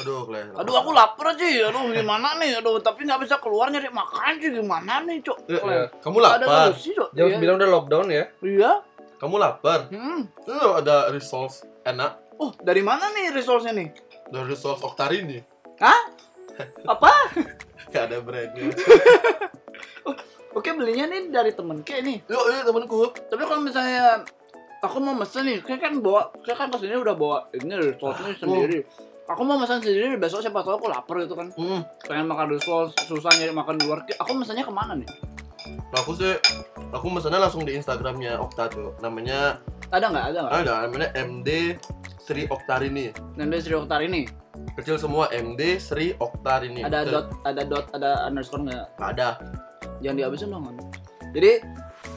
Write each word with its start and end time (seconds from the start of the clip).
Aduh, 0.00 0.20
Clay. 0.24 0.44
Aduh 0.52 0.74
aku 0.74 0.90
lapar 0.90 1.26
aja 1.30 1.44
ya, 1.44 1.68
aduh 1.68 1.88
gimana 1.88 2.34
nih, 2.36 2.56
aduh 2.56 2.78
tapi 2.78 3.04
nggak 3.04 3.20
bisa 3.20 3.36
keluar 3.36 3.68
nyari 3.68 3.88
makan 3.88 4.32
sih 4.36 4.50
gimana 4.50 5.04
nih 5.04 5.20
cok? 5.20 5.38
Eh, 5.46 5.60
Iya. 5.60 5.84
Kamu 6.00 6.16
Ada 6.18 6.40
lapar? 6.40 6.64
solusi 6.72 6.90
cok? 6.94 7.08
Jam 7.12 7.26
Iya. 7.26 7.36
9 7.36 7.58
udah 7.58 7.68
lockdown 7.70 8.06
ya. 8.08 8.24
Iya. 8.40 8.70
Kamu 9.16 9.34
lapar? 9.36 9.80
Hmm. 9.88 10.24
Itu 10.26 10.54
ada 10.72 11.08
resource 11.08 11.60
enak. 11.82 12.40
Oh 12.40 12.56
dari 12.58 12.80
mana 12.80 13.12
nih 13.12 13.30
resource-nya 13.30 13.76
nih? 13.76 13.88
Dari 14.26 14.46
resource 14.48 14.80
Oktarini. 14.80 15.38
Hah? 15.76 16.00
Apa? 16.92 17.12
Gak 17.90 18.08
ada 18.08 18.16
brandnya. 18.20 18.72
Oke 20.50 20.74
belinya 20.74 21.06
nih 21.06 21.30
dari 21.30 21.52
temen 21.52 21.84
kayak 21.84 22.02
nih. 22.02 22.18
Yuk, 22.26 22.42
yuk 22.42 22.62
temanku. 22.64 22.96
Tapi 23.30 23.42
kalau 23.44 23.62
misalnya 23.62 24.26
aku 24.80 24.98
mau 24.98 25.14
mesen 25.14 25.46
nih, 25.46 25.62
kayak 25.62 25.78
kan 25.80 25.92
bawa, 26.00 26.34
kayak 26.42 26.58
kan 26.58 26.68
ke 26.72 26.78
sini 26.80 26.96
udah 26.96 27.14
bawa 27.14 27.38
ini 27.52 27.70
resource-nya 27.70 28.34
sendiri. 28.34 28.82
Aku 29.30 29.46
mau 29.46 29.54
mesen 29.54 29.78
sendiri 29.78 30.18
besok 30.18 30.42
siapa 30.42 30.58
tahu 30.60 30.74
aku 30.76 30.86
lapar 30.90 31.22
gitu 31.22 31.38
kan. 31.38 31.54
Hmm. 31.54 31.86
Pengen 32.02 32.26
makan 32.26 32.50
resource, 32.50 32.90
susah 33.06 33.30
nyari 33.38 33.54
makan 33.54 33.78
di 33.78 33.86
luar. 33.86 34.02
Aku 34.18 34.34
mesennya 34.34 34.66
ke 34.66 34.74
mana 34.74 34.98
nih? 34.98 35.06
Nah, 35.70 35.98
aku 36.02 36.18
sih 36.18 36.34
aku 36.90 37.06
mesennya 37.06 37.38
langsung 37.38 37.62
di 37.62 37.78
Instagramnya 37.78 38.42
Okta 38.42 38.66
tuh. 38.66 38.90
Namanya 38.98 39.62
Ada 39.90 40.06
nggak? 40.06 40.24
Ada 40.30 40.38
nggak? 40.40 40.52
ada 40.56 40.72
namanya 40.82 41.08
MD 41.14 41.48
Sri 42.18 42.46
Oktarini. 42.46 43.14
Nanti 43.34 43.56
Sri 43.60 43.74
Oktar 43.74 44.02
ini 44.02 44.26
Kecil 44.74 44.98
semua 44.98 45.30
MD 45.30 45.78
Sri 45.78 46.14
Oktarini. 46.14 46.82
ada 46.82 47.02
Betul. 47.02 47.12
dot, 47.14 47.26
ada 47.42 47.62
dot, 47.64 47.86
ada 47.94 48.10
underscore 48.26 48.66
nggak? 48.66 48.86
Ada. 48.98 49.28
Jangan 49.98 50.16
dihabisin 50.18 50.50
dong. 50.50 50.64
Jadi 51.30 51.52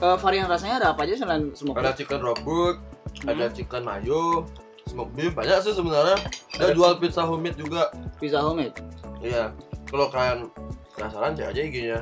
eh, 0.01 0.17
varian 0.17 0.49
rasanya 0.49 0.81
ada 0.81 0.87
apa 0.93 1.05
aja 1.05 1.13
selain 1.13 1.53
smoke? 1.53 1.77
Ada 1.77 1.93
chicken 1.93 2.21
robot, 2.21 2.77
Hmm. 3.13 3.29
ada 3.29 3.45
chicken 3.53 3.85
mayo, 3.85 4.49
smoke 4.89 5.11
beef, 5.15 5.31
banyak 5.33 5.59
sih 5.63 5.73
sebenarnya. 5.73 6.17
Ada 6.59 6.73
jual 6.75 6.99
pizza 6.99 7.23
homemade 7.23 7.57
juga. 7.57 7.89
pizza 8.19 8.39
homemade. 8.39 8.75
Iya. 9.23 9.53
Kalau 9.87 10.07
kalian 10.09 10.49
penasaran 10.97 11.37
cek 11.37 11.47
aja 11.53 11.61
IG-nya. 11.61 11.99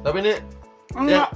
Tapi 0.00 0.16
ini 0.24 0.32
Enggak. 0.96 1.28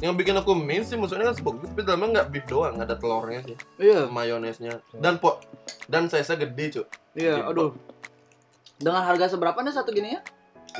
yang 0.00 0.16
bikin 0.16 0.32
aku 0.36 0.56
main 0.56 0.80
sih 0.80 0.96
maksudnya 0.96 1.28
kan 1.32 1.36
smoke 1.36 1.60
beef, 1.60 1.72
tapi 1.76 1.82
dalamnya 1.84 2.08
nggak 2.20 2.28
beef 2.32 2.44
doang, 2.48 2.76
ada 2.80 2.96
telurnya 2.96 3.40
sih, 3.44 3.56
Iya, 3.76 4.08
mayonesnya, 4.08 4.80
dan 4.96 5.20
po 5.20 5.40
dan 5.88 6.08
size-nya 6.08 6.44
gede 6.48 6.64
cuy. 6.72 6.86
iya. 7.16 7.44
Aduh. 7.44 7.76
Dengan 8.76 9.04
harga 9.04 9.32
seberapa 9.32 9.56
nih 9.60 9.72
satu 9.72 9.88
gini 9.92 10.16
ya? 10.16 10.20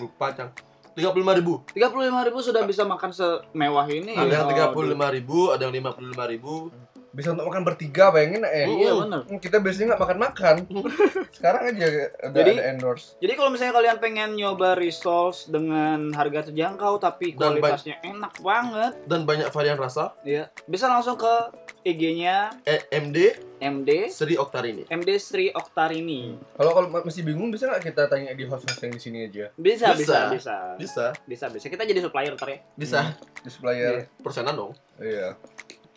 Lupa 0.01 0.33
cang. 0.37 0.53
Tiga 0.97 1.13
puluh 1.13 1.25
lima 1.29 1.37
ribu. 1.37 1.61
Tiga 1.73 1.89
puluh 1.93 2.09
lima 2.09 2.25
ribu 2.25 2.41
sudah 2.41 2.65
bisa 2.65 2.85
makan 2.85 3.13
semewah 3.13 3.85
ini. 3.93 4.17
Ada 4.17 4.45
yang 4.45 4.49
tiga 4.53 4.65
puluh 4.73 4.93
lima 4.93 5.09
ribu, 5.13 5.53
ada 5.53 5.69
yang 5.69 5.73
lima 5.77 5.93
puluh 5.93 6.13
lima 6.13 6.25
ribu. 6.29 6.73
Bisa 7.17 7.33
untuk 7.33 7.49
makan 7.49 7.65
bertiga 7.65 8.13
bayangin 8.13 8.45
eh. 8.45 8.69
Iya 8.69 8.93
Mm. 8.93 9.01
benar. 9.01 9.21
Hmm, 9.25 9.39
Kita 9.39 9.57
biasanya 9.59 9.87
nggak 9.89 10.03
makan-makan. 10.03 10.55
Sekarang 11.37 11.63
aja 11.67 11.87
ada, 12.21 12.29
Jadi- 12.31 12.55
ada 12.55 12.65
endorse. 12.71 13.17
Jadi 13.17 13.33
kalau 13.33 13.49
misalnya 13.49 13.73
kalian 13.75 13.97
pengen 13.97 14.31
nyoba 14.35 14.77
resource 14.77 15.49
dengan 15.49 16.13
harga 16.13 16.47
terjangkau 16.47 16.99
tapi 16.99 17.33
Dan 17.33 17.57
kualitasnya 17.57 17.97
enak 18.03 18.37
banget, 18.39 18.93
Dan 19.03 19.25
banyak 19.25 19.49
varian 19.49 19.77
rasa. 19.77 20.13
ya 20.23 20.53
bisa 20.67 20.87
langsung 20.87 21.17
ke 21.17 21.35
IG-nya 21.83 22.51
Eh, 22.63 22.83
MD 22.93 23.33
MD 23.57 24.11
Sri 24.11 24.35
Oktarini. 24.35 24.85
MD 24.87 25.11
Sri 25.17 25.49
Oktarini. 25.49 26.37
Kalau 26.53 26.73
kalau 26.75 26.89
masih 26.91 27.23
bingung 27.23 27.49
bisa 27.49 27.65
nggak 27.65 27.81
kita 27.87 28.05
tanya 28.05 28.31
di 28.31 28.45
host-host 28.45 28.77
yang 28.79 28.93
di 28.93 29.01
sini 29.01 29.19
aja? 29.25 29.49
Bisa, 29.57 29.95
bisa, 29.95 29.97
Bisa. 29.97 30.21
bisa, 30.29 30.57
Bisa, 30.77 31.05
bisa, 31.25 31.47
bisa. 31.49 31.67
Kita 31.67 31.83
jadi 31.83 32.03
supplier 32.03 32.35
ntar 32.35 32.51
ya. 32.51 32.59
bisa. 32.75 33.17
Di 33.39 33.49
supplier. 33.49 34.13
Persenan 34.19 34.53
dong. 34.55 34.73
Iya. 34.99 35.41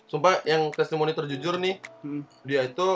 Sumpah 0.10 0.42
yang 0.44 0.70
testimoni 0.70 1.14
terjujur 1.14 1.56
nih, 1.56 1.78
Hmm. 2.02 2.26
dia 2.42 2.66
itu 2.66 2.88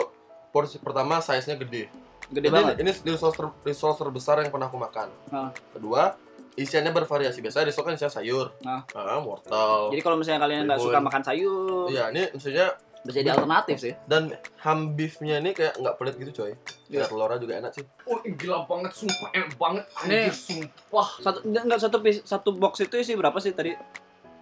porsi 0.50 0.76
pertama 0.76 1.18
size-nya 1.18 1.54
gede. 1.56 1.86
Gede 2.26 2.42
ini, 2.42 2.50
banget. 2.50 2.74
ini 2.76 2.90
resource, 3.06 3.34
ter- 3.34 3.54
resource 3.62 3.96
terbesar 3.96 4.38
yang 4.38 4.50
pernah 4.50 4.66
aku 4.66 4.76
makan. 4.76 5.08
Ah. 5.28 5.50
Kedua, 5.70 6.18
isiannya 6.54 6.90
bervariasi. 6.90 7.38
Biasanya 7.38 7.68
resource 7.68 7.84
kan 7.84 7.94
isinya 7.94 8.10
sayur. 8.10 8.46
Ah. 8.62 8.82
Ah, 8.90 9.20
wortel. 9.20 9.90
Jadi 9.90 10.02
kalau 10.02 10.16
misalnya 10.16 10.40
kalian 10.40 10.66
nggak 10.66 10.80
suka 10.80 10.98
makan 10.98 11.22
sayur, 11.22 11.86
Iya, 11.86 12.10
ini 12.10 12.22
maksudnya 12.28 12.74
bisa 13.04 13.20
jadi 13.20 13.30
alternatif 13.32 13.76
sih. 13.78 13.92
dan 14.06 14.32
ham 14.58 14.96
beefnya 14.96 15.36
ini 15.36 15.52
kayak 15.52 15.76
nggak 15.76 15.94
pelit 15.94 16.16
gitu 16.16 16.32
coy. 16.34 16.52
Iya. 16.88 16.98
Ya, 16.98 17.04
telurnya 17.04 17.36
juga 17.36 17.54
enak 17.58 17.70
sih. 17.70 17.84
Oh 18.04 18.18
gila 18.18 18.64
banget 18.64 18.90
sumpah 18.92 19.28
enak 19.30 19.52
banget 19.54 19.84
Nih. 20.08 20.32
sumpah. 20.32 21.08
Satu 21.20 21.38
enggak 21.44 21.78
satu 21.78 21.96
piece, 22.00 22.24
satu 22.24 22.50
box 22.50 22.80
itu 22.80 22.96
isi 22.96 23.12
berapa 23.12 23.36
sih 23.36 23.52
tadi? 23.52 23.76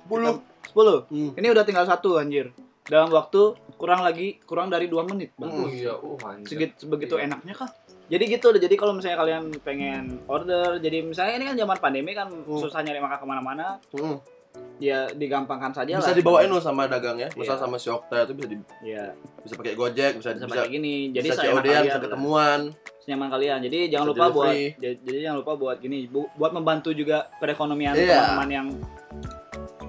10. 0.07 0.39
10. 0.65 1.07
Hmm. 1.09 1.31
Ini 1.35 1.47
udah 1.49 1.65
tinggal 1.65 1.85
satu 1.85 2.17
anjir. 2.17 2.55
Dalam 2.83 3.09
waktu 3.09 3.55
kurang 3.77 4.03
lagi 4.03 4.43
kurang 4.43 4.67
dari 4.67 4.87
2 4.87 5.03
menit. 5.05 5.31
Hmm. 5.37 5.67
iya, 5.69 5.93
oh 5.93 6.19
anjir. 6.21 6.47
Segit 6.49 6.71
sebegitu 6.77 7.15
Iya. 7.15 7.27
enaknya 7.27 7.55
kah? 7.57 7.71
Jadi 8.07 8.25
gitu. 8.29 8.49
Jadi 8.53 8.75
kalau 8.75 8.93
misalnya 8.93 9.19
kalian 9.19 9.45
pengen 9.61 10.21
order, 10.27 10.77
jadi 10.77 11.01
misalnya 11.01 11.35
ini 11.37 11.45
kan 11.47 11.57
zaman 11.57 11.79
pandemi 11.79 12.13
kan 12.13 12.29
Hmm. 12.29 12.59
susah 12.59 12.81
nyari 12.81 12.99
makan 12.99 13.17
ke 13.17 13.27
mana-mana, 13.27 13.67
Hmm. 13.91 14.19
ya 14.77 15.07
digampangkan 15.09 15.73
saja 15.73 15.97
Bisa 15.97 16.11
lah. 16.11 16.19
dibawain 16.19 16.51
loh 16.51 16.59
sama 16.59 16.85
dagangnya. 16.85 17.31
Misal 17.33 17.57
Iya. 17.57 17.63
sama 17.63 17.77
si 17.79 17.89
Okta 17.89 18.27
itu 18.27 18.35
bisa 18.35 18.49
di, 18.51 18.57
Iya, 18.85 19.15
bisa 19.41 19.55
pakai 19.55 19.73
Gojek, 19.73 20.13
bisa 20.19 20.35
bisa, 20.35 20.45
bisa, 20.45 20.67
gini. 20.67 21.09
Jadi 21.09 21.27
bisa 21.27 21.41
kalian 21.41 21.83
bisa 21.87 22.01
ketemuan. 22.01 22.61
Senyaman 22.99 23.31
kalian. 23.31 23.59
Jadi 23.61 23.79
jangan 23.89 24.07
Bisa 24.07 24.13
lupa 24.13 24.27
buat 24.29 24.47
delivery. 24.49 24.77
jadi, 24.77 24.97
jadi 25.01 25.19
jangan 25.25 25.39
lupa 25.41 25.53
buat 25.57 25.77
gini, 25.79 25.99
bu- 26.07 26.31
buat 26.37 26.53
membantu 26.53 26.91
juga 26.93 27.31
perekonomian 27.39 27.95
Iya. 27.95 28.15
teman-teman 28.37 28.51
yang 28.53 28.67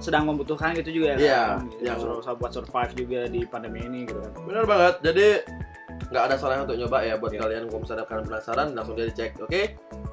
sedang 0.03 0.27
membutuhkan 0.27 0.75
gitu 0.75 0.91
juga 0.91 1.15
ya 1.15 1.17
Iya, 1.17 1.41
kan. 1.55 1.71
Gitu, 1.71 1.81
yang- 1.87 2.35
buat 2.35 2.51
survive 2.51 2.91
juga 2.93 3.19
di 3.31 3.41
pandemi 3.47 3.79
ini 3.87 4.03
gitu 4.03 4.19
kan. 4.19 4.31
Bener 4.43 4.63
banget. 4.67 4.95
Jadi 4.99 5.27
nggak 6.11 6.23
ada 6.27 6.35
salahnya 6.35 6.63
untuk 6.67 6.77
nyoba 6.77 6.97
ya 7.01 7.15
buat 7.15 7.31
Iya. 7.31 7.39
kalian 7.41 7.63
kalau 7.71 7.79
misalnya 7.81 8.05
kalian 8.05 8.25
penasaran 8.27 8.67
langsung 8.75 8.95
dia 8.99 9.07
dicek, 9.07 9.31
oke? 9.39 9.61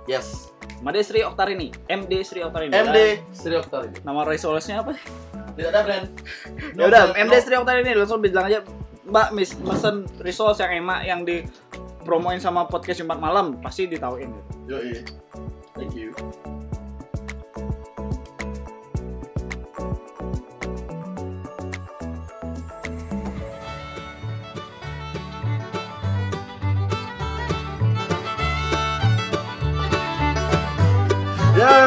Yes. 0.06 0.55
Made 0.81 1.03
Sri 1.05 1.21
Oktarini, 1.21 1.69
MD 1.91 2.25
Sri 2.25 2.41
Oktarini. 2.41 2.73
MD 2.73 3.21
Sri 3.34 3.53
Oktarini. 3.53 4.01
Nama 4.01 4.21
resource-nya 4.25 4.81
apa? 4.81 4.97
Tidak 5.53 5.69
ada 5.69 5.81
brand. 5.84 6.07
Ya 6.72 6.84
udah, 6.89 7.03
MD 7.12 7.34
Sri 7.43 7.53
Oktarini 7.59 7.93
langsung 7.93 8.22
bilang 8.22 8.49
aja, 8.49 8.65
Mbak, 9.05 9.28
Miss, 9.34 9.53
mesen 9.61 10.07
resource 10.22 10.62
yang 10.62 10.72
emak 10.81 11.01
yang 11.05 11.21
di 11.27 11.43
promoin 12.07 12.41
sama 12.41 12.65
podcast 12.65 13.03
Jumat 13.03 13.21
malam 13.21 13.61
pasti 13.61 13.84
ditauin. 13.84 14.31
gitu. 14.31 14.78
Yoi. 14.78 15.05
Thank 15.77 15.93
you. 15.99 16.15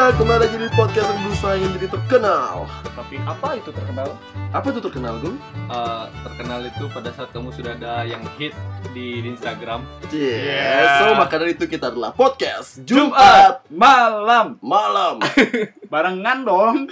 Ya, 0.03 0.11
kembali 0.19 0.35
lagi 0.35 0.59
di 0.59 0.67
podcast 0.75 1.15
yang 1.15 1.19
berusaha 1.23 1.55
ingin 1.55 1.71
jadi 1.79 1.87
terkenal. 1.95 2.67
Tapi 2.91 3.15
apa 3.23 3.55
itu 3.55 3.71
terkenal? 3.71 4.09
Apa 4.51 4.65
itu 4.75 4.79
terkenal, 4.83 5.15
Gung? 5.23 5.39
Eh, 5.71 6.05
terkenal 6.27 6.59
itu 6.67 6.83
pada 6.91 7.07
saat 7.15 7.31
kamu 7.31 7.55
sudah 7.55 7.71
ada 7.71 8.03
yang 8.03 8.19
hit 8.35 8.51
di, 8.91 9.23
di 9.23 9.31
Instagram. 9.31 9.87
Yes. 10.11 10.43
Yeah. 10.43 10.99
So, 10.99 11.15
maka 11.15 11.39
dari 11.39 11.55
itu 11.55 11.71
kita 11.71 11.87
adalah 11.87 12.11
podcast 12.11 12.83
Jumat 12.83 13.63
Malam 13.71 14.59
malam. 14.59 15.23
barengan 15.95 16.37
dong. 16.43 16.83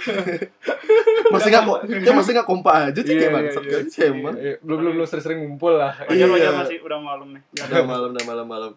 masih 1.36 1.52
nggak 1.52 1.68
kok, 1.68 1.80
kayak 1.92 2.16
masih 2.16 2.32
nggak 2.32 2.48
kompak 2.48 2.96
aja 2.96 3.00
sih 3.04 3.12
Iya, 3.12 3.20
kayak 3.20 3.28
iya, 3.28 3.36
bangsat 3.36 3.62
iya. 3.68 3.72
kan. 3.76 4.34
Iya, 4.40 4.54
belum 4.64 4.76
belum 4.80 4.92
belum 4.96 5.04
sering-sering 5.12 5.38
ngumpul 5.44 5.76
lah. 5.76 6.00
Iya. 6.08 6.24
Wajar 6.24 6.28
wajar 6.32 6.52
masih 6.64 6.76
udah 6.80 6.96
malam 6.96 7.28
nih. 7.36 7.42
Udah 7.60 7.84
malam, 7.84 8.08
udah 8.16 8.24
malam-malam. 8.24 8.72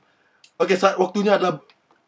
Oke, 0.59 0.75
saat 0.75 0.99
waktunya 0.99 1.39
adalah 1.39 1.63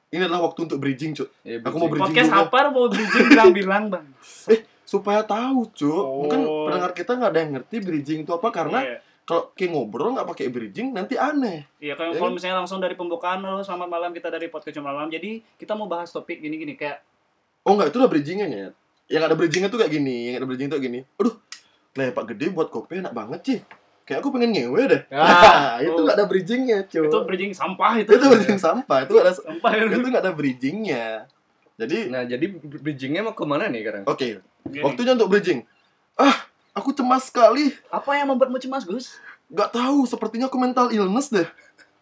ini 0.07 0.21
adalah 0.21 0.41
waktu 0.43 0.59
untuk 0.63 0.79
bridging, 0.79 1.11
Cuk. 1.13 1.27
Iya, 1.41 1.59
Aku 1.61 1.75
mau 1.75 1.87
bridging 1.87 2.15
Podcast 2.15 2.29
juga. 2.29 2.43
apa 2.45 2.57
mau 2.69 2.87
bridging 2.87 3.25
bilang-bilang 3.27 3.83
bang? 3.89 4.05
Supaya 4.87 5.21
tahu, 5.21 5.67
Cuk. 5.69 6.05
Mungkin 6.23 6.39
Oh. 6.41 6.65
pendengar 6.65 6.91
kita 6.91 7.11
nggak 7.13 7.29
ada 7.29 7.39
yang 7.39 7.51
ngerti 7.55 7.75
bridging 7.79 8.19
itu 8.23 8.31
apa 8.31 8.47
karena 8.49 8.79
Iya. 8.81 8.97
kalau 9.21 9.51
kayak 9.51 9.69
ngobrol 9.69 10.15
nggak 10.15 10.27
pakai 10.27 10.47
bridging 10.47 10.87
nanti 10.91 11.15
aneh. 11.15 11.67
Iya, 11.77 11.99
kalau 11.99 12.31
misalnya 12.31 12.57
langsung 12.57 12.79
dari 12.79 12.95
pembukaan 12.95 13.41
halo 13.41 13.59
selamat 13.59 13.85
malam 13.85 14.11
kita 14.11 14.27
dari 14.27 14.47
podcast 14.47 14.73
Jumat 14.73 14.95
malam. 14.95 15.09
Jadi 15.09 15.43
kita 15.55 15.75
mau 15.75 15.85
bahas 15.85 16.07
topik 16.07 16.39
gini-gini 16.39 16.73
kayak 16.73 17.03
Oh 17.61 17.75
enggak, 17.75 17.91
itu 17.91 17.99
udah 17.99 18.07
bridgingnya 18.07 18.47
ya. 18.47 18.69
Yang 19.09 19.23
ada 19.23 19.35
bridgingnya 19.35 19.67
tuh 19.67 19.75
kayak 19.77 19.91
gini, 19.93 20.31
yang 20.31 20.39
ada 20.39 20.47
bridging 20.47 20.67
tuh 20.67 20.79
kayak 20.79 20.87
gini. 20.87 20.99
Aduh, 21.19 21.35
lepak 21.93 22.31
gede 22.31 22.47
buat 22.49 22.67
kopi 22.67 23.03
enak 23.03 23.11
banget 23.11 23.39
sih. 23.43 23.59
Kayak 24.07 24.23
aku 24.23 24.29
pengen 24.31 24.55
ngewe 24.55 24.81
deh. 24.87 25.01
Ah, 25.13 25.83
itu 25.83 25.91
oh. 25.91 26.01
nggak 26.01 26.15
ada 26.15 26.25
bridgingnya, 26.25 26.87
Cuk. 26.87 27.11
itu 27.11 27.17
bridging 27.27 27.51
sampah 27.51 27.99
itu. 27.99 28.09
itu 28.09 28.25
bridging 28.25 28.55
sampah, 28.57 29.03
itu 29.03 29.11
nggak 29.11 29.25
ada 29.27 29.35
sampah 29.35 29.71
ya. 29.75 29.83
itu 29.85 30.07
nggak 30.07 30.23
ada 30.23 30.33
bridgingnya. 30.33 31.05
Jadi, 31.75 32.09
Nah, 32.09 32.23
jadi 32.23 32.45
bridgingnya 32.57 33.21
mau 33.21 33.35
ke 33.35 33.43
mana 33.43 33.67
nih 33.67 33.83
sekarang? 33.83 34.03
oke, 34.07 34.27
Gini. 34.65 34.81
waktunya 34.81 35.11
untuk 35.13 35.29
bridging. 35.29 35.61
Ah, 36.15 36.33
aku 36.71 36.89
cemas 36.89 37.27
sekali. 37.27 37.75
Apa 37.91 38.15
yang 38.15 38.31
membuatmu 38.31 38.57
cemas, 38.57 38.81
Gus? 38.81 39.19
Gak 39.47 39.69
tahu, 39.69 40.07
sepertinya 40.07 40.47
aku 40.47 40.57
mental 40.57 40.89
illness 40.89 41.29
deh. 41.29 41.45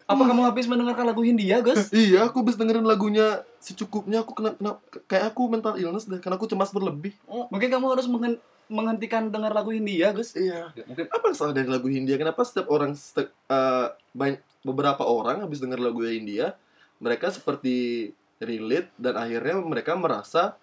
Apa 0.06 0.22
kamu 0.22 0.46
habis 0.46 0.64
mendengarkan 0.64 1.02
lagu 1.04 1.20
Hindia, 1.20 1.58
Gus? 1.60 1.90
Iya, 2.06 2.30
aku 2.30 2.40
habis 2.40 2.54
dengerin 2.54 2.86
lagunya 2.86 3.42
secukupnya. 3.58 4.22
Aku 4.22 4.32
kena, 4.32 4.54
kena 4.54 4.78
kayak 5.04 5.34
aku 5.34 5.50
mental 5.50 5.74
illness 5.74 6.06
deh, 6.06 6.22
karena 6.22 6.38
aku 6.38 6.46
cemas 6.46 6.70
berlebih. 6.70 7.12
Mungkin 7.26 7.66
kamu 7.68 7.86
harus 7.90 8.06
menghen- 8.06 8.38
menghentikan 8.66 9.30
dengar 9.30 9.54
lagu 9.54 9.70
Hindia, 9.70 10.10
Gus. 10.10 10.34
Iya. 10.34 10.74
Mungkin 10.86 11.06
Apa 11.08 11.24
yang 11.30 11.36
salah 11.36 11.54
dari 11.54 11.70
lagu 11.70 11.86
Hindia? 11.86 12.18
Kenapa 12.18 12.42
setiap 12.42 12.66
orang, 12.70 12.94
setiap, 12.98 13.30
eh, 13.30 13.86
banyak 14.10 14.42
beberapa 14.66 15.06
orang 15.06 15.46
habis 15.46 15.62
denger 15.62 15.78
lagu 15.78 16.02
Hindia 16.02 16.58
mereka 16.98 17.30
seperti 17.30 18.10
relate 18.42 18.90
dan 18.98 19.14
akhirnya 19.16 19.62
mereka 19.62 19.94
merasa 19.94 20.56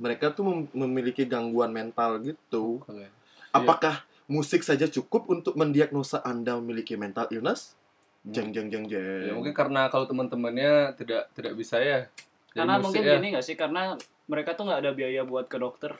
mereka 0.00 0.32
tuh 0.32 0.44
mem- 0.48 0.72
memiliki 0.72 1.28
gangguan 1.28 1.70
mental 1.70 2.18
gitu. 2.24 2.80
Oke. 2.84 3.06
Apakah 3.52 4.02
musik 4.24 4.64
saja 4.64 4.88
cukup 4.88 5.28
untuk 5.28 5.54
mendiagnosa 5.54 6.24
Anda 6.24 6.56
memiliki 6.56 6.96
mental 6.96 7.28
illness? 7.28 7.76
Hmm. 8.24 8.32
Jeng 8.32 8.48
jeng 8.52 8.68
jeng 8.72 8.84
jeng. 8.88 9.28
Ya 9.28 9.32
mungkin 9.36 9.52
karena 9.52 9.88
kalau 9.92 10.08
teman-temannya 10.08 10.96
tidak 10.96 11.28
tidak 11.36 11.52
bisa 11.56 11.76
ya. 11.80 12.08
Jadi 12.50 12.66
Karena 12.66 12.74
musik 12.80 12.84
mungkin 12.98 13.02
ya. 13.04 13.14
gini 13.20 13.26
nggak 13.36 13.46
sih? 13.46 13.56
Karena 13.56 13.82
mereka 14.26 14.56
tuh 14.56 14.64
nggak 14.66 14.80
ada 14.80 14.90
biaya 14.96 15.22
buat 15.22 15.46
ke 15.46 15.56
dokter. 15.60 15.92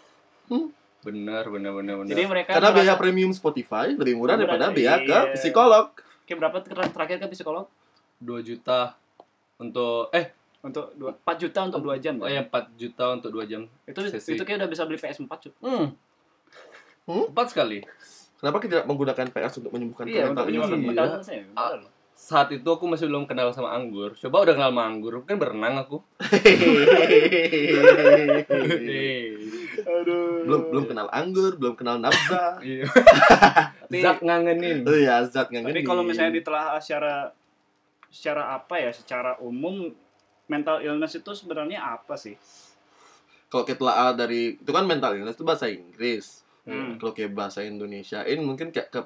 Benar, 1.00 1.48
benar, 1.48 1.72
benar, 1.72 1.94
benar. 2.00 2.10
Jadi 2.12 2.22
mereka 2.28 2.50
Karena 2.56 2.70
biaya 2.76 2.94
premium 2.94 3.32
Spotify 3.32 3.96
lebih 3.96 4.20
murah 4.20 4.36
Murah, 4.36 4.44
daripada 4.44 4.64
biaya 4.70 5.00
ke 5.00 5.08
iya. 5.08 5.20
psikolog. 5.32 5.96
kayak 6.24 6.38
berapa 6.38 6.56
ter- 6.62 6.92
terakhir 6.92 7.16
ke 7.18 7.26
psikolog? 7.32 7.66
2 8.20 8.44
juta 8.44 8.94
untuk 9.56 10.12
eh 10.12 10.30
Untuk 10.60 10.92
dua, 10.92 11.16
4 11.16 11.40
juta 11.40 11.64
untuk 11.64 11.80
2 11.88 11.96
jam. 12.04 12.20
oh 12.20 12.28
ya? 12.28 12.44
ya 12.44 12.52
4 12.52 12.76
juta 12.76 13.04
untuk 13.16 13.32
2 13.32 13.48
jam. 13.48 13.64
Itu 13.88 14.04
sesi. 14.04 14.36
itu 14.36 14.44
kayak 14.44 14.60
udah 14.60 14.68
bisa 14.68 14.84
beli 14.84 15.00
PS4, 15.00 15.24
cuy. 15.24 15.52
Hmm. 15.64 15.86
Hmm? 17.08 17.24
Tepat 17.32 17.46
sekali. 17.48 17.80
Kenapa 18.36 18.60
kita 18.60 18.72
tidak 18.76 18.86
menggunakan 18.86 19.26
PS 19.32 19.54
untuk 19.64 19.72
menyembuhkan 19.72 20.04
Iya, 20.04 20.28
mental 20.28 20.44
untuk 20.44 20.44
penyembuhan 20.52 20.70
iya. 20.76 20.84
mental 20.84 21.06
illness 21.08 21.28
ya. 21.28 21.40
Saat 22.20 22.52
itu 22.52 22.68
aku 22.68 22.84
masih 22.84 23.08
belum 23.08 23.24
kenal 23.24 23.48
sama 23.56 23.72
anggur. 23.72 24.12
Coba 24.12 24.44
udah 24.44 24.52
kenal 24.52 24.70
sama 24.76 24.84
anggur, 24.84 25.24
kan 25.24 25.40
berenang 25.40 25.80
aku. 25.80 26.04
Aduh. 29.80 30.44
belum 30.44 30.62
belum 30.68 30.84
kenal 30.84 31.08
anggur, 31.08 31.56
belum 31.56 31.74
kenal 31.80 31.96
nafsa. 31.96 32.60
Iya. 32.68 32.84
Zak 34.04 34.20
ngangenin. 34.20 34.84
Oh 34.84 34.92
iya, 34.92 35.24
zat 35.24 35.48
nggak 35.48 35.64
Tapi 35.64 35.82
kalau 35.82 36.04
misalnya 36.04 36.36
ditelaah 36.36 36.76
secara 36.76 37.32
secara 38.12 38.52
apa 38.52 38.76
ya? 38.76 38.92
Secara 38.92 39.40
umum 39.40 39.88
mental 40.44 40.84
illness 40.84 41.16
itu 41.16 41.32
sebenarnya 41.32 41.80
apa 41.80 42.20
sih? 42.20 42.36
kalau 43.50 43.66
kita 43.66 43.82
telah 43.82 44.14
dari 44.14 44.54
itu 44.54 44.70
kan 44.70 44.86
mental 44.86 45.18
illness 45.18 45.34
itu 45.34 45.42
bahasa 45.42 45.66
Inggris. 45.66 46.46
Hmm. 46.62 47.02
Kalau 47.02 47.10
kayak 47.10 47.34
bahasa 47.34 47.66
Indonesiain 47.66 48.38
mungkin 48.46 48.70
kayak 48.70 48.94
ke 48.94 49.02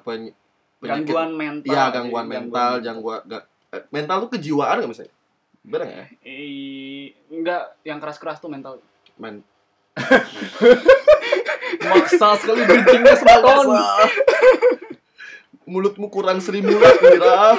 penyakit 0.85 1.05
Gangguan 1.05 1.31
mental. 1.33 1.67
Iya, 1.67 1.81
Jadi 1.81 1.93
gangguan 1.93 2.27
mental, 2.27 2.71
gangguan 2.79 3.19
ga- 3.25 3.47
eh, 3.71 3.83
mental 3.89 4.17
tuh 4.21 4.29
kejiwaan 4.31 4.75
nggak 4.77 4.89
misalnya? 4.89 5.13
Bener 5.61 5.81
ya? 5.83 6.05
Eh, 6.21 7.03
enggak, 7.27 7.63
yang 7.81 7.97
keras-keras 7.97 8.37
tuh 8.37 8.47
mental. 8.47 8.77
Men 9.17 9.41
Maksa 11.81 12.37
sekali 12.37 12.61
bridgingnya 12.63 13.15
sematon. 13.15 13.65
mulutmu 15.65 16.07
kurang 16.07 16.37
seribu 16.37 16.69
mulut, 16.71 16.97
Mira. 17.01 17.57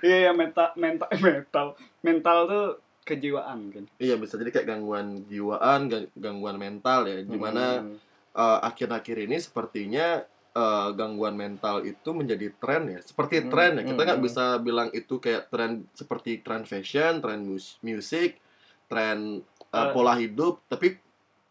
Iya, 0.00 0.16
ya, 0.24 0.32
mental 0.32 0.72
mental 0.74 1.08
mental 1.20 1.66
mental 2.00 2.38
tuh 2.46 2.64
kejiwaan 3.04 3.68
kan. 3.68 3.84
Iya, 3.98 4.16
bisa 4.16 4.40
jadi 4.40 4.48
kayak 4.50 4.66
gangguan 4.66 5.28
jiwaan, 5.28 5.92
ga- 5.92 6.08
gangguan 6.14 6.56
mental 6.56 7.04
ya. 7.04 7.20
Di 7.20 7.36
mana 7.36 7.82
Hmm. 7.82 7.96
eh, 8.32 8.58
akhir-akhir 8.64 9.28
ini 9.28 9.36
sepertinya 9.36 10.24
eh, 10.54 10.88
gangguan 10.94 11.34
mental 11.34 11.82
itu 11.82 12.14
menjadi 12.14 12.48
tren 12.56 12.86
ya. 12.88 13.00
Seperti 13.02 13.42
Hmm, 13.42 13.50
tren 13.50 13.72
ya. 13.78 13.82
Kita 13.82 14.00
hmm, 14.00 14.06
nggak 14.06 14.20
hmm. 14.22 14.28
bisa 14.30 14.44
bilang 14.62 14.88
itu 14.94 15.14
kayak 15.18 15.50
tren 15.50 15.82
seperti 15.90 16.38
tren 16.40 16.62
fashion, 16.62 17.18
tren 17.18 17.42
mus- 17.42 17.76
musik, 17.82 18.38
tren 18.86 19.42
Eh. 19.74 19.90
pola 19.90 20.14
hidup, 20.14 20.62
tapi 20.70 20.94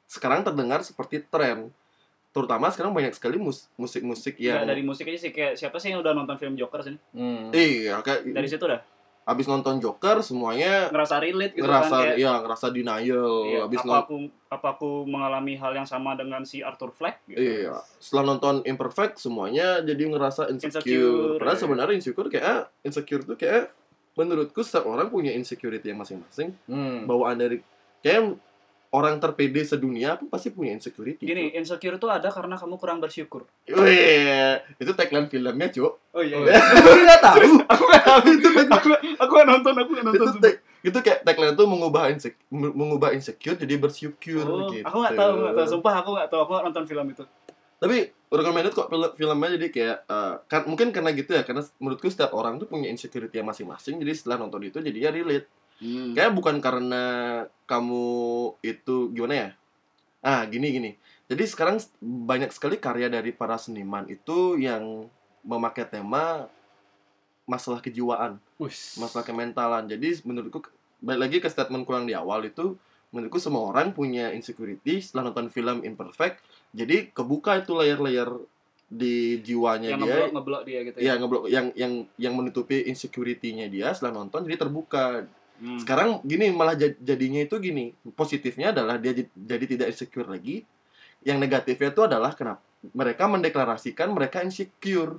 sekarang 0.08 0.48
terdengar 0.48 0.80
seperti 0.80 1.20
tren. 1.28 1.68
Terutama 2.32 2.72
sekarang 2.72 2.96
banyak 2.96 3.12
sekali 3.12 3.36
mus- 3.36 3.68
musik-musik 3.76 4.40
Ya, 4.40 4.58
yang 4.58 4.66
dari 4.66 4.82
musik 4.82 5.06
aja 5.06 5.20
sih 5.20 5.36
kayak 5.36 5.60
siapa 5.60 5.78
sih 5.78 5.92
yang 5.92 6.00
udah 6.00 6.16
nonton 6.16 6.40
film 6.40 6.56
Joker 6.56 6.82
sih? 6.82 6.96
Hmm. 7.12 7.52
iya 7.52 8.00
kayak 8.00 8.32
Dari 8.32 8.48
situ 8.48 8.64
dah 8.64 8.80
habis 9.24 9.48
nonton 9.48 9.80
Joker 9.80 10.20
semuanya 10.20 10.92
ngerasa 10.92 11.16
relate 11.24 11.56
gitu 11.56 11.64
ngerasa 11.64 11.96
kan 11.96 12.04
kayak 12.12 12.16
ya 12.20 12.34
ngerasa 12.44 12.66
denial 12.76 13.32
iya, 13.48 13.60
habis 13.64 13.80
apa 13.80 13.88
nonton 13.88 14.04
aku 14.04 14.18
apa 14.54 14.68
aku 14.78 14.92
mengalami 15.10 15.54
hal 15.58 15.72
yang 15.74 15.88
sama 15.88 16.14
dengan 16.14 16.46
si 16.46 16.62
Arthur 16.62 16.94
Fleck 16.94 17.26
gitu. 17.26 17.42
Iya, 17.42 17.82
setelah 17.98 18.36
nonton 18.36 18.62
Imperfect 18.70 19.18
semuanya 19.18 19.82
jadi 19.82 20.06
ngerasa 20.06 20.54
insecure. 20.54 20.78
Insecure, 20.78 21.42
Padahal 21.42 21.58
iya. 21.58 21.64
sebenarnya 21.66 21.96
insecure 21.98 22.30
kayak 22.30 22.46
ah, 22.46 22.62
insecure 22.86 23.24
tuh 23.26 23.34
kayak 23.34 23.74
menurutku 24.14 24.62
setiap 24.62 24.86
orang 24.86 25.10
punya 25.10 25.34
insecurity 25.34 25.90
yang 25.90 25.98
masing-masing. 25.98 26.54
Hmm. 26.70 27.10
Bawaan 27.10 27.42
dari 27.42 27.66
kayak 28.06 28.38
orang 28.94 29.18
terpede 29.18 29.66
sedunia 29.66 30.14
pun 30.22 30.30
pasti 30.30 30.54
punya 30.54 30.78
insecurity. 30.78 31.26
Gini, 31.26 31.50
insecure 31.58 31.98
tuh 31.98 32.14
ada 32.14 32.30
karena 32.30 32.54
kamu 32.54 32.78
kurang 32.78 33.02
bersyukur. 33.02 33.50
Wih, 33.66 34.62
itu 34.78 34.92
tagline 34.94 35.26
filmnya, 35.26 35.68
Cuk. 35.74 36.14
Oh 36.14 36.22
iya. 36.22 36.38
Oh, 36.38 36.46
iya. 36.46 36.62
Aku 36.62 37.02
nggak 37.02 37.22
tahu. 37.26 37.38
aku 37.66 37.84
nggak 37.90 38.04
tahu 38.06 38.20
itu 38.30 38.48
aku 38.70 38.88
aku 39.18 39.34
nonton 39.50 39.74
aku 39.74 39.90
nggak 39.98 40.06
itu 40.14 40.26
nonton. 40.30 40.42
tag, 40.46 40.56
itu 40.86 40.98
kayak 41.02 41.20
tagline 41.26 41.58
tuh 41.58 41.66
mengubah 41.66 42.14
insecure, 42.14 42.46
mengubah 42.54 43.10
insecure 43.18 43.58
jadi 43.58 43.76
bersyukur 43.82 44.46
Oh, 44.46 44.70
gitu. 44.70 44.86
aku 44.86 44.98
nggak 45.02 45.16
tahu, 45.18 45.30
aku 45.34 45.42
nggak 45.42 45.56
tahu. 45.58 45.68
Sumpah 45.74 45.94
aku 46.06 46.10
nggak 46.14 46.28
tahu. 46.30 46.40
Aku 46.46 46.52
nggak 46.54 46.66
nonton 46.70 46.86
film 46.86 47.06
itu. 47.10 47.24
Tapi 47.82 47.98
recommended 48.30 48.72
kok 48.72 48.88
film 48.94 49.10
filmnya 49.18 49.50
jadi 49.58 49.68
kayak 49.74 49.98
eh, 50.06 50.34
kan 50.46 50.62
mungkin 50.70 50.94
karena 50.94 51.10
gitu 51.18 51.34
ya 51.34 51.42
karena 51.42 51.66
menurutku 51.82 52.08
setiap 52.08 52.32
orang 52.38 52.62
tuh 52.62 52.70
punya 52.70 52.88
insecurity 52.88 53.42
yang 53.42 53.50
masing-masing 53.50 54.00
jadi 54.00 54.14
setelah 54.14 54.46
nonton 54.46 54.62
itu 54.70 54.78
jadinya 54.80 55.10
relate. 55.10 55.50
Kayak 56.16 56.32
bukan 56.34 56.64
karena 56.64 57.04
kamu 57.68 58.06
itu 58.64 59.12
gimana 59.12 59.36
ya? 59.36 59.50
Ah, 60.24 60.48
gini 60.48 60.72
gini. 60.72 60.92
Jadi 61.28 61.44
sekarang 61.48 61.80
banyak 62.00 62.52
sekali 62.56 62.80
karya 62.80 63.12
dari 63.12 63.36
para 63.36 63.60
seniman 63.60 64.08
itu 64.08 64.56
yang 64.56 65.08
memakai 65.44 65.84
tema 65.88 66.48
masalah 67.44 67.84
kejiwaan, 67.84 68.40
Wis. 68.56 68.96
masalah 68.96 69.28
kementalan. 69.28 69.84
Jadi 69.92 70.24
menurutku 70.24 70.64
balik 71.04 71.20
lagi 71.28 71.38
ke 71.44 71.48
statement 71.52 71.84
kurang 71.84 72.08
di 72.08 72.16
awal 72.16 72.48
itu 72.48 72.80
menurutku 73.12 73.38
semua 73.38 73.68
orang 73.68 73.92
punya 73.92 74.32
insecurity 74.32 75.04
setelah 75.04 75.30
nonton 75.30 75.52
film 75.52 75.84
Imperfect. 75.84 76.40
Jadi 76.72 77.12
kebuka 77.12 77.60
itu 77.60 77.76
layer-layer 77.76 78.32
di 78.94 79.42
jiwanya 79.44 79.94
Yang 79.94 80.00
dia. 80.00 80.06
ngeblok 80.08 80.32
ngeblok 80.38 80.62
dia 80.70 80.80
gitu 80.86 80.98
Ya 81.02 81.14
ngeblok 81.18 81.44
yang 81.50 81.68
yang 81.74 81.94
yang 82.16 82.34
menutupi 82.38 82.86
insecurity-nya 82.88 83.68
dia 83.68 83.92
setelah 83.92 84.24
nonton 84.24 84.48
jadi 84.48 84.56
terbuka. 84.64 85.28
Hmm. 85.56 85.78
Sekarang 85.78 86.20
gini 86.22 86.50
malah 86.50 86.74
jad- 86.74 86.98
jadinya 86.98 87.42
itu 87.42 87.56
gini. 87.58 87.94
Positifnya 88.14 88.72
adalah 88.72 88.98
dia 88.98 89.14
jadi 89.28 89.66
tidak 89.68 89.88
insecure 89.90 90.26
lagi. 90.26 90.66
Yang 91.22 91.38
negatifnya 91.40 91.90
itu 91.90 92.02
adalah 92.04 92.32
kenapa 92.34 92.60
mereka 92.92 93.24
mendeklarasikan 93.26 94.12
mereka 94.12 94.44
insecure 94.44 95.18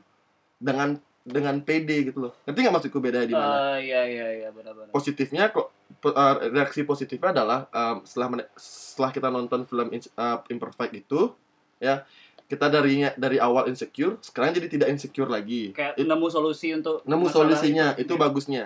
dengan 0.59 1.01
dengan 1.25 1.57
PD 1.59 2.13
gitu 2.13 2.29
loh. 2.29 2.33
Ngerti 2.45 2.59
nggak 2.61 2.75
maksudku 2.75 3.01
beda 3.01 3.25
di 3.25 3.33
mana? 3.33 3.81
Eh, 3.81 3.89
iya 3.89 4.03
iya 4.05 4.27
iya 4.37 4.49
benar-benar. 4.53 4.93
Positifnya 4.93 5.49
kok 5.49 5.73
eh, 6.05 6.35
reaksi 6.53 6.85
positifnya 6.85 7.33
adalah 7.33 7.65
em, 7.73 8.05
setelah 8.05 8.45
setelah 8.55 9.11
kita 9.11 9.29
nonton 9.29 9.65
film 9.65 9.89
eh, 9.91 10.03
Imperfect 10.51 10.93
itu 10.95 11.33
ya 11.81 12.05
kita 12.45 12.69
darinya 12.69 13.09
dari 13.17 13.41
awal 13.41 13.73
insecure 13.73 14.21
sekarang 14.21 14.53
jadi 14.53 14.69
tidak 14.69 14.89
insecure 14.93 15.33
lagi. 15.33 15.73
Kayak 15.73 15.97
It- 15.97 16.05
nemu 16.05 16.29
solusi 16.29 16.77
untuk 16.77 17.01
nemu 17.03 17.27
solusinya 17.27 17.97
itu, 17.97 18.13
Iya. 18.13 18.21
bagusnya 18.21 18.65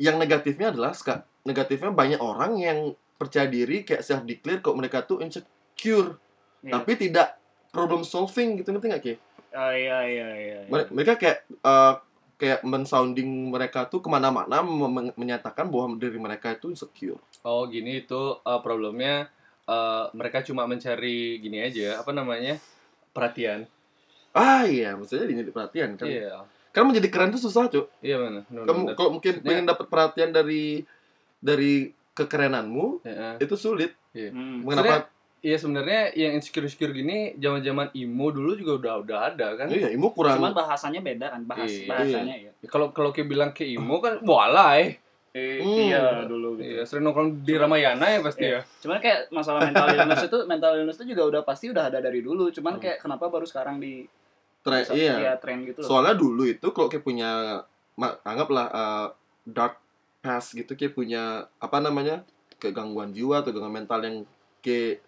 yang 0.00 0.16
negatifnya 0.16 0.72
adalah 0.72 0.90
ska- 0.90 1.22
negatifnya 1.42 1.92
banyak 1.92 2.18
orang 2.18 2.56
yang 2.56 2.78
percaya 3.14 3.44
diri 3.46 3.84
kayak 3.84 4.00
self 4.00 4.24
declare 4.24 4.58
kok 4.58 4.72
mereka 4.72 5.04
tuh 5.04 5.20
insecure 5.20 6.16
Iya. 6.60 6.72
tapi 6.74 6.92
tidak 6.98 7.36
problem 7.68 8.00
solving 8.02 8.56
gitu 8.56 8.68
ngerti 8.70 8.86
nggak 8.86 9.02
Ki? 9.02 9.14
Ah, 9.50 9.72
iya 9.72 9.98
iya 10.02 10.28
iya. 10.30 10.58
iya. 10.58 10.58
Mere- 10.66 10.88
mereka 10.90 11.16
kayak 11.16 11.38
eh, 11.46 11.94
kayak 12.36 12.60
mensounding 12.62 13.28
mereka 13.48 13.84
tuh 13.84 14.00
ke 14.00 14.08
mana-mana 14.08 14.60
men- 14.60 15.12
menyatakan 15.14 15.68
bahwa 15.68 15.92
diri 15.94 16.16
mereka 16.16 16.52
itu 16.52 16.68
insecure 16.68 17.20
Oh 17.40 17.64
gini 17.64 18.00
itu 18.00 18.16
uh, 18.38 18.60
problemnya 18.60 19.28
uh, 19.64 20.08
mereka 20.12 20.40
cuma 20.40 20.64
mencari 20.64 21.36
gini 21.38 21.60
aja 21.60 22.00
apa 22.00 22.08
namanya 22.10 22.56
perhatian. 23.10 23.64
ah 24.30 24.62
iya 24.62 24.94
maksudnya 24.94 25.26
ini 25.26 25.42
perhatian 25.46 25.96
kan 25.96 26.06
Iya. 26.06 26.44
Kan 26.70 26.82
menjadi 26.84 27.08
keren 27.08 27.30
tuh 27.30 27.40
susah 27.40 27.66
cuy 27.66 27.84
Iya 28.00 28.16
mana? 28.16 28.40
Benar, 28.44 28.64
kamu 28.64 28.80
kalau 28.94 29.10
mungkin 29.12 29.32
Maksudnya- 29.34 29.48
pengen 29.48 29.66
dapat 29.66 29.86
perhatian 29.86 30.30
dari 30.30 30.64
dari 31.36 31.74
kekerenanmu 32.12 33.02
Iya. 33.02 33.28
itu 33.38 33.54
sulit 33.54 33.92
Hmm. 34.12 34.62
kenapa 34.64 35.06
Iya 35.40 35.56
sebenarnya 35.56 36.12
yang 36.14 36.36
insecure 36.36 36.62
insecure 36.62 36.92
gini 36.92 37.32
zaman-zaman 37.34 37.88
emo 37.92 38.28
dulu 38.28 38.52
juga 38.54 38.72
udah 38.76 38.94
udah 39.00 39.18
ada 39.26 39.48
kan. 39.56 39.66
iya 39.68 39.88
imu 39.88 40.12
kurang 40.12 40.36
Cuman 40.36 40.52
bahasanya 40.52 41.00
beda 41.00 41.26
kan, 41.30 41.40
bahas 41.42 41.64
Iya. 41.66 41.88
bahasanya 41.88 42.34
ya. 42.38 42.52
Kalau 42.66 42.92
kalau 42.92 43.08
kayak 43.08 43.24
bilang 43.26 43.50
ke 43.50 43.64
emo 43.66 43.98
kan 43.98 44.20
walai. 44.20 45.00
Eh, 45.30 45.56
Hmm. 45.56 45.80
Iya 45.86 46.04
dulu 46.26 46.58
gitu. 46.58 46.68
Iya, 46.68 46.82
sering 46.84 47.06
nongkrong 47.06 47.40
di 47.40 47.54
Ramayana 47.54 48.04
ya 48.04 48.20
pasti 48.20 48.44
Iya. 48.44 48.60
ya. 48.60 48.82
Cuman 48.84 48.98
kayak 48.98 49.30
masalah 49.30 49.64
mental 49.64 49.88
illness 49.88 50.22
itu 50.22 50.38
mental 50.44 50.72
illness 50.76 50.98
itu 50.98 51.06
juga 51.08 51.22
udah 51.24 51.40
pasti 51.40 51.64
udah 51.66 51.84
ada 51.86 51.98
dari 51.98 52.20
dulu. 52.20 52.50
Cuman 52.50 52.76
Hmm. 52.76 52.82
kayak 52.82 52.98
kenapa 52.98 53.24
baru 53.26 53.46
sekarang 53.46 53.78
di 53.78 54.04
Tre- 54.60 54.92
iya 54.92 55.14
ya, 55.16 55.32
tren 55.36 55.64
gitu 55.64 55.80
loh. 55.80 55.88
soalnya 55.88 56.14
dulu 56.14 56.44
itu 56.44 56.68
kalau 56.70 56.86
kayak 56.86 57.00
punya 57.00 57.60
anggaplah 58.22 58.66
uh, 58.68 59.06
dark 59.42 59.80
past 60.18 60.52
gitu 60.52 60.72
kayak 60.72 60.92
punya 60.92 61.22
apa 61.56 61.78
namanya 61.78 62.20
kegangguan 62.56 63.08
jiwa 63.10 63.40
atau 63.40 63.50
gangguan 63.50 63.72
mental 63.78 64.00
yang 64.00 64.16
kayak 64.60 65.00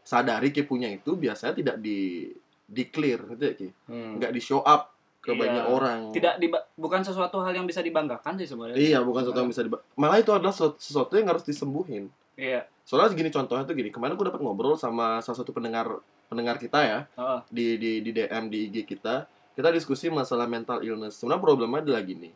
sadari 0.00 0.50
kayak 0.50 0.68
punya 0.68 0.88
itu 0.88 1.14
biasanya 1.14 1.54
tidak 1.54 1.76
di 1.78 2.30
declare 2.64 3.22
gitu 3.30 3.42
ya 3.42 3.54
Ki. 3.54 3.68
Hmm. 3.84 4.16
nggak 4.16 4.30
di 4.30 4.40
show 4.40 4.62
up 4.62 4.94
ke 5.18 5.32
Iya. 5.32 5.40
banyak 5.40 5.64
orang. 5.66 6.00
Tidak 6.12 6.34
diba- 6.36 6.68
bukan 6.74 7.00
sesuatu 7.00 7.40
hal 7.40 7.50
yang 7.50 7.64
bisa 7.64 7.80
dibanggakan 7.80 8.36
sih 8.36 8.44
sebenarnya. 8.44 8.76
Iya, 8.76 8.98
bukan 9.00 9.24
sesuatu 9.24 9.40
yang 9.40 9.48
bisa 9.48 9.64
diba- 9.64 9.80
Malah 9.94 10.20
itu 10.20 10.28
adalah 10.30 10.52
sesuatu 10.52 11.16
yang 11.16 11.26
harus 11.26 11.40
disembuhin. 11.42 12.12
Iya. 12.34 12.66
Soalnya 12.84 13.14
gini 13.14 13.30
contohnya 13.30 13.64
tuh 13.64 13.72
gini, 13.72 13.88
kemarin 13.88 14.14
aku 14.14 14.26
dapat 14.28 14.40
ngobrol 14.42 14.74
sama 14.74 15.22
salah 15.22 15.38
satu 15.40 15.50
pendengar 15.50 16.02
pendengar 16.26 16.56
kita 16.58 16.80
ya 16.82 16.98
Heeh. 17.14 17.40
di 17.48 17.66
di 17.78 17.90
di 18.02 18.10
DM 18.10 18.44
di 18.50 18.58
IG 18.68 18.84
kita. 18.86 19.24
Kita 19.54 19.70
diskusi 19.70 20.10
masalah 20.10 20.50
mental 20.50 20.82
illness. 20.82 21.14
Sebenarnya 21.16 21.42
problemnya 21.42 21.80
adalah 21.80 22.02
gini. 22.02 22.30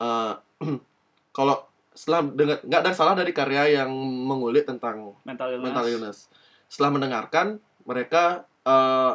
Eh, 0.00 0.32
kalau 1.36 1.68
setelah 1.92 2.24
dengar 2.24 2.58
nggak 2.64 2.80
ada 2.80 2.92
salah 2.96 3.12
dari 3.12 3.30
karya 3.30 3.84
yang 3.84 3.92
mengulik 4.24 4.64
tentang 4.64 5.12
mental 5.22 5.52
illness. 5.52 5.66
mental 5.68 5.86
illness. 5.86 6.18
Setelah 6.72 6.90
mendengarkan, 6.96 7.46
mereka 7.84 8.48
eh, 8.64 9.14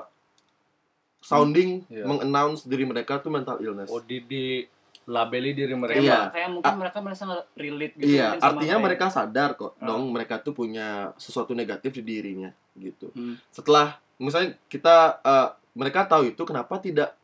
sounding 1.20 1.84
Iya. 1.90 2.06
mengannounce 2.06 2.70
diri 2.70 2.86
mereka 2.86 3.20
tuh 3.20 3.34
mental 3.34 3.58
illness. 3.60 3.90
Oh 3.90 4.00
di 4.00 4.22
di 4.22 4.62
labeli 5.08 5.56
diri 5.56 5.72
mereka. 5.72 6.04
Iya. 6.04 6.20
kayak 6.30 6.50
mungkin 6.52 6.76
mereka 6.78 6.98
merasa 7.00 7.24
relate 7.56 7.96
gitu. 7.96 8.12
Iya, 8.12 8.36
sama 8.36 8.60
artinya 8.60 8.76
kayak- 8.76 8.86
mereka 8.86 9.06
sadar 9.08 9.50
kok, 9.56 9.74
Ah. 9.80 9.88
dong 9.88 10.12
mereka 10.12 10.36
tuh 10.38 10.52
punya 10.52 11.16
sesuatu 11.16 11.56
negatif 11.56 11.96
di 11.96 12.04
dirinya 12.04 12.52
gitu. 12.76 13.08
Hmm. 13.16 13.40
Setelah 13.48 13.98
misalnya 14.18 14.60
kita 14.68 15.24
eh, 15.24 15.50
mereka 15.74 16.04
tahu 16.06 16.30
itu 16.30 16.44
kenapa 16.44 16.76
tidak 16.78 17.16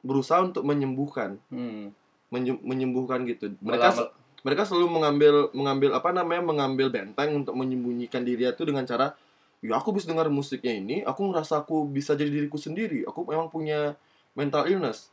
berusaha 0.00 0.44
untuk 0.44 0.62
menyembuhkan, 0.62 1.40
Hmm. 1.48 1.96
menye- 2.28 2.60
menyembuhkan 2.60 3.24
gitu. 3.24 3.56
Malah- 3.58 3.80
Mereka 3.80 3.88
mereka 4.44 4.62
selalu 4.68 4.92
mengambil 4.92 5.34
mengambil 5.50 5.90
apa 5.94 6.12
namanya 6.12 6.44
mengambil 6.44 6.92
benteng 6.92 7.32
untuk 7.34 7.56
menyembunyikan 7.56 8.20
diri 8.20 8.44
itu 8.44 8.60
dengan 8.60 8.84
cara 8.84 9.16
ya 9.64 9.72
aku 9.72 9.96
bisa 9.96 10.04
dengar 10.04 10.28
musiknya 10.28 10.76
ini 10.76 11.00
aku 11.00 11.24
ngerasa 11.24 11.64
aku 11.64 11.88
bisa 11.88 12.12
jadi 12.12 12.28
diriku 12.28 12.60
sendiri 12.60 13.08
aku 13.08 13.24
memang 13.24 13.48
punya 13.48 13.96
mental 14.34 14.68
illness 14.68 15.08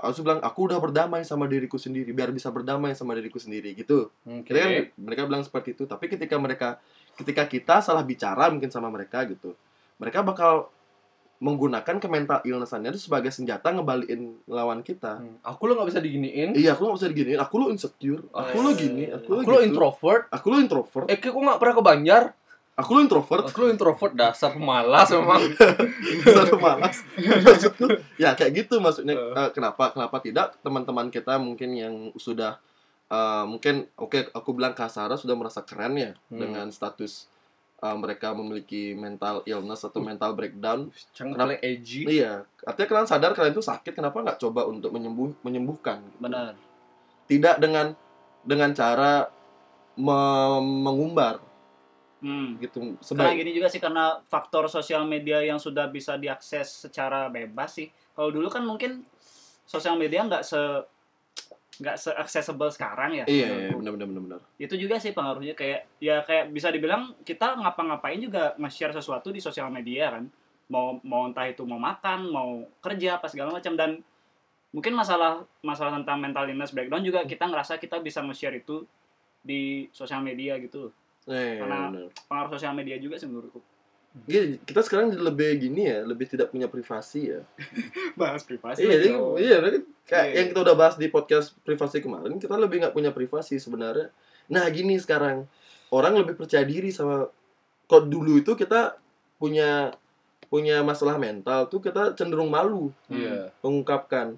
Aku 0.00 0.24
bilang 0.24 0.40
aku 0.40 0.70
udah 0.70 0.78
berdamai 0.80 1.20
sama 1.22 1.44
diriku 1.44 1.76
sendiri 1.76 2.08
biar 2.10 2.32
bisa 2.32 2.48
berdamai 2.48 2.96
sama 2.96 3.12
diriku 3.12 3.36
sendiri 3.36 3.76
gitu. 3.76 4.08
Kira 4.24 4.58
kan 4.62 4.72
mereka 4.96 5.22
bilang 5.28 5.42
seperti 5.44 5.76
itu 5.76 5.84
tapi 5.84 6.08
ketika 6.08 6.40
mereka 6.40 6.80
ketika 7.12 7.44
kita 7.44 7.84
salah 7.84 8.00
bicara 8.00 8.48
mungkin 8.48 8.72
sama 8.72 8.88
mereka 8.88 9.20
gitu 9.28 9.52
mereka 10.00 10.24
bakal 10.24 10.72
menggunakan 11.42 11.98
ke 11.98 12.06
mental 12.06 12.38
illnessannya 12.46 12.94
itu 12.94 13.10
sebagai 13.10 13.34
senjata 13.34 13.74
ngebalikin 13.74 14.38
lawan 14.46 14.86
kita 14.86 15.18
Hmm. 15.18 15.42
Aku 15.42 15.66
lo 15.66 15.74
nggak 15.74 15.90
bisa 15.90 16.00
diginiin. 16.00 16.54
Iya, 16.54 16.78
aku 16.78 16.86
gak 16.86 16.96
bisa 17.02 17.08
diginiin. 17.10 17.40
Aku 17.42 17.54
lo 17.58 17.66
insecure. 17.74 18.22
Aku 18.30 18.62
lo 18.62 18.70
gini. 18.78 19.10
Aku 19.10 19.28
lo 19.34 19.42
Aku 19.42 19.50
lo 19.50 19.58
gitu. 19.58 19.68
introvert. 19.74 20.22
Aku 20.30 20.46
lo 20.54 20.56
introvert. 20.62 21.06
Eh, 21.10 21.18
kok 21.18 21.34
nggak 21.34 21.58
pernah 21.58 21.74
ke 21.74 21.82
Banjar? 21.82 22.22
Aku 22.72 22.96
lo 22.96 23.04
introvert. 23.04 23.44
Aku 23.44 23.58
lo 23.58 23.68
introvert 23.68 24.16
dasar 24.16 24.56
malas 24.56 25.12
memang. 25.12 25.44
Satu 26.24 26.56
malas. 26.56 27.04
Maksudku, 27.20 27.84
ya 28.16 28.32
kayak 28.32 28.64
gitu 28.64 28.80
maksudnya. 28.80 29.12
Eh. 29.12 29.36
Eh, 29.36 29.50
kenapa? 29.52 29.92
Kenapa 29.92 30.16
tidak 30.18 30.56
teman-teman 30.60 31.12
kita 31.12 31.36
mungkin 31.36 31.76
yang 31.76 31.94
sudah 32.16 32.56
eh, 33.06 33.44
mungkin 33.44 33.84
oke 33.92 34.32
aku 34.32 34.56
bilang 34.56 34.72
kasar 34.72 35.12
sudah 35.14 35.36
merasa 35.36 35.60
keren 35.60 36.00
ya 36.00 36.10
Hmm. 36.32 36.40
dengan 36.40 36.66
status 36.72 37.28
eh, 37.78 37.92
mereka 37.92 38.32
memiliki 38.32 38.96
mental 38.96 39.44
illness 39.44 39.84
atau 39.84 40.00
mental 40.00 40.32
breakdown. 40.32 40.88
Jangan 41.12 41.52
Kenapa? 41.52 41.60
edgy. 41.60 42.08
Iya, 42.08 42.48
artinya 42.64 42.88
kalian 42.88 43.08
sadar 43.10 43.36
kalian 43.36 43.52
itu 43.52 43.60
sakit, 43.60 43.92
kenapa 43.92 44.16
nggak 44.16 44.40
coba 44.40 44.64
untuk 44.64 44.88
menyembuh 44.90 45.36
menyembuhkan? 45.44 46.00
gitu? 46.08 46.24
Benar. 46.24 46.56
Tidak 47.28 47.60
dengan 47.60 47.92
dengan 48.42 48.72
cara 48.72 49.28
me- 49.92 50.64
mengumbar 50.82 51.51
Hmm. 52.22 52.54
gitu. 52.62 52.94
Karena 53.02 53.02
Sebaik 53.02 53.36
gini 53.42 53.50
juga 53.50 53.66
sih 53.66 53.82
karena 53.82 54.22
faktor 54.30 54.70
sosial 54.70 55.02
media 55.10 55.42
yang 55.42 55.58
sudah 55.58 55.90
bisa 55.90 56.14
diakses 56.14 56.86
secara 56.86 57.26
bebas 57.26 57.82
sih. 57.82 57.90
Kalau 58.14 58.30
dulu 58.30 58.46
kan 58.46 58.62
mungkin 58.62 59.02
sosial 59.66 59.98
media 59.98 60.22
nggak 60.22 60.46
se 60.46 60.60
nggak 61.82 61.96
se 61.98 62.10
accessible 62.14 62.70
sekarang 62.70 63.18
ya. 63.18 63.24
Iya, 63.26 63.48
iya, 63.48 63.74
benar 63.74 63.98
benar 63.98 64.06
benar 64.06 64.22
benar. 64.22 64.40
Itu 64.54 64.78
juga 64.78 65.02
sih 65.02 65.10
pengaruhnya 65.10 65.58
kayak 65.58 65.98
ya 65.98 66.22
kayak 66.22 66.54
bisa 66.54 66.70
dibilang 66.70 67.18
kita 67.26 67.58
ngapa-ngapain 67.58 68.22
juga 68.22 68.54
nge-share 68.54 68.94
sesuatu 68.94 69.34
di 69.34 69.42
sosial 69.42 69.66
media 69.74 70.14
kan. 70.14 70.30
Mau 70.70 71.02
mau 71.02 71.26
entah 71.26 71.50
itu 71.50 71.66
mau 71.66 71.82
makan, 71.82 72.30
mau 72.30 72.62
kerja 72.78 73.18
apa 73.18 73.26
segala 73.26 73.50
macam 73.50 73.74
dan 73.74 73.98
mungkin 74.70 74.94
masalah 74.94 75.42
masalah 75.60 75.98
tentang 76.00 76.22
mental 76.22 76.46
illness 76.48 76.70
breakdown 76.70 77.02
juga 77.02 77.26
kita 77.26 77.50
ngerasa 77.50 77.82
kita 77.82 77.98
bisa 77.98 78.22
nge-share 78.22 78.62
itu 78.62 78.86
di 79.42 79.90
sosial 79.90 80.22
media 80.22 80.60
gitu. 80.62 80.94
Eh, 81.24 81.58
Karena- 81.58 81.88
benar. 81.88 82.08
Pengaruh 82.26 82.50
sosial 82.52 82.74
media 82.74 82.96
juga 82.96 83.14
sih 83.14 83.26
menurutku. 83.26 83.62
Iya, 84.28 84.60
kita 84.60 84.84
sekarang 84.84 85.08
jadi 85.08 85.24
lebih 85.24 85.50
gini 85.56 85.88
ya, 85.88 86.04
lebih 86.04 86.28
tidak 86.28 86.52
punya 86.52 86.68
privasi 86.68 87.32
ya. 87.32 87.40
Bahas 88.20 88.44
privasi. 88.44 88.84
iya, 88.84 89.00
jadi 89.00 89.08
dong. 89.16 89.40
iya, 89.40 89.56
berarti 89.56 89.78
kayak 90.04 90.26
Iya. 90.28 90.34
yang 90.36 90.46
kita 90.52 90.60
udah 90.60 90.76
bahas 90.76 90.94
di 91.00 91.08
podcast 91.08 91.56
privasi 91.62 92.04
kemarin, 92.04 92.36
kita 92.36 92.52
lebih 92.54 92.84
nggak 92.84 92.92
punya 92.92 93.08
privasi 93.08 93.56
sebenarnya. 93.56 94.12
Nah, 94.52 94.68
gini 94.68 95.00
sekarang 95.00 95.48
orang 95.88 96.12
lebih 96.20 96.36
percaya 96.36 96.60
diri 96.60 96.92
sama 96.92 97.24
kok 97.86 98.04
dulu 98.04 98.36
itu 98.36 98.52
kita 98.52 99.00
punya 99.36 99.96
punya 100.46 100.84
masalah 100.84 101.16
mental 101.16 101.64
tuh 101.66 101.80
kita 101.80 102.12
cenderung 102.12 102.52
malu 102.52 102.92
Iya. 103.08 103.48
mengungkapkan. 103.64 104.36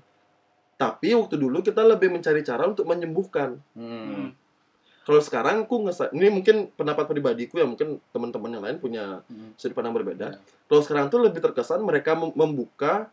Tapi 0.74 1.14
waktu 1.14 1.34
dulu 1.34 1.62
kita 1.62 1.82
lebih 1.82 2.14
mencari 2.14 2.46
cara 2.46 2.62
untuk 2.64 2.86
menyembuhkan. 2.86 3.58
Hmm. 3.74 4.30
Hmm. 5.04 5.12
Kalau 5.12 5.20
sekarang 5.20 5.68
aku 5.68 5.84
ngesa 5.84 6.08
ini 6.16 6.32
mungkin 6.32 6.72
pendapat 6.72 7.04
pribadiku 7.04 7.60
ya 7.60 7.68
mungkin 7.68 8.00
teman-teman 8.08 8.50
yang 8.56 8.64
lain 8.64 8.76
punya 8.80 9.20
Hmm. 9.28 9.52
sudut 9.60 9.76
pandang 9.76 9.92
berbeda. 9.92 10.32
Iya. 10.32 10.40
Kalau 10.40 10.80
sekarang 10.80 11.06
tuh 11.12 11.20
lebih 11.20 11.44
terkesan 11.44 11.84
mereka 11.84 12.16
mem- 12.16 12.32
membuka 12.32 13.12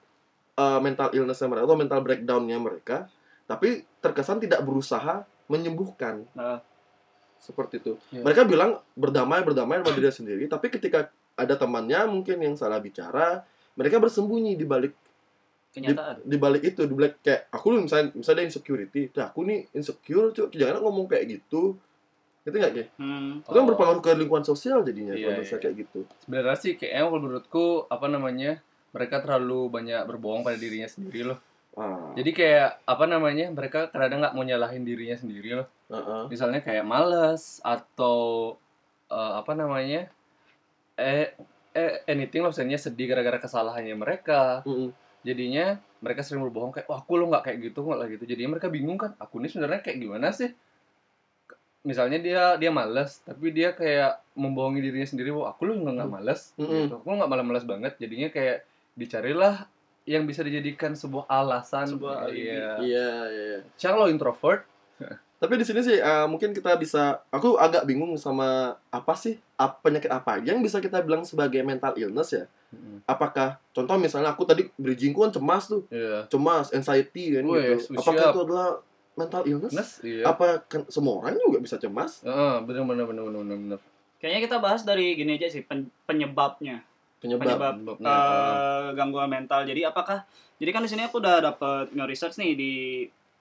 uh, 0.56 0.80
mental 0.80 1.12
illness 1.12 1.44
mereka 1.44 1.68
atau 1.68 1.76
mental 1.76 2.00
breakdown-nya 2.00 2.58
mereka, 2.64 3.12
tapi 3.44 3.84
terkesan 4.00 4.40
tidak 4.40 4.64
berusaha 4.64 5.28
menyembuhkan. 5.52 6.24
Nah. 6.32 6.64
Seperti 7.42 7.82
itu. 7.82 7.98
Iya. 8.14 8.22
Mereka 8.22 8.46
bilang 8.46 8.80
berdamai 8.94 9.42
berdamai 9.42 9.82
sama 9.82 9.92
diri 9.98 10.14
sendiri, 10.14 10.44
tapi 10.46 10.70
ketika 10.70 11.10
ada 11.34 11.58
temannya 11.58 12.06
mungkin 12.06 12.38
yang 12.38 12.54
salah 12.54 12.78
bicara, 12.78 13.42
mereka 13.74 13.98
bersembunyi 13.98 14.54
di 14.54 14.62
balik 14.62 14.94
Kenyataan. 15.72 16.20
di 16.22 16.36
balik 16.36 16.64
itu, 16.68 16.84
di 16.84 16.92
balik 16.92 17.24
kayak 17.24 17.48
aku 17.48 17.66
lu 17.72 17.88
misalnya 17.88 18.12
misalnya 18.12 18.44
insecurity, 18.44 19.08
nah 19.16 19.32
aku 19.32 19.48
nih 19.48 19.72
insecure, 19.72 20.30
cuy, 20.30 20.52
jangan 20.52 20.84
ngomong 20.84 21.08
kayak 21.08 21.32
gitu. 21.32 21.80
Gitu 22.42 22.56
nggak 22.58 22.74
kayak? 22.74 22.90
Hmm. 22.98 23.40
Itu 23.40 23.54
kan 23.54 23.64
Oh. 23.64 23.70
berpengaruh 23.72 24.02
ke 24.02 24.12
lingkungan 24.14 24.44
sosial 24.44 24.84
jadinya 24.84 25.16
Iya, 25.16 25.40
kalau 25.40 25.44
iya. 25.46 25.58
kayak 25.58 25.76
gitu. 25.80 26.00
Sebenarnya 26.20 26.58
sih 26.58 26.74
kayaknya 26.76 27.02
kalau 27.06 27.22
menurutku 27.22 27.66
apa 27.88 28.06
namanya 28.06 28.52
mereka 28.92 29.24
terlalu 29.24 29.72
banyak 29.72 30.04
berbohong 30.04 30.44
pada 30.44 30.60
dirinya 30.60 30.90
sendiri 30.90 31.24
loh. 31.24 31.40
Ah, 31.72 32.12
Jadi 32.20 32.36
kayak 32.36 32.84
apa 32.84 33.06
namanya 33.08 33.48
mereka 33.48 33.88
kadang 33.88 34.20
nggak 34.20 34.36
mau 34.36 34.44
nyalahin 34.44 34.84
dirinya 34.84 35.16
sendiri 35.16 35.56
loh. 35.56 35.68
uh-uh. 35.88 36.28
Misalnya 36.28 36.60
kayak 36.60 36.84
males 36.84 37.64
atau 37.64 38.60
eh, 39.08 39.34
apa 39.40 39.56
namanya 39.56 40.12
eh 40.98 41.32
eh 41.72 41.92
anything 42.06 42.44
lah 42.44 42.52
misalnya 42.52 42.76
sedih 42.76 43.08
gara-gara 43.08 43.40
kesalahannya 43.40 43.96
mereka. 43.96 44.60
Mm-mm. 44.68 44.92
Jadinya 45.22 45.78
mereka 46.02 46.26
sering 46.26 46.42
berbohong 46.46 46.74
kayak 46.74 46.90
wah 46.90 47.00
aku 47.02 47.14
lo 47.18 47.30
nggak 47.30 47.44
kayak 47.46 47.58
gitu 47.72 47.86
nggak 47.86 48.00
lah 48.00 48.08
gitu. 48.10 48.24
Jadinya 48.26 48.58
mereka 48.58 48.68
bingung 48.74 48.98
kan 48.98 49.14
aku 49.22 49.38
ini 49.42 49.48
sebenarnya 49.54 49.82
kayak 49.86 49.98
gimana 50.02 50.34
sih? 50.34 50.50
Misalnya 51.82 52.22
dia 52.22 52.44
dia 52.62 52.70
males 52.70 53.22
tapi 53.26 53.50
dia 53.50 53.74
kayak 53.74 54.22
membohongi 54.38 54.82
dirinya 54.86 55.08
sendiri 55.10 55.34
wah 55.34 55.54
aku 55.54 55.70
lo 55.70 55.78
nggak 55.78 55.94
nggak 55.98 56.12
males 56.12 56.54
Mm-mm. 56.58 56.90
gitu. 56.90 56.96
Aku 57.02 57.08
nggak 57.10 57.30
malas-malas 57.30 57.66
banget. 57.66 57.94
Jadinya 57.98 58.30
kayak 58.34 58.66
dicarilah 58.98 59.66
yang 60.06 60.26
bisa 60.26 60.42
dijadikan 60.42 60.98
sebuah 60.98 61.30
alasan. 61.30 61.86
Sebuah 61.86 62.34
iya. 62.34 62.82
Iya, 62.82 62.82
iya, 62.82 63.10
iya. 63.30 63.60
Cang 63.78 64.02
lo 64.02 64.10
introvert, 64.10 64.66
Tapi 65.42 65.58
di 65.58 65.66
sini 65.66 65.82
sih 65.82 65.98
eh, 65.98 66.26
mungkin 66.30 66.54
kita 66.54 66.78
bisa 66.78 67.18
aku 67.34 67.58
agak 67.58 67.90
bingung 67.90 68.14
sama 68.14 68.78
apa 68.94 69.14
sih 69.18 69.42
ap- 69.58 69.82
penyakit 69.82 70.14
apa 70.14 70.38
yang 70.38 70.62
bisa 70.62 70.78
kita 70.78 71.02
bilang 71.02 71.26
sebagai 71.26 71.66
mental 71.66 71.98
illness 71.98 72.38
ya? 72.38 72.46
Apakah 73.10 73.58
contoh 73.74 73.98
misalnya 73.98 74.30
aku 74.32 74.46
tadi 74.46 74.70
bridgingku 74.78 75.18
kan 75.20 75.34
cemas 75.34 75.66
tuh, 75.66 75.82
Iya. 75.90 76.30
cemas, 76.30 76.70
anxiety 76.72 77.34
kan 77.34 77.44
gitu. 77.44 77.98
Apakah 77.98 78.24
itu 78.30 78.40
adalah 78.46 78.70
mental 79.18 79.44
illness? 79.50 79.74
Nes, 79.74 79.90
iya. 80.06 80.24
Apa 80.30 80.62
kan 80.70 80.86
semua 80.88 81.20
orang 81.20 81.36
juga 81.36 81.58
bisa 81.60 81.76
cemas? 81.76 82.22
Heeh, 82.22 82.56
bener 82.64 82.86
bener 82.86 83.04
bener 83.10 83.24
bener 83.26 83.42
bener 83.44 83.58
bener. 83.58 83.80
Kayaknya 84.22 84.42
kita 84.46 84.58
bahas 84.62 84.86
dari 84.86 85.18
gini 85.18 85.36
aja 85.36 85.50
sih 85.50 85.66
pen- 85.66 85.90
penyebabnya. 86.06 86.86
Penyebab. 87.18 87.50
Penyebab 87.50 87.74
Penyebabnya, 87.98 88.14
eh, 88.14 88.88
gangguan 88.94 89.28
mental. 89.28 89.66
Jadi 89.66 89.82
apakah 89.84 90.22
jadi 90.62 90.70
kan 90.70 90.86
di 90.86 90.90
sini 90.94 91.02
aku 91.10 91.18
udah 91.18 91.42
dapet 91.42 91.90
nge-research 91.98 92.38
nih 92.38 92.54
di 92.54 92.74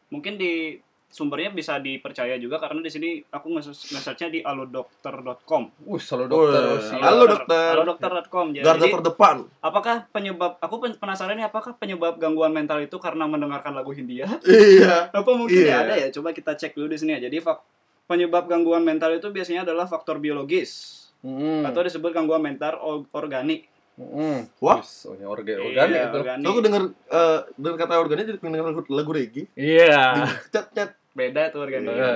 mungkin 0.09 0.41
di 0.41 0.81
sumbernya 1.11 1.51
bisa 1.51 1.77
dipercaya 1.77 2.35
juga 2.37 2.57
karena 2.57 2.79
di 2.79 2.87
sini 2.87 3.09
aku 3.25 3.51
nge- 3.51 3.67
nge-searchnya 3.91 4.29
di 4.31 4.41
alodokter.com. 4.41 5.63
Wih, 5.85 5.99
selalu 5.99 6.27
dokter. 6.29 6.63
Wih, 6.65 6.81
siap. 6.81 7.01
Halo, 7.01 7.25
dokter. 7.27 7.71
Alodokter.com. 7.75 8.47
Jadi, 8.53 8.63
Garda 8.63 8.87
terdepan. 8.89 9.37
apakah 9.61 10.07
penyebab 10.09 10.57
aku 10.57 10.75
pen- 10.79 10.95
penasaran 10.97 11.35
nih 11.35 11.45
apakah 11.45 11.75
penyebab 11.75 12.15
gangguan 12.17 12.51
mental 12.51 12.79
itu 12.79 12.97
karena 12.97 13.25
mendengarkan 13.25 13.73
lagu 13.73 13.91
Hindia? 13.91 14.31
iya. 14.43 15.11
Apa 15.13 15.31
mungkin 15.33 15.53
Iya. 15.57 15.69
ya 15.69 15.77
ada 15.81 15.95
ya? 15.97 16.09
Coba 16.11 16.31
kita 16.31 16.55
cek 16.55 16.73
dulu 16.73 16.87
di 16.87 16.97
sini 16.97 17.15
ya. 17.15 17.27
Jadi 17.27 17.39
fak- 17.39 17.67
penyebab 18.07 18.47
gangguan 18.47 18.81
mental 18.81 19.11
itu 19.13 19.29
biasanya 19.29 19.63
adalah 19.63 19.85
faktor 19.85 20.19
biologis 20.19 20.99
Hmm. 21.21 21.63
atau 21.63 21.81
disebut 21.81 22.11
gangguan 22.11 22.41
mental 22.41 22.79
or- 22.79 23.05
organik. 23.13 23.69
Hmm. 23.93 24.49
Wah. 24.59 24.81
Oh, 24.81 25.13
ya 25.13 25.27
orga 25.27 25.53
Iya, 25.53 25.61
organik 25.61 26.01
itu. 26.01 26.17
organik. 26.17 26.41
So, 26.41 26.49
aku 26.49 26.61
denger 26.63 26.83
eh 27.07 27.39
denger 27.55 27.77
kata 27.77 27.95
organik 27.97 28.25
jadi 28.25 28.39
pengen 28.39 28.53
denger 28.55 28.67
lagu, 28.67 28.83
lagu 28.89 29.11
reggae. 29.13 29.45
Iya. 29.53 30.25
Cat 30.49 30.67
cat. 30.71 30.91
Beda 31.21 31.53
tuh 31.53 31.61
organik. 31.61 31.93
Iya. 31.93 32.11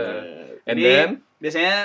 And 0.65 0.77
Jadi, 0.77 0.83
then 0.83 1.11
biasanya 1.37 1.77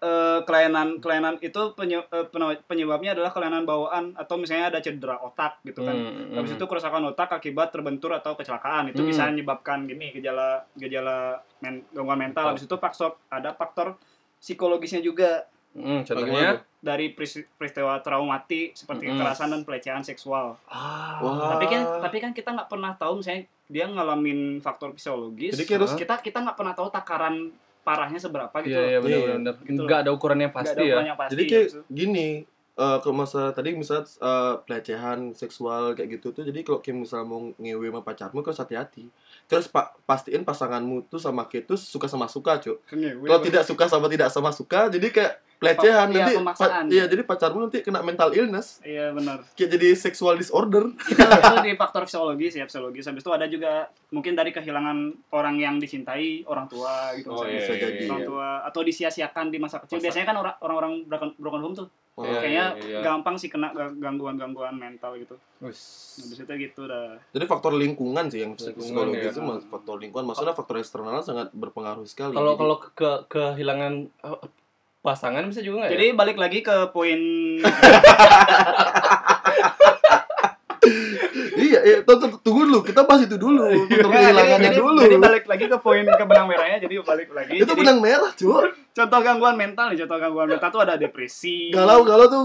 eh, 0.00 0.38
kelainan 0.42 0.98
kelainan 0.98 1.34
itu 1.38 1.62
penye- 1.72 2.04
eh, 2.04 2.26
penyebabnya 2.66 3.14
adalah 3.14 3.30
kelainan 3.30 3.62
bawaan 3.62 4.12
atau 4.14 4.34
misalnya 4.36 4.68
ada 4.68 4.80
cedera 4.82 5.16
otak 5.16 5.62
gitu 5.62 5.80
kan. 5.80 5.94
Hmm, 5.94 6.34
Habis 6.34 6.52
hmm. 6.52 6.58
itu 6.58 6.64
kerusakan 6.66 7.08
otak 7.08 7.30
akibat 7.32 7.70
terbentur 7.70 8.10
atau 8.12 8.34
kecelakaan 8.34 8.90
itu 8.90 9.00
Hmm. 9.00 9.08
bisa 9.08 9.30
menyebabkan 9.30 9.86
gini 9.86 10.12
gejala 10.12 10.66
gejala 10.74 11.38
men, 11.62 11.86
gangguan 11.88 12.20
mental. 12.20 12.50
Habis 12.50 12.66
itu 12.66 12.76
faktor 12.76 13.16
ada 13.30 13.54
faktor 13.54 13.96
psikologisnya 14.36 15.00
juga 15.00 15.46
Hmm, 15.74 16.06
Bagaimana 16.06 16.06
contohnya? 16.06 16.50
Dari 16.84 17.16
peristiwa 17.16 17.96
traumatik 17.98 18.76
seperti 18.76 19.08
Hmm. 19.08 19.16
kekerasan 19.16 19.48
dan 19.48 19.60
pelecehan 19.62 20.02
seksual. 20.02 20.60
ah, 20.66 21.16
Wah. 21.18 21.56
Tapi 21.56 21.64
kan 21.66 21.82
tapi 21.98 22.16
kan 22.18 22.30
kita 22.30 22.52
nggak 22.52 22.68
pernah 22.68 22.92
tahu 22.92 23.18
misalnya 23.18 23.42
dia 23.64 23.88
ngalamin 23.88 24.60
faktor 24.60 24.92
fisiologis. 24.92 25.56
Jadi 25.56 25.64
kayak 25.64 25.80
terus 25.80 25.94
kita 25.94 26.14
kita 26.20 26.38
nggak 26.38 26.54
pernah 26.54 26.72
tahu 26.72 26.88
takaran 26.88 27.48
parahnya 27.80 28.16
seberapa 28.18 28.52
gitu. 28.60 28.70
Iya, 28.70 28.84
iya 28.86 28.98
benar 28.98 29.18
Iya. 29.18 29.34
benar. 29.34 29.54
Gitu 29.58 29.72
Enggak 29.78 29.98
ada 29.98 30.10
ukuran 30.10 30.38
yang 30.38 30.48
Nggak 30.50 30.60
pasti 30.62 30.80
ada 30.84 31.00
ya. 31.02 31.14
pasti. 31.14 31.32
Jadi 31.32 31.42
kayak 31.46 31.66
gitu. 31.66 31.80
gini, 31.86 32.28
eh 32.74 32.96
kalau 32.98 33.14
masa 33.14 33.40
tadi 33.50 33.68
misalnya 33.72 34.04
eh, 34.04 34.54
pelecehan 34.60 35.18
seksual 35.32 35.82
kayak 35.92 36.08
gitu 36.14 36.32
tuh, 36.32 36.42
jadi 36.42 36.60
kalau 36.60 36.78
kayak 36.78 36.96
misalnya 36.98 37.26
mau 37.26 37.40
ngewe 37.54 37.86
sama 37.86 38.00
pacarmu, 38.02 38.38
harus 38.42 38.58
hati-hati. 38.58 39.04
Terus 39.44 39.64
pa 39.66 39.92
pastiin 40.02 40.42
pasanganmu 40.42 41.06
tuh 41.06 41.16
sama 41.16 41.44
kayak 41.44 41.64
tuh 41.66 41.76
suka 41.76 42.04
sama 42.04 42.24
suka, 42.26 42.56
cuk. 42.58 42.80
Ngewe, 42.90 43.24
Kalau 43.26 43.40
tidak 43.42 43.62
suka 43.62 43.84
sama 43.86 44.06
tidak 44.06 44.28
sama 44.28 44.50
suka, 44.50 44.88
jadi 44.88 45.08
kayak 45.08 45.32
pelecehan 45.66 46.06
Iya, 46.06 46.18
nanti. 46.20 46.32
pemaksaan. 46.36 46.84
iya, 46.88 47.04
jadi 47.04 47.22
pacarmu 47.22 47.58
nanti 47.62 47.78
kena 47.80 48.00
mental 48.00 48.30
illness, 48.30 48.78
Iya 48.80 49.10
benar. 49.10 49.42
kayak 49.50 49.70
jadi 49.70 49.88
sexual 49.94 50.34
disorder. 50.34 50.92
itu, 51.04 51.16
itu 51.16 51.56
di 51.62 51.72
faktor 51.74 52.04
fisiologis 52.04 52.52
ya 52.52 52.64
fisiologis 52.64 53.04
habis 53.04 53.20
itu 53.20 53.30
ada 53.30 53.46
juga 53.46 53.72
mungkin 54.08 54.32
dari 54.32 54.50
kehilangan 54.50 54.98
orang 55.30 55.56
yang 55.56 55.74
dicintai 55.76 56.44
orang 56.44 56.66
tua 56.66 57.12
gitu 57.14 57.28
Oh, 57.28 57.42
misalnya. 57.42 57.56
iya, 57.56 57.80
jadi. 57.80 57.96
iya, 57.96 58.06
orang 58.06 58.20
iya. 58.20 58.28
tua 58.28 58.48
atau 58.62 58.80
disia-siakan 58.80 59.46
di 59.48 59.58
masa 59.58 59.76
kecil 59.78 59.96
Masa- 59.96 60.04
biasanya 60.04 60.26
kan 60.26 60.36
orang 60.36 60.54
orang 60.60 60.92
broken, 61.04 61.30
broken 61.36 61.62
home 61.62 61.74
tuh. 61.74 61.88
Iya, 62.14 62.38
kayaknya 62.38 62.66
iya, 62.78 62.86
iya. 62.86 62.98
gampang 63.02 63.34
sih 63.34 63.50
kena 63.50 63.74
ga- 63.74 63.90
gangguan-gangguan 63.90 64.70
mental 64.72 65.18
gitu 65.18 65.34
Wis. 65.58 66.14
habis 66.16 66.38
itu 66.38 66.52
gitu 66.62 66.86
dah 66.86 67.18
Jadi 67.28 67.42
faktor 67.44 67.74
lingkungan 67.74 68.30
sih 68.30 68.38
yang 68.38 68.54
psikologis 68.54 68.94
ya. 69.24 69.34
itu 69.34 69.42
faktor 69.66 69.98
lingkungan. 69.98 70.22
Maksudnya 70.24 70.54
faktor 70.54 70.78
eksternal 70.78 71.18
sangat 71.20 71.50
berpengaruh 71.50 72.06
sekali. 72.06 72.30
Kalau 72.30 72.54
kalau 72.54 72.78
ke 72.78 73.10
kehilangan 73.26 73.92
eh, 74.06 74.38
pasangan 75.04 75.44
bisa 75.44 75.60
juga 75.60 75.84
nggak 75.84 75.90
ya? 75.92 75.94
jadi 76.00 76.06
balik 76.16 76.36
lagi 76.40 76.64
ke 76.64 76.76
poin 76.96 77.20
iya, 81.56 81.80
iya, 81.84 81.96
tunggu, 82.04 82.36
tunggu 82.44 82.60
dulu, 82.68 82.80
kita 82.84 83.04
bahas 83.08 83.24
itu 83.24 83.36
dulu, 83.40 83.64
Nggak, 83.88 83.88
jadi, 83.88 84.04
kehilangannya 84.04 84.70
jadi, 84.72 84.80
dulu. 84.80 85.00
jadi 85.00 85.16
balik 85.20 85.44
lagi 85.48 85.64
ke 85.68 85.78
poin 85.80 86.04
ke 86.04 86.24
benang 86.24 86.46
merahnya 86.48 86.78
jadi 86.80 86.94
balik 87.00 87.28
lagi 87.32 87.56
itu 87.56 87.64
jadi, 87.68 87.80
benang 87.80 87.98
merah, 88.00 88.32
cuy. 88.32 88.68
contoh 88.96 89.18
gangguan 89.20 89.56
mental 89.56 89.86
nih 89.92 89.98
contoh 90.04 90.18
gangguan 90.20 90.48
mental 90.48 90.68
tuh 90.72 90.80
ada 90.84 90.94
depresi 90.96 91.72
Galau, 91.72 92.04
galau 92.04 92.26
tuh 92.28 92.42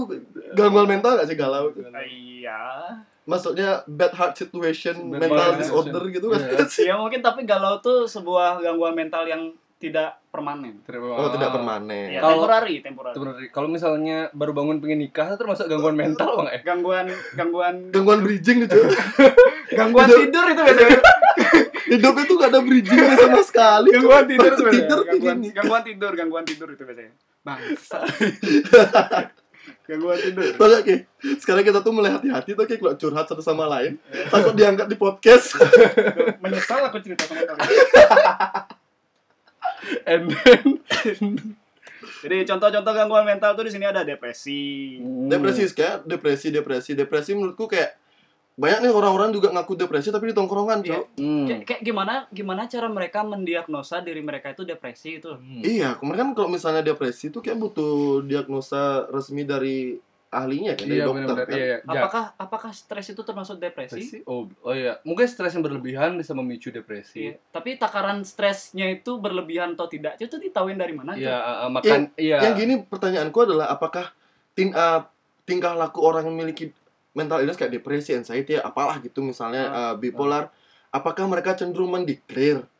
gangguan 0.52 0.88
mental 0.88 1.16
gak 1.20 1.28
sih 1.28 1.36
galau? 1.36 1.72
tuh? 1.72 1.84
iya 2.04 2.60
Maksudnya 3.28 3.84
bad 3.86 4.10
heart 4.16 4.34
situation, 4.34 5.06
Bad 5.12 5.22
mental 5.30 5.54
disorder 5.54 6.02
gitu 6.10 6.34
kan? 6.34 6.40
Iya. 6.40 6.66
ya 6.90 6.94
mungkin 6.98 7.22
tapi 7.22 7.46
galau 7.46 7.78
tuh 7.78 8.02
sebuah 8.02 8.58
gangguan 8.58 8.96
mental 8.96 9.22
yang 9.22 9.54
tidak 9.80 10.20
permanen 10.28 10.84
Terima- 10.84 11.16
Oh, 11.16 11.32
tidak 11.32 11.50
permanen. 11.50 12.12
ya 12.12 12.20
Kalau- 12.20 12.44
temporary 12.44 12.76
temporary 12.78 13.14
Temporary. 13.16 13.46
Kalau 13.48 13.66
misalnya 13.66 14.28
baru 14.30 14.52
bangun 14.52 14.76
pengen 14.76 15.00
nikah 15.00 15.34
termasuk 15.34 15.66
gangguan 15.66 15.96
mental 15.96 16.28
apa 16.30 16.40
nggak 16.44 16.54
ya? 16.54 16.62
gangguan 16.62 17.04
gangguan 17.32 17.74
Gangguan 17.88 18.20
bridging 18.20 18.58
cuy. 18.62 18.84
gangguan 19.78 20.06
tidur 20.06 20.44
itu 20.46 20.60
biasanya 20.60 21.00
Hidup 21.90 22.14
itu 22.14 22.32
gak 22.36 22.50
ada 22.50 22.60
bridgingnya 22.60 23.16
sama 23.16 23.42
sekali. 23.42 23.88
gangguan 23.90 24.24
tidur 24.24 24.52
Baru 24.52 24.70
tidur 24.70 24.98
kayak 25.00 25.10
gangguan, 25.10 25.38
gangguan 25.50 25.82
tidur 25.82 26.12
gangguan 26.14 26.44
tidur 26.44 26.68
itu 26.68 26.82
biasanya 26.84 27.12
bangsa 27.40 27.98
gangguan 29.88 30.18
tidur 30.20 30.44
gak, 30.54 30.82
Ki? 30.82 30.96
Sekarang 31.36 31.64
kita 31.64 31.80
tuh 31.80 31.90
mulai 31.90 32.12
hati-hati 32.12 32.52
tuh, 32.52 32.62
Ki, 32.62 32.76
kalau 32.76 32.94
curhat 32.94 33.26
satu 33.26 33.40
sama 33.40 33.66
lain. 33.66 33.98
Takut 34.30 34.54
diangkat 34.54 34.86
di 34.86 34.94
podcast. 34.94 35.56
menyesal 36.38 36.86
aku 36.86 37.00
cerita 37.00 37.26
sama 37.26 37.42
kalian 37.42 38.78
And 40.04 40.30
then 40.30 40.64
jadi 42.22 42.44
contoh-contoh 42.44 42.92
gangguan 42.92 43.24
mental 43.24 43.52
tuh 43.52 43.64
di 43.64 43.72
sini 43.72 43.84
ada 43.84 44.04
depresi 44.04 44.96
Depresi, 45.26 45.68
kayak 45.70 46.04
depresi, 46.04 46.48
depresi. 46.48 46.90
Depresi 46.92 47.30
menurutku 47.32 47.64
kayak 47.64 47.96
banyak 48.60 48.84
nih 48.84 48.92
orang-orang 48.92 49.32
juga 49.32 49.48
ngaku 49.50 49.72
depresi 49.72 50.12
tapi 50.12 50.28
di 50.28 50.36
tongkrongan, 50.36 50.84
Iya. 50.84 51.00
Cok. 51.00 51.04
Hmm. 51.16 51.46
kayak, 51.48 51.62
kayak 51.64 51.80
gimana 51.80 52.12
gimana 52.28 52.68
cara 52.68 52.92
mereka 52.92 53.24
mendiagnosa 53.24 54.04
diri 54.04 54.20
mereka 54.20 54.52
itu 54.52 54.68
depresi 54.68 55.16
itu 55.16 55.32
Iya, 55.64 55.96
kemarin 55.96 56.28
kan 56.28 56.44
kalau 56.44 56.48
misalnya 56.52 56.84
depresi 56.84 57.32
itu 57.32 57.40
kayak 57.40 57.56
butuh 57.56 58.20
diagnosa 58.20 59.08
resmi 59.08 59.48
dari 59.48 59.96
ahlinya 60.30 60.78
kan, 60.78 60.86
dari 60.86 61.02
Iya 61.02 61.06
dokter 61.10 61.26
benar 61.26 61.36
kan. 61.42 61.58
Iya, 61.58 61.66
iya. 61.66 61.78
Apakah 61.82 62.24
apakah 62.38 62.70
stres 62.70 63.06
itu 63.10 63.22
termasuk 63.26 63.58
depresi 63.58 63.98
depresi? 63.98 64.18
Oh, 64.30 64.46
oh 64.62 64.74
iya. 64.74 65.02
Mungkin 65.02 65.26
stres 65.26 65.58
yang 65.58 65.66
berlebihan 65.66 66.14
bisa 66.14 66.32
memicu 66.38 66.70
depresi. 66.70 67.34
Iya. 67.34 67.34
Tapi 67.50 67.74
takaran 67.74 68.22
stresnya 68.22 68.86
itu 68.94 69.18
berlebihan 69.18 69.74
atau 69.74 69.90
tidak 69.90 70.22
itu 70.22 70.38
ditahuin 70.38 70.78
dari 70.78 70.94
mana? 70.94 71.18
Iya, 71.18 71.34
uh, 71.34 71.58
uh, 71.66 71.70
makan 71.74 72.14
iya. 72.14 72.38
Yang 72.46 72.54
gini 72.62 72.74
pertanyaanku 72.86 73.38
adalah 73.42 73.74
apakah 73.74 74.14
ting 74.54 74.70
uh, 74.70 75.02
tingkah 75.42 75.74
laku 75.74 75.98
orang 76.06 76.30
yang 76.30 76.38
memiliki 76.38 76.70
mental 77.10 77.42
illness 77.42 77.58
kayak 77.58 77.74
depresi, 77.74 78.14
anxiety, 78.14 78.54
apalah 78.54 79.02
gitu 79.02 79.26
misalnya 79.26 79.66
Ah, 79.66 79.78
uh, 79.90 79.94
bipolar, 79.98 80.54
apakah 80.94 81.26
mereka 81.26 81.58
cenderung 81.58 81.90
mendeklar 81.90 82.70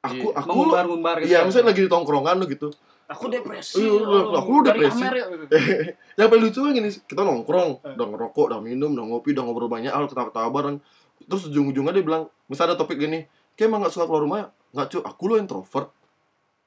aku 0.00 0.32
Iya, 0.32 0.38
aku 0.40 0.48
Mengumbar-ngumbar 0.48 1.16
gitu. 1.20 1.28
Iya, 1.34 1.38
kan? 1.42 1.46
misalnya 1.50 1.66
lagi 1.74 1.80
di 1.84 1.90
tongkrongan 1.90 2.36
lo 2.40 2.46
gitu. 2.48 2.68
Aku 3.10 3.24
depresi. 3.26 3.82
Iya, 3.82 3.90
oh, 3.98 4.32
aku 4.32 4.52
dari 4.62 4.80
depresi. 4.80 5.02
Amer, 5.02 5.14
ya. 5.14 5.26
Yang 6.18 6.28
paling 6.30 6.44
lucu 6.46 6.58
kan 6.60 6.70
gini, 6.72 6.88
kita 6.94 7.20
nongkrong, 7.20 7.70
Eh. 7.82 7.94
udah 7.98 8.06
ngerokok, 8.08 8.44
udah 8.46 8.60
minum, 8.60 8.90
udah 8.92 9.04
ngopi, 9.04 9.34
udah 9.34 9.42
ngobrol 9.42 9.66
banyak 9.66 9.90
hal, 9.90 10.06
ketawa-ketawa 10.06 10.48
bareng. 10.48 10.76
Terus 11.20 11.42
ujung-ujungnya 11.46 11.92
dia 11.92 12.04
bilang, 12.04 12.22
misalnya 12.46 12.72
ada 12.72 12.78
topik 12.78 12.96
gini, 12.96 13.26
kayak 13.52 13.66
emang 13.66 13.82
gak 13.82 13.92
suka 13.92 14.06
keluar 14.06 14.22
rumah, 14.22 14.40
nggak 14.70 14.86
cuy, 14.88 15.00
aku 15.02 15.22
lo 15.26 15.34
introvert. 15.36 15.88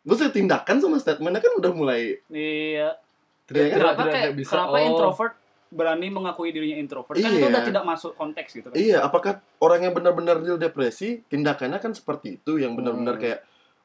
Gue 0.04 0.16
sih 0.16 0.28
tindakan 0.30 0.78
sama 0.78 1.00
statementnya 1.00 1.40
kan 1.40 1.56
udah 1.56 1.72
mulai 1.72 2.20
Iya. 2.28 3.00
Kan? 3.44 3.56
Kenapa 3.72 3.80
tidak- 3.98 4.12
kayak 4.12 4.24
tidak 4.26 4.38
bisa. 4.38 4.52
kenapa 4.54 4.76
Oh. 4.76 4.84
introvert 4.86 5.34
berani 5.70 6.08
mengakui 6.08 6.50
dirinya 6.52 6.78
introvert? 6.78 7.16
Kan 7.16 7.32
itu 7.32 7.40
Iya. 7.40 7.50
udah 7.50 7.64
tidak 7.64 7.84
masuk 7.84 8.12
konteks 8.14 8.50
gitu 8.54 8.68
kan. 8.68 8.76
Iya, 8.76 9.00
apakah 9.02 9.34
orang 9.58 9.80
yang 9.82 9.94
benar-benar 9.94 10.38
real 10.38 10.56
depresi 10.56 11.24
tindakannya 11.24 11.80
kan 11.80 11.92
seperti 11.92 12.38
itu 12.38 12.60
yang 12.60 12.76
benar-benar 12.76 13.16
Hmm. 13.16 13.24
kayak 13.24 13.40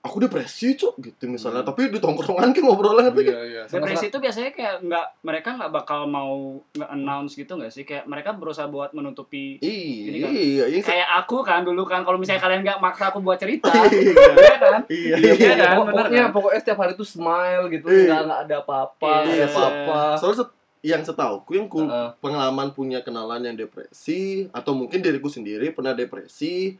aku 0.09 0.19
depresi 0.19 0.73
cok 0.73 0.97
gitu 0.99 1.25
misalnya, 1.27 1.61
Hmm. 1.61 1.69
tapi 1.69 1.87
di 1.87 1.99
tongkrongan 1.99 2.51
kan 2.51 2.63
ngobrolan 2.63 3.05
kan 3.07 3.15
Iya, 3.15 3.39
iya. 3.45 3.63
Sama- 3.65 3.85
Depresi 3.85 4.09
itu 4.09 4.19
biasanya 4.19 4.51
kayak 4.51 4.75
nggak 4.81 5.07
mereka 5.21 5.49
nggak 5.55 5.71
bakal 5.71 6.01
mau 6.05 6.33
nggak 6.73 6.91
announce 6.91 7.33
gitu 7.35 7.53
nggak 7.53 7.69
sih? 7.69 7.85
Kayak 7.85 8.05
mereka 8.05 8.33
berusaha 8.33 8.65
buat 8.67 8.91
menutupi 8.91 9.61
Iya, 9.61 10.09
Ini 10.09 10.19
kan. 10.19 10.31
iya, 10.33 10.65
iya, 10.67 10.81
kayak 10.81 11.09
aku 11.19 11.37
kan 11.43 11.61
dulu 11.61 11.85
kan 11.85 12.01
kalau 12.01 12.17
misalnya 12.17 12.41
kalian 12.41 12.63
nggak 12.63 12.79
maksa 12.79 13.05
aku 13.07 13.21
buat 13.21 13.37
cerita, 13.37 13.69
Iya. 13.93 14.13
ya 14.35 14.57
kan? 14.59 14.81
iya, 14.89 15.15
Iya, 15.15 15.35
Iya 15.37 15.37
pokok- 15.37 15.57
kan, 15.59 15.77
pokoknya 15.95 16.23
kan? 16.23 16.33
pokoknya 16.33 16.59
setiap 16.59 16.79
hari 16.79 16.93
tuh 16.95 17.05
smile 17.05 17.65
gitu, 17.69 17.87
Iya. 17.87 18.03
nggak 18.09 18.21
nggak 18.25 18.41
ada 18.43 18.57
apa-apa, 18.59 19.13
nggak 19.21 19.29
Iya. 19.31 19.45
ada 19.45 19.53
apa-apa. 19.53 20.01
Soalnya 20.17 20.39
set- 20.41 20.57
yang 20.81 21.03
setauku 21.03 21.51
yang 21.53 21.67
ku 21.67 21.83
Heeh. 21.83 22.09
pengalaman 22.17 22.71
punya 22.71 23.03
kenalan 23.03 23.43
yang 23.43 23.55
depresi 23.55 24.47
atau 24.49 24.73
mungkin 24.73 24.99
diriku 24.99 25.27
sendiri 25.27 25.69
pernah 25.69 25.91
depresi 25.93 26.79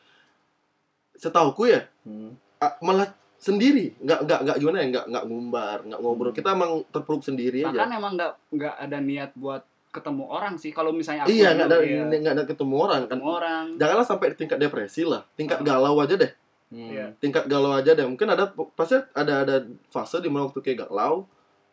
setauku 1.13 1.67
ya 1.67 1.83
Hmm. 2.03 2.31
Ah, 2.59 2.75
malah 2.81 3.09
sendiri 3.37 3.95
nggak 3.97 4.21
nggak 4.21 4.41
nggak 4.43 4.57
gimana 4.59 4.77
ya 4.77 4.87
nggak 4.89 5.07
nggak 5.07 5.25
ngumbar 5.25 5.79
nggak 5.85 6.01
ngobrol 6.01 6.29
Hmm. 6.29 6.37
kita 6.37 6.49
emang 6.53 6.71
terpuruk 6.89 7.23
sendiri 7.23 7.59
aja 7.61 7.71
Bahkan 7.71 7.91
emang 7.93 8.13
nggak 8.15 8.33
nggak 8.51 8.75
ada 8.77 8.99
niat 8.99 9.31
buat 9.35 9.63
ketemu 9.89 10.25
orang 10.27 10.55
sih. 10.55 10.69
Kalau 10.69 10.93
misalnya 10.93 11.25
aku 11.25 11.33
iya 11.33 11.49
nggak 11.51 11.67
ada 11.67 11.79
nggak 12.13 12.35
ada 12.35 12.45
ketemu 12.45 12.75
orang 12.77 13.01
kan 13.01 13.09
ketemu 13.15 13.27
orang. 13.33 13.65
janganlah 13.75 14.05
sampai 14.05 14.27
di 14.29 14.37
tingkat 14.37 14.59
depresi 14.59 15.03
lah 15.03 15.23
tingkat 15.33 15.59
Ah. 15.59 15.65
galau 15.67 15.97
aja 15.99 16.15
deh 16.15 16.33
Hmm. 16.69 16.91
Iya. 16.93 17.07
tingkat 17.17 17.49
galau 17.49 17.73
aja 17.73 17.91
deh 17.91 18.05
mungkin 18.05 18.29
ada 18.29 18.45
pasti 18.75 19.01
ada 19.15 19.41
ada 19.41 19.57
fase 19.89 20.19
di 20.19 20.29
mana 20.29 20.45
waktu 20.45 20.61
kayak 20.61 20.85
galau 20.85 21.25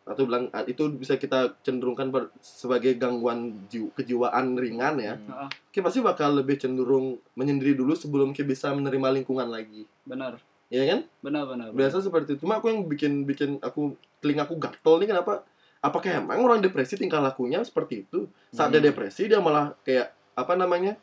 atau 0.02 0.22
bilang 0.22 0.48
ah, 0.48 0.62
itu 0.62 0.86
bisa 0.88 1.14
kita 1.14 1.60
cenderungkan 1.60 2.08
ber- 2.08 2.30
sebagai 2.38 2.94
gangguan 2.94 3.52
jiwa, 3.66 3.90
kejiwaan 3.92 4.54
ringan 4.54 4.96
ya 4.96 5.14
Hmm. 5.18 5.50
Ki 5.68 5.82
pasti 5.82 6.00
bakal 6.00 6.32
lebih 6.36 6.56
cenderung 6.56 7.18
menyendiri 7.34 7.74
dulu 7.74 7.92
sebelum 7.92 8.30
Ki 8.30 8.40
bisa 8.42 8.70
menerima 8.70 9.12
lingkungan 9.12 9.44
lagi. 9.46 9.84
Benar, 10.00 10.40
Iya 10.66 10.82
kan? 10.84 11.00
benar, 11.20 11.46
benar. 11.46 11.70
benar. 11.70 11.78
Biasa 11.78 12.02
seperti 12.02 12.34
itu. 12.34 12.42
Cuma 12.42 12.58
aku 12.58 12.66
yang 12.66 12.84
bikin 12.84 13.22
bikin 13.22 13.50
aku 13.60 13.94
telingaku 14.18 14.56
gatel 14.56 14.98
nih 14.98 15.08
kenapa? 15.08 15.46
Apakah 15.78 16.18
emang 16.18 16.42
orang 16.42 16.58
depresi 16.58 16.94
tingkah 16.94 17.20
lakunya 17.20 17.62
seperti 17.62 18.02
itu? 18.02 18.26
Saat 18.50 18.70
dia 18.70 18.80
Hmm. 18.80 18.88
depresi 18.88 19.26
dia 19.26 19.38
malah 19.38 19.74
kayak 19.80 20.10
apa 20.34 20.52
namanya? 20.54 20.98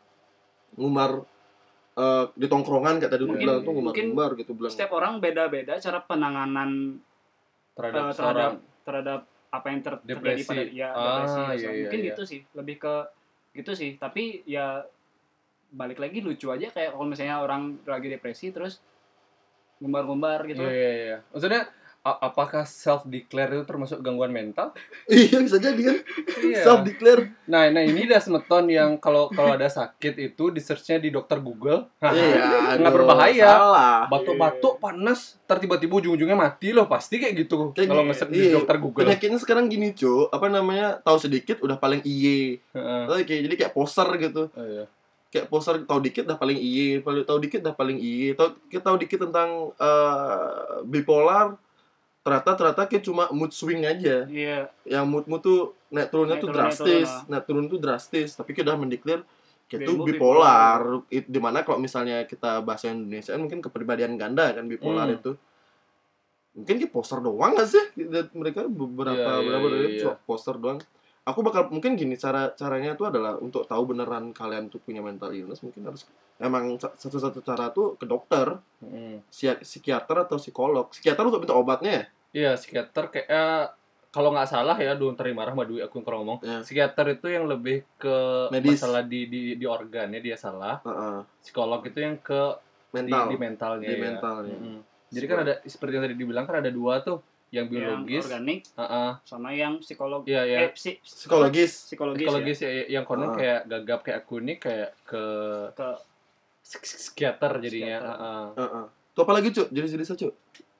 ngumbar 0.74 1.22
eh, 1.94 2.26
di 2.34 2.50
tongkrongan 2.50 2.98
kayak 2.98 3.12
tadi 3.12 3.22
lu 3.22 3.30
Mungkin- 3.30 3.46
bilang 3.46 3.60
tuh 3.62 3.70
mungkin 3.72 3.86
ngumbar-ngumbar 4.10 4.32
gitu 4.36 4.52
bilang. 4.52 4.74
Setiap 4.74 4.92
orang 4.92 5.22
beda-beda 5.22 5.78
cara 5.78 6.02
penanganan 6.02 6.98
terhadap 7.72 8.04
Eh, 8.04 8.14
seorang 8.14 8.54
terhadap 8.82 9.20
apa 9.48 9.68
yang 9.70 9.80
ter- 9.80 10.02
terjadi 10.02 10.18
Depresi. 10.18 10.50
pada 10.50 10.64
ya 10.66 10.90
Ah, 10.90 10.98
depresi 10.98 11.38
ya, 11.38 11.46
iya, 11.46 11.54
so, 11.54 11.70
iya, 11.70 11.80
mungkin 11.80 12.00
iya. 12.00 12.08
gitu 12.10 12.22
sih 12.26 12.40
lebih 12.52 12.76
ke 12.80 12.94
gitu 13.54 13.72
sih 13.72 13.92
tapi 13.96 14.42
ya 14.44 14.82
balik 15.70 16.02
lagi 16.02 16.20
lucu 16.20 16.50
aja 16.50 16.66
kayak 16.68 16.90
kalau 16.92 17.06
misalnya 17.06 17.38
orang 17.38 17.78
lagi 17.84 18.10
depresi 18.10 18.50
terus 18.50 18.82
gumbar-gumbar 19.84 20.48
gitu 20.48 20.64
Iya, 20.64 20.72
iya, 20.72 20.92
iya. 20.96 21.18
Maksudnya 21.30 21.62
apakah 22.02 22.64
self 22.64 23.04
declare 23.06 23.48
itu 23.54 23.64
termasuk 23.64 24.00
gangguan 24.00 24.28
mental? 24.30 24.76
iya 25.10 25.40
bisa 25.40 25.56
jadi 25.56 25.80
kan 25.82 25.98
Iya. 26.38 26.60
self 26.62 26.82
declare 26.82 27.32
Nah, 27.44 27.68
nah 27.70 27.80
ini 27.80 28.04
Desmeton 28.04 28.68
yang 28.68 28.96
kalau 28.98 29.28
kalau 29.30 29.52
ada 29.54 29.68
sakit 29.68 30.16
itu 30.18 30.48
di 30.48 30.60
searchnya 30.60 30.96
di 30.98 31.10
dokter 31.10 31.40
Google. 31.40 31.92
iya 32.02 32.76
Nggak 32.76 32.92
berbahaya. 32.94 33.52
Batuk-batuk 34.06 34.80
panas, 34.80 35.40
ntar 35.42 35.60
tiba-tiba 35.60 35.94
ujung-ujungnya 35.98 36.34
mati 36.34 36.72
loh, 36.72 36.88
pasti 36.88 37.18
kayak 37.18 37.36
gitu 37.38 37.72
Kayak 37.72 37.88
kalau 37.88 38.02
gitu. 38.02 38.10
nge-search 38.10 38.32
di 38.32 38.40
Iya. 38.42 38.54
dokter 38.54 38.76
Google. 38.78 39.04
penyakitnya 39.06 39.40
sekarang 39.40 39.66
gini 39.68 39.92
cu 39.92 40.28
apa 40.28 40.48
namanya 40.48 41.00
tahu 41.00 41.16
sedikit 41.18 41.60
udah 41.60 41.76
paling 41.76 42.00
iye 42.04 42.60
Heeh. 42.70 43.24
Kayak 43.24 43.42
jadi 43.44 43.56
kayak 43.58 43.74
poser 43.74 44.08
gitu 44.18 44.48
Oh, 44.50 44.66
iya. 44.66 44.86
Kayak 45.34 45.50
poser 45.50 45.82
tahu 45.82 45.98
dikit 45.98 46.30
dah 46.30 46.38
paling 46.38 46.62
iye 46.62 47.02
paling 47.02 47.26
tahu 47.26 47.42
dikit 47.42 47.66
dah 47.66 47.74
paling 47.74 47.98
iye. 47.98 48.38
Tahu 48.38 48.70
kita 48.70 48.86
tahu 48.86 49.02
dikit 49.02 49.26
tentang 49.26 49.74
eh, 49.74 50.86
bipolar 50.86 51.58
ternyata 52.24 52.56
ternyata 52.56 52.82
kayak 52.86 53.04
cuma 53.04 53.26
mood 53.34 53.50
swing 53.50 53.82
aja. 53.82 54.30
Iya. 54.30 54.70
Yang 54.86 55.06
mood 55.10 55.26
mood 55.26 55.42
tuh 55.42 55.74
naik 55.90 56.14
turunnya 56.14 56.38
Naik 56.38 56.44
tuh 56.46 56.50
drastis 56.54 57.10
turun, 57.10 57.30
naik 57.34 57.46
turun 57.50 57.66
tuh 57.66 57.80
drastis. 57.82 58.30
Tapi 58.38 58.54
kita 58.54 58.70
udah 58.70 58.78
mendeklar 58.78 59.20
kayak 59.66 59.90
Bebo 59.90 60.06
bipolar. 60.06 60.82
It- 61.10 61.28
di 61.28 61.40
mana 61.42 61.66
kalau 61.66 61.82
misalnya 61.82 62.30
kita 62.30 62.62
bahasa 62.62 62.94
Indonesia 62.94 63.34
mungkin 63.36 63.58
kepribadian 63.60 64.14
ganda 64.16 64.54
kan 64.54 64.70
bipolar 64.70 65.10
Hmm. 65.10 65.18
itu. 65.18 65.32
Mungkin 66.54 66.76
kayak 66.78 66.94
poster 66.94 67.18
doang 67.18 67.58
gak 67.58 67.66
sih? 67.66 67.82
Mereka 68.38 68.70
beberapa 68.70 69.18
Iya, 69.18 69.26
iya, 69.26 69.38
beberapa 69.42 69.66
dari 69.74 69.88
iya, 69.98 70.00
cuma 70.06 70.14
poster 70.22 70.56
doang 70.62 70.78
aku 71.24 71.40
bakal 71.40 71.72
mungkin 71.72 71.96
gini 71.96 72.16
cara 72.16 72.52
caranya 72.52 72.94
itu 72.94 73.04
adalah 73.04 73.40
untuk 73.40 73.64
tahu 73.64 73.96
beneran 73.96 74.36
kalian 74.36 74.68
tuh 74.68 74.80
punya 74.80 75.00
mental 75.00 75.32
illness 75.32 75.64
mungkin 75.64 75.88
harus 75.88 76.04
emang 76.36 76.76
sa- 76.76 76.92
satu-satu 76.92 77.40
cara 77.40 77.72
tuh 77.72 77.96
ke 77.96 78.04
dokter 78.04 78.60
Mm. 78.84 79.24
psi- 79.32 79.64
psikiater 79.64 80.28
atau 80.28 80.36
psikolog 80.36 80.92
psikiater 80.92 81.24
untuk 81.24 81.40
minta 81.40 81.56
obatnya 81.56 81.92
ya 81.92 82.06
Iya, 82.34 82.52
psikiater 82.58 83.14
kayak 83.14 83.28
eh, 83.30 83.66
kalau 84.10 84.34
nggak 84.34 84.50
salah 84.50 84.74
ya, 84.74 84.98
dulu 84.98 85.14
ntar 85.14 85.30
marah 85.34 85.54
sama 85.54 85.66
Dwi 85.66 85.86
aku 85.86 86.02
kalau 86.02 86.22
ngomong. 86.22 86.42
Iya. 86.42 86.62
Psikiater 86.62 87.06
itu 87.14 87.30
yang 87.30 87.46
lebih 87.46 87.86
ke 87.94 88.50
Medis. 88.50 88.78
masalah 88.78 89.06
di 89.06 89.30
di 89.30 89.42
di 89.54 89.66
organnya 89.70 90.18
dia 90.18 90.34
salah. 90.34 90.82
Heeh. 90.82 91.22
Psikolog 91.42 91.86
itu 91.86 91.98
yang 91.98 92.18
ke 92.18 92.58
mental 92.90 93.26
di, 93.26 93.34
di 93.34 93.38
mentalnya. 93.38 93.86
Di 93.86 93.94
ya. 93.94 94.02
mentalnya. 94.02 94.58
Mm-mm. 94.58 94.80
Jadi 95.14 95.26
kan 95.30 95.38
ada 95.46 95.54
seperti 95.62 95.94
yang 95.94 96.04
tadi 96.10 96.16
dibilang 96.18 96.46
kan 96.46 96.58
ada 96.66 96.72
dua 96.74 97.06
tuh, 97.06 97.22
yang 97.54 97.70
yang 97.70 98.02
biologis, 98.02 98.26
organik 98.26 98.60
Heeh. 98.74 99.12
sama 99.22 99.54
yang 99.54 99.78
psikolog 99.78 100.26
Iya, 100.26 100.42
iya. 100.44 100.58
eh, 100.60 100.70
psi- 100.74 100.98
psikologis 101.00 101.86
psikologis, 101.86 102.26
psikologis 102.26 102.58
ya, 102.60 102.72
yang 102.90 103.06
konon 103.06 103.30
Ah. 103.30 103.36
kayak 103.36 103.60
gagap 103.68 104.00
kayak 104.02 104.18
aku 104.20 104.36
nih 104.40 104.58
kayak 104.58 104.90
ke 105.06 105.22
ya. 105.22 105.70
ke 105.72 105.88
psik- 106.60 106.98
psikiater 106.98 107.52
jadinya. 107.62 107.98
Psikiater. 108.02 108.18
Heeh. 108.18 108.46
Heeh. 108.58 108.86
Tuh 109.14 109.22
apa 109.22 109.32
lagi 109.32 109.50
cuk 109.50 109.68
jadi 109.70 109.86
jenis 109.88 110.10
cuk 110.12 110.34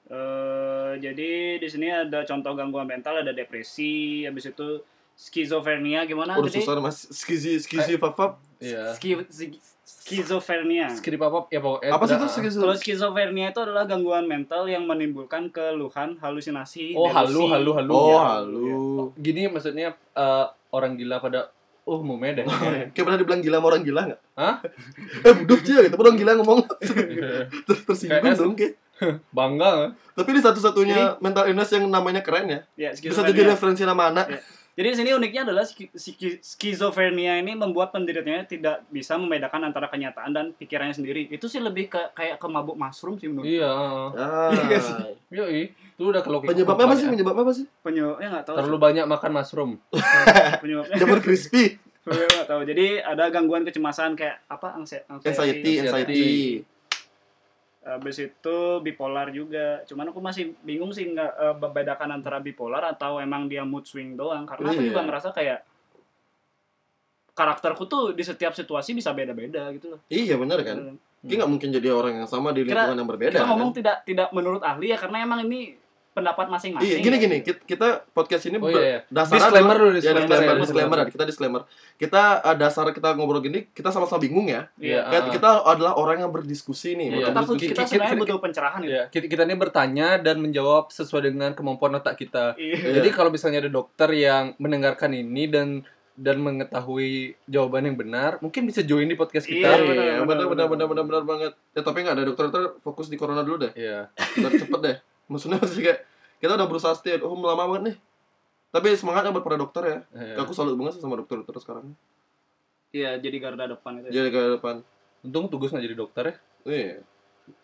eh, 0.10 0.92
jadi 0.98 1.30
di 1.56 1.68
sini 1.68 1.88
ada 1.88 2.26
contoh 2.26 2.52
gangguan 2.54 2.86
mental 2.86 3.22
ada 3.22 3.30
depresi 3.30 4.26
habis 4.26 4.46
itu 4.48 4.82
skizofrenia 5.14 6.04
gimana 6.04 6.34
udah 6.36 6.50
susah 6.50 6.82
mas 6.82 7.06
skizi 7.08 7.62
skizi 7.62 7.96
fafap 7.96 8.42
Iya. 8.58 8.96
Ski, 8.96 9.20
ski- 9.28 9.60
skizofrenia 9.96 10.90
Skrip 10.90 11.18
apa 11.18 11.46
ya 11.48 11.60
pokoknya. 11.60 11.92
apa 11.92 12.04
sih 12.04 12.14
itu 12.14 12.20
udah- 12.20 12.34
skizi 12.34 12.58
kalau 12.58 12.76
skizofrenia 12.76 13.46
itu 13.48 13.60
adalah 13.60 13.84
gangguan 13.84 14.26
mental 14.26 14.66
yang 14.66 14.84
menimbulkan 14.84 15.48
keluhan 15.48 16.18
halusinasi 16.18 16.92
Oh, 16.94 17.08
halu 17.08 17.46
delusi. 17.46 17.54
halu 17.54 17.72
halu. 17.74 17.92
oh 17.92 18.10
Ya. 18.10 18.22
halu 18.36 18.74
Gini 19.16 19.46
maksudnya 19.46 19.88
eh, 20.12 20.46
orang 20.70 20.94
gila 20.94 21.18
pada 21.18 21.54
uh 21.84 21.98
umumnya 21.98 22.32
deh. 22.34 22.46
kayak 22.92 22.96
pernah 22.98 23.18
dibilang 23.18 23.40
gila 23.40 23.58
sama 23.58 23.68
orang 23.68 23.84
gila 23.84 24.02
nggak 24.06 24.22
Hah? 24.34 24.56
eh 25.26 25.34
buduk 25.36 25.60
sih 25.62 25.76
gitu 25.78 25.96
orang 25.96 26.16
gila 26.16 26.32
ngomong 26.38 26.60
terus 27.66 27.80
tersinggung 27.84 28.20
Kayaknya- 28.20 28.40
dong 28.40 28.56
kayak 28.56 28.74
Bangga 29.30 29.92
tapi 30.14 30.30
ini 30.32 30.40
satu-satunya 30.40 31.20
mental 31.20 31.44
illness 31.46 31.70
yang 31.70 31.84
namanya 31.88 32.22
keren 32.22 32.48
ya 32.48 32.60
ya 32.78 32.90
bisa 32.90 33.20
skizofrenia. 33.20 33.30
jadi 33.30 33.42
referensi 33.50 33.84
nama 33.84 34.08
anak 34.08 34.28
Ya. 34.30 34.40
Jadi 34.74 34.88
di 34.90 34.98
sini 34.98 35.10
uniknya 35.14 35.46
adalah 35.46 35.62
ski- 35.62 35.94
ski- 35.94 36.42
skizofrenia 36.42 37.38
ini 37.38 37.54
membuat 37.54 37.94
penderitanya 37.94 38.42
tidak 38.44 38.82
bisa 38.90 39.14
membedakan 39.16 39.70
antara 39.70 39.86
kenyataan 39.86 40.34
dan 40.34 40.46
pikirannya 40.52 40.98
sendiri. 40.98 41.30
Itu 41.30 41.46
sih 41.46 41.62
lebih 41.62 41.88
ke 41.88 42.02
kayak 42.12 42.42
ke 42.42 42.48
mabuk 42.50 42.74
mushroom 42.74 43.22
sih 43.22 43.30
menurut. 43.30 43.46
Iya. 43.46 43.70
ah. 44.18 44.50
Yoi. 45.30 45.70
Itu 45.94 46.10
udah 46.10 46.26
kalau 46.26 46.42
penyebabnya 46.42 46.90
apa 46.90 46.96
sih 46.98 47.06
penyebabnya 47.06 47.44
apa 47.44 47.54
sih 47.54 47.66
Penyu, 47.80 48.18
ya 48.18 48.34
nggak 48.34 48.46
tahu. 48.46 48.56
Terlalu 48.58 48.78
banyak 48.82 49.06
makan 49.06 49.32
mushroom. 49.32 49.72
penyebabnya. 50.66 50.96
jamur 50.98 51.22
crispy 51.22 51.78
Saya 52.02 52.26
nggak 52.26 52.48
tahu. 52.50 52.62
Jadi 52.66 52.86
ada 52.98 53.30
gangguan 53.30 53.62
kecemasan 53.64 54.18
kayak 54.18 54.42
apa? 54.50 54.74
Anxie- 54.74 55.06
anxiety 55.08 55.86
Anxiety. 55.86 55.86
anxiety 55.86 56.34
Habis 57.84 58.18
itu 58.22 58.58
bipolar 58.80 59.28
juga. 59.30 59.84
Cuman 59.84 60.08
aku 60.08 60.20
masih 60.20 60.56
bingung 60.62 60.90
sih 60.90 61.04
nggak 61.06 61.32
eh, 61.34 61.56
membedakan 61.58 62.10
antara 62.14 62.40
bipolar 62.40 62.84
atau 62.88 63.20
emang 63.20 63.46
dia 63.46 63.62
mood 63.62 63.84
swing 63.84 64.16
doang. 64.16 64.44
Karena 64.44 64.70
aku 64.70 64.80
Iya. 64.80 64.90
juga 64.90 65.02
ngerasa 65.04 65.30
kayak 65.30 65.60
karakterku 67.34 67.84
tuh 67.86 68.14
di 68.14 68.22
setiap 68.22 68.54
situasi 68.54 68.94
bisa 68.94 69.10
beda-beda 69.10 69.74
gitu 69.74 69.90
loh. 69.90 70.00
iya 70.06 70.38
benar 70.38 70.62
kan 70.62 70.94
kita 71.20 71.40
nggak 71.40 71.50
mungkin 71.50 71.70
jadi 71.74 71.90
orang 71.90 72.14
yang 72.22 72.30
sama 72.30 72.54
di 72.54 72.62
lingkungan 72.62 72.94
yang 72.94 73.10
berbeda 73.10 73.34
Kita 73.34 73.48
ngomong 73.50 73.72
kan? 73.72 73.78
tidak 73.82 73.98
tidak 74.06 74.30
menurut 74.30 74.62
ahli 74.62 74.94
ya 74.94 74.98
karena 75.00 75.26
emang 75.26 75.42
ini 75.42 75.74
pendapat 76.14 76.46
masing-masing. 76.48 76.86
Iya, 76.86 76.98
gini 77.02 77.18
ya. 77.18 77.24
gini, 77.26 77.38
kita, 77.42 77.60
kita 77.66 77.88
podcast 78.14 78.46
ini 78.46 78.58
Oh, 78.62 78.70
iya, 78.70 78.82
iya. 78.82 79.00
dasarnya 79.10 79.50
Disclaimer 79.50 79.76
dulu, 79.76 79.90
ya, 79.90 79.96
disclaimer, 79.98 80.22
disclaimer, 80.22 80.30
ya, 80.30 80.62
disclaimer, 80.62 80.62
disclaimer. 80.64 81.06
kita 81.10 81.24
disclaimer. 81.26 81.62
Kita 81.98 82.22
uh, 82.46 82.56
dasar 82.56 82.86
kita 82.94 83.10
ngobrol 83.18 83.42
gini, 83.42 83.68
kita 83.74 83.90
sama-sama 83.90 84.22
bingung 84.22 84.46
ya. 84.46 84.70
Iya. 84.78 85.10
Kayak 85.10 85.24
ah. 85.26 85.34
kita 85.34 85.50
adalah 85.66 85.94
orang 85.98 86.22
yang 86.22 86.32
berdiskusi 86.32 86.94
nih. 86.94 87.08
Iya. 87.18 87.34
Kita, 87.34 87.40
berdiskusi. 87.42 87.66
kita 87.66 87.74
Kita- 87.74 87.90
sebenarnya 87.90 88.14
kita- 88.14 88.22
butuh 88.24 88.38
pencerahan 88.40 88.82
ya. 88.86 88.90
Iya, 88.94 89.04
kita, 89.10 89.26
kita 89.26 89.42
ini 89.50 89.56
bertanya 89.58 90.08
dan 90.22 90.38
menjawab 90.38 90.94
sesuai 90.94 91.34
dengan 91.34 91.52
kemampuan 91.58 91.98
otak 91.98 92.16
kita. 92.16 92.54
Iya. 92.56 93.02
Jadi 93.02 93.10
kalau 93.10 93.34
misalnya 93.34 93.66
ada 93.66 93.72
dokter 93.74 94.10
yang 94.14 94.54
mendengarkan 94.62 95.12
ini 95.18 95.50
dan 95.50 95.82
dan 96.14 96.38
mengetahui 96.46 97.34
jawaban 97.50 97.90
yang 97.90 97.98
benar, 97.98 98.38
mungkin 98.38 98.70
bisa 98.70 98.86
join 98.86 99.10
di 99.10 99.18
podcast 99.18 99.50
Iya, 99.50 99.54
kita. 99.58 99.66
Iya, 99.66 99.82
benar, 99.82 99.82
iya, 99.82 100.14
benar, 100.14 100.22
benar, 100.22 100.30
benar, 100.30 100.46
benar. 100.46 100.68
benar, 100.70 100.88
benar, 100.88 101.06
benar 101.10 101.24
banget. 101.26 101.52
Ya 101.74 101.82
tapi 101.82 101.98
nggak 102.06 102.16
ada 102.16 102.24
dokter-dokter 102.30 102.64
fokus 102.86 103.08
di 103.10 103.18
corona 103.18 103.42
dulu 103.42 103.66
deh. 103.66 103.74
Iya. 103.74 104.14
Biar 104.14 104.54
cepet 104.54 104.80
deh. 104.86 104.98
Maksudnya 105.34 105.58
masih 105.58 105.82
kayak 105.82 106.00
kita 106.38 106.54
udah 106.54 106.68
berusaha 106.70 106.94
stay 106.94 107.18
at 107.18 107.24
home 107.26 107.42
lama 107.42 107.66
banget 107.66 107.82
nih. 107.90 107.98
Tapi 108.74 108.88
semangatnya 108.98 109.34
buat 109.34 109.46
para 109.46 109.58
dokter 109.58 109.84
ya. 109.86 109.98
Iya. 110.14 110.36
Aku 110.46 110.54
salut 110.54 110.78
banget 110.78 110.98
sih 110.98 111.02
sama 111.02 111.18
dokter-dokter 111.18 111.58
sekarang. 111.62 111.94
Iya, 112.94 113.18
jadi 113.18 113.38
garda 113.42 113.66
depan 113.70 114.02
itu. 114.02 114.14
ya. 114.14 114.22
Jadi 114.22 114.28
ke 114.30 114.42
depan. 114.58 114.76
Untung 115.26 115.50
tugas 115.50 115.74
nggak 115.74 115.86
jadi 115.86 115.98
dokter 115.98 116.24
ya. 116.30 116.36
Iya. 116.70 116.94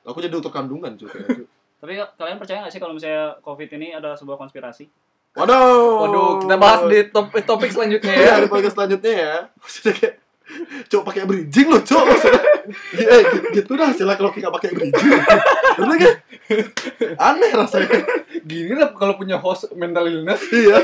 Aku 0.06 0.18
jadi 0.22 0.34
dokter 0.34 0.54
kandungan 0.54 0.98
juga. 0.98 1.18
Cu. 1.38 1.46
Tapi 1.80 1.94
kalian 1.96 2.38
percaya 2.38 2.66
nggak 2.66 2.74
sih 2.74 2.82
kalau 2.82 2.94
misalnya 2.98 3.38
COVID 3.46 3.70
ini 3.80 3.88
adalah 3.96 4.18
sebuah 4.18 4.38
konspirasi? 4.38 4.86
Waduh. 5.38 6.10
Waduh, 6.10 6.32
kita 6.44 6.56
bahas 6.58 6.82
di 6.90 7.00
topik 7.14 7.46
topik 7.46 7.70
selanjutnya 7.70 8.14
ya. 8.14 8.26
ya 8.26 8.44
di 8.44 8.50
podcast 8.50 8.76
selanjutnya 8.76 9.14
ya 9.14 9.36
maksudnya 9.62 9.94
kayak 9.96 10.16
cok 10.86 11.02
pakai 11.02 11.24
bridging 11.26 11.68
loh 11.68 11.82
cok 11.82 12.06
eh, 12.96 13.22
gitu 13.54 13.72
dah 13.74 13.90
sila 13.92 14.14
kalau 14.14 14.30
nggak 14.30 14.54
pakai 14.54 14.70
bridging 14.72 15.12
bener 15.78 15.96
kan 15.98 16.14
aneh 17.18 17.52
rasanya 17.52 18.00
Gini 18.40 18.74
lah 18.74 18.90
kalau 18.94 19.14
punya 19.14 19.38
host 19.38 19.70
mental 19.76 20.10
illness. 20.10 20.42
iya 20.50 20.82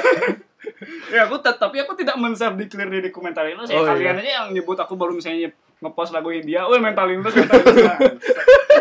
Ya 1.09 1.25
aku 1.25 1.37
tapi 1.39 1.77
aku 1.77 1.93
tidak 1.93 2.17
men-self 2.17 2.53
declare 2.53 2.89
di 2.99 3.09
komentar 3.09 3.45
itu. 3.45 3.57
Oh, 3.57 3.65
Oh, 3.71 3.85
kalian 3.85 4.17
aja 4.17 4.31
yang 4.41 4.47
nyebut 4.49 4.77
aku 4.77 4.93
baru 4.93 5.13
misalnya 5.13 5.53
ngepost 5.77 6.09
lagu 6.09 6.29
India, 6.29 6.65
"Woi, 6.65 6.77
mental 6.77 7.09
illness, 7.09 7.33
mental 7.33 7.61
illness." 7.61 8.17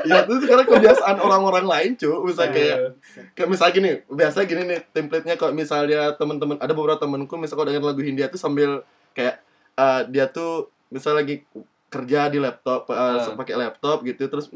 ya 0.04 0.20
itu 0.20 0.34
sekarang 0.44 0.68
kebiasaan 0.68 1.16
orang-orang 1.16 1.64
lain 1.64 1.90
cok 1.96 2.18
misalnya 2.20 2.44
Iya. 2.44 2.52
kayak 2.52 2.76
kayak 3.32 3.48
misalnya 3.48 3.72
gini 3.72 3.90
biasa 4.06 4.38
gini 4.44 4.62
nih 4.64 4.80
template-nya 4.92 5.34
kalau 5.36 5.52
misalnya 5.52 6.12
teman-teman 6.12 6.56
ada 6.60 6.72
beberapa 6.72 7.00
temanku 7.00 7.40
misalnya 7.40 7.56
kalau 7.56 7.68
denger 7.72 7.84
lagu 7.84 8.02
Hindia 8.04 8.26
tuh 8.28 8.36
sambil 8.36 8.84
kayak 9.12 9.40
eh, 9.74 10.00
dia 10.08 10.28
tuh 10.28 10.68
misalnya 10.94 11.18
lagi 11.20 11.42
kerja 11.88 12.26
di 12.26 12.38
laptop 12.38 12.86
eh, 12.86 12.94
Ah. 12.94 13.34
pakai 13.34 13.54
laptop 13.56 14.02
gitu 14.02 14.24
terus 14.24 14.46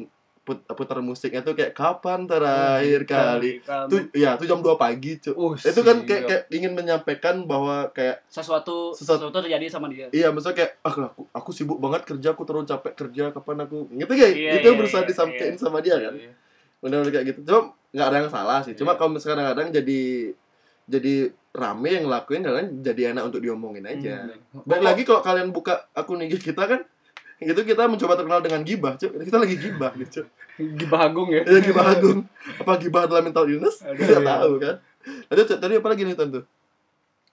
put, 0.40 0.64
putar 0.64 0.98
musiknya 1.00 1.42
tuh 1.42 1.52
kayak 1.52 1.70
kapan 1.72 2.24
terakhir 2.24 3.04
kali 3.04 3.60
Kamu- 3.60 3.84
tuh 3.86 4.00
ya 4.12 4.32
tuh 4.32 4.46
jam 4.46 4.58
2 4.58 4.74
pagi 4.74 5.18
cuy 5.18 5.34
Oh, 5.34 5.52
itu 5.52 5.80
kan 5.82 5.96
kayak, 6.02 6.22
kayak 6.24 6.42
ingin 6.50 6.72
menyampaikan 6.72 7.44
bahwa 7.44 7.90
kayak 7.90 8.24
sesuatu 8.24 8.90
Sesuatu- 8.90 9.28
sesuatu 9.28 9.34
terjadi 9.36 9.68
sama 9.68 9.86
dia. 9.86 10.08
iya 10.08 10.30
misalnya 10.30 10.56
kayak 10.58 10.72
ah 10.80 10.94
aku 11.04 11.20
aku 11.28 11.50
sibuk 11.52 11.76
banget 11.76 12.06
kerja 12.06 12.32
aku 12.32 12.42
terlalu 12.42 12.64
capek 12.64 12.92
kerja 12.96 13.24
kapan 13.30 13.56
aku 13.62 13.76
gitu 13.92 14.08
kayak 14.10 14.32
Iya, 14.32 14.52
itu 14.56 14.68
iya, 14.68 14.74
berusaha 14.74 15.02
iya, 15.02 15.08
disampaikan 15.08 15.52
iya. 15.52 15.60
sama 15.60 15.78
dia 15.78 15.96
kan 15.98 16.14
Iya. 16.16 16.32
benar-benar 16.78 17.12
kayak 17.12 17.26
gitu 17.28 17.40
cuma 17.44 17.60
nggak 17.88 18.06
ada 18.06 18.16
yang 18.18 18.30
salah 18.30 18.58
sih 18.62 18.72
cuma 18.72 18.92
Iya. 18.92 18.98
kalau 18.98 19.10
misalnya 19.10 19.36
kadang-kadang 19.42 19.68
jadi 19.74 20.00
jadi 20.88 21.30
rame 21.52 21.88
yang 21.92 22.04
ngelakuin 22.08 22.42
kadang 22.42 22.66
jadi 22.80 23.12
enak 23.12 23.28
untuk 23.28 23.40
diomongin 23.44 23.84
aja 23.84 24.32
Hmm. 24.48 24.64
baik 24.64 24.82
lagi 24.82 25.02
kalau 25.04 25.20
kalian 25.20 25.52
buka 25.52 25.86
akun 25.92 26.24
IG 26.24 26.40
kita 26.40 26.64
kan 26.64 26.80
itu 27.38 27.60
kita 27.62 27.86
mencoba 27.86 28.18
terkenal 28.18 28.40
dengan 28.42 28.64
gibah 28.66 28.96
cuy 28.96 29.12
kita 29.22 29.38
lagi 29.38 29.54
gibah 29.60 29.92
gitu 29.94 30.26
Gibah 30.58 31.06
Agung 31.06 31.30
ya. 31.30 31.46
ya 31.46 31.62
gibah 31.62 31.86
agung 31.86 32.26
apa 32.58 32.72
gibah 32.82 33.06
adalah 33.06 33.22
mental 33.22 33.46
illness 33.46 33.78
Aduh, 33.86 33.94
tidak 34.02 34.22
iya. 34.26 34.30
tahu 34.34 34.52
kan 34.58 34.74
tadi 35.30 35.40
tadi 35.54 35.74
apa 35.78 35.88
lagi 35.88 36.02
nih 36.02 36.16
tentu 36.18 36.40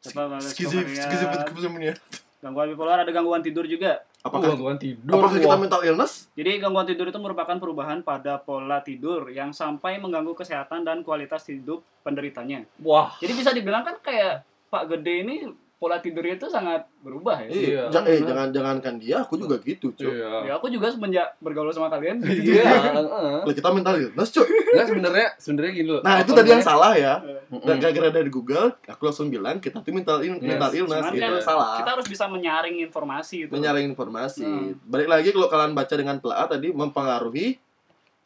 Apa, 0.06 0.38
Skizif, 0.38 0.86
skizif, 0.86 1.28
skizofrenia. 1.50 1.98
Gangguan 2.38 2.70
bipolar 2.70 3.02
ada 3.02 3.10
gangguan 3.10 3.42
tidur 3.42 3.66
juga. 3.66 4.06
Apakah 4.26 4.58
gangguan 4.58 4.82
tidur. 4.82 5.22
apakah 5.22 5.38
kita 5.38 5.58
mental 5.62 5.82
illness? 5.86 6.34
Jadi 6.34 6.58
gangguan 6.58 6.90
tidur 6.90 7.06
itu 7.06 7.20
merupakan 7.22 7.54
perubahan 7.62 8.02
pada 8.02 8.42
pola 8.42 8.82
tidur 8.82 9.30
yang 9.30 9.54
sampai 9.54 10.02
mengganggu 10.02 10.34
kesehatan 10.34 10.82
dan 10.82 11.06
kualitas 11.06 11.46
hidup 11.46 11.86
penderitanya. 12.02 12.66
Wah. 12.82 13.14
Jadi 13.22 13.34
bisa 13.38 13.54
dibilang 13.54 13.86
kan 13.86 14.02
kayak 14.02 14.42
Pak 14.74 14.90
Gede 14.90 15.14
ini 15.22 15.38
pola 15.86 16.02
tidurnya 16.02 16.34
itu 16.34 16.50
sangat 16.50 16.82
berubah 17.06 17.46
ya. 17.46 17.50
Iya. 17.54 17.84
Ja- 17.94 18.10
eh, 18.10 18.26
jangan 18.26 18.50
jangankan 18.50 18.98
dia, 18.98 19.22
aku 19.22 19.38
juga 19.38 19.62
gitu, 19.62 19.94
cuy. 19.94 20.10
Iya. 20.10 20.50
Ya 20.50 20.54
aku 20.58 20.74
juga 20.74 20.90
semenjak 20.90 21.38
bergaul 21.38 21.70
sama 21.70 21.94
kalian. 21.94 22.26
Iya, 22.26 22.66
heeh. 22.66 23.46
Lah 23.46 23.54
kita 23.54 23.70
mental 23.70 24.02
illness, 24.02 24.34
cuy. 24.34 24.50
Nggak 24.50 24.86
sebenarnya 24.90 25.28
sebenarnya 25.38 25.72
gini 25.78 25.90
loh. 25.94 26.02
Nah, 26.02 26.26
itu 26.26 26.34
tadi 26.34 26.50
yang 26.50 26.66
salah 26.66 26.98
ya. 26.98 27.22
Mm-mm. 27.22 27.62
Dan 27.62 27.78
gara-gara 27.78 28.10
dari 28.10 28.30
Google, 28.34 28.74
aku 28.90 29.02
langsung 29.06 29.30
bilang 29.30 29.62
kita 29.62 29.86
tuh 29.86 29.94
mental 29.94 30.18
Yes. 30.26 30.42
mental 30.42 30.72
illness 30.74 31.06
Cuman 31.06 31.14
itu 31.14 31.22
kan 31.22 31.46
salah. 31.46 31.78
Kita 31.78 31.90
harus 31.94 32.08
bisa 32.10 32.26
menyaring 32.26 32.82
informasi 32.82 33.46
itu. 33.46 33.54
Menyaring 33.54 33.86
informasi. 33.94 34.42
Hmm. 34.42 34.74
Balik 34.90 35.06
lagi 35.06 35.30
kalau 35.30 35.46
kalian 35.46 35.78
baca 35.78 35.94
dengan 35.94 36.18
telah 36.18 36.50
tadi 36.50 36.74
mempengaruhi 36.74 37.62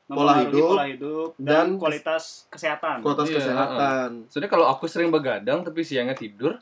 pola 0.09 0.41
hidup 0.41 0.73
pola 0.73 0.87
hidup 0.89 1.29
dan, 1.37 1.75
dan 1.75 1.77
kualitas 1.77 2.47
kesehatan. 2.49 3.05
kualitas 3.05 3.27
Iya, 3.29 3.35
kesehatan. 3.43 4.09
Sebenarnya 4.25 4.51
kalau 4.55 4.65
aku 4.71 4.87
sering 4.89 5.11
begadang 5.11 5.61
tapi 5.61 5.85
siangnya 5.85 6.15
tidur, 6.17 6.57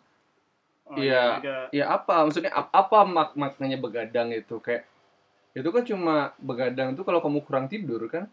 Oh, 0.87 0.95
Iya. 0.95 1.43
ya 1.69 1.85
apa? 1.91 2.23
Maksudnya 2.23 2.51
ap- 2.51 2.71
apa 2.71 3.03
mak 3.03 3.35
maknanya 3.35 3.75
begadang 3.75 4.31
itu 4.31 4.57
kayak 4.63 4.87
itu 5.51 5.67
kan 5.67 5.83
cuma 5.83 6.15
begadang 6.39 6.93
itu 6.95 7.01
kalau 7.03 7.19
kamu 7.19 7.43
kurang 7.43 7.67
tidur 7.67 8.07
kan? 8.07 8.31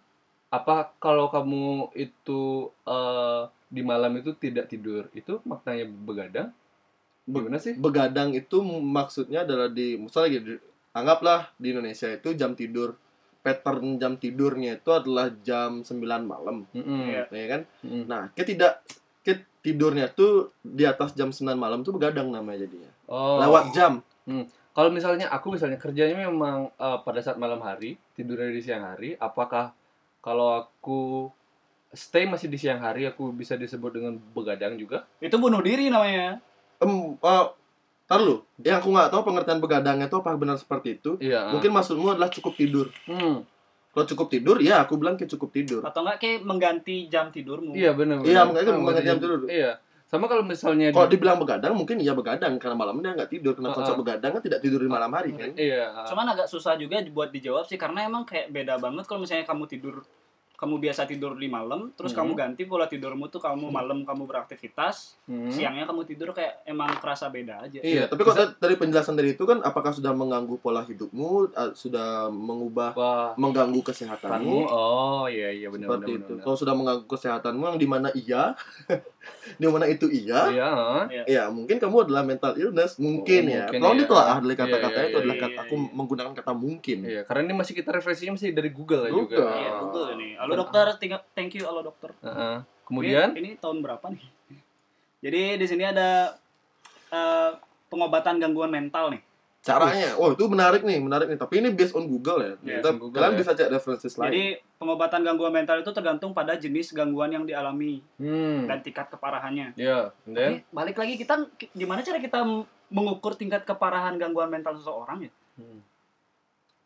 Apa 0.48 0.94
kalau 1.02 1.26
kamu 1.28 1.90
itu 1.98 2.70
eh, 2.86 3.42
di 3.66 3.82
malam 3.82 4.14
itu 4.14 4.30
tidak 4.38 4.70
tidur 4.70 5.10
itu 5.12 5.42
maknanya 5.42 5.86
begadang? 5.88 6.48
Be- 7.26 7.42
Gimana 7.42 7.58
sih? 7.58 7.74
Begadang 7.74 8.36
itu 8.36 8.62
maksudnya 8.84 9.42
adalah 9.42 9.66
di 9.66 9.96
misalnya 9.96 10.28
gini, 10.38 10.54
anggaplah 10.92 11.50
di 11.56 11.72
Indonesia 11.72 12.06
itu 12.06 12.36
jam 12.36 12.54
tidur 12.54 12.94
pattern 13.40 14.00
jam 14.00 14.16
tidurnya 14.16 14.80
itu 14.80 14.88
adalah 14.88 15.28
jam 15.44 15.84
9 15.84 16.24
malam, 16.24 16.64
Mm-mm. 16.72 17.12
Iya. 17.12 17.28
ya 17.28 17.46
kan? 17.50 17.62
Mm-mm. 17.84 18.04
Nah, 18.08 18.22
ketidak 18.32 18.80
ke 19.24 19.40
tidurnya 19.64 20.12
tuh 20.12 20.52
di 20.60 20.84
atas 20.84 21.16
jam 21.16 21.32
9 21.32 21.56
malam 21.56 21.80
tuh 21.80 21.96
begadang 21.96 22.28
namanya 22.28 22.68
jadinya. 22.68 22.92
Oh. 23.08 23.40
Lewat 23.40 23.72
jam. 23.72 24.04
Kalau 24.74 24.90
misalnya 24.90 25.30
aku 25.32 25.54
misalnya 25.54 25.80
kerjanya 25.80 26.28
memang 26.28 26.68
eh, 26.76 26.98
pada 27.00 27.24
saat 27.24 27.40
malam 27.40 27.62
hari, 27.64 27.96
tidurnya 28.12 28.52
di 28.52 28.60
siang 28.60 28.84
hari, 28.84 29.16
apakah 29.16 29.72
kalau 30.20 30.66
aku 30.66 31.30
stay 31.94 32.26
masih 32.26 32.50
di 32.50 32.58
siang 32.58 32.82
hari 32.82 33.06
aku 33.06 33.30
bisa 33.30 33.54
disebut 33.54 33.94
dengan 33.94 34.18
begadang 34.34 34.74
juga? 34.76 35.06
Itu 35.22 35.38
bunuh 35.38 35.62
diri 35.62 35.88
namanya. 35.88 36.42
Em, 36.82 37.16
eh, 37.16 37.46
tar 38.10 38.20
lu. 38.20 38.42
Yang 38.60 38.84
aku 38.84 38.88
nggak 38.92 39.10
tahu 39.14 39.22
pengertian 39.24 39.60
begadangnya 39.62 40.06
itu 40.10 40.18
apa 40.20 40.34
benar 40.36 40.58
seperti 40.58 41.00
itu. 41.00 41.16
Iya. 41.22 41.54
Mungkin 41.54 41.70
maksudmu 41.72 42.12
adalah 42.12 42.28
cukup 42.28 42.52
tidur. 42.58 42.86
Hmm. 43.08 43.46
Kalau 43.94 44.06
cukup 44.10 44.26
tidur, 44.26 44.56
ya 44.58 44.82
aku 44.82 44.98
bilang 44.98 45.14
kayak 45.14 45.30
cukup 45.38 45.54
tidur. 45.54 45.80
Atau 45.86 46.02
enggak 46.02 46.18
kayak 46.18 46.42
mengganti 46.42 47.06
jam 47.06 47.30
tidurmu. 47.30 47.78
Iya 47.78 47.94
benar. 47.94 48.26
Iya, 48.26 48.42
benar. 48.42 48.44
makanya 48.50 48.66
kan 48.66 48.74
Ah, 48.74 48.78
mengganti 48.82 49.04
jam 49.06 49.18
tidur. 49.22 49.40
Iya. 49.46 49.72
Sama 50.04 50.26
kalau 50.26 50.42
misalnya 50.42 50.90
Kalau 50.90 51.06
di- 51.06 51.14
dibilang 51.16 51.38
begadang, 51.38 51.72
mungkin 51.74 51.96
iya 52.02 52.12
begadang 52.12 52.58
karena 52.58 52.74
malamnya 52.74 53.02
dia 53.06 53.12
nggak 53.22 53.30
tidur. 53.30 53.52
Karena 53.54 53.70
Uh-uh. 53.70 53.78
konsep 53.78 53.94
begadang 53.94 54.30
kan 54.34 54.42
tidak 54.42 54.60
tidur 54.60 54.82
di 54.82 54.90
malam 54.90 55.10
hari 55.14 55.30
kan. 55.32 55.54
Iya. 55.54 56.10
Cuman 56.10 56.26
agak 56.28 56.50
susah 56.50 56.74
juga 56.74 56.98
buat 57.08 57.30
dijawab 57.30 57.64
sih 57.64 57.78
karena 57.78 58.02
emang 58.02 58.26
kayak 58.26 58.50
beda 58.50 58.82
banget 58.82 59.06
kalau 59.06 59.22
misalnya 59.22 59.46
kamu 59.46 59.64
tidur 59.70 60.02
kamu 60.54 60.78
biasa 60.78 61.04
tidur 61.04 61.34
di 61.34 61.44
malam, 61.44 61.90
terus 61.92 62.10
Hmm. 62.10 62.22
kamu 62.22 62.32
ganti 62.36 62.62
pola 62.64 62.86
tidurmu 62.86 63.26
tuh 63.26 63.36
kamu 63.38 63.68
malam 63.68 64.00
kamu 64.00 64.22
beraktivitas, 64.24 65.18
Hmm. 65.24 65.48
siangnya 65.48 65.82
kamu 65.84 66.02
tidur 66.04 66.30
kayak 66.30 66.62
emang 66.64 66.94
kerasa 66.96 67.26
beda 67.26 67.58
aja. 67.60 67.78
Iya, 67.78 68.06
tapi 68.06 68.22
kalau 68.22 68.38
da- 68.40 68.54
dari 68.56 68.74
penjelasan 68.74 69.12
dari 69.12 69.32
itu 69.32 69.42
kan 69.42 69.58
apakah 69.60 69.90
sudah 69.90 70.12
mengganggu 70.12 70.54
pola 70.56 70.80
hidupmu, 70.80 71.30
uh, 71.50 71.70
sudah 71.72 72.28
mengubah 72.28 72.94
Wah. 72.94 73.30
mengganggu 73.34 73.82
kesehatanmu 73.82 74.64
oh 74.64 75.26
iya 75.26 75.50
iya 75.50 75.68
benar 75.68 75.90
seperti 75.90 76.06
benar, 76.08 76.20
itu. 76.20 76.32
benar. 76.32 76.42
Kalau 76.42 76.56
sudah 76.56 76.74
mengganggu 76.74 77.04
kesehatanmu 77.04 77.62
yang 77.66 77.78
di 77.78 77.88
mana 77.88 78.08
iya, 78.14 78.42
di 79.54 79.66
mana 79.66 79.86
itu 79.86 80.06
iya, 80.06 80.40
Iya. 80.48 80.68
ah. 80.68 81.04
ya 81.24 81.42
mungkin 81.48 81.76
kamu 81.76 81.96
adalah 82.04 82.22
mental 82.22 82.54
illness, 82.54 82.96
mungkin 82.96 83.42
Oh, 83.44 83.50
ya. 83.50 83.64
mungkin 83.64 83.80
Kalau 83.80 83.92
ya. 83.92 84.00
ditelaah 84.00 84.38
dari 84.38 84.48
Iya, 84.48 84.60
kata-katanya 84.60 84.94
iya, 84.94 85.04
itu 85.04 85.10
iya, 85.10 85.20
adalah 85.20 85.34
iya, 85.34 85.44
kata, 85.44 85.60
aku 85.60 85.74
iya. 85.74 85.88
menggunakan 85.92 86.32
kata 86.34 86.52
mungkin. 86.54 86.98
Iya, 87.02 87.20
karena 87.24 87.40
ini 87.42 87.54
masih 87.54 87.74
kita 87.74 87.90
referensinya 87.90 88.32
masih 88.34 88.48
dari 88.50 88.70
Google 88.70 89.02
ya 89.02 89.10
juga. 89.10 89.20
Google. 89.34 89.50
Iya, 89.52 89.70
Google 89.80 90.08
ini. 90.14 90.28
Halo 90.44 90.60
dokter, 90.60 90.86
thank 91.32 91.56
you 91.56 91.64
halo 91.64 91.80
dokter. 91.80 92.12
Heeh. 92.20 92.56
Kemudian 92.84 93.32
ini, 93.32 93.40
ini 93.40 93.50
tahun 93.56 93.80
berapa 93.80 94.12
nih? 94.12 94.24
Jadi 95.24 95.42
di 95.56 95.66
sini 95.66 95.88
ada 95.88 96.36
eh, 97.08 97.50
pengobatan 97.88 98.36
gangguan 98.36 98.68
mental 98.68 99.08
nih. 99.08 99.24
Caranya, 99.64 100.12
oh 100.20 100.36
itu 100.36 100.44
menarik 100.44 100.84
nih, 100.84 101.00
menarik 101.00 101.32
nih. 101.32 101.40
Tapi 101.40 101.64
ini 101.64 101.72
based 101.72 101.96
on 101.96 102.04
Google 102.04 102.44
ya. 102.44 102.54
Iya, 102.60 102.84
Kita- 102.84 102.92
on 102.92 103.00
Google 103.00 103.16
kalian 103.16 103.32
ya. 103.32 103.40
bisa 103.40 103.50
cek 103.56 103.72
references 103.72 104.12
lain. 104.20 104.28
Jadi 104.28 104.44
pengobatan 104.76 105.20
gangguan 105.24 105.52
mental 105.56 105.80
itu 105.80 105.88
tergantung 105.96 106.36
pada 106.36 106.52
jenis 106.60 106.92
gangguan 106.92 107.32
yang 107.32 107.48
dialami 107.48 108.04
hmm. 108.20 108.68
dan 108.68 108.84
tingkat 108.84 109.08
keparahannya. 109.08 109.72
Ya, 109.80 110.12
and 110.28 110.36
then 110.36 110.60
Tapi 110.60 110.76
balik 110.76 110.96
lagi 111.00 111.16
kita 111.16 111.48
gimana 111.72 112.04
cara 112.04 112.20
kita 112.20 112.44
mengukur 112.92 113.32
tingkat 113.32 113.64
keparahan 113.64 114.20
gangguan 114.20 114.52
mental 114.52 114.76
seseorang 114.76 115.24
ya? 115.24 115.32
Hmm. 115.56 115.80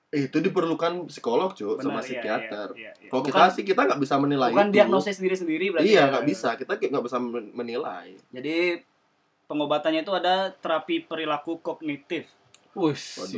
Itu 0.09 0.41
diperlukan 0.41 1.05
psikolog, 1.13 1.53
cuy, 1.53 1.77
sama 1.85 2.01
iya, 2.01 2.05
psikiater. 2.05 2.69
iya, 2.73 2.81
iya, 2.81 2.93
iya. 2.97 3.11
Kalau 3.13 3.23
kita 3.29 3.45
sih 3.53 3.61
kita 3.61 3.85
nggak 3.85 4.01
bisa 4.01 4.17
menilai 4.17 4.57
bukan 4.57 4.73
itu. 4.73 4.77
diagnosis 4.81 5.15
sendiri-sendiri 5.21 5.67
berarti. 5.69 5.85
Iya, 5.85 6.01
ya. 6.01 6.09
nggak 6.09 6.25
bisa. 6.25 6.49
Kita 6.57 6.73
nggak 6.81 7.05
bisa 7.05 7.19
men- 7.21 7.53
menilai. 7.53 8.17
Jadi 8.33 8.57
pengobatannya 9.45 10.01
itu 10.01 10.13
ada 10.17 10.49
terapi 10.57 11.05
perilaku 11.05 11.61
kognitif. 11.61 12.25
Wih, 12.79 12.95
siap. 12.95 13.35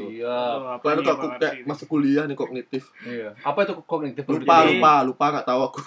Tuh 0.76 0.84
Bang 0.84 1.00
aku 1.00 1.26
kayak 1.34 1.54
ini? 1.54 1.64
masuk 1.64 1.86
kuliah 1.88 2.24
nih 2.24 2.34
kognitif. 2.34 2.92
Iya. 3.00 3.32
Apa 3.40 3.64
itu 3.64 3.72
kognitif? 3.82 4.22
Lupa, 4.22 4.60
Jadi- 4.60 4.76
lupa, 4.76 4.92
lupa 5.02 5.24
nggak 5.30 5.46
tahu 5.46 5.60
aku. 5.64 5.80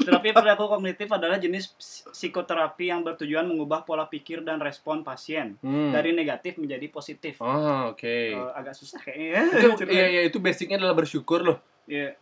Terapi 0.00 0.28
perilaku 0.36 0.64
kognitif 0.68 1.08
adalah 1.08 1.34
jenis 1.36 1.70
ps- 1.70 2.06
psikoterapi 2.08 2.84
yang 2.86 3.02
bertujuan 3.02 3.42
mengubah 3.42 3.82
pola 3.82 4.06
pikir 4.06 4.40
dan 4.40 4.58
respon 4.58 5.02
pasien 5.02 5.58
Hmm. 5.58 5.90
dari 5.90 6.10
negatif 6.12 6.56
menjadi 6.56 6.86
positif. 6.88 7.38
Ah, 7.38 7.88
oke. 7.88 8.06
Eh, 8.06 8.38
agak 8.52 8.72
susah 8.72 8.98
kayaknya 8.98 9.26
ya. 9.28 9.42
Itu, 9.52 9.68
iya, 9.90 10.06
iya, 10.08 10.22
itu 10.22 10.38
basicnya 10.38 10.76
adalah 10.76 10.94
bersyukur 10.94 11.42
loh. 11.42 11.58
Iya. 11.84 12.14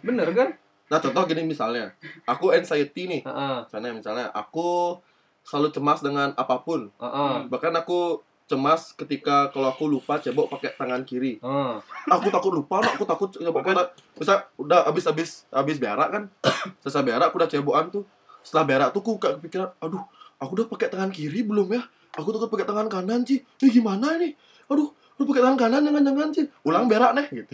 Bener 0.00 0.28
kan? 0.32 0.48
Nah, 0.84 0.98
contoh 1.00 1.24
gini 1.24 1.44
misalnya, 1.44 1.92
aku 2.22 2.48
anxiety 2.50 3.04
nih. 3.06 3.22
Heeh. 3.22 3.56
Misalnya, 3.62 3.90
misalnya 3.92 4.26
aku 4.30 5.00
selalu 5.42 5.68
cemas 5.70 6.00
dengan 6.00 6.32
apa 6.34 6.60
pun. 6.60 6.88
Heeh. 6.94 7.34
Bahkan 7.46 7.72
aku 7.76 8.20
cemas 8.54 8.94
ketika 8.94 9.50
kalau 9.50 9.74
aku 9.74 9.90
lupa 9.90 10.22
cebok 10.22 10.46
pakai 10.46 10.78
tangan 10.78 11.02
kiri. 11.02 11.42
Heeh. 11.42 11.74
Aku 12.06 12.30
takut 12.30 12.54
lupa, 12.54 12.78
aku 12.78 13.02
takut 13.02 13.28
cebok 13.34 13.66
pakai 13.66 13.90
Misal 14.14 14.46
udah 14.54 14.86
habis 14.86 15.04
habis 15.10 15.30
habis 15.50 15.76
berak 15.82 16.08
kan. 16.14 16.24
Selesai 16.86 17.02
berak 17.02 17.34
aku 17.34 17.42
udah 17.42 17.50
cebokan 17.50 17.90
tuh. 17.90 18.04
Setelah 18.46 18.64
berak 18.64 18.88
tuh 18.94 19.02
aku 19.02 19.12
kayak 19.18 19.34
kepikiran, 19.42 19.68
aduh, 19.82 20.04
aku 20.38 20.50
udah 20.54 20.66
pakai 20.70 20.86
tangan 20.92 21.10
kiri 21.10 21.42
belum 21.42 21.74
ya? 21.74 21.82
Aku 22.14 22.30
takut 22.30 22.46
pakai 22.46 22.66
tangan 22.70 22.86
kanan 22.86 23.26
sih. 23.26 23.42
Ini 23.58 23.68
gimana 23.74 24.14
ini? 24.22 24.30
Aduh, 24.70 24.94
lu 24.94 25.22
pakai 25.26 25.42
tangan 25.42 25.58
kanan 25.58 25.80
jangan-jangan 25.82 26.28
sih. 26.30 26.46
Ulang 26.62 26.86
berak 26.86 27.12
nih 27.18 27.26
gitu. 27.42 27.52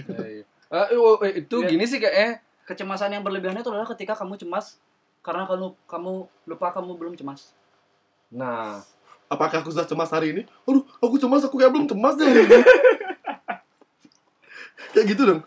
Eh, 0.71 0.95
oh, 0.95 1.19
eh, 1.25 1.43
itu 1.43 1.57
Iya. 1.65 1.69
gini 1.75 1.85
sih 1.89 1.99
kayaknya. 1.99 2.45
Kecemasan 2.69 3.11
yang 3.11 3.25
berlebihan 3.27 3.59
itu 3.59 3.67
adalah 3.67 3.89
ketika 3.91 4.15
kamu 4.15 4.39
cemas 4.39 4.79
karena 5.27 5.43
kamu 5.49 5.75
kamu 5.91 6.13
lupa 6.47 6.71
kamu 6.71 6.95
belum 6.95 7.15
cemas. 7.19 7.51
Nah, 8.31 8.79
Apakah 9.31 9.62
aku 9.62 9.71
sudah 9.71 9.87
cemas 9.87 10.11
hari 10.11 10.35
ini? 10.35 10.43
Aduh, 10.66 10.83
aku 10.99 11.14
cemas, 11.14 11.40
aku 11.40 11.55
kayak 11.55 11.71
belum 11.71 11.87
cemas 11.87 12.19
deh 12.19 12.27
hari 12.27 12.43
ini. 12.43 12.59
kayak 14.93 15.07
gitu 15.07 15.23
dong. 15.25 15.40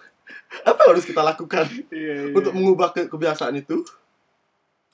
Apa 0.64 0.80
yang 0.80 0.90
harus 0.96 1.04
kita 1.04 1.20
lakukan 1.20 1.66
Iya, 1.92 2.32
untuk 2.32 2.54
mengubah 2.54 2.90
ke 2.90 3.06
kebiasaan 3.06 3.54
itu? 3.58 3.82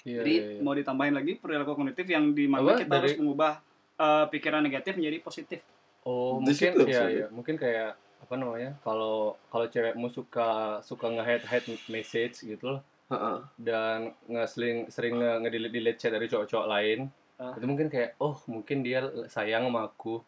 iya, 0.02 0.23
Jadi 0.23 0.34
iya, 0.34 0.45
iya. 0.58 0.60
mau 0.60 0.73
ditambahin 0.73 1.13
lagi 1.13 1.36
perilaku 1.36 1.75
kognitif 1.75 2.08
yang 2.08 2.32
di 2.32 2.47
mana 2.47 2.63
Apa? 2.65 2.80
kita 2.82 2.93
harus 2.95 3.12
Dari- 3.13 3.19
mengubah 3.21 3.52
eh, 3.93 4.25
pikiran 4.28 4.62
negatif 4.63 4.95
menjadi 4.95 5.17
positif. 5.21 5.60
Oh, 6.02 6.39
Di 6.39 6.49
mungkin 6.49 6.71
situ 6.73 6.82
ya, 6.88 7.04
ya, 7.06 7.25
mungkin 7.30 7.56
kayak 7.56 7.93
apa 8.19 8.34
namanya? 8.34 8.73
Kalau 8.82 9.38
kalau 9.47 9.65
cewekmu 9.67 10.08
suka 10.10 10.80
suka 10.82 11.06
nge-hide 11.08 11.45
hide 11.45 11.67
message 11.88 12.41
gitu 12.41 12.63
loh 12.65 12.82
Heeh. 13.06 13.38
dan 13.60 14.15
nge-sering 14.25 14.88
sering 14.88 15.13
nge- 15.13 15.39
nge-delete 15.43 15.71
delete 15.71 15.99
chat 15.99 16.10
dari 16.10 16.25
cowok-cowok 16.25 16.65
lain. 16.65 16.99
Ah. 17.39 17.56
Itu 17.56 17.65
mungkin 17.65 17.88
kayak 17.88 18.17
oh, 18.17 18.34
mungkin 18.45 18.82
dia 18.82 19.06
sayang 19.25 19.63
sama 19.63 19.86
aku. 19.86 20.19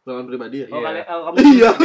Pengalaman 0.00 0.26
pribadi 0.26 0.56
ya? 0.58 0.66
Oh, 0.66 0.74
Iya. 0.74 0.82
kali- 0.82 0.98
eh, 0.98 1.06
kamu 1.06 1.36
Iya. 1.54 1.70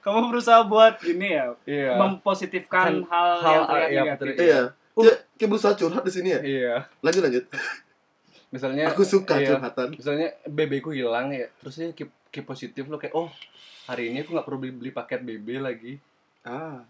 kamu 0.00 0.18
berusaha 0.28 0.60
buat 0.64 0.94
ini 1.04 1.26
ya, 1.30 1.44
Iya. 1.62 1.90
mempositifkan 1.96 3.00
Kan 3.00 3.06
hal, 3.06 3.28
hal- 3.36 3.46
yang 3.46 3.64
terlihat 3.64 3.88
iya, 3.88 4.00
negatif. 4.02 4.26
betul. 4.26 4.42
Iya. 4.42 4.60
Kayak, 4.92 5.16
kayak 5.32 5.48
berusaha 5.48 5.72
curhat 5.74 6.02
di 6.02 6.12
sini 6.12 6.28
ya? 6.28 6.38
Iya. 6.40 6.72
Lanjut 7.00 7.20
lanjut. 7.22 7.44
Misalnya 8.50 8.82
Aku 8.88 9.02
suka 9.04 9.36
iya. 9.36 9.48
curhatan. 9.48 9.86
misalnya 9.94 10.28
BB 10.44 10.80
ku 10.80 10.90
hilang 10.90 11.30
ya 11.30 11.46
terus 11.56 11.76
dia 11.76 11.88
keep, 11.90 12.08
keep 12.28 12.42
positif 12.42 12.84
lo 12.84 12.96
kayak 12.96 13.14
oh 13.14 13.28
hari 13.86 14.10
ini 14.10 14.20
aku 14.20 14.32
nggak 14.32 14.42
perlu 14.42 14.58
beli, 14.58 14.72
beli 14.72 14.90
paket 14.90 15.20
BB 15.20 15.46
lagi 15.56 15.92
Ah. 16.42 16.82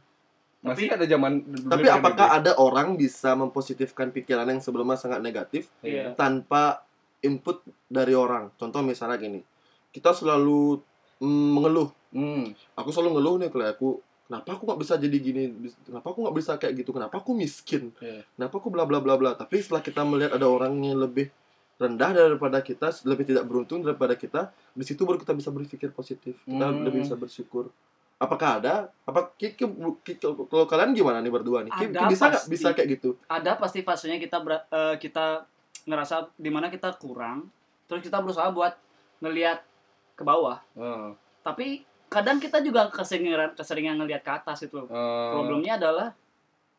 Masih 0.60 0.92
ada 0.92 1.04
zaman 1.04 1.40
Tapi 1.64 1.88
apakah 1.88 2.28
ada 2.36 2.52
orang 2.54 2.94
bisa 2.94 3.32
mempositifkan 3.32 4.12
pikiran 4.12 4.44
yang 4.44 4.60
sebelumnya 4.60 4.94
sangat 4.94 5.18
negatif 5.18 5.72
Iya. 5.80 6.12
tanpa 6.12 6.84
input 7.20 7.60
dari 7.86 8.12
orang? 8.12 8.52
Contoh 8.54 8.80
misalnya 8.80 9.16
gini, 9.16 9.40
kita 9.88 10.12
selalu 10.12 10.84
mm, 11.16 11.48
mengeluh. 11.50 11.88
Hmm. 12.10 12.52
Aku 12.74 12.90
selalu 12.90 13.16
ngeluh 13.16 13.34
nih 13.38 13.48
kalau 13.48 13.66
aku 13.66 13.88
kenapa 14.26 14.48
aku 14.52 14.62
nggak 14.62 14.80
bisa 14.80 14.94
jadi 14.94 15.16
gini 15.16 15.42
kenapa 15.82 16.06
aku 16.06 16.18
nggak 16.22 16.36
bisa 16.36 16.52
kayak 16.54 16.74
gitu 16.76 16.90
kenapa 16.92 17.18
aku 17.18 17.34
miskin 17.34 17.90
Iya. 17.98 18.22
kenapa 18.30 18.54
aku 18.56 18.68
bla 18.68 18.86
bla 18.86 18.98
bla 18.98 19.14
bla 19.14 19.34
tapi 19.34 19.58
setelah 19.58 19.78
kita 19.80 20.02
melihat 20.02 20.30
ada 20.30 20.46
orang 20.46 20.70
yang 20.78 20.98
lebih 20.98 21.34
rendah 21.76 22.14
daripada 22.14 22.60
kita 22.60 22.94
lebih 23.04 23.26
tidak 23.26 23.42
beruntung 23.42 23.82
daripada 23.82 24.14
kita 24.14 24.40
di 24.70 24.86
situ 24.86 25.02
baru 25.02 25.18
kita 25.18 25.34
bisa 25.34 25.50
berpikir 25.50 25.90
positif 25.90 26.38
kita 26.40 26.62
Hmm. 26.62 26.86
lebih 26.86 27.02
bisa 27.02 27.14
bersyukur 27.14 27.74
apakah 28.20 28.60
ada 28.60 28.74
apa 29.02 29.32
Ki- 29.34 29.56
Ki- 29.56 29.72
Ki- 30.04 30.20
kalau 30.20 30.64
kalian 30.64 30.92
gimana 30.92 31.18
nih 31.18 31.32
berdua 31.32 31.64
nih 31.64 31.72
Ada 31.72 32.04
bisa 32.06 32.28
nggak 32.28 32.36
pasti. 32.36 32.52
bisa 32.52 32.68
kayak 32.70 32.88
gitu 32.92 33.10
ada 33.26 33.56
pasti 33.56 33.80
fasenya 33.80 34.16
kita 34.16 34.36
ber- 34.38 34.68
eh, 34.68 34.94
kita 34.96 35.48
ngerasa 35.82 36.28
di 36.36 36.48
mana 36.48 36.68
kita 36.68 36.92
kurang 36.94 37.48
terus 37.88 38.00
kita 38.00 38.20
berusaha 38.20 38.46
buat 38.50 38.76
ngelihat 39.18 39.64
ke 40.12 40.22
bawah 40.22 40.60
Oh. 40.76 41.16
tapi 41.40 41.80
kadang 42.06 42.36
kita 42.36 42.60
juga 42.60 42.86
keseringan 42.86 43.54
keseringan 43.54 43.96
ngelihat 43.96 44.20
ke 44.20 44.32
atas 44.34 44.62
itu. 44.62 44.76
Oh. 44.82 45.30
problemnya 45.32 45.74
adalah 45.76 46.12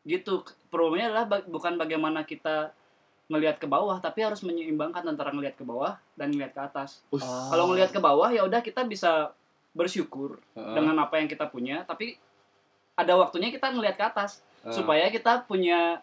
gitu 0.02 0.42
problemnya 0.68 1.08
adalah 1.08 1.26
ba- 1.26 1.44
bukan 1.44 1.74
bagaimana 1.74 2.22
kita 2.22 2.70
ngelihat 3.26 3.56
ke 3.56 3.66
bawah 3.66 3.98
tapi 3.98 4.20
harus 4.20 4.42
menyeimbangkan 4.42 5.02
antara 5.04 5.30
ngelihat 5.30 5.54
ke 5.54 5.64
bawah 5.64 5.98
dan 6.14 6.30
ngelihat 6.30 6.52
ke 6.52 6.62
atas 6.62 7.02
Us. 7.08 7.20
Ah. 7.20 7.50
kalau 7.50 7.66
ngelihat 7.66 7.90
ke 7.90 7.98
bawah 7.98 8.28
ya 8.28 8.42
udah 8.42 8.60
kita 8.60 8.84
bisa 8.84 9.34
bersyukur 9.72 10.36
Heeh. 10.52 10.74
dengan 10.74 10.96
apa 10.98 11.16
yang 11.16 11.26
kita 11.26 11.46
punya 11.46 11.82
tapi 11.82 12.16
ada 12.92 13.12
waktunya 13.14 13.48
kita 13.48 13.68
ngelihat 13.68 13.96
ke 13.96 14.04
atas 14.06 14.44
Heeh. 14.60 14.72
supaya 14.72 15.08
kita 15.08 15.42
punya 15.42 16.00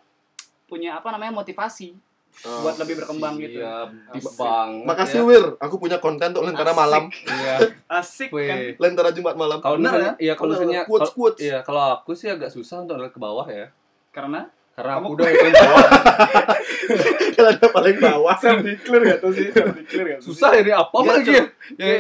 punya 0.66 0.96
apa 0.96 1.10
namanya 1.10 1.34
motivasi 1.36 1.94
Oh. 2.40 2.62
buat 2.62 2.78
lebih 2.78 2.94
berkembang 2.96 3.42
gitu 3.42 3.58
Siap, 3.58 3.90
Asik. 4.14 4.38
banget 4.38 4.86
makasih 4.86 5.18
ya. 5.18 5.26
Wir 5.26 5.46
aku 5.58 5.76
punya 5.76 5.98
konten 5.98 6.30
untuk 6.30 6.46
lentera 6.46 6.72
Asik. 6.72 6.78
malam 6.78 7.04
Iya. 7.10 7.56
asik 8.00 8.30
kan 8.30 8.58
lentera 8.78 9.10
Jumat 9.10 9.34
malam 9.34 9.58
Kalau 9.58 9.76
Bener 9.76 9.90
misalnya, 9.92 10.14
iya 10.16 10.34
kalau 10.34 10.54
misalnya, 10.54 10.86
quotes 10.86 11.10
kalau- 11.10 11.18
quotes 11.34 11.42
iya 11.42 11.60
kalau 11.64 11.82
aku 11.92 12.14
sih 12.14 12.30
agak 12.30 12.48
susah 12.48 12.86
untuk 12.86 13.02
ke 13.02 13.18
bawah 13.18 13.44
ya, 13.44 13.74
karena 14.10 14.46
karena 14.72 14.92
Kamu- 14.94 15.04
aku 15.04 15.14
udah 15.18 15.26
yang 15.28 15.52
bawah. 15.52 15.84
kalian 17.36 17.56
yang 17.58 17.74
paling 17.74 17.98
bawah 18.00 18.36
self 18.38 18.60
declare 18.62 19.04
gak 19.06 19.20
tuh 19.20 19.32
sih 19.34 19.48
self 19.50 19.74
declare 19.74 20.08
gak 20.10 20.22
susah 20.22 20.50
ini 20.54 20.72
apa 20.72 20.96
Iya, 20.96 21.10
lagi 21.12 21.32
ya? 21.32 21.44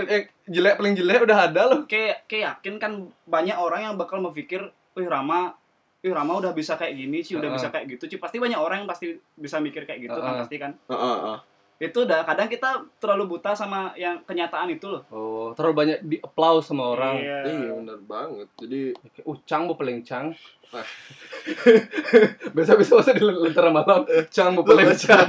Cok. 0.05 0.23
Jelek 0.49 0.75
paling 0.81 0.95
jelek 0.97 1.19
udah 1.29 1.37
ada 1.45 1.61
loh. 1.69 1.79
kayak 1.85 2.25
kayak 2.25 2.43
yakin 2.57 2.75
kan 2.81 2.91
banyak 3.29 3.53
orang 3.53 3.85
yang 3.85 3.95
bakal 3.95 4.17
berpikir 4.25 4.65
wih 4.97 5.05
Rama 5.05 5.53
Wih 5.99 6.15
Rama 6.15 6.39
udah 6.39 6.55
bisa 6.55 6.79
kayak 6.79 6.95
gini 6.95 7.19
sih, 7.19 7.35
udah 7.35 7.51
Heeh. 7.51 7.59
bisa 7.59 7.67
kayak 7.75 7.85
gitu 7.91 8.07
sih. 8.07 8.15
Pasti 8.15 8.39
banyak 8.39 8.55
orang 8.55 8.83
yang 8.83 8.89
pasti 8.89 9.19
bisa 9.35 9.59
mikir 9.59 9.83
kayak 9.83 10.07
gitu 10.07 10.15
kan 10.15 10.31
Heeh. 10.31 10.41
pasti 10.47 10.55
kan. 10.55 10.71
Ah, 10.87 10.95
ah. 11.35 11.37
Itu 11.75 12.07
udah 12.07 12.23
kadang 12.23 12.47
kita 12.47 12.87
terlalu 13.03 13.35
buta 13.35 13.51
sama 13.51 13.91
yang 13.99 14.23
kenyataan 14.23 14.71
itu 14.71 14.87
loh. 14.87 15.03
Oh, 15.11 15.51
terlalu 15.55 15.75
banyak 15.75 15.97
di 16.07 16.15
applause 16.23 16.71
sama 16.71 16.95
orang. 16.95 17.19
Iya. 17.19 17.37
iya 17.51 17.71
bener 17.75 17.99
banget 18.03 18.47
jadi 18.59 18.95
ucang 19.27 19.67
bu 19.67 19.75
paling 19.75 19.99
cang. 20.07 20.31
Biasa 22.53 22.77
bisa 22.77 22.93
masa 22.93 23.11
di 23.15 23.23
lentera 23.23 23.73
malam. 23.73 24.05
Cang 24.29 24.53
bu 24.53 24.61
paling 24.61 24.93
cang. 24.93 25.25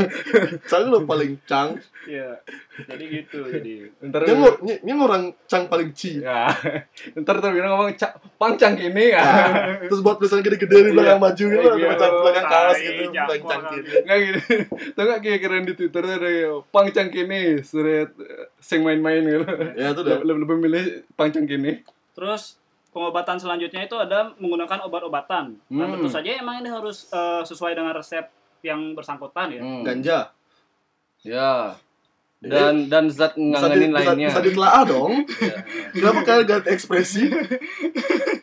Cang 0.69 0.85
lo 0.89 1.05
paling 1.05 1.41
cang 1.49 1.77
Iya. 2.05 2.37
Jadi 2.85 3.05
gitu 3.09 3.45
jadi. 3.45 3.89
Ntar 4.05 4.25
Ini 4.25 4.35
ngor- 4.37 4.61
ini 4.65 4.93
orang 4.93 5.33
cang 5.45 5.69
paling 5.69 5.93
ci 5.93 6.21
ya. 6.21 6.49
Ntar 7.21 7.41
ntar 7.41 7.53
bilang 7.53 7.73
ngomong 7.73 7.97
cang, 7.97 8.13
pang 8.37 8.57
cang 8.57 8.77
gini 8.77 9.13
ya. 9.13 9.25
Terus 9.89 10.01
buat 10.01 10.21
tulisan 10.21 10.45
gede-gede 10.45 10.91
di 10.91 10.93
belakang 10.93 11.21
baju 11.21 11.45
gitu 11.45 11.57
Iya. 11.57 11.73
Ada 11.73 11.87
belakang, 11.89 12.13
belakang 12.21 12.47
kaos 12.49 12.79
gitu 12.79 13.03
Belakang 13.09 13.45
cang 13.47 13.63
kiri 13.71 13.89
Nggak 14.05 14.19
gini. 14.21 14.41
Tau 14.97 15.05
gak 15.07 15.21
kayak 15.25 15.41
keren 15.41 15.65
di 15.65 15.73
Twitter 15.73 16.03
tuh 16.05 16.17
ada 16.17 16.31
pang 16.69 16.89
cang 16.91 17.09
kini, 17.09 17.41
seret 17.65 18.13
sing 18.61 18.85
main-main 18.85 19.25
gitu. 19.25 19.45
Ya 19.77 19.93
itu 19.93 20.01
udah 20.05 20.19
Lebih, 20.21 20.41
lebih 20.45 20.57
milih 20.59 20.85
pang 21.17 21.33
cang 21.33 21.49
kini. 21.49 21.81
Terus 22.13 22.60
pengobatan 22.91 23.37
selanjutnya 23.37 23.83
itu 23.83 23.95
ada 23.95 24.35
menggunakan 24.37 24.83
obat-obatan. 24.83 25.55
Dan 25.65 25.79
Hmm. 25.81 25.95
tentu 25.95 26.09
saja 26.09 26.31
emang 26.35 26.59
ini 26.59 26.69
harus 26.69 27.07
eh, 27.09 27.43
sesuai 27.43 27.73
dengan 27.73 27.93
resep 27.93 28.27
yang 28.61 28.93
bersangkutan 28.93 29.51
ya. 29.51 29.61
Hmm. 29.61 29.83
Ganja 29.83 30.19
Ya. 31.21 31.77
Jadi, 32.41 32.49
Dan 32.51 32.75
dan 32.89 33.05
zat 33.07 33.37
ngangenin 33.37 33.93
lainnya. 33.93 34.27
bisa 34.27 34.41
ditelaah 34.41 34.83
dong 34.83 35.29
Ya. 35.39 35.61
Kenapa 35.93 36.25
kalian 36.25 36.47
ganti 36.47 36.69
ekspresi 36.71 37.29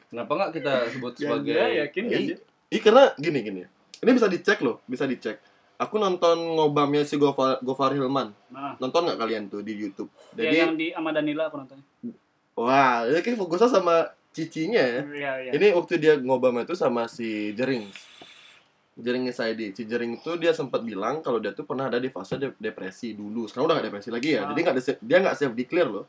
Kenapa 0.08 0.32
nggak 0.32 0.52
kita 0.54 0.74
sebut 0.88 1.14
sebagai 1.14 1.50
Ganja 1.52 1.74
yakin 1.80 2.04
Iya. 2.04 2.14
ganja. 2.14 2.36
Ih 2.70 2.80
karena 2.80 3.04
gini 3.16 3.40
gini 3.42 3.62
Ini 3.98 4.12
bisa 4.12 4.28
dicek 4.28 4.62
loh 4.62 4.86
Bisa 4.86 5.04
dicek 5.04 5.42
Aku 5.78 5.98
nonton 5.98 6.38
ngobamnya 6.54 7.02
si 7.02 7.18
Gofar, 7.18 7.58
Gofar 7.60 7.90
Hilman 7.92 8.34
Nah, 8.48 8.78
Nonton 8.78 9.02
nggak 9.04 9.18
kalian 9.18 9.44
tuh 9.48 9.62
di 9.62 9.74
Youtube 9.76 10.14
ya 10.32 10.46
Jadi 10.46 10.56
yang 10.56 10.74
di 10.76 10.88
Ahmad 10.92 11.14
Danila 11.14 11.50
aku 11.50 11.58
nontonnya. 11.58 11.86
Wah 12.54 13.02
ini 13.04 13.18
kayak 13.20 13.34
fokusnya 13.36 13.70
sama 13.72 14.14
cicinya 14.38 14.78
ya 14.84 15.02
iya. 15.42 15.52
Ini 15.58 15.74
waktu 15.74 15.98
dia 15.98 16.14
ngobam 16.22 16.62
itu 16.62 16.78
sama 16.78 17.10
si 17.10 17.58
Jering. 17.58 17.90
Jering 18.98 19.30
SID. 19.30 19.74
Si 19.74 19.84
Jering 19.86 20.18
itu 20.18 20.38
dia 20.38 20.54
sempat 20.54 20.82
bilang 20.82 21.22
kalau 21.22 21.38
dia 21.38 21.54
tuh 21.54 21.66
pernah 21.66 21.86
ada 21.86 21.98
di 21.98 22.10
fase 22.10 22.38
de- 22.38 22.58
depresi 22.58 23.14
dulu. 23.14 23.46
Sekarang 23.46 23.70
udah 23.70 23.76
gak 23.78 23.88
depresi 23.90 24.10
lagi 24.10 24.34
ya. 24.34 24.46
Ah. 24.46 24.54
Jadi 24.54 24.60
nggak 24.62 24.76
ada- 24.78 25.02
dia 25.02 25.18
nggak 25.22 25.38
self 25.38 25.54
declare 25.54 25.90
loh. 25.90 26.06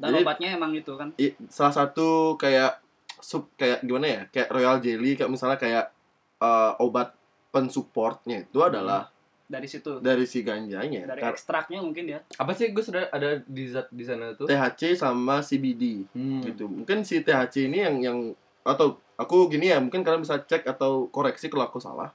Dan 0.00 0.16
jadi- 0.16 0.24
obatnya 0.24 0.48
emang 0.56 0.72
itu 0.72 0.92
kan. 0.96 1.12
I- 1.20 1.36
salah 1.52 1.72
satu 1.76 2.40
kayak 2.40 2.80
sub 3.20 3.52
kayak 3.56 3.84
gimana 3.84 4.06
ya? 4.08 4.22
Kayak 4.32 4.48
Royal 4.48 4.76
Jelly 4.80 5.12
kayak 5.16 5.28
misalnya 5.28 5.60
kayak 5.60 5.92
eh, 6.40 6.72
obat 6.80 7.12
pensupportnya 7.52 8.48
itu 8.48 8.58
adalah 8.64 9.11
Dari 9.52 9.66
situ. 9.66 10.00
dari 10.00 10.24
si 10.24 10.40
ganjanya. 10.40 11.04
Dari 11.04 11.20
Kar- 11.20 11.32
ekstraknya 11.32 11.78
mungkin 11.78 12.08
ya. 12.08 12.24
apa 12.32 12.52
sih 12.52 12.72
Gus 12.72 12.88
ada 12.88 13.04
ada 13.10 13.36
di 13.38 13.64
zat 13.66 13.86
di 13.86 14.00
sana 14.00 14.32
tuh? 14.32 14.48
THC 14.48 14.96
sama 14.96 15.38
CBD. 15.38 16.08
Hmm. 16.10 16.40
gitu 16.42 16.64
mungkin 16.66 17.04
si 17.04 17.20
THC 17.20 17.68
ini 17.68 17.78
yang 17.78 17.96
yang 18.00 18.18
atau 18.62 18.96
aku 19.14 19.46
gini 19.46 19.68
ya 19.68 19.76
mungkin 19.76 20.00
kalian 20.00 20.20
bisa 20.20 20.40
cek 20.40 20.64
atau 20.64 21.04
koreksi 21.06 21.46
kalau 21.46 21.66
aku 21.66 21.76
salah 21.78 22.08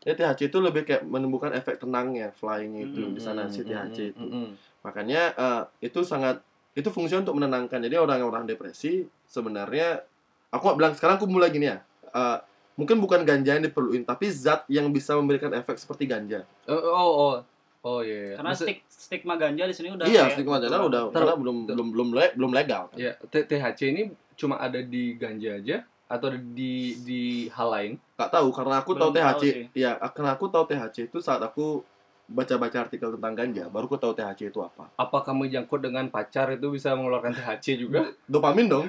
ya 0.00 0.14
THC 0.14 0.48
itu 0.48 0.58
lebih 0.58 0.82
kayak 0.82 1.04
menumbuhkan 1.04 1.52
efek 1.52 1.76
tenangnya 1.76 2.32
flying 2.32 2.80
itu 2.80 3.02
Hmm, 3.02 3.12
di 3.12 3.20
sana 3.20 3.44
si 3.46 3.60
Hmm, 3.60 3.68
THC 3.68 3.98
hmm, 4.00 4.10
itu 4.10 4.24
hmm, 4.24 4.32
hmm. 4.32 4.50
makanya 4.80 5.20
eh, 5.32 5.62
itu 5.82 6.00
sangat 6.00 6.40
itu 6.72 6.88
fungsinya 6.88 7.20
untuk 7.22 7.36
menenangkan 7.36 7.76
jadi 7.78 7.98
orang-orang 7.98 8.46
depresi 8.46 9.04
sebenarnya 9.26 10.00
aku 10.48 10.62
nggak 10.64 10.78
bilang 10.78 10.94
sekarang 10.94 11.16
aku 11.16 11.26
mulai 11.26 11.50
gini 11.50 11.66
ya 11.66 11.78
eh, 12.08 12.38
mungkin 12.80 12.96
bukan 12.98 13.20
ganja 13.22 13.52
yang 13.52 13.62
diperluin 13.62 14.02
tapi 14.02 14.26
zat 14.26 14.64
yang 14.66 14.88
bisa 14.88 15.12
memberikan 15.12 15.52
efek 15.52 15.76
seperti 15.76 16.04
ganja 16.04 16.40
Oh 16.64 16.74
oh 16.74 17.12
oh. 17.12 17.36
Oh 17.80 18.00
iya. 18.00 18.12
iya. 18.26 18.34
Karena 18.36 18.50
Maksud- 18.50 18.66
stik 18.66 18.78
stigma 18.86 19.34
ganja 19.36 19.64
di 19.64 19.72
sini 19.72 19.88
udah 19.90 20.04
iya 20.04 20.24
kayak- 20.26 20.32
stigma 20.34 20.56
ganja 20.58 20.78
udah 20.78 21.02
Ter- 21.06 21.14
karena 21.14 21.34
belum 21.34 21.56
belum 21.66 21.86
belum 21.90 22.08
le- 22.12 22.34
belum 22.34 22.50
legal 22.50 22.84
ya 22.94 23.12
T- 23.22 23.46
THC 23.46 23.80
ini 23.88 24.02
cuma 24.34 24.56
ada 24.56 24.80
di 24.80 25.12
ganja 25.14 25.54
aja 25.54 25.76
atau 26.04 26.28
di 26.32 26.74
di 27.00 27.22
hal 27.48 27.68
lain? 27.70 27.92
Gak 28.16 28.30
tahu 28.30 28.50
karena 28.50 28.82
aku 28.82 28.92
tahu 28.92 29.08
Belum 29.08 29.22
tahu 29.22 29.38
THC. 29.38 29.44
sih. 29.46 29.64
Iya, 29.78 29.90
karena 30.10 30.30
aku 30.34 30.44
tahu 30.48 30.64
THC 30.66 30.96
itu 31.06 31.18
saat 31.20 31.38
aku 31.38 31.86
baca-baca 32.30 32.86
artikel 32.86 33.10
tentang 33.18 33.34
ganja, 33.34 33.66
baru 33.66 33.90
aku 33.90 33.98
tahu 33.98 34.14
THC 34.14 34.54
itu 34.54 34.62
apa. 34.62 34.86
Apa 34.94 35.18
kamu 35.26 35.50
jangkut 35.50 35.82
dengan 35.82 36.06
pacar 36.06 36.46
itu 36.54 36.70
bisa 36.70 36.94
mengeluarkan 36.94 37.34
THC 37.34 37.74
juga? 37.74 38.06
Dopamin 38.30 38.70
dong. 38.70 38.86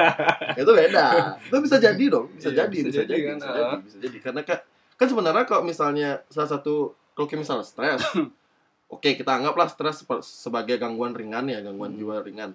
itu 0.60 0.70
beda. 0.72 1.36
Itu 1.44 1.60
bisa 1.60 1.76
jadi 1.76 2.04
dong, 2.08 2.32
bisa 2.32 2.48
Iya, 2.48 2.64
jadi, 2.64 2.76
bisa 2.80 2.88
bisa, 2.88 3.00
jadi 3.04 3.12
jadi, 3.12 3.22
kan, 3.28 3.36
bisa 3.36 3.50
jadi, 3.52 3.74
bisa 3.84 3.96
jadi. 4.00 4.16
Karena 4.24 4.40
kan, 4.48 4.58
kan 4.96 5.06
sebenarnya 5.12 5.44
kalau 5.44 5.62
misalnya 5.68 6.10
salah 6.32 6.48
satu 6.48 6.96
kalau 7.12 7.28
kayak 7.28 7.44
misalnya 7.44 7.66
stres, 7.68 8.00
oke 8.94 9.08
kita 9.12 9.30
anggaplah 9.36 9.68
stres 9.68 10.06
sebagai 10.24 10.80
gangguan 10.80 11.12
ringan 11.12 11.44
ya, 11.44 11.60
gangguan 11.60 11.92
Hmm. 11.92 12.00
jiwa 12.00 12.24
ringan. 12.24 12.50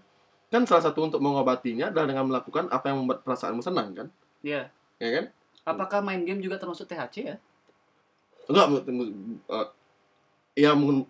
Kan 0.50 0.66
salah 0.66 0.82
satu 0.82 1.06
untuk 1.06 1.22
mengobatinya 1.22 1.94
adalah 1.94 2.10
dengan 2.10 2.26
melakukan 2.34 2.74
apa 2.74 2.90
yang 2.90 3.06
membuat 3.06 3.22
perasaanmu 3.22 3.62
senang 3.62 3.94
kan, 3.94 4.08
Iya. 4.42 4.74
ya 4.98 5.10
kan? 5.14 5.26
Apakah 5.64 6.02
main 6.02 6.26
game 6.26 6.42
juga 6.42 6.58
termasuk 6.58 6.90
THC 6.90 7.16
ya? 7.24 7.38
Enggak, 8.50 8.66
eh, 8.84 9.68
ya 10.54 10.72
mungkin 10.74 11.06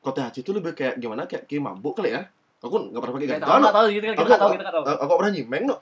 kalau 0.00 0.14
THC 0.14 0.36
itu 0.40 0.50
lebih 0.50 0.72
kayak 0.72 0.94
gimana 0.96 1.26
kayak 1.26 1.44
kayak 1.44 1.62
mabuk 1.62 1.96
kali 1.96 2.14
ya. 2.14 2.24
Aku 2.58 2.90
nggak 2.90 3.00
pernah 3.00 3.14
pakai 3.14 3.28
tahu, 3.36 3.50
no. 3.52 3.62
nggak 3.62 3.76
tahu 3.76 3.86
gitu 3.90 4.04
kan 4.04 4.14
kita 4.14 4.24
nggak 4.26 4.40
tahu, 4.40 4.50
kita 4.50 4.62
nggak 4.64 4.76
tahu. 4.76 4.84
Eh, 4.86 4.96
Aku 5.02 5.12
pernah 5.14 5.32
nyimeng 5.32 5.64
no. 5.66 5.76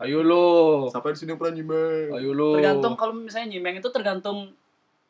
Ayo 0.00 0.18
lo. 0.24 0.48
Siapa 0.88 1.12
di 1.12 1.18
sini 1.20 1.28
yang 1.30 1.38
pernah 1.38 1.54
nyimeng? 1.54 2.08
Ayo 2.16 2.30
lo. 2.32 2.56
Tergantung 2.56 2.94
kalau 2.96 3.12
misalnya 3.12 3.48
nyimeng 3.52 3.74
itu 3.76 3.88
tergantung 3.92 4.38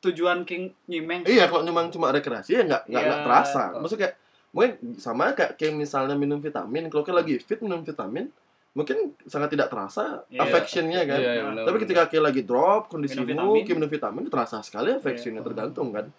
tujuan 0.01 0.43
king 0.43 0.75
nyimeng. 0.85 1.23
Iya, 1.23 1.47
kalau 1.47 1.63
nyimeng 1.63 1.95
cuma 1.95 2.11
rekreasi 2.11 2.59
ya 2.59 2.63
nggak 2.67 2.83
nggak 2.91 3.03
Iya. 3.05 3.23
terasa. 3.23 3.63
Maksudnya 3.79 4.01
kayak 4.03 4.15
mungkin 4.51 4.71
sama 4.99 5.31
kayak, 5.31 5.55
kayak 5.55 5.75
misalnya 5.79 6.17
minum 6.19 6.43
vitamin. 6.43 6.91
Kalau 6.91 7.07
kayak 7.07 7.19
lagi 7.23 7.35
fit 7.39 7.63
minum 7.63 7.87
vitamin, 7.87 8.27
mungkin 8.73 9.15
sangat 9.25 9.55
tidak 9.55 9.71
terasa 9.71 10.27
Iya. 10.27 10.43
affectionnya 10.43 11.07
kan. 11.07 11.19
Iya, 11.23 11.31
iya, 11.31 11.43
benar, 11.47 11.65
Tapi 11.71 11.77
ketika 11.87 12.03
kayak 12.11 12.25
lagi 12.27 12.43
drop 12.43 12.91
kondisimu, 12.91 13.23
Minum 13.23 13.55
vitamin. 13.55 13.63
kayak 13.63 13.77
minum 13.79 13.91
vitamin 13.93 14.23
terasa 14.27 14.57
sekali 14.61 14.91
affectionnya 14.91 15.39
Iya. 15.39 15.47
tergantung 15.47 15.95
kan. 15.95 16.11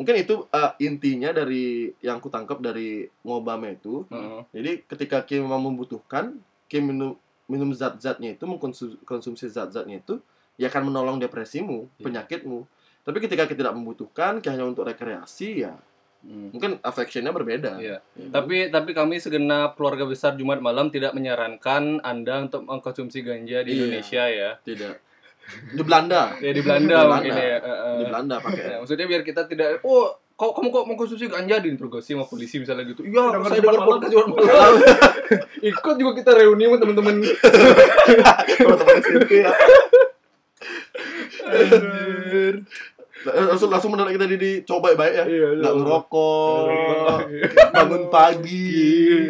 Mungkin 0.00 0.16
itu 0.16 0.48
eh, 0.48 0.72
intinya 0.80 1.28
dari 1.30 1.92
yang 2.00 2.18
ku 2.18 2.32
tangkap 2.32 2.56
dari 2.58 3.04
ngobam 3.20 3.60
itu 3.68 4.08
Heeh. 4.08 4.40
Jadi 4.50 4.70
ketika 4.88 5.20
Kim 5.22 5.44
memang 5.44 5.60
membutuhkan, 5.60 6.40
Kim 6.66 6.88
minum 6.88 7.20
minum 7.44 7.68
zat-zatnya 7.70 8.32
itu 8.32 8.48
mengkonsumsi 8.48 9.44
zat-zatnya 9.46 10.00
itu 10.00 10.16
ya 10.56 10.72
akan 10.72 10.88
menolong 10.88 11.18
depresimu, 11.18 11.84
Iya. 11.94 12.04
penyakitmu. 12.06 12.64
Tapi 13.04 13.16
ketika 13.18 13.44
kita 13.44 13.60
tidak 13.60 13.74
membutuhkan, 13.74 14.40
hanya 14.40 14.64
untuk 14.64 14.88
rekreasi 14.88 15.64
ya 15.64 15.76
Hmm. 16.20 16.52
mungkin 16.52 16.76
affectionnya 16.84 17.32
berbeda. 17.32 17.80
Iya. 17.80 18.04
Ya, 18.12 18.28
Tapi 18.28 18.68
tapi 18.68 18.92
kami 18.92 19.16
segenap 19.16 19.72
keluarga 19.72 20.04
besar 20.04 20.36
Jumat 20.36 20.60
malam 20.60 20.92
tidak 20.92 21.16
menyarankan 21.16 22.04
Anda 22.04 22.44
untuk 22.44 22.68
mengkonsumsi 22.68 23.24
ganja 23.24 23.64
di 23.64 23.72
Iya. 23.72 23.76
Indonesia 23.80 24.24
ya. 24.28 24.50
tidak 24.60 25.00
di 25.74 25.82
Belanda, 25.82 26.22
Ya 26.44 26.50
di 26.54 26.62
Belanda 26.62 26.96
Di 26.96 27.06
mungkin 27.06 27.32
Belanda. 27.32 27.58
ya. 27.58 27.58
di 27.98 28.04
Belanda 28.06 28.34
pakai 28.38 28.62
Ya, 28.62 28.76
maksudnya 28.78 29.06
biar 29.10 29.22
kita 29.22 29.42
tidak 29.44 29.82
oh 29.82 30.14
kok 30.34 30.56
kamu 30.56 30.72
kok 30.72 30.84
mengkonsumsi 30.88 31.28
ganja 31.28 31.60
diinterogasi 31.60 32.16
sama 32.16 32.24
polisi 32.24 32.56
misalnya 32.56 32.88
gitu. 32.88 33.04
Iya, 33.04 33.36
saya 33.44 33.60
dengar 33.60 33.84
podcast 33.84 34.08
Jumat 34.08 34.28
malam. 34.32 34.72
Ikut 35.68 35.94
juga 36.00 36.12
kita 36.16 36.30
reuni 36.32 36.64
sama 36.64 36.76
teman-teman. 36.80 37.14
teman-teman 38.56 38.94
SMP 39.04 39.44
ya. 39.44 39.52
langsung 43.20 43.68
langsung 43.68 43.92
mendadak 43.92 44.16
kita 44.16 44.24
di 44.32 44.64
coba 44.64 44.96
baik 44.96 45.12
ya 45.12 45.24
Iya, 45.28 45.48
nggak 45.60 45.72
iya. 45.72 45.80
ngerokok 45.84 46.62
bangun 47.68 48.02
pagi 48.08 48.72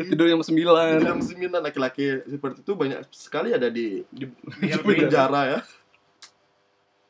Tidur 0.07 0.31
jam 0.31 0.39
9. 0.47 1.03
jam 1.03 1.19
sembilan 1.19 1.59
laki-laki 1.59 2.23
seperti 2.23 2.63
itu 2.63 2.73
banyak 2.79 3.03
sekali 3.11 3.51
ada 3.51 3.67
di 3.67 3.99
di, 4.07 4.31
di 4.31 4.67
Iya, 4.71 4.79
penjara 4.79 5.41
ya 5.51 5.59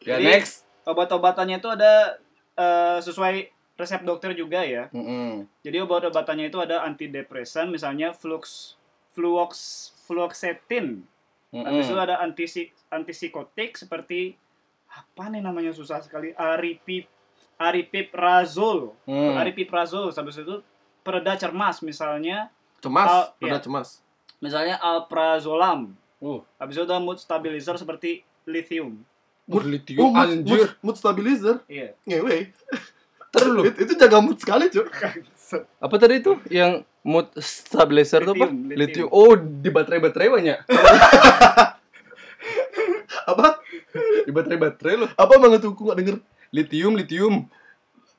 Ya 0.05 0.16
Jadi- 0.16 0.24
next. 0.26 0.64
Obat-obatannya 0.84 1.61
itu 1.61 1.68
ada 1.68 2.16
eh, 2.57 2.98
sesuai 3.01 3.48
resep 3.76 4.05
dokter 4.05 4.36
juga 4.36 4.61
ya. 4.61 4.92
Mm-mm. 4.92 5.48
Jadi 5.64 5.76
obat-obatannya 5.80 6.53
itu 6.53 6.61
ada 6.61 6.84
antidepresan 6.84 7.72
misalnya 7.72 8.12
flux 8.12 8.76
fluox 9.16 9.53
fluoxetine. 10.05 11.01
Habis 11.51 11.90
itu 11.90 11.98
ada 11.98 12.20
antisi 12.20 12.68
antipsikotik 12.92 13.74
seperti 13.74 14.36
apa 14.90 15.30
nih 15.30 15.40
namanya 15.42 15.72
susah 15.72 15.98
sekali 16.05 16.30
aripip 16.36 17.09
aripiprazol. 17.57 18.94
Hmm. 19.09 19.36
Aripiprazol 19.40 20.12
habis 20.12 20.36
itu 20.38 20.61
pereda 21.01 21.34
cermas 21.36 21.80
misalnya 21.80 22.53
cemas 22.80 23.09
Oh, 23.09 23.26
benar 23.40 23.61
iya. 23.61 23.64
cemas 23.64 23.88
misalnya 24.40 24.76
alprazolam. 24.80 25.96
Uh. 26.20 26.40
Habis 26.61 26.76
itu 26.76 26.84
ada 26.84 27.01
mood 27.01 27.16
stabilizer 27.16 27.76
seperti 27.76 28.20
lithium. 28.44 29.01
Mood- 29.51 29.66
Lithium, 29.66 29.98
oh 30.01 30.09
mood, 30.09 30.16
mood, 30.16 30.30
anjir. 30.38 30.68
mood 30.80 30.96
stabilizer 30.96 31.57
Iya. 31.66 31.98
ngewe 32.05 32.55
Terus 33.30 33.46
itu, 33.64 33.78
itu 33.80 33.92
jaga 33.96 34.18
mood 34.18 34.36
sekali 34.36 34.66
cuy 34.66 34.86
apa 35.84 35.94
tadi 35.96 36.18
itu 36.18 36.34
yang 36.48 36.82
mood 37.03 37.26
stabilizer 37.36 38.22
tuh 38.22 38.32
apa? 38.32 38.46
Lithium. 38.48 39.07
Oh, 39.09 39.34
di 39.34 39.66
baterai-baterai 39.68 40.28
banyak. 40.28 40.59
apa 43.26 43.46
Di 44.22 44.30
baterai-baterai 44.30 44.94
loh. 44.96 45.11
apa 45.12 45.30
emang 45.32 45.53
itu 45.53 45.68
aku 45.68 45.82
nggak 45.84 45.98
denger 45.98 46.16
Lithium, 46.51 46.94
lithium. 46.94 47.46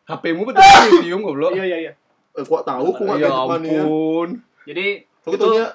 HP-mu 0.05 0.43
baterai 0.45 0.87
lithium 0.93 1.19
goblok. 1.21 1.51
Iya 1.53 1.65
iya 1.65 1.77
iya. 1.81 1.91
eh, 2.31 2.43
kok 2.43 2.63
tahu 2.63 2.87
kok 2.89 3.03
nggak 3.05 3.17
ya 3.17 3.27
ya 3.27 3.31
ampun. 3.37 4.29
Jadi 4.63 4.87
aku 5.21 5.35
taunya 5.35 5.65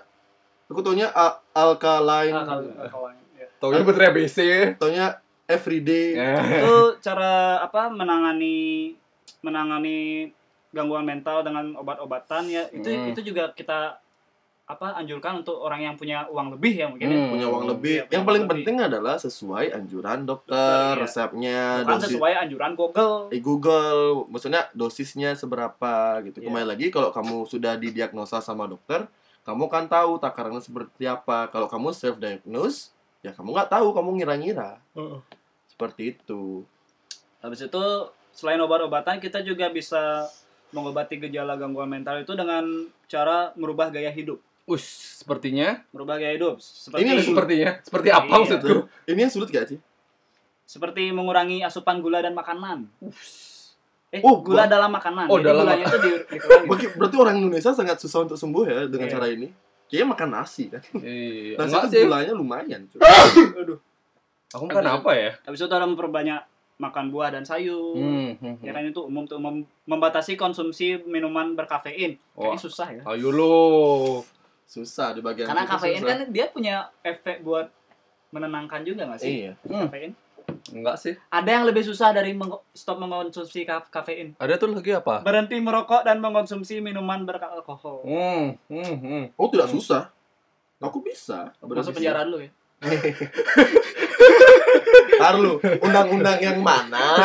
aku 0.67 0.81
taunya 0.81 1.07
alkaline 1.53 2.33
Ah, 2.33 2.45
kalau- 2.47 2.73
kalau- 2.83 3.13
ya. 3.35 3.47
Taunya 3.59 3.81
baterai 3.83 4.09
ABC. 4.11 4.39
taunya 4.77 5.21
everyday 5.47 6.15
Ya. 6.15 6.35
itu 6.61 6.77
cara 7.01 7.59
apa 7.61 7.89
menangani 7.89 8.95
menangani 9.41 10.31
gangguan 10.71 11.03
mental 11.03 11.41
dengan 11.41 11.73
obat-obatan 11.75 12.47
ya 12.47 12.69
itu 12.69 12.85
Hmm. 12.85 13.11
itu 13.11 13.21
juga 13.25 13.51
kita 13.51 13.97
apa 14.67 14.99
anjurkan 14.99 15.41
untuk 15.41 15.55
orang 15.57 15.79
yang 15.81 15.95
punya 15.95 16.27
uang 16.27 16.59
lebih 16.59 16.75
ya 16.75 16.87
mungkin 16.91 17.07
ya. 17.07 17.15
Hmm. 17.17 17.31
punya 17.31 17.47
uang 17.47 17.65
lebih. 17.71 17.97
Iya, 18.03 18.19
yang 18.19 18.27
paling 18.27 18.45
lebih. 18.45 18.53
penting 18.67 18.77
adalah 18.83 19.15
sesuai 19.15 19.71
anjuran 19.71 20.27
dokter, 20.27 20.59
Dokter, 20.59 20.91
iya. 20.91 20.99
resepnya, 20.99 21.59
bukan 21.79 21.87
dosis 21.95 22.11
sesuai 22.11 22.33
anjuran 22.37 22.73
Google 22.75 23.15
di 23.31 23.39
Google, 23.39 24.03
maksudnya 24.27 24.63
dosisnya 24.75 25.31
seberapa 25.33 25.95
gitu. 26.21 26.43
Iya. 26.43 26.51
Kembali 26.51 26.67
lagi 26.67 26.87
kalau 26.91 27.15
kamu 27.15 27.47
sudah 27.47 27.79
didiagnosa 27.79 28.43
sama 28.43 28.67
dokter, 28.67 29.07
kamu 29.47 29.71
kan 29.71 29.87
tahu 29.87 30.19
takarannya 30.19 30.59
seperti 30.59 31.07
apa. 31.07 31.47
Kalau 31.47 31.71
kamu 31.71 31.95
self 31.95 32.19
diagnose, 32.19 32.91
ya 33.23 33.31
kamu 33.31 33.55
nggak 33.55 33.71
tahu, 33.71 33.95
kamu 33.95 34.19
ngira-ngira. 34.19 34.83
Seperti 35.77 36.03
itu. 36.11 36.65
habis 37.39 37.61
itu 37.61 37.85
selain 38.33 38.57
obat-obatan 38.59 39.17
kita 39.17 39.39
juga 39.41 39.69
bisa 39.69 40.25
mengobati 40.69 41.21
gejala 41.21 41.53
gangguan 41.55 41.87
mental 41.87 42.17
itu 42.19 42.33
dengan 42.33 42.65
cara 43.05 43.53
merubah 43.55 43.87
gaya 43.87 44.09
hidup 44.09 44.41
Us, 44.65 44.83
sepertinya. 45.21 45.85
merubah 45.91 46.17
gaya 46.17 46.33
hidup 46.33 46.57
seperti 46.59 47.01
Ini 47.03 47.13
Sepertinya. 47.23 47.71
Seperti 47.79 48.09
apa 48.09 48.25
Iya. 48.27 48.37
maksudku? 48.41 48.75
Ini 49.05 49.21
yang 49.21 49.31
sulit 49.31 49.49
gak 49.49 49.69
sih? 49.69 49.79
seperti 50.65 51.13
mengurangi 51.13 51.61
asupan 51.61 52.01
gula 52.01 52.19
dan 52.19 52.33
makanan 52.33 52.89
eh 54.09 54.19
Oh, 54.21 54.41
gula 54.41 54.65
gua- 54.65 54.73
dalam 54.73 54.91
makanan 54.91 55.29
Oh, 55.29 55.37
Jadi 55.37 55.47
dalam 55.47 55.63
gulanya 55.63 55.85
itu 55.85 55.99
di, 56.01 56.11
dikurangi 56.33 56.67
Berarti 56.99 57.17
orang 57.17 57.37
Indonesia 57.39 57.71
sangat 57.71 57.97
susah 57.97 58.25
untuk 58.25 58.35
sembuh 58.35 58.65
ya 58.65 58.79
dengan 58.87 59.07
Iya. 59.07 59.13
cara 59.13 59.27
ini. 59.29 59.49
Kayaknya 59.87 60.09
makan 60.09 60.29
nasi 60.33 60.65
kan. 60.67 60.83
Iya. 60.97 61.55
Nasi 61.61 61.75
itu 61.77 61.89
sih. 61.93 62.03
gulanya 62.03 62.33
lumayan. 62.33 62.81
cuy. 62.89 62.99
aduh 63.55 63.79
Aku 64.49 64.65
makan 64.65 64.87
apa 64.93 65.11
ya? 65.13 65.31
habis 65.43 65.59
itu 65.59 65.67
ada 65.69 65.83
memperbanyak 65.85 66.39
makan 66.77 67.09
buah 67.09 67.31
dan 67.31 67.43
sayur 67.43 67.97
Hmm, 67.97 68.37
hmm, 68.37 68.61
ya 68.61 68.69
hmm. 68.69 68.77
kan 68.77 68.85
itu 68.85 69.01
umum 69.03 69.25
tuh 69.25 69.37
mem- 69.37 69.65
membatasi 69.85 70.35
konsumsi 70.35 71.01
minuman 71.01 71.53
berkafein 71.53 72.21
Wah. 72.33 72.47
kayaknya 72.47 72.61
susah 72.61 72.89
ya 72.91 73.03
Ayo 73.07 73.29
lo. 73.31 74.23
Susah 74.63 75.11
di 75.11 75.21
bagian 75.21 75.47
karena 75.47 75.65
kafein 75.65 75.99
susah. 75.99 76.11
kan 76.13 76.29
dia 76.29 76.47
punya 76.47 76.75
efek 77.01 77.41
buat 77.41 77.73
menenangkan 78.29 78.83
juga 78.83 79.07
nggak 79.07 79.19
sih 79.19 79.33
Iya. 79.41 79.53
Hmm. 79.65 79.89
kafein 79.89 80.13
Enggak 80.69 80.97
sih. 80.97 81.15
ada 81.29 81.49
yang 81.49 81.65
lebih 81.65 81.83
susah 81.83 82.11
dari 82.11 82.31
meng- 82.31 82.63
stop 82.71 82.99
mengkonsumsi 82.99 83.65
ka- 83.65 83.89
kafein 83.89 84.37
Ada 84.37 84.55
tuh 84.57 84.69
lagi 84.69 84.93
apa? 84.93 85.23
berhenti 85.23 85.57
merokok 85.57 86.03
dan 86.03 86.19
mengkonsumsi 86.19 86.79
minuman 86.79 87.25
beralkohol 87.25 88.05
Hmm, 88.05 88.55
hmm, 88.69 88.95
hmm. 88.97 89.23
Oh 89.35 89.49
tidak 89.49 89.71
susah. 89.71 90.13
Aku 90.79 91.01
bisa. 91.01 91.57
masuk 91.59 91.95
penjara 91.95 92.23
dulu 92.23 92.43
ya 92.43 92.51
Ntar 95.17 95.35
lu, 95.37 95.57
undang-undang 95.81 96.39
yang 96.39 96.61
mana 96.61 97.25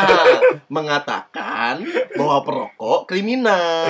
mengatakan 0.66 1.84
bahwa 2.12 2.36
perokok 2.40 3.04
kriminal. 3.06 3.86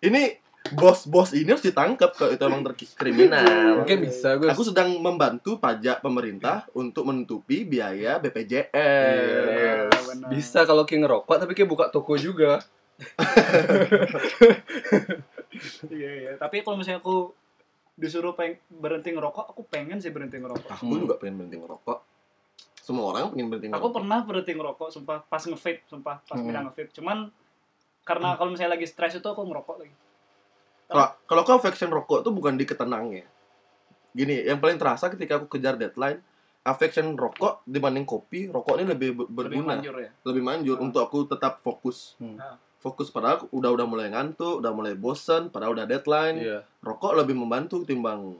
Ini 0.00 0.40
bos-bos 0.72 1.30
ini 1.30 1.46
harus 1.46 1.60
ditangkap 1.60 2.16
kalau 2.16 2.32
itu 2.32 2.40
emang 2.40 2.64
ter- 2.64 2.96
kriminal. 2.96 3.82
Mungkin 3.82 3.98
bisa, 4.00 4.40
Gus. 4.40 4.50
Aku 4.50 4.62
sedang 4.62 4.88
membantu 4.96 5.58
pajak 5.58 6.00
pemerintah 6.00 6.64
untuk 6.72 7.04
menutupi 7.04 7.62
biaya 7.62 8.16
Iya. 8.16 8.22
BPJS. 8.22 8.72
benar. 10.08 10.28
Bisa 10.28 10.64
kalau 10.64 10.82
kayak 10.82 11.04
ngerokok 11.04 11.36
tapi 11.36 11.52
kayak 11.52 11.68
buka 11.68 11.86
toko 11.88 12.16
juga. 12.16 12.62
iya 15.90 16.10
iya 16.14 16.32
tapi 16.36 16.62
kalau 16.62 16.78
misalnya 16.78 17.00
aku 17.00 17.34
disuruh 18.02 18.34
peng 18.34 18.58
berhenti 18.68 19.08
ngerokok 19.08 19.46
aku 19.46 19.62
pengen 19.64 19.96
sih 19.96 20.10
berhenti 20.10 20.36
ngerokok 20.36 20.66
Aku 20.68 20.90
Hmm. 20.90 21.00
juga 21.00 21.14
pengen 21.16 21.38
berhenti 21.38 21.56
ngerokok. 21.56 21.98
Semua 22.76 23.04
orang 23.08 23.30
pengen 23.30 23.46
berhenti 23.48 23.68
aku 23.68 23.78
ngerokok. 23.78 23.94
pernah 23.94 24.18
berhenti 24.20 24.52
ngerokok 24.52 24.88
sumpah 24.90 25.18
pas 25.22 25.38
nge-vape 25.40 25.86
sumpah 25.86 26.16
pas 26.20 26.34
Hmm. 26.34 26.44
bilang 26.44 26.64
nge-vape 26.66 26.90
cuman 26.92 27.18
karena 28.02 28.34
kalau 28.34 28.50
misalnya 28.50 28.74
lagi 28.74 28.84
stres 28.84 29.14
itu 29.14 29.22
aku 29.24 29.38
ngerokok 29.40 29.76
lagi 29.78 29.94
Kalau 30.84 31.08
kalau 31.24 31.42
kau 31.42 31.56
affection 31.56 31.88
rokok 31.88 32.20
itu 32.20 32.30
bukan 32.30 32.52
di 32.52 32.66
ketenangnya. 32.66 33.24
Gini, 34.12 34.44
yang 34.44 34.60
paling 34.60 34.76
terasa 34.76 35.08
ketika 35.08 35.40
aku 35.40 35.48
kejar 35.48 35.72
deadline, 35.74 36.20
affection 36.60 37.16
rokok 37.16 37.64
dibanding 37.64 38.04
kopi, 38.04 38.44
rokok 38.46 38.76
ini 38.76 38.90
lebih 38.90 39.10
ber- 39.14 39.24
lebih 39.24 39.34
berguna, 39.56 39.72
manjur 39.72 39.94
ya 39.96 40.10
lebih 40.22 40.42
manjur 40.42 40.76
Ah. 40.76 40.82
untuk 40.82 41.00
aku 41.00 41.24
tetap 41.24 41.58
fokus. 41.60 42.12
Hmm. 42.18 42.36
Ah. 42.36 42.60
Fokus 42.82 43.08
padahal 43.08 43.38
aku 43.38 43.46
udah 43.52 43.70
udah 43.70 43.86
mulai 43.86 44.10
ngantuk, 44.10 44.58
udah 44.58 44.74
mulai 44.74 44.92
bosen, 44.92 45.48
padahal 45.48 45.72
udah 45.72 45.86
deadline. 45.86 46.36
Iya. 46.36 46.58
Rokok 46.80 47.14
lebih 47.14 47.32
membantu 47.32 47.80
timbang 47.82 48.34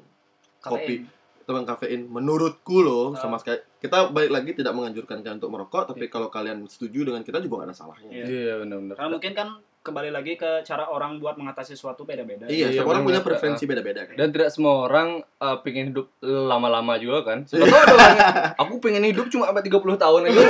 kopi, 0.59 0.99
Kafein. 0.99 1.45
timbang 1.45 1.63
kafein. 1.65 2.01
Menurutku 2.05 2.83
loh, 2.83 3.15
Ah. 3.15 3.23
sama 3.23 3.39
sekali. 3.39 3.63
Kita 3.79 4.11
balik 4.11 4.31
lagi 4.31 4.51
tidak 4.53 4.75
menganjurkan 4.75 5.23
kalian 5.23 5.39
untuk 5.39 5.51
merokok, 5.53 5.87
tapi 5.89 6.07
kalau 6.07 6.27
kalian 6.27 6.67
setuju 6.67 7.03
dengan 7.05 7.23
kita 7.23 7.39
juga 7.39 7.63
gak 7.63 7.71
ada 7.71 7.77
salahnya. 7.77 8.11
Iya. 8.11 8.25
Iya, 8.27 8.55
benar-benar. 8.59 8.95
karena 8.97 9.11
mungkin 9.13 9.33
kan 9.33 9.49
kembali 9.83 10.11
lagi 10.11 10.33
ke 10.37 10.63
cara 10.63 10.87
orang 10.87 11.19
buat 11.19 11.35
mengatasi 11.35 11.75
sesuatu 11.75 12.03
beda-beda 12.03 12.47
Iya, 12.47 12.71
Iya, 12.71 12.79
setiap 12.79 12.87
orang 12.89 13.03
punya 13.03 13.19
preferensi 13.19 13.67
beda-beda 13.67 14.07
kan. 14.07 14.15
Dan 14.15 14.31
tidak 14.31 14.51
semua 14.51 14.87
orang 14.87 15.09
uh, 15.39 15.59
pengen 15.59 15.91
hidup 15.91 16.07
lama-lama 16.23 16.95
juga 16.97 17.23
kan. 17.25 17.43
Siapa 17.49 17.67
tahu 17.67 17.99
ada 17.99 18.15
orang, 18.15 18.15
aku 18.55 18.75
pengen 18.79 19.03
hidup 19.05 19.27
cuma 19.27 19.47
sampai 19.49 19.67
30 19.67 19.83
tahun 19.99 20.21
aja. 20.25 20.43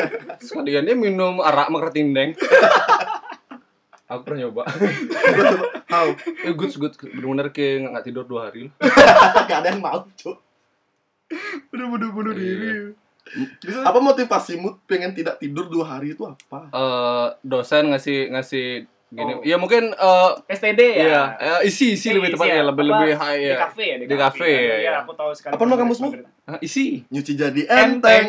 Sekalian 0.40 0.84
dia 0.84 0.96
minum 0.96 1.36
arak 1.38 1.68
makretindeng. 1.68 2.32
aku 4.08 4.20
pernah 4.24 4.38
nyoba. 4.42 4.64
How? 5.92 6.08
Eh, 6.42 6.52
good, 6.52 6.72
good. 6.74 6.92
Bener-bener 6.96 7.52
kayak 7.52 7.92
nggak 7.92 8.04
tidur 8.04 8.24
dua 8.24 8.48
hari. 8.48 8.72
gak 9.48 9.58
ada 9.62 9.68
yang 9.70 9.84
mau, 9.84 10.04
Cuk. 10.16 10.36
bunuh 11.68 12.08
bunuh 12.10 12.32
Iya. 12.32 12.96
Apa 13.84 14.00
motivasimu 14.00 14.80
pengen 14.88 15.12
tidak 15.12 15.36
tidur 15.36 15.68
dua 15.68 15.84
hari 16.00 16.16
itu 16.16 16.24
apa? 16.24 16.72
Eh, 16.72 17.26
dosen 17.44 17.92
ngasih 17.92 18.32
ngasih 18.32 18.88
gini. 19.12 19.32
Oh. 19.36 19.44
Ya 19.44 19.60
mungkin 19.60 19.92
eh 19.92 20.30
STD 20.48 20.80
ya. 20.80 21.04
Iya, 21.04 21.22
eh, 21.36 21.68
isi 21.68 21.92
isi 21.92 22.08
lebih 22.16 22.32
tepatnya 22.32 22.64
ya. 22.64 22.68
lebih 22.72 22.84
lebih 22.88 23.12
high 23.20 23.40
Di 23.44 23.52
ya. 23.52 23.56
kafe 23.60 23.84
ya, 23.84 23.96
di, 24.00 24.04
Di 24.08 24.16
kafe, 24.16 24.48
ya, 24.48 24.60
Iya, 24.64 24.76
ya. 24.80 24.92
aku 25.04 25.12
tahu 25.12 25.36
sekali. 25.36 25.52
Apa 25.52 25.62
nama 25.68 25.76
kamusmu? 25.76 26.08
Ah, 26.48 26.56
isi. 26.64 27.04
Nyuci 27.12 27.32
jadi 27.36 27.62
enteng. 27.68 28.24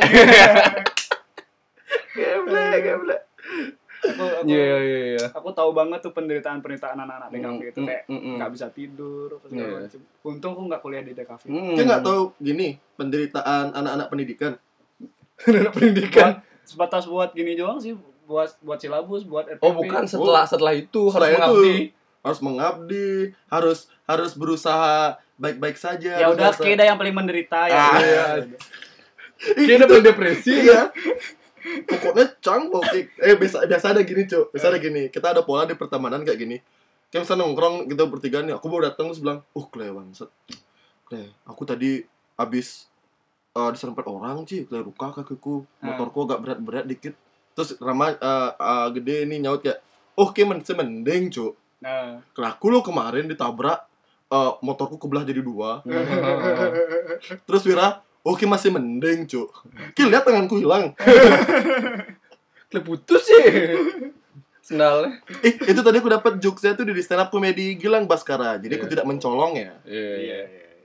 Geble, 2.16 2.68
geble. 2.86 3.16
Aku, 4.00 4.24
aku, 4.24 4.47
Iya 4.47 4.64
iya 4.64 4.78
iya, 4.80 5.00
iya. 5.20 5.28
aku 5.36 5.50
tahu 5.52 5.76
banget 5.76 6.00
tuh 6.00 6.16
penderitaan-penderitaan 6.16 6.95
anak-anak 6.95 7.30
di 7.30 7.39
kafe 7.43 7.64
itu 7.68 7.80
Mm, 7.84 7.88
kayak 7.88 8.04
mm, 8.08 8.16
mm. 8.16 8.36
nggak 8.39 8.52
bisa 8.56 8.68
tidur 8.72 9.28
apa 9.36 9.45
segala 9.52 9.68
Iya. 9.68 9.80
macam. 9.84 10.02
Untung 10.24 10.52
aku 10.56 10.64
nggak 10.72 10.82
kuliah 10.82 11.04
di 11.04 11.12
DKV. 11.12 11.43
Hmm. 11.52 11.76
Kita 11.76 11.84
nggak 11.84 12.04
tahu 12.04 12.22
gini 12.39 12.68
penderitaan 12.95 13.66
anak-anak 13.76 14.08
pendidikan. 14.08 14.52
Anak 15.47 15.74
pendidikan. 15.76 16.39
Buat, 16.39 16.64
sebatas 16.64 17.04
buat 17.08 17.30
gini 17.32 17.60
doang 17.60 17.80
sih, 17.80 17.95
buat 18.24 18.56
buat 18.62 18.80
silabus, 18.80 19.24
buat 19.28 19.45
RPP. 19.50 19.64
Oh, 19.64 19.74
bukan 19.76 20.04
setelah 20.08 20.43
setelah 20.47 20.74
itu 20.76 21.02
harus 21.12 21.16
Setelah 21.16 21.30
itu, 21.30 21.39
mengabdi. 21.39 21.78
Harus 22.20 22.39
mengabdi, 22.43 23.10
harus 23.47 23.80
harus 24.04 24.32
berusaha 24.36 25.16
baik-baik 25.39 25.80
saja. 25.80 26.20
Ya 26.20 26.28
udah, 26.28 26.52
Keda 26.52 26.84
yang 26.84 27.00
paling 27.00 27.16
menderita 27.16 27.72
ya. 27.72 27.80
Ah, 27.80 28.00
iya. 28.00 28.26
Kayak 29.56 29.88
dapat 29.88 30.04
depresi. 30.04 30.52
Iya. 30.68 30.91
Pokoknya 31.86 32.26
cang 32.39 32.70
pokok 32.70 32.93
eh 33.20 33.36
biasa 33.38 33.65
biasa 33.65 33.86
ada 33.93 34.01
gini, 34.05 34.24
Cuk. 34.26 34.53
Biasa 34.53 34.65
ada 34.74 34.80
gini. 34.82 35.07
Kita 35.09 35.34
ada 35.34 35.41
pola 35.45 35.65
di 35.70 35.76
pertemanan 35.76 36.26
kayak 36.26 36.39
gini. 36.39 36.57
Kayak 37.09 37.26
misalnya 37.26 37.41
nongkrong 37.45 37.76
kita 37.89 38.03
bertiga 38.05 38.38
nih, 38.45 38.53
aku 38.53 38.70
baru 38.70 38.93
datang 38.93 39.09
terus 39.09 39.22
bilang, 39.22 39.41
"Uh, 39.57 39.65
Kle 39.65 39.89
bangsat. 39.89 40.30
Kle, 41.09 41.34
aku 41.41 41.65
tadi 41.65 42.05
habis 42.38 42.86
uh, 43.57 43.74
diserempet 43.74 44.05
orang, 44.05 44.45
Ci. 44.45 44.70
Kle 44.70 44.86
luka 44.86 45.09
kakiku. 45.09 45.65
Motorku 45.82 46.30
agak 46.30 46.39
berat-berat 46.45 46.86
dikit." 46.86 47.17
Terus 47.57 47.76
Rama 47.82 48.13
uh, 48.13 48.53
uh, 48.53 48.88
gede 48.93 49.26
ini 49.26 49.41
nyaut 49.41 49.65
kayak, 49.65 49.82
"Oh, 50.13 50.30
kayak 50.30 50.47
men 50.53 50.61
mending, 50.61 51.34
Cuk. 51.34 51.57
Nah, 51.82 52.22
aku 52.36 52.70
lo 52.70 52.86
kemarin 52.86 53.26
ditabrak 53.26 53.89
uh, 54.30 54.61
motorku 54.61 55.01
kebelah 55.01 55.26
jadi 55.26 55.41
dua." 55.41 55.82
Terus 57.49 57.65
Wira, 57.65 58.05
"Oke, 58.22 58.43
masih 58.43 58.70
mending, 58.70 59.26
Cuk. 59.26 59.49
Ki 59.93 60.03
lihat 60.03 60.24
tanganku 60.24 60.57
hilang." 60.57 60.93
Putus 62.80 63.26
sih. 63.26 63.43
Sendalnya. 64.61 65.17
Eh, 65.41 65.57
itu 65.65 65.82
tadi 65.82 65.97
aku 65.97 66.07
dapat 66.07 66.38
jokesnya 66.38 66.78
tuh 66.78 66.86
di 66.86 66.93
stand 67.01 67.17
up 67.20 67.30
comedy 67.30 67.74
Gilang 67.74 68.05
Baskara. 68.05 68.61
Jadi 68.61 68.78
aku 68.78 68.86
Iya. 68.86 68.93
tidak 68.93 69.05
mencolong 69.05 69.53
ya. 69.57 69.74
Iya 69.82 70.13
iya. 70.15 70.39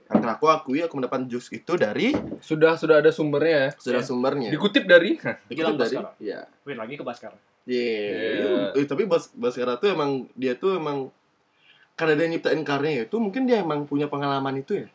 Karena 0.05 0.33
aku 0.33 0.45
akui 0.47 0.81
aku 0.81 0.97
mendapat 0.97 1.25
jokes 1.25 1.49
itu 1.51 1.73
dari 1.75 2.13
Sudah 2.39 2.73
sudah 2.75 2.97
ada 2.97 3.09
sumbernya 3.09 3.69
ya. 3.69 3.69
sudah 3.75 4.01
Iya. 4.01 4.07
sumbernya. 4.07 4.49
Dikutip 4.49 4.83
dari 4.85 5.13
Dikutip 5.21 5.53
Gilang 5.53 5.77
dari. 5.77 5.93
Baskara. 5.93 6.09
Iya. 6.17 6.39
wait 6.65 6.77
lagi 6.77 6.93
ke 6.95 7.03
Baskara. 7.05 7.37
Iya. 7.69 8.01
Iya. 8.09 8.53
Eh, 8.73 8.85
tapi 8.85 9.05
Bas 9.05 9.29
Baskara 9.31 9.77
tuh 9.77 9.93
emang 9.93 10.25
dia 10.33 10.57
tuh 10.57 10.75
emang 10.75 11.13
karena 11.93 12.13
dia 12.17 12.27
nyiptain 12.27 12.61
karya 12.61 13.05
itu 13.05 13.15
mungkin 13.15 13.45
dia 13.45 13.61
emang 13.61 13.85
punya 13.85 14.09
pengalaman 14.09 14.57
itu 14.57 14.81
ya. 14.81 14.87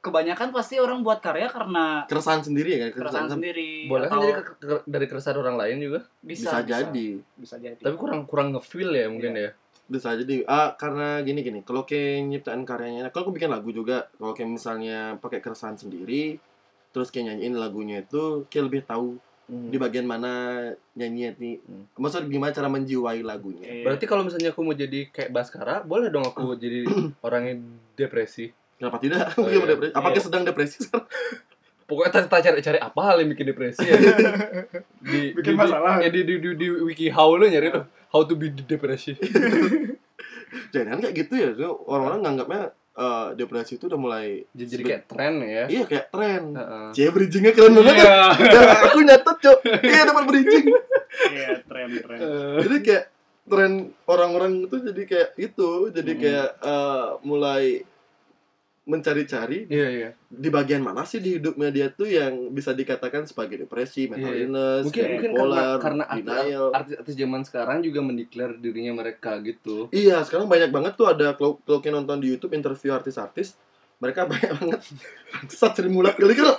Kebanyakan 0.00 0.48
pasti 0.48 0.80
orang 0.80 1.04
buat 1.04 1.20
karya 1.20 1.44
karena 1.46 2.08
Keresahan 2.08 2.40
sendiri 2.40 2.72
ya 2.72 2.78
kan? 2.80 2.90
keresahan 2.90 3.04
Keresahan 3.04 3.28
sendiri. 3.36 3.70
Boleh 3.84 4.08
kan 4.08 4.16
atau 4.16 4.24
jadi 4.24 4.32
ke- 4.40 4.56
ke- 4.56 4.84
dari 4.84 5.06
keresahan 5.06 5.36
orang 5.36 5.56
lain 5.56 5.76
juga. 5.78 6.00
bisa, 6.20 6.64
jadi. 6.64 7.08
Bisa 7.36 7.56
jadi. 7.56 7.76
Tapi 7.76 7.96
kurang 7.96 8.24
kurang 8.24 8.56
ngefeel 8.56 8.90
ya 8.90 9.06
mungkin 9.06 9.36
ya. 9.36 9.52
Bisa 9.84 10.16
jadi. 10.16 10.40
Ah, 10.46 10.72
karena 10.72 11.20
gini 11.20 11.44
gini. 11.44 11.60
Kalau 11.60 11.84
kayak 11.84 12.24
nyiptain 12.26 12.64
karyanya, 12.64 13.12
kalau 13.12 13.28
aku 13.28 13.36
bikin 13.36 13.52
lagu 13.52 13.68
juga, 13.70 14.08
kalau 14.14 14.32
kayak 14.32 14.48
misalnya 14.50 15.20
pakai 15.20 15.38
keresahan 15.38 15.76
sendiri, 15.76 16.40
terus 16.90 17.12
kayak 17.12 17.36
nyanyiin 17.36 17.54
lagunya 17.54 18.00
itu 18.00 18.48
kayak 18.48 18.64
lebih 18.66 18.82
tahu 18.82 19.20
di 19.50 19.76
bagian 19.76 20.06
mana 20.06 20.62
nyanyinya 20.94 21.34
nih. 21.36 21.58
Hmm. 21.58 21.84
Maksudnya 21.98 22.30
gimana 22.30 22.54
cara 22.54 22.70
menjiwai 22.70 23.20
lagunya. 23.20 23.66
Iya. 23.66 23.82
Berarti 23.82 24.04
kalau 24.06 24.22
misalnya 24.22 24.54
aku 24.54 24.62
mau 24.62 24.72
jadi 24.72 25.10
kayak 25.10 25.28
Baskara, 25.28 25.82
boleh 25.82 26.06
dong 26.08 26.22
aku 26.22 26.54
jadi 26.62 26.86
orang 27.20 27.42
yang 27.44 27.58
depresi. 27.92 28.54
Kenapa 28.80 28.96
tidak? 28.96 29.36
Oh, 29.36 29.44
iya. 29.44 29.60
depresi. 29.62 29.92
Apakah 29.92 30.16
Iya. 30.16 30.24
sedang 30.24 30.42
depresi 30.42 30.76
sekarang? 30.80 31.04
Pokoknya 31.84 32.10
tak 32.14 32.24
tak 32.26 32.40
cari-cari 32.40 32.78
apa 32.78 33.00
hal 33.02 33.16
yang 33.18 33.28
bikin 33.28 33.46
depresi 33.46 33.82
ya. 33.82 33.98
di, 35.04 35.34
Bikin 35.34 35.52
di- 35.52 35.58
masalah. 35.58 35.98
Di, 35.98 36.06
ya 36.06 36.08
di, 36.08 36.20
di, 36.22 36.34
di, 36.38 36.50
di 36.54 36.66
wiki 36.80 37.10
how 37.10 37.28
lu 37.30 37.44
nyari 37.44 37.68
tuh 37.68 37.82
how 38.08 38.22
to 38.22 38.32
be 38.32 38.48
depresi. 38.48 39.12
Jangan 40.74 40.98
kayak 40.98 41.14
gitu 41.16 41.32
ya. 41.34 41.50
Orang-orang 41.82 42.20
nganggapnya 42.22 42.62
eh, 42.94 43.28
depresi 43.34 43.74
itu 43.74 43.86
udah 43.86 43.98
mulai 43.98 44.46
Jadi, 44.50 44.70
jadi 44.70 44.82
kayak 44.86 45.02
tren 45.06 45.34
ya. 45.40 45.64
Iya 45.66 45.82
kayak 45.84 46.06
tren. 46.08 46.42
Heeh. 46.52 46.86
Cie 46.92 47.10
bridgingnya 47.10 47.52
keren 47.52 47.74
banget. 47.74 47.96
Iya. 47.98 48.18
Ya, 48.54 48.60
aku 48.86 48.98
nyatet 49.02 49.36
cok. 49.40 49.58
Iya 49.82 50.00
dapat 50.06 50.24
bridging. 50.26 50.66
Iya, 51.28 51.48
tren 51.64 51.88
tren. 51.92 52.18
Jadi 52.60 52.76
kayak 52.80 53.04
tren 53.44 53.72
orang-orang 54.06 54.52
itu 54.64 54.76
jadi 54.80 55.02
kayak 55.04 55.28
itu. 55.36 55.70
Jadi 55.90 56.12
Hmm. 56.14 56.20
kayak 56.20 56.48
eh, 56.56 57.06
mulai 57.22 57.64
mencari-cari 58.90 59.70
Iya 59.70 59.88
iya. 59.88 60.10
di 60.26 60.50
bagian 60.50 60.82
mana 60.82 61.06
sih 61.06 61.16
di 61.16 61.38
hidupnya 61.38 61.70
dia 61.70 61.86
tuh 61.88 62.04
yang 62.04 62.50
bisa 62.50 62.74
dikatakan 62.74 63.24
sebagai 63.24 63.62
depresi, 63.62 64.10
mental 64.10 64.28
Iya, 64.28 64.34
iya. 64.34 64.44
illness, 64.44 64.82
Mungkin 64.90 65.04
mungkin 65.06 65.30
karena 65.30 65.46
bipolar, 65.46 65.78
karena 65.78 66.04
denial. 66.10 66.66
artis-artis 66.74 67.14
zaman 67.14 67.40
sekarang 67.42 67.78
juga 67.80 68.00
mendeklar 68.02 68.50
dirinya 68.54 68.92
mereka 68.96 69.38
gitu. 69.40 69.86
Iya, 69.88 70.20
sekarang 70.22 70.44
banyak 70.44 70.68
banget 70.68 70.92
tuh 70.94 71.06
ada 71.06 71.32
kalau 71.32 71.62
kalau 71.62 71.78
kalian 71.78 72.02
nonton 72.02 72.18
di 72.18 72.28
YouTube 72.28 72.52
interview 72.52 72.90
artis-artis, 72.90 73.54
mereka 73.96 74.26
banyak 74.30 74.50
banget 74.52 74.80
sat 75.46 75.72
Sri 75.72 75.86
Mulat 75.86 76.18
kali 76.18 76.34
kira. 76.34 76.58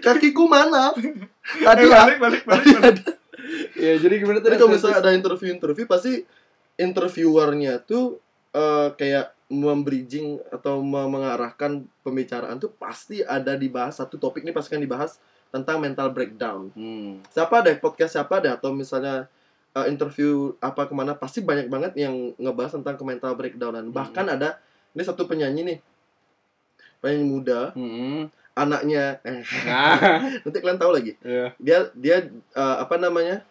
Kakiku 0.00 0.46
mana? 0.46 0.94
Tadi 1.42 1.82
balik 1.84 2.18
balik 2.18 2.42
tadi 2.42 2.70
ada. 2.72 3.04
Ya 3.76 3.94
jadi 3.96 4.18
gimana 4.18 4.40
Tapi 4.40 4.56
kalau 4.56 4.72
misalnya 4.72 4.98
ada 4.98 5.12
interview-interview 5.12 5.84
pasti 5.84 6.24
interviewernya 6.76 7.82
tuh 7.82 8.18
eh, 8.52 8.88
kayak 8.94 9.35
membridging 9.46 10.42
atau 10.50 10.82
me- 10.82 11.06
mengarahkan 11.06 11.86
pembicaraan 12.00 12.56
tuh 12.56 12.72
pasti 12.72 13.22
ada 13.22 13.54
dibahas 13.54 13.94
satu 13.94 14.16
topik 14.16 14.42
ini 14.42 14.50
pasti 14.50 14.70
kan 14.70 14.82
dibahas 14.82 15.22
tentang 15.48 15.78
mental 15.78 16.10
breakdown. 16.10 16.74
Hmm. 16.74 17.22
Siapa 17.28 17.62
deh 17.62 17.76
podcast 17.76 18.14
siapa 18.14 18.38
deh 18.38 18.50
atau 18.50 18.70
misalnya 18.70 19.30
eh, 19.72 19.86
interview 19.86 20.50
apa 20.58 20.84
ke 20.84 20.92
mana 20.92 21.14
pasti 21.14 21.40
banyak 21.40 21.68
banget 21.68 21.92
yang 21.94 22.34
ngebahas 22.34 22.74
tentang 22.74 22.96
ke 22.96 23.04
mental 23.04 23.32
breakdown 23.34 23.72
dan 23.72 23.86
Hmm. 23.86 23.94
bahkan 23.94 24.26
ada 24.26 24.58
ini 24.92 25.02
satu 25.02 25.24
penyanyi 25.24 25.62
nih 25.62 25.78
penyanyi 26.98 27.24
muda 27.24 27.70
Hmm. 27.72 28.26
anaknya 28.52 29.20
eh, 29.22 29.44
Nah. 29.62 30.00
nanti 30.42 30.58
kalian 30.58 30.80
tahu 30.80 30.90
lagi 30.90 31.12
Iya. 31.20 31.52
dia 31.60 31.78
dia 31.92 32.16
eh, 32.32 32.76
apa 32.76 32.96
namanya 32.96 33.44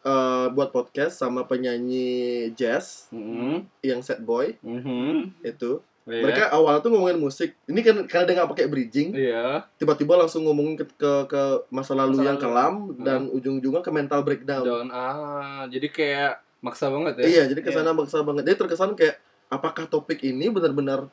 eh, 0.00 0.46
buat 0.48 0.70
podcast 0.70 1.16
sama 1.16 1.42
penyanyi 1.42 2.08
jazz 2.52 3.08
Hmm. 3.08 3.66
yang 3.80 3.98
sad 3.98 4.20
boy 4.20 4.54
Hmm. 4.60 5.34
itu 5.40 5.82
Iya. 6.04 6.24
mereka 6.24 6.44
awal 6.48 6.78
tuh 6.78 6.88
ngomongin 6.88 7.18
musik 7.18 7.52
ini 7.64 7.80
kan 7.80 8.00
karena 8.02 8.24
dia 8.24 8.34
nggak 8.34 8.50
pakai 8.50 8.66
bridging 8.66 9.12
Iya. 9.12 9.68
tiba-tiba 9.76 10.16
langsung 10.16 10.40
ngomongin 10.42 10.76
ke 10.76 10.88
ke, 10.90 11.12
ke 11.26 11.42
masa 11.68 11.92
lalu 11.92 12.16
Masa 12.16 12.24
yang 12.24 12.34
lalu. 12.34 12.44
kelam 12.44 12.74
dan 12.98 13.20
ujung-ujungnya 13.28 13.80
ke 13.80 13.90
mental 13.90 14.20
breakdown 14.22 14.64
Down. 14.64 14.88
Ah, 14.88 15.66
jadi 15.66 15.84
kayak 15.86 16.32
maksa 16.58 16.88
banget 16.88 17.12
ya. 17.18 17.24
iya 17.24 17.42
jadi 17.46 17.60
ke 17.60 17.70
sana 17.70 17.92
maksa 17.92 18.18
banget 18.20 18.42
dia 18.42 18.56
terkesan 18.56 18.92
kayak 18.92 19.20
apakah 19.46 19.84
topik 19.84 20.18
ini 20.22 20.48
benar-benar 20.48 21.06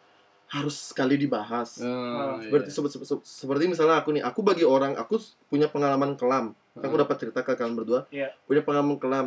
harus 0.46 0.94
sekali 0.94 1.18
dibahas 1.18 1.82
Ah, 1.82 2.38
seperti 2.38 2.70
iya. 2.70 2.76
se- 2.76 2.92
se- 2.94 3.08
se- 3.08 3.26
seperti 3.26 3.66
misalnya 3.66 3.98
aku 4.02 4.14
nih 4.14 4.22
aku 4.22 4.46
bagi 4.46 4.62
orang 4.62 4.94
aku 4.94 5.18
punya 5.50 5.66
pengalaman 5.68 6.14
kelam 6.14 6.54
aku 6.78 6.94
Hmm. 6.96 7.02
dapat 7.02 7.16
cerita 7.18 7.40
ke 7.42 7.58
kalian 7.58 7.74
berdua 7.74 8.06
Iya. 8.14 8.30
punya 8.46 8.62
pengalaman 8.62 8.98
kelam 9.02 9.26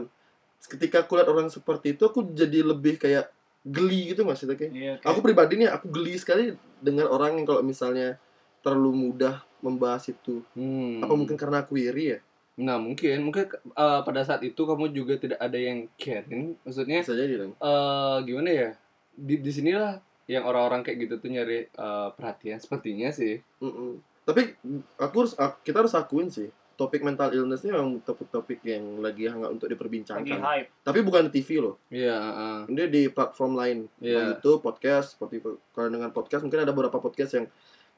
ketika 0.71 1.03
aku 1.03 1.19
lihat 1.19 1.29
orang 1.31 1.51
seperti 1.51 1.95
itu 1.99 2.03
aku 2.07 2.23
jadi 2.35 2.63
lebih 2.63 2.99
kayak 3.03 3.31
geli 3.67 4.15
gitu 4.15 4.23
mas 4.23 4.41
kayak 4.41 4.71
Iya, 4.71 4.93
aku 5.03 5.19
pribadi 5.21 5.59
nih 5.59 5.69
aku 5.69 5.91
geli 5.91 6.15
sekali 6.15 6.55
dengan 6.79 7.11
orang 7.11 7.43
yang 7.43 7.47
kalau 7.47 7.63
misalnya 7.67 8.17
terlalu 8.63 9.11
mudah 9.11 9.43
membahas 9.59 10.07
itu 10.07 10.47
Hmm. 10.55 11.03
apa 11.03 11.15
mungkin 11.19 11.35
karena 11.35 11.67
aku 11.67 11.75
iri 11.79 12.19
ya 12.19 12.21
Nah, 12.59 12.75
mungkin 12.75 13.23
mungkin 13.23 13.47
eh, 13.55 14.01
pada 14.03 14.27
saat 14.27 14.43
itu 14.43 14.59
kamu 14.59 14.91
juga 14.91 15.15
tidak 15.15 15.39
ada 15.39 15.55
yang 15.55 15.87
caring. 15.95 16.59
Maksudnya 16.67 17.07
bisa 17.07 17.15
jadi 17.15 17.47
eh 17.47 18.17
gimana 18.27 18.51
ya? 18.51 18.71
Di 19.15 19.39
di 19.39 19.51
sinilah 19.55 20.03
yang 20.29 20.45
orang-orang 20.45 20.81
kayak 20.83 20.99
gitu 21.03 21.15
tuh 21.17 21.29
nyari 21.29 21.67
eh, 21.67 22.09
perhatian 22.13 22.57
sepertinya 22.57 23.09
sih. 23.11 23.41
Mm-mm. 23.59 24.05
tapi 24.23 24.53
aku 24.95 25.15
harus 25.19 25.33
ak- 25.35 25.65
kita 25.65 25.81
harus 25.81 25.93
akuin 25.93 26.29
sih 26.29 26.47
topik 26.75 27.01
mental 27.01 27.33
illness 27.33 27.65
ini 27.65 27.73
memang 27.73 27.99
topik-topik 27.99 28.61
yang 28.63 29.01
lagi 29.01 29.25
hangat 29.25 29.51
untuk 29.51 29.67
lagi 29.67 29.75
diperbincangkan 29.75 30.39
hype. 30.39 30.69
tapi 30.79 31.01
bukan 31.01 31.27
di 31.27 31.33
TV 31.35 31.59
loh 31.59 31.75
Iya, 31.89 32.13
heeh. 32.15 32.59
ini 32.69 32.83
di 32.87 33.03
platform 33.09 33.53
lain 33.55 33.79
Iya. 33.99 34.37
YouTube 34.37 34.63
podcast 34.63 35.17
seperti 35.17 35.41
kalau 35.73 35.89
dengan 35.89 36.13
podcast 36.13 36.45
mungkin 36.45 36.61
ada 36.61 36.71
beberapa 36.71 36.97
podcast 36.99 37.35
yang 37.35 37.47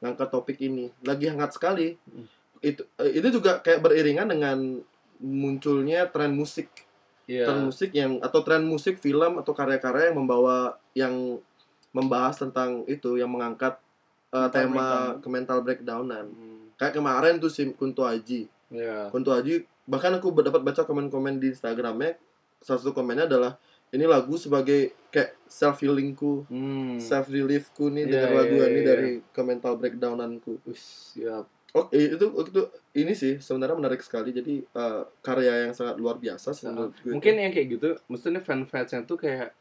ngangkat 0.00 0.28
topik 0.28 0.56
ini 0.58 0.88
lagi 1.02 1.26
hangat 1.26 1.50
sekali 1.52 1.98
Hmm. 2.00 2.24
itu 2.62 2.86
eh, 2.96 3.10
itu 3.12 3.28
juga 3.32 3.58
kayak 3.58 3.82
beriringan 3.82 4.30
dengan 4.30 4.58
munculnya 5.20 6.06
tren 6.06 6.32
musik 6.32 6.70
Iya. 7.26 7.46
tren 7.46 7.62
musik 7.64 7.90
yang 7.92 8.18
atau 8.18 8.40
tren 8.40 8.62
musik 8.62 8.96
film 8.96 9.36
atau 9.36 9.50
karya-karya 9.50 10.08
yang 10.08 10.16
membawa 10.16 10.56
yang 10.92 11.14
membahas 11.90 12.38
tentang 12.38 12.86
itu 12.86 13.14
yang 13.14 13.28
mengangkat 13.28 13.76
uh, 14.30 14.46
Mental 14.46 14.52
tema 14.52 14.70
breakdown. 14.72 15.14
ke 15.16 15.28
mental 15.28 15.58
breakdownan 15.60 16.26
Hmm, 16.26 16.64
kayak 16.74 16.94
kemarin 16.94 17.34
tuh 17.36 17.48
si 17.48 17.66
Kunto 17.70 18.02
Aji 18.02 18.46
Iya. 18.70 19.10
Kunto 19.10 19.30
Aji 19.30 19.58
bahkan 19.84 20.12
aku 20.12 20.30
dapat 20.36 20.60
baca 20.60 20.82
komen-komen 20.82 21.36
di 21.36 21.50
Instagramnya 21.50 22.14
salah 22.56 22.78
satu 22.78 22.92
komennya 22.92 23.26
adalah 23.26 23.58
ini 23.90 24.04
lagu 24.04 24.34
sebagai 24.34 24.94
kayak 25.08 25.34
self 25.44 25.80
healingku 25.80 26.46
Hmm. 26.46 26.94
self 26.96 27.26
reliefku 27.26 27.88
nih 27.88 28.04
Iya, 28.04 28.12
dengan 28.12 28.30
iya, 28.30 28.38
lagu 28.38 28.54
iya, 28.54 28.66
ini 28.68 28.78
iya. 28.78 28.86
dari 28.86 29.10
ke 29.24 29.40
mental 29.40 29.74
breakdownanku 29.74 30.62
siap. 30.70 31.50
Oh, 31.70 31.86
i- 31.88 32.10
itu 32.10 32.26
itu 32.26 32.62
ini 32.96 33.12
sih 33.12 33.38
sebenarnya 33.38 33.74
menarik 33.76 33.98
sekali. 34.00 34.30
Jadi 34.30 34.58
eh, 34.60 35.02
karya 35.20 35.66
yang 35.66 35.72
sangat 35.72 35.96
luar 35.96 36.18
biasa 36.18 36.50
Nah, 36.60 36.70
menurut 36.72 36.94
gue. 36.96 37.10
Mungkin 37.12 37.34
yang 37.36 37.50
kayak 37.50 37.68
gitu, 37.72 37.88
maksudnya 38.06 38.38
fan-fansnya 38.38 39.02
tuh 39.04 39.14
kayak 39.16 39.54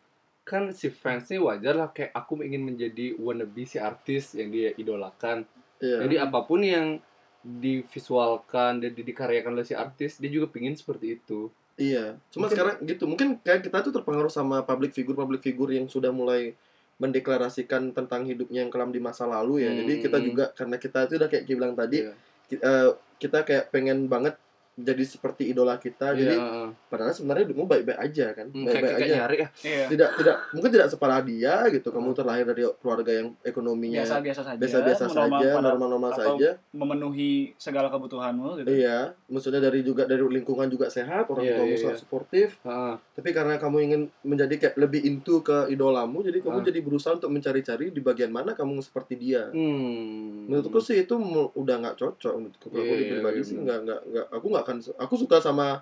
kan 0.50 0.74
si 0.74 0.90
fansnya 0.90 1.38
wajar 1.38 1.78
lah 1.78 1.94
kayak 1.94 2.10
aku 2.12 2.42
ingin 2.42 2.66
menjadi 2.66 3.14
wannabe 3.22 3.62
si 3.64 3.78
artis 3.78 4.34
yang 4.34 4.50
dia 4.50 4.74
idolakan. 4.74 5.46
Iya. 5.78 6.02
Jadi 6.02 6.16
apa 6.18 6.40
pun 6.42 6.66
yang 6.66 6.98
divisualkan 7.40 8.82
dan 8.84 8.92
di- 8.92 9.06
dikaryakan 9.06 9.56
oleh 9.56 9.64
si 9.64 9.78
artis, 9.78 10.18
dia 10.18 10.28
juga 10.28 10.50
pingin 10.50 10.74
seperti 10.74 11.16
itu. 11.16 11.48
Iya. 11.80 12.20
Cuma 12.28 12.50
Mungkin- 12.50 12.52
sekarang 12.52 12.76
gitu. 12.84 13.04
Mungkin 13.08 13.28
kayak 13.40 13.62
kita 13.64 13.78
tuh 13.80 13.94
terpengaruh 13.96 14.28
sama 14.28 14.66
public 14.66 14.92
figure 14.92 15.16
public 15.16 15.40
figure 15.40 15.72
yang 15.72 15.88
sudah 15.88 16.12
mulai 16.12 16.52
mendeklarasikan 17.00 17.96
tentang 17.96 18.28
hidupnya 18.28 18.68
yang 18.68 18.72
kelam 18.74 18.92
di 18.92 19.00
masa 19.00 19.24
lalu 19.24 19.64
ya. 19.64 19.72
Jadi 19.72 19.94
kita 20.04 20.18
Hmm. 20.20 20.26
juga 20.28 20.46
karena 20.52 20.76
kita 20.76 21.08
itu 21.08 21.14
udah 21.16 21.30
kayak 21.32 21.46
bilang 21.48 21.72
tadi 21.72 22.04
Iya. 22.04 22.14
ki- 22.52 22.60
eh, 22.60 22.90
kita 23.16 23.40
kayak 23.48 23.72
pengen 23.72 24.12
banget 24.12 24.36
jadi 24.72 25.04
seperti 25.04 25.48
idola 25.48 25.76
kita. 25.76 26.12
Jadi 26.12 26.32
Iya, 26.32 26.72
padahal 26.86 27.12
sebenarnya 27.12 27.44
hidupmu 27.46 27.66
baik-baik 27.66 28.00
aja 28.00 28.28
kan. 28.32 28.48
Hmm, 28.48 28.64
Baik-baik 28.64 28.96
aja. 28.98 29.16
nyari 29.18 29.38
ya. 29.38 29.48
Iya. 29.60 29.86
Tidak 29.88 30.10
tidak 30.16 30.36
mungkin 30.52 30.72
tidak 30.72 30.88
separah 30.88 31.22
dia 31.22 31.56
gitu. 31.70 31.88
Kamu 31.90 32.10
terlahir 32.12 32.46
dari 32.46 32.64
keluarga 32.76 33.12
yang 33.14 33.28
ekonominya 33.42 34.02
Biasa-biasa 34.02 34.42
saja. 34.42 34.58
biasa-biasa 34.58 35.04
normal 35.06 35.40
saja, 35.42 35.52
normal-normal 35.60 36.12
saja. 36.14 36.50
memenuhi 36.72 37.32
segala 37.56 37.88
kebutuhanmu 37.88 38.50
gitu. 38.58 38.68
Iya, 38.70 39.00
maksudnya 39.26 39.60
dari 39.60 39.80
juga 39.82 40.04
dari 40.04 40.22
lingkungan 40.22 40.68
juga 40.68 40.88
sehat, 40.88 41.28
orang 41.28 41.44
Iya, 41.44 41.56
tuamu 41.56 41.70
iya, 41.70 41.80
sangat 41.80 41.94
iya. 41.94 42.02
suportif. 42.02 42.48
Heeh. 42.62 42.94
Tapi 43.14 43.30
karena 43.32 43.56
kamu 43.56 43.78
ingin 43.82 44.02
menjadi 44.24 44.56
kayak 44.58 44.76
lebih 44.78 45.02
into 45.04 45.42
ke 45.42 45.68
idolamu, 45.68 46.22
jadi 46.22 46.40
kamu 46.40 46.58
Ah. 46.58 46.66
jadi 46.66 46.80
berusaha 46.80 47.14
untuk 47.14 47.30
mencari-cari 47.30 47.90
di 47.90 48.00
bagian 48.00 48.30
mana 48.30 48.52
kamu 48.52 48.80
seperti 48.80 49.14
dia. 49.16 49.52
Hmm. 49.52 50.48
Menurutku 50.48 50.80
sih 50.80 51.00
itu 51.00 51.16
udah 51.52 51.76
nggak 51.78 51.96
cocok 51.96 52.34
menurutku. 52.34 52.68
Kalau 52.70 52.80
Iya, 52.80 52.90
aku 52.90 52.96
iya, 52.98 53.12
pribadi 53.12 53.36
iya, 53.36 53.46
sih 53.46 53.56
nggak 53.56 53.80
nggak 53.82 54.00
nggak. 54.08 54.26
Aku 54.32 54.46
nggak 54.48 54.66
akan. 54.70 54.78
Aku 55.02 55.18
suka 55.18 55.42
sama. 55.42 55.82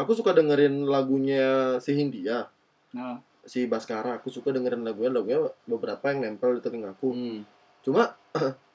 Aku 0.00 0.16
suka 0.16 0.32
dengerin 0.32 0.88
lagunya 0.88 1.76
si 1.76 1.92
Hindia, 1.92 2.48
Nah, 2.96 3.20
si 3.44 3.68
Baskara. 3.68 4.16
Aku 4.16 4.32
suka 4.32 4.48
dengerin 4.48 4.80
lagunya, 4.80 5.12
lagunya 5.12 5.52
beberapa 5.68 6.08
yang 6.08 6.24
nempel 6.24 6.56
di 6.56 6.64
telingaku. 6.64 7.12
Hmm. 7.12 7.44
Cuma 7.84 8.16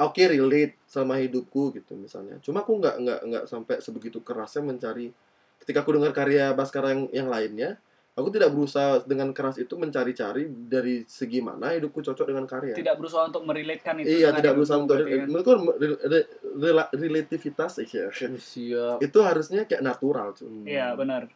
oke 0.00 0.22
relate 0.24 0.80
sama 0.88 1.20
hidupku 1.20 1.76
gitu 1.76 1.92
misalnya 1.92 2.40
cuma 2.40 2.64
aku 2.64 2.80
nggak 2.80 2.96
nggak 3.04 3.20
nggak 3.28 3.44
sampai 3.44 3.76
sebegitu 3.84 4.24
kerasnya 4.24 4.64
mencari 4.64 5.12
ketika 5.60 5.84
aku 5.84 6.00
dengar 6.00 6.16
karya 6.16 6.56
Baskara 6.56 6.96
yang 6.96 7.02
yang 7.12 7.28
lainnya 7.28 7.76
aku 8.20 8.30
tidak 8.30 8.50
berusaha 8.50 9.00
dengan 9.02 9.30
keras 9.30 9.56
itu 9.56 9.74
mencari-cari 9.74 10.44
dari 10.46 11.02
segi 11.04 11.40
mana 11.40 11.72
hidupku 11.72 11.98
cocok 11.98 12.26
dengan 12.26 12.44
karya 12.44 12.72
tidak 12.72 12.94
berusaha 12.94 13.24
untuk 13.24 13.42
merelatekan 13.42 13.96
itu. 13.98 14.12
iya 14.14 14.30
tidak 14.30 14.52
berusaha 14.54 14.78
untuk 14.78 14.96
kan. 14.96 15.24
menurutku 15.24 15.52
re- 15.74 16.00
re- 16.04 16.28
rela- 16.54 16.90
relativitas 16.92 17.80
ya 17.82 18.12
Siap. 18.12 19.00
itu 19.00 19.18
harusnya 19.18 19.64
kayak 19.64 19.80
natural 19.80 20.32
cuy 20.32 20.46
Hmm. 20.46 20.66
Iya, 20.66 20.92
benar. 20.92 21.30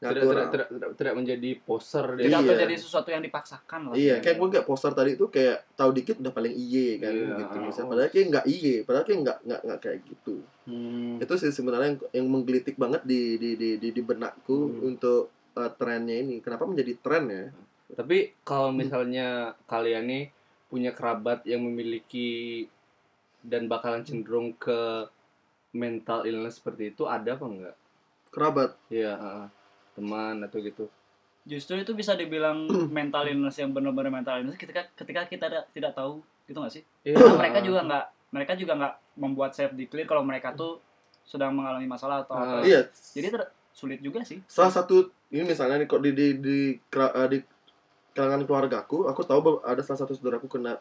Tidak, 0.00 0.16
tidak, 0.16 0.48
tidak, 0.48 0.68
tidak, 0.70 0.90
tidak 0.96 1.14
menjadi 1.14 1.50
poser 1.60 2.06
dia. 2.16 2.24
Tidak 2.24 2.40
Iya. 2.40 2.50
menjadi 2.50 2.74
sesuatu 2.74 3.08
yang 3.10 3.20
dipaksakan 3.20 3.80
lah. 3.84 3.94
Iya, 3.94 4.16
kayak 4.18 4.36
gue 4.38 4.48
kayak 4.50 4.64
poster 4.64 4.92
tadi 4.92 5.12
itu 5.12 5.28
kayak 5.28 5.76
tahu 5.76 5.92
dikit 5.92 6.16
udah 6.16 6.32
paling 6.32 6.54
iye 6.54 6.96
kan 6.96 7.12
Iya. 7.12 7.36
gitu 7.36 7.56
misalnya. 7.58 7.88
Padahal 7.90 8.08
kayak 8.08 8.26
nggak 8.30 8.46
iye, 8.46 8.74
padahal 8.80 9.04
kayak 9.04 9.20
nggak 9.20 9.38
nggak 9.44 9.60
nggak 9.60 9.78
kayak 9.78 9.98
gitu. 10.02 10.36
Hmm. 10.62 11.18
itu 11.18 11.34
sih 11.36 11.50
sebenarnya 11.50 11.88
yang, 11.90 11.98
yang 12.14 12.26
menggelitik 12.30 12.76
banget 12.76 13.02
di 13.02 13.36
di 13.36 13.50
di 13.54 13.68
di, 13.76 13.88
di 13.90 14.00
benakku 14.00 14.56
Hmm. 14.70 14.88
untuk 14.88 15.28
uh, 15.54 15.70
trennya 15.74 16.16
ini 16.18 16.38
kenapa 16.38 16.66
menjadi 16.66 16.92
tren 16.98 17.24
ya 17.26 17.44
Tapi 17.90 18.38
kalau 18.46 18.70
misalnya 18.70 19.50
kalian 19.66 20.06
nih 20.06 20.24
punya 20.70 20.94
kerabat 20.94 21.42
yang 21.42 21.66
memiliki 21.66 22.62
dan 23.42 23.66
bakalan 23.66 24.06
cenderung 24.06 24.54
ke 24.54 25.10
mental 25.72 26.22
illness 26.22 26.58
seperti 26.62 26.94
itu 26.94 27.06
ada 27.06 27.34
apa 27.34 27.46
enggak? 27.46 27.76
kerabat 28.30 28.78
Iya, 28.86 29.18
heeh. 29.18 29.46
teman 29.98 30.38
atau 30.46 30.62
gitu. 30.62 30.86
Justru 31.42 31.82
itu 31.82 31.90
bisa 31.98 32.14
dibilang 32.14 32.70
mental 32.94 33.26
illness 33.26 33.58
yang 33.58 33.74
benar-benar 33.74 34.14
mental 34.14 34.38
illness 34.38 34.54
ketika 34.54 34.86
ketika 34.94 35.26
kita 35.26 35.46
tidak, 35.50 35.64
tidak 35.74 35.92
tahu 35.98 36.22
gitu 36.46 36.58
nggak 36.62 36.74
sih? 36.78 36.82
Iya. 37.02 37.18
Karena 37.18 37.34
mereka 37.42 37.58
juga 37.58 37.80
nggak 37.82 38.04
mereka 38.30 38.52
juga 38.54 38.72
nggak 38.78 38.94
membuat 39.18 39.50
self 39.58 39.74
declare 39.74 40.06
kalau 40.06 40.22
mereka 40.22 40.54
tuh 40.54 40.78
sedang 41.26 41.58
mengalami 41.58 41.90
masalah 41.90 42.22
atau 42.22 42.38
apa. 42.38 42.62
iya 42.62 42.86
Jadi 42.86 43.34
ter- 43.34 43.50
sulit 43.74 43.98
juga 43.98 44.22
sih. 44.22 44.38
salah 44.46 44.70
satu 44.70 45.10
ini 45.30 45.42
misalnya 45.44 45.76
nih 45.76 45.86
kok 45.86 46.00
di 46.00 46.10
di 46.10 46.26
di, 46.36 46.58
kera- 46.84 47.12
uh, 47.12 47.26
di 47.26 47.38
kalangan 48.10 48.42
keluargaku 48.42 49.06
aku 49.06 49.22
tahu 49.22 49.38
ada 49.62 49.78
salah 49.80 50.00
satu 50.00 50.12
saudaraku 50.12 50.46
kena 50.46 50.74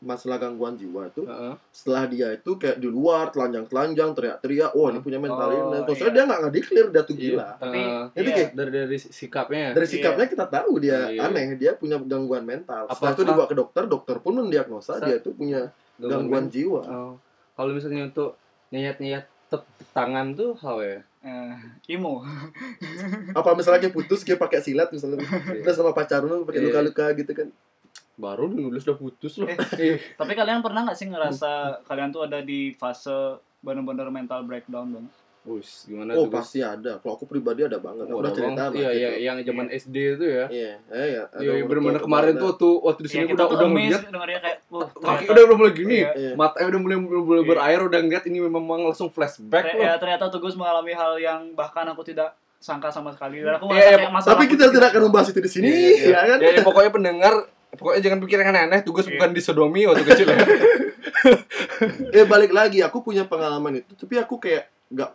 masalah 0.00 0.36
gangguan 0.38 0.74
jiwa 0.74 1.06
itu 1.06 1.24
Heeh. 1.24 1.56
setelah 1.70 2.04
dia 2.04 2.28
itu 2.30 2.50
kayak 2.54 2.76
di 2.76 2.84
luar 2.86 3.28
telanjang-telanjang 3.30 4.12
teriak-teriak 4.12 4.72
wah 4.72 4.88
ini 4.90 5.00
punya 5.00 5.16
mental 5.16 5.48
Oh, 5.48 5.54
illness 5.54 5.84
Maksudnya 5.86 6.04
iya. 6.04 6.12
dia 6.12 6.24
nggak 6.24 6.38
nggak 6.38 6.54
declare 6.54 6.88
dia 6.90 7.02
tuh 7.02 7.14
Iya. 7.14 7.22
gila 7.22 7.48
Tapi- 7.54 7.78
Heeh. 7.78 8.04
Jadi 8.10 8.20
Iya. 8.22 8.34
kayak 8.34 8.50
dari 8.52 8.70
dari 8.74 8.98
sikapnya. 8.98 9.66
dari 9.70 9.86
sikapnya 9.86 10.26
kita 10.26 10.44
tahu 10.46 10.72
dia 10.78 10.98
Iya. 11.06 11.20
aneh 11.22 11.46
dia 11.54 11.72
punya 11.74 11.96
gangguan 11.98 12.44
mental 12.44 12.84
setelah 12.86 12.92
Apakah- 12.92 13.14
itu 13.14 13.22
dibawa 13.24 13.46
ke 13.46 13.56
dokter 13.56 13.82
dokter 13.86 14.16
pun 14.18 14.32
mendiagnosa 14.36 14.92
Sa- 14.92 15.00
dia 15.02 15.16
itu 15.16 15.30
punya 15.30 15.60
gangguan 15.96 16.48
jiwa 16.48 16.82
Oh. 16.84 17.14
Kalau 17.54 17.70
misalnya 17.70 18.04
untuk 18.04 18.36
nyayat-nyayat 18.68 19.24
tep- 19.46 19.64
tangan 19.90 20.34
tuh 20.34 20.52
how 20.54 20.80
ya? 20.80 21.00
Eh, 21.24 21.56
imo. 21.90 22.20
apa 23.38 23.50
misalnya 23.56 23.80
kayak 23.80 23.96
putus 23.96 24.20
kayak 24.22 24.36
pakai 24.36 24.60
silat 24.60 24.92
misalnya 24.92 25.24
udah 25.64 25.72
sama 25.72 25.96
pacar 25.96 26.20
lu 26.20 26.44
pakai 26.44 26.60
Iya. 26.60 26.68
luka-luka 26.68 27.06
gitu 27.16 27.32
kan 27.32 27.48
Baru 28.14 28.46
nulis 28.46 28.86
udah 28.86 28.94
putus 28.94 29.42
loh. 29.42 29.48
Eh. 29.48 29.56
Iya. 29.80 29.96
Tapi 30.14 30.32
kalian 30.32 30.60
pernah 30.60 30.84
nggak 30.84 30.94
sih 30.94 31.08
ngerasa 31.08 31.82
kalian 31.82 32.12
tuh 32.12 32.28
ada 32.28 32.44
di 32.44 32.70
fase 32.70 33.40
benar-benar 33.58 34.06
mental 34.06 34.44
breakdown 34.44 34.92
bang? 34.92 35.06
Us, 35.46 35.84
gimana 35.84 36.12
oh 36.12 36.24
tuh? 36.24 36.26
Gus? 36.26 36.34
pasti 36.34 36.58
ada 36.58 36.96
kalau 36.98 37.14
aku 37.14 37.24
pribadi 37.24 37.60
ada 37.60 37.76
banget 37.76 38.04
aku 38.04 38.10
Wah, 38.10 38.22
udah 38.22 38.30
Bang. 38.30 38.38
cerita 38.40 38.62
sama 38.64 38.74
Iya, 38.74 38.90
iya, 38.90 39.08
gitu. 39.10 39.20
yang 39.22 39.36
zaman 39.44 39.66
SD 39.70 39.96
itu 40.10 40.24
ya. 40.26 40.44
iya 40.48 40.72
eh, 40.88 41.08
ya 41.10 41.22
Iya, 41.36 41.52
iya, 41.52 41.62
bener-bener 41.62 42.00
kemarin 42.00 42.32
tuh 42.34 42.48
waktu 42.50 42.68
waktu 42.80 43.00
di 43.02 43.08
sini 43.08 43.18
Ya, 43.18 43.24
aku 43.24 43.30
kita 43.30 43.42
udah 43.42 43.44
tuh 43.44 43.54
udah 43.54 43.68
ngeliat 43.70 44.00
dengarnya 44.06 44.38
kayak, 44.40 44.58
wah, 44.66 44.88
kaki 45.04 45.24
udah 45.26 45.42
udah 45.44 45.56
mulai 45.58 45.72
gini, 45.74 45.96
Iya. 45.96 46.10
Iya. 46.10 46.32
matanya 46.34 46.66
udah 46.66 46.80
mulai 46.80 46.96
mulai, 46.96 47.20
Iya. 47.36 47.44
berair 47.46 47.80
udah 47.82 48.00
ngeliat 48.00 48.24
ini 48.24 48.38
memang 48.40 48.62
langsung 48.82 49.08
flashback 49.08 49.62
Ternyata- 49.62 49.76
loh. 49.76 49.84
ya 49.84 49.92
ternyata 49.96 50.24
Tugus 50.28 50.54
mengalami 50.54 50.92
hal 50.92 51.12
yang 51.18 51.52
bahkan 51.52 51.84
aku 51.86 52.00
tidak 52.02 52.32
sangka 52.56 52.88
sama 52.88 53.12
sekali 53.12 53.38
dan 53.38 53.54
aku 53.54 53.64
Iya, 53.66 53.70
merasa 53.70 53.84
iya, 53.84 53.96
kayak 53.98 54.12
masalah 54.14 54.32
tapi 54.32 54.44
kita 54.46 54.64
tidak 54.70 54.88
akan 54.90 55.02
membahas 55.02 55.28
itu 55.28 55.38
di 55.38 55.50
sini 55.50 55.70
ya 56.02 56.20
kan 56.24 56.38
Ya, 56.40 56.50
ya, 56.50 56.62
pokoknya 56.62 56.88
pendengar 56.90 57.34
pokoknya 57.70 58.00
jangan 58.00 58.18
pikir 58.18 58.36
yang 58.38 58.48
aneh-aneh 58.48 58.80
tugas 58.80 59.04
Iya. 59.04 59.12
bukan 59.14 59.30
di 59.30 59.42
sodomi 59.42 59.84
waktu 59.84 60.00
kecil 60.02 60.24
ya. 60.26 60.40
eh 62.16 62.24
balik 62.24 62.50
lagi 62.50 62.80
aku 62.80 63.00
punya 63.02 63.24
pengalaman 63.24 63.78
itu 63.78 63.92
tapi 63.94 64.16
aku 64.16 64.36
kayak 64.38 64.64
nggak 64.88 65.10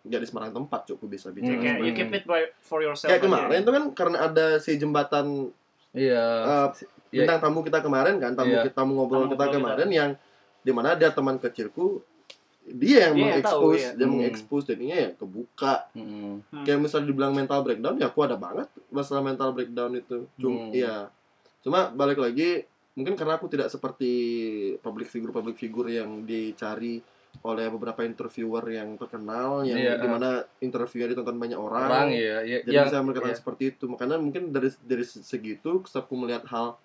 nggak 0.00 0.16
di 0.16 0.26
sembarang 0.26 0.52
tempat 0.54 0.80
cukup 0.86 1.08
bisa 1.10 1.28
Ya, 1.28 1.34
bicara 1.34 1.52
Hmm. 1.52 1.62
kayak 1.62 1.78
you 1.82 1.92
keep 1.92 2.10
it 2.10 2.24
by, 2.24 2.42
for 2.58 2.80
yourself 2.80 3.06
kayak 3.06 3.20
kemarin 3.20 3.60
tuh 3.60 3.72
kan 3.72 3.84
karena 3.92 4.18
ada 4.22 4.46
si 4.56 4.74
jembatan 4.74 5.52
Iya. 5.90 6.24
eh, 6.40 6.66
Iya. 7.10 7.26
bintang 7.26 7.38
tamu 7.42 7.60
kita 7.60 7.78
kemarin 7.80 8.16
kan 8.16 8.32
tamu 8.32 8.50
Iya. 8.50 8.62
kita 8.64 8.76
tamu 8.76 8.92
ngobrol 8.94 9.24
Tamu 9.24 9.30
kita 9.30 9.44
ngobrol 9.44 9.56
kemarin 9.56 9.88
yang 9.90 10.10
di 10.60 10.70
mana 10.70 10.94
ada 10.94 11.08
teman 11.08 11.36
kecilku 11.36 12.00
dia 12.62 13.08
yang 13.08 13.14
Dia 13.14 13.22
mengekspos 13.26 13.76
iya. 13.76 13.90
dia 13.92 14.06
Hmm. 14.06 14.12
mengekspos 14.14 14.62
jadinya 14.64 14.96
ya 14.96 15.08
kebuka 15.12 15.74
Mm-mm. 15.92 16.44
Hmm. 16.46 16.62
kayak 16.62 16.78
misalnya 16.78 17.06
dibilang 17.06 17.32
mental 17.32 17.60
breakdown 17.60 17.96
ya 17.96 18.06
aku 18.06 18.20
ada 18.22 18.36
banget 18.36 18.68
masalah 18.88 19.20
mental 19.20 19.50
breakdown 19.50 19.92
itu 19.92 20.28
cuma 20.34 20.56
Hmm. 20.60 20.70
iya 20.70 21.10
cuma 21.60 21.90
balik 21.90 22.16
lagi 22.16 22.64
mungkin 22.92 23.14
karena 23.14 23.36
aku 23.36 23.46
tidak 23.46 23.68
seperti 23.68 24.12
public 24.78 25.08
figure 25.08 25.28
public 25.30 25.56
figure 25.56 25.88
yang 25.88 26.22
dicari 26.22 27.02
oleh 27.40 27.66
beberapa 27.68 28.04
interviewer 28.04 28.60
yang 28.68 28.94
terkenal 28.94 29.64
yang 29.64 29.78
Iya, 29.80 29.92
di 29.96 30.08
mana 30.08 30.30
interviewnya 30.60 31.14
ditonton 31.14 31.40
banyak 31.40 31.56
orang, 31.56 31.88
Orang 31.88 32.08
ya, 32.12 32.44
ya 32.44 32.60
jadi 32.60 32.84
bisa 32.84 33.00
berkata 33.00 33.32
iya. 33.32 33.38
seperti 33.38 33.62
itu 33.72 33.84
makanya 33.88 34.20
mungkin 34.20 34.50
dari 34.50 34.68
dari 34.84 35.00
segitu 35.02 35.80
ketika 35.80 36.04
aku 36.04 36.14
melihat 36.14 36.44
hal 36.46 36.76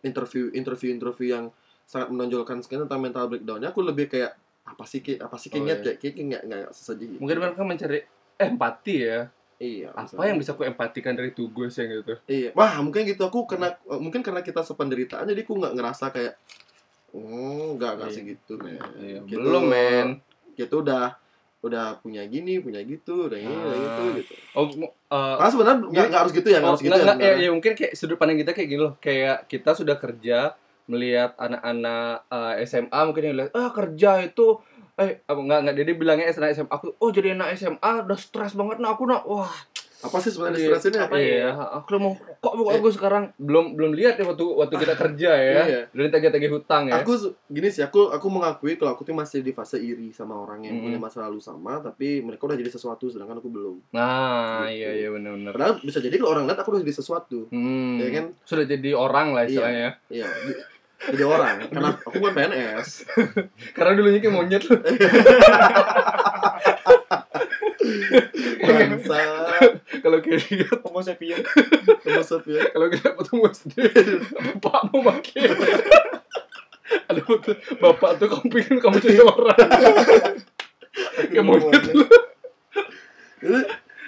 interview 0.00 0.48
interview 0.52 0.90
interview 0.90 1.28
yang 1.30 1.44
sangat 1.84 2.08
menonjolkan 2.08 2.62
sekali 2.62 2.82
tentang 2.82 3.00
mental 3.00 3.26
breakdownnya 3.28 3.68
aku 3.68 3.80
lebih 3.82 4.06
kayak 4.08 4.32
apa 4.64 4.82
sih 4.82 4.98
Ki? 4.98 5.14
apa 5.16 5.36
sih 5.38 5.52
Oh, 5.52 5.62
iya. 5.62 5.78
kayak 5.78 5.98
kayak 6.00 6.14
nggak 6.16 6.42
nggak 6.42 6.62
sesaji 6.72 7.04
gitu. 7.06 7.18
mungkin 7.22 7.36
mereka 7.38 7.62
mencari 7.62 7.98
empati 8.36 8.96
ya. 8.98 9.20
iya 9.56 9.88
Apa 9.90 10.04
misalnya. 10.04 10.26
yang 10.26 10.38
bisa 10.38 10.50
aku 10.52 10.62
empatikan 10.64 11.14
dari 11.14 11.30
tugas 11.30 11.72
yang 11.76 11.88
gitu? 11.94 12.14
Iya, 12.26 12.50
wah 12.52 12.76
mungkin 12.80 13.04
gitu 13.04 13.22
aku 13.22 13.46
kena 13.46 13.72
mungkin 13.96 14.20
karena 14.20 14.40
kita 14.40 14.60
sependeritaan 14.60 15.24
jadi 15.24 15.40
aku 15.40 15.52
nggak 15.54 15.74
ngerasa 15.74 16.04
kayak 16.10 16.34
oh 17.16 17.74
nggak 17.74 17.92
nggak 17.96 18.08
Iya. 18.08 18.14
segitu 18.14 18.52
men. 18.56 18.76
Iya, 18.94 19.18
Gitu. 19.24 19.38
belum 19.38 19.64
men. 19.64 20.08
Gitu 20.54 20.76
udah 20.76 21.16
udah 21.58 21.98
punya 21.98 22.22
gini 22.24 22.60
punya 22.60 22.78
gitu 22.80 23.26
udah 23.26 23.34
ini 23.34 23.50
udah 23.50 23.76
gitu 23.76 24.02
Ah. 24.02 24.12
gitu. 24.14 24.34
Oh, 24.52 24.64
eh, 24.68 24.86
Karena 25.34 25.50
sebenarnya 25.50 25.76
nggak 25.82 26.06
nggak 26.06 26.20
harus 26.22 26.32
gitu 26.32 26.46
ya 26.46 26.56
nggak 26.56 26.62
Oh, 26.62 26.72
harus 26.72 26.82
gitu 26.84 26.92
nggak, 26.94 27.16
ya. 27.18 27.26
ya, 27.26 27.34
ya 27.38 27.50
mungkin 27.50 27.72
kayak 27.74 27.92
sudut 27.92 28.16
pandang 28.16 28.38
kita 28.38 28.52
kayak 28.52 28.68
gini 28.68 28.80
loh 28.80 28.94
kayak 28.98 29.36
kita 29.46 29.70
sudah 29.72 29.96
kerja 29.96 30.38
melihat 30.86 31.34
anak-anak 31.34 32.12
eh, 32.28 32.54
SMA 32.62 33.00
mungkin 33.02 33.22
yang 33.24 33.36
lihat 33.36 33.50
ah 33.52 33.70
kerja 33.70 34.10
itu 34.22 34.46
eh 34.94 35.20
apa 35.20 35.36
enggak 35.36 35.58
enggak 35.60 35.74
dia 35.76 35.92
bilangnya 35.92 36.26
anak 36.30 36.50
SMA 36.54 36.70
aku 36.70 36.86
oh 36.94 37.10
jadi 37.10 37.34
anak 37.34 37.52
SMA 37.52 37.90
udah 38.06 38.16
stres 38.16 38.54
banget 38.54 38.78
nah 38.78 38.94
aku 38.94 39.04
nak 39.04 39.26
wah 39.26 39.50
apa 39.98 40.16
sih 40.18 40.28
sebenarnya 40.28 40.58
Iya. 40.58 40.68
destinasinya 40.70 41.00
Apa 41.02 41.16
Iya, 41.16 41.48
aku 41.74 41.88
mau 41.96 42.12
kok 42.14 42.52
pokoknya 42.52 42.78
gue 42.78 42.92
sekarang 42.92 43.24
belum 43.34 43.64
belum 43.72 43.92
lihat 43.92 44.14
ya 44.14 44.24
waktu 44.24 44.44
waktu 44.44 44.74
kita 44.76 44.94
kerja 45.02 45.30
ya. 45.32 45.62
Iya. 45.62 45.80
Dari 45.88 46.08
tagih-tagih 46.10 46.50
hutang 46.50 46.82
ya. 46.86 46.98
aku 46.98 47.16
gini 47.46 47.66
sih 47.66 47.80
aku 47.80 48.08
aku 48.08 48.26
mengakui 48.26 48.74
kalau 48.74 48.92
aku 48.92 49.02
tuh 49.02 49.12
masih 49.12 49.40
di 49.40 49.50
fase 49.50 49.76
iri 49.78 50.10
sama 50.10 50.36
orang 50.36 50.62
yang 50.62 50.74
Mm. 50.74 50.84
punya 50.84 50.98
masa 51.00 51.18
lalu 51.22 51.38
sama 51.38 51.80
tapi 51.80 52.20
mereka 52.20 52.44
udah 52.44 52.54
jadi 52.54 52.68
sesuatu 52.68 53.06
sedangkan 53.06 53.36
aku 53.36 53.48
belum 53.48 53.76
Nah, 53.90 54.66
Gitu. 54.66 54.76
iya 54.76 54.90
iya 54.94 55.08
benar-benar. 55.08 55.50
padahal 55.50 55.74
bisa 55.80 55.98
jadi 55.98 56.14
kalau 56.14 56.30
orang 56.34 56.44
lihat 56.44 56.58
aku 56.58 56.68
udah 56.70 56.82
jadi 56.82 56.94
sesuatu 56.94 57.38
Hmm. 57.48 57.96
ya 57.96 58.08
kan 58.10 58.24
Sudah 58.42 58.64
jadi 58.64 58.90
orang 58.92 59.32
lah 59.32 59.42
istilahnya. 59.44 59.96
iya 60.06 60.28
di- 60.28 60.60
jadi 61.08 61.24
orang 61.24 61.56
karena 61.72 61.90
aku 61.98 62.16
kan 62.18 62.32
PNS 62.32 62.88
Karena 63.76 63.92
dulunya 63.92 64.16
kayak 64.18 64.34
monyet 64.34 64.62
loh. 64.62 64.80
Bangsa 68.62 69.18
Kalau 70.02 70.18
kayak 70.22 70.40
lihat 70.50 70.78
Homo 70.84 71.00
sapien. 71.02 71.40
maksud 72.06 72.42
ya 72.48 72.62
kalau 72.72 72.86
kita 72.90 73.08
ketemu 73.14 73.46
sendiri 73.52 74.02
bapak 74.62 74.80
mau 74.90 75.00
pakai 75.10 75.42
ada 77.06 77.20
bapak 77.82 78.10
tuh 78.18 78.26
kamu 78.30 78.46
pikir 78.50 78.76
kamu 78.78 78.96
jadi 79.02 79.20
orang. 79.26 79.68
Kayak 81.30 81.44
monyet 81.44 81.82
lu. 81.92 82.06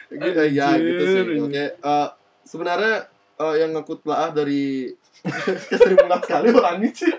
Jadi, 0.09 0.57
ya, 0.57 0.73
gitu 0.79 1.05
sih. 1.05 1.23
Oke 1.43 1.65
eh, 1.77 2.09
sebenarnya 2.47 3.13
eh, 3.39 3.55
yang 3.61 3.77
aku 3.77 4.01
telah 4.01 4.33
dari 4.33 4.95
keserimulan 5.71 6.23
sekali 6.23 6.49
orangnya 6.55 6.91
sih 6.95 7.13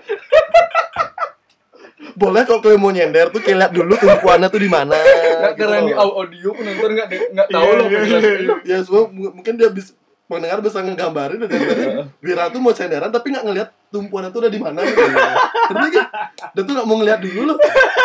boleh 2.10 2.42
kalau 2.42 2.60
kalian 2.60 2.78
mau 2.78 2.88
nyender 2.88 3.28
tuh 3.28 3.38
kayak 3.38 3.58
lihat 3.58 3.72
dulu 3.72 3.92
tumpuannya 3.94 4.48
tuh 4.48 4.58
di 4.58 4.68
mana 4.68 4.96
nggak 4.96 5.52
gitu 5.52 5.60
karena 5.60 5.76
loh. 5.76 5.86
di 5.86 5.94
audio 5.94 6.48
penonton 6.50 6.90
nggak 6.92 7.08
nggak 7.30 7.48
tahu 7.48 7.62
Iya, 7.62 7.76
loh 7.76 7.86
iya, 7.86 8.18
itu. 8.18 8.54
ya 8.64 8.78
semua 8.80 9.02
mungkin 9.10 9.54
dia 9.54 9.68
bisa 9.68 9.92
pendengar 10.24 10.62
bisa 10.62 10.78
ngegambarin 10.78 11.38
dan 11.38 11.48
dari 11.50 11.84
Wira 12.20 12.46
tuh 12.48 12.58
mau 12.58 12.70
cenderan 12.70 13.10
tapi 13.10 13.30
nggak 13.30 13.42
ngeliat 13.42 13.68
tumpuannya 13.90 14.30
tuh 14.30 14.40
udah 14.40 14.48
di 14.48 14.60
mana 14.62 14.78
gitu. 14.80 15.02
Ngerti 15.02 15.88
kan? 15.90 16.06
Dia 16.54 16.62
tuh 16.62 16.72
nggak 16.72 16.86
mau 16.86 16.96
ngeliat 16.96 17.18
dulu 17.18 17.40
loh. 17.44 17.56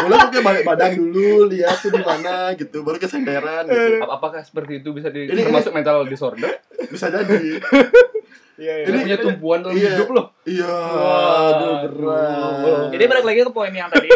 Boleh 0.01 0.17
kayak 0.25 0.41
balik 0.43 0.63
badan 0.65 0.91
dulu, 0.91 1.45
lihat 1.47 1.77
tuh 1.77 1.93
di 1.93 2.01
mana 2.01 2.49
gitu, 2.51 2.81
baru 2.81 2.97
ke 2.97 3.05
senderan 3.05 3.63
gitu. 3.63 4.01
Ap- 4.01 4.17
apakah 4.17 4.41
seperti 4.41 4.81
itu 4.81 4.89
bisa 4.89 5.07
di, 5.07 5.29
Ini- 5.29 5.45
termasuk 5.45 5.69
mental 5.69 6.01
disorder 6.03 6.49
Bisa 6.89 7.07
jadi. 7.07 7.61
Iya, 8.55 8.73
iya. 8.81 8.85
ini 8.87 8.97
punya 9.03 9.19
tumpuan 9.19 9.59
dalam 9.59 9.75
Iya. 9.75 9.89
hidup 9.99 10.09
loh 10.15 10.25
Iya, 10.47 10.63
Waduh. 10.71 11.51
aduh 11.51 11.75
berat. 11.91 12.87
Jadi 12.95 13.03
balik 13.05 13.25
lagi 13.25 13.39
ke 13.41 13.51
poin 13.51 13.73
yang 13.73 13.89
tadi. 13.91 14.09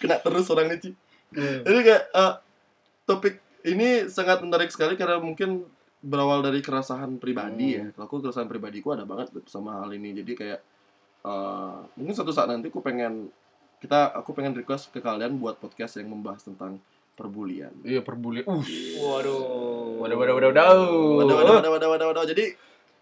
kena 0.00 0.16
terus 0.18 0.46
orang 0.50 0.66
ini, 0.68 0.76
Ci. 0.78 0.90
Jadi 1.62 1.78
kayak 1.80 2.02
eh, 2.10 2.34
topik 3.06 3.34
ini 3.62 4.10
sangat 4.10 4.42
menarik 4.42 4.68
sekali 4.68 4.98
karena 4.98 5.22
mungkin 5.22 5.62
berawal 6.02 6.42
dari 6.42 6.58
keresahan 6.58 7.22
pribadi 7.22 7.78
ya. 7.78 7.86
Kalau 7.94 8.06
aku 8.10 8.18
keresahan 8.20 8.50
pribadiku 8.50 8.92
ada 8.92 9.06
banget 9.06 9.30
sama 9.46 9.78
hal 9.80 9.94
ini. 9.94 10.10
Jadi 10.12 10.32
kayak 10.34 10.60
eh, 11.22 11.76
mungkin 11.94 12.14
suatu 12.16 12.34
saat 12.34 12.50
nanti 12.50 12.68
aku 12.68 12.82
pengen 12.82 13.30
kita 13.78 14.14
aku 14.14 14.30
pengen 14.34 14.54
request 14.54 14.90
ke 14.90 14.98
kalian 14.98 15.38
buat 15.38 15.58
podcast 15.58 15.98
yang 15.98 16.10
membahas 16.10 16.46
tentang 16.46 16.78
perbulian. 17.12 17.72
iya 17.84 18.00
perbulian 18.00 18.44
uh 18.44 18.64
Waduh. 18.98 20.00
waduh 20.00 20.16
waduh 20.16 20.34
waduh 20.34 20.48
waduh 20.48 20.68
Waduh, 21.22 21.36
waduh, 21.36 21.54
waduh, 21.54 21.70
waduh, 21.70 21.88
waduh, 21.92 22.06
waduh. 22.10 22.24
Jadi 22.26 22.44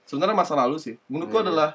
sebenarnya 0.05 0.35
masa 0.35 0.55
lalu 0.55 0.77
sih. 0.77 0.95
Menurutku 1.07 1.39
Iya. 1.39 1.45
adalah 1.47 1.69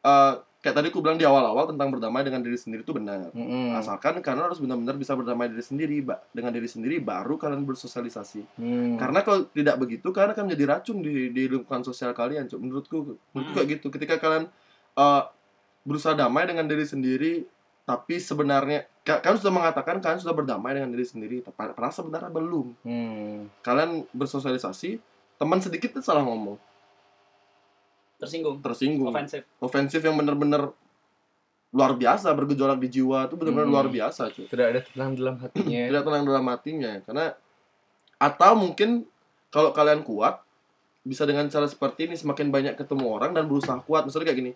eh, 0.00 0.32
kayak 0.60 0.74
tadi 0.76 0.86
aku 0.88 1.00
bilang 1.00 1.16
di 1.16 1.24
awal-awal 1.24 1.70
tentang 1.70 1.88
berdamai 1.88 2.20
dengan 2.20 2.42
diri 2.42 2.56
sendiri 2.56 2.82
itu 2.82 2.92
benar. 2.92 3.32
Mm-mm. 3.32 3.72
Asalkan 3.72 4.20
kalian 4.20 4.44
harus 4.44 4.58
benar-benar 4.58 4.92
bisa 4.94 5.14
berdamai 5.14 5.48
diri 5.48 5.62
sendiri, 5.62 6.02
Mbak. 6.02 6.34
Dengan 6.34 6.52
diri 6.52 6.68
sendiri 6.68 6.98
baru 6.98 7.36
kalian 7.36 7.64
bersosialisasi. 7.64 8.42
Hmm. 8.58 8.96
Karena 8.96 9.22
kalau 9.22 9.48
tidak 9.48 9.78
begitu, 9.78 10.10
kalian 10.10 10.34
akan 10.34 10.44
menjadi 10.44 10.64
racun 10.68 11.00
di, 11.00 11.30
di 11.30 11.42
lingkungan 11.46 11.80
sosial 11.80 12.12
kalian, 12.12 12.44
Cuk. 12.44 12.60
Menurutku, 12.60 12.96
menurutku 13.32 13.40
Hmm. 13.46 13.56
kayak 13.56 13.68
gitu. 13.78 13.86
Ketika 13.88 14.18
kalian 14.18 14.50
eh, 14.92 15.22
berusaha 15.80 16.12
damai 16.12 16.44
dengan 16.44 16.66
diri 16.66 16.84
sendiri, 16.84 17.46
tapi 17.86 18.18
sebenarnya 18.18 18.84
kalian 19.02 19.36
sudah 19.36 19.50
mengatakan 19.50 19.98
kalian 19.98 20.20
sudah 20.20 20.32
berdamai 20.32 20.72
dengan 20.72 20.90
diri 20.90 21.02
sendiri, 21.02 21.36
tapi 21.40 21.56
padahal 21.56 21.90
sebenarnya 21.90 22.28
belum. 22.28 22.66
Hmm. 22.82 23.38
Kalian 23.60 24.04
bersosialisasi, 24.10 25.00
teman 25.36 25.58
sedikit 25.58 25.96
tuh 25.96 26.02
salah 26.02 26.20
ngomong, 26.20 26.60
Tersinggung. 28.16 28.60
tersinggung, 28.60 29.08
Ofensif. 29.08 29.42
ofensif 29.58 30.00
yang 30.00 30.12
benar-benar 30.14 30.76
luar 31.70 31.94
biasa, 31.94 32.34
bergejolak 32.34 32.76
di 32.78 32.88
jiwa 32.92 33.24
itu 33.24 33.34
benar-benar 33.34 33.64
Hmm. 33.64 33.74
luar 33.74 33.88
biasa, 33.88 34.28
cuy. 34.28 34.44
tidak 34.44 34.66
ada 34.68 34.80
tenang 34.82 35.10
dalam 35.14 35.36
hatinya 35.38 35.80
tidak 35.88 36.02
tenang 36.04 36.24
dalam 36.24 36.44
hatinya 36.46 36.92
karena 37.00 37.24
atau 38.18 38.52
mungkin 38.52 38.90
kalau 39.48 39.70
kalian 39.70 40.02
kuat 40.02 40.44
bisa 41.00 41.24
dengan 41.24 41.48
cara 41.48 41.64
seperti 41.64 42.04
ini 42.04 42.14
semakin 42.14 42.52
banyak 42.52 42.74
ketemu 42.76 43.08
orang 43.08 43.32
dan 43.32 43.48
berusaha 43.48 43.80
kuat 43.80 44.04
misalnya 44.04 44.28
kayak 44.28 44.38
gini 44.38 44.52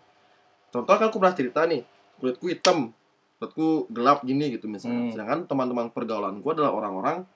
contoh 0.69 0.93
kan 0.93 1.09
aku 1.09 1.17
pernah 1.17 1.33
cerita 1.33 1.61
nih 1.65 1.81
kulitku 2.19 2.53
hitam 2.53 2.93
kulitku 3.37 3.69
gelap 3.89 4.23
gini 4.23 4.51
gitu 4.51 4.67
misalnya 4.67 5.01
Hmm. 5.01 5.13
sedangkan 5.13 5.39
teman-teman 5.45 5.87
pergaulanku 5.91 6.47
adalah 6.47 6.71
orang-orang 6.73 7.27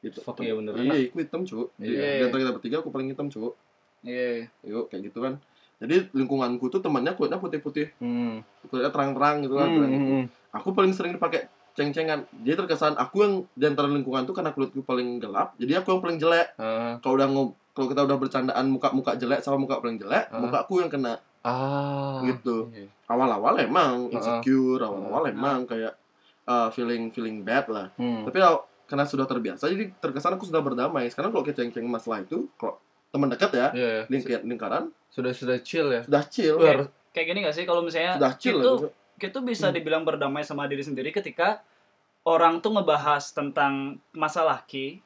gitu 0.00 0.20
Fuck 0.20 0.40
iya 0.40 0.52
bener. 0.52 0.72
iya 0.74 1.08
aku 1.08 1.18
hitam 1.18 1.42
cu 1.42 1.68
Iya. 1.76 2.00
di 2.18 2.22
antara 2.24 2.40
kita 2.40 2.52
bertiga 2.52 2.76
aku 2.78 2.88
paling 2.88 3.08
hitam 3.08 3.26
cu 3.26 3.52
Iya. 4.00 4.48
yuk 4.62 4.88
kayak 4.88 5.08
gitu 5.08 5.18
kan 5.18 5.40
jadi 5.76 6.06
lingkunganku 6.10 6.68
tuh 6.68 6.78
temannya 6.78 7.12
kulitnya 7.12 7.36
putih-putih 7.36 7.92
Hmm. 7.98 8.40
kulitnya 8.64 8.90
terang-terang 8.90 9.42
gitu 9.42 9.54
kan 9.54 9.66
Hmm, 9.66 9.76
terang- 9.76 9.92
hmm, 9.92 10.08
hmm. 10.08 10.24
aku 10.52 10.68
paling 10.70 10.92
sering 10.92 11.12
dipakai 11.12 11.44
ceng-cengan 11.74 12.22
jadi 12.38 12.54
terkesan 12.56 12.94
aku 12.94 13.16
yang 13.18 13.34
di 13.50 13.64
antara 13.66 13.88
lingkungan 13.88 14.22
tuh 14.22 14.32
karena 14.32 14.50
kulitku 14.50 14.80
paling 14.80 15.18
gelap 15.18 15.52
jadi 15.56 15.82
aku 15.82 15.90
yang 15.90 16.00
paling 16.00 16.18
jelek 16.18 16.46
Ah, 16.54 16.96
kalau 16.98 17.18
udah 17.18 17.26
ngob 17.26 17.48
kalau 17.74 17.90
kita 17.90 18.00
udah 18.02 18.16
bercandaan 18.16 18.64
muka-muka 18.66 19.12
jelek 19.14 19.40
sama 19.40 19.58
muka 19.58 19.76
paling 19.76 19.98
jelek 19.98 20.30
Ah. 20.30 20.38
muka 20.38 20.62
aku 20.62 20.78
yang 20.78 20.88
kena 20.88 21.18
ah 21.44 22.24
Gitu. 22.24 22.72
iya. 22.72 22.88
awal-awal 23.06 23.54
emang 23.58 24.08
insecure 24.08 24.80
awal-awal 24.80 25.22
Ah. 25.22 25.30
emang 25.30 25.58
kayak 25.64 25.92
uh, 26.42 26.68
feeling 26.68 27.08
feeling 27.10 27.40
bad 27.40 27.68
lah 27.68 27.92
Hmm. 27.94 28.24
tapi 28.24 28.38
kalau- 28.38 28.64
karena 28.84 29.04
sudah 29.04 29.24
terbiasa 29.24 29.64
jadi 29.66 29.92
terkesan 29.94 30.34
aku 30.34 30.44
sudah 30.44 30.60
berdamai 30.60 31.08
sekarang 31.08 31.30
kalau 31.30 31.40
kita 31.40 31.60
ceng-ceng 31.62 31.84
masalah 31.84 32.20
itu 32.20 32.48
kalau 32.54 32.76
teman 33.08 33.28
dekat 33.28 33.50
ya 33.50 33.68
iya. 33.70 34.04
lingkar 34.06 34.40
lingkaran 34.42 34.84
sudah 35.08 35.30
sudah 35.30 35.56
chill 35.58 35.88
ya 35.88 36.00
sudah 36.02 36.22
chill 36.26 36.56
harus 36.58 36.88
Kayak 37.08 37.26
gini 37.28 37.38
gak 37.42 37.54
sih 37.54 37.62
kalau 37.62 37.80
misalnya 37.80 38.18
sudah 38.18 38.32
chill 38.34 38.58
itu 38.58 38.72
kita 39.16 39.38
bisa 39.40 39.70
dibilang 39.70 40.02
berdamai 40.02 40.42
sama 40.42 40.66
diri 40.66 40.82
sendiri 40.82 41.08
ketika 41.10 41.62
orang 42.22 42.58
tuh 42.58 42.72
ngebahas 42.72 43.30
tentang 43.30 43.96
masalah 44.10 44.64
ki 44.64 44.98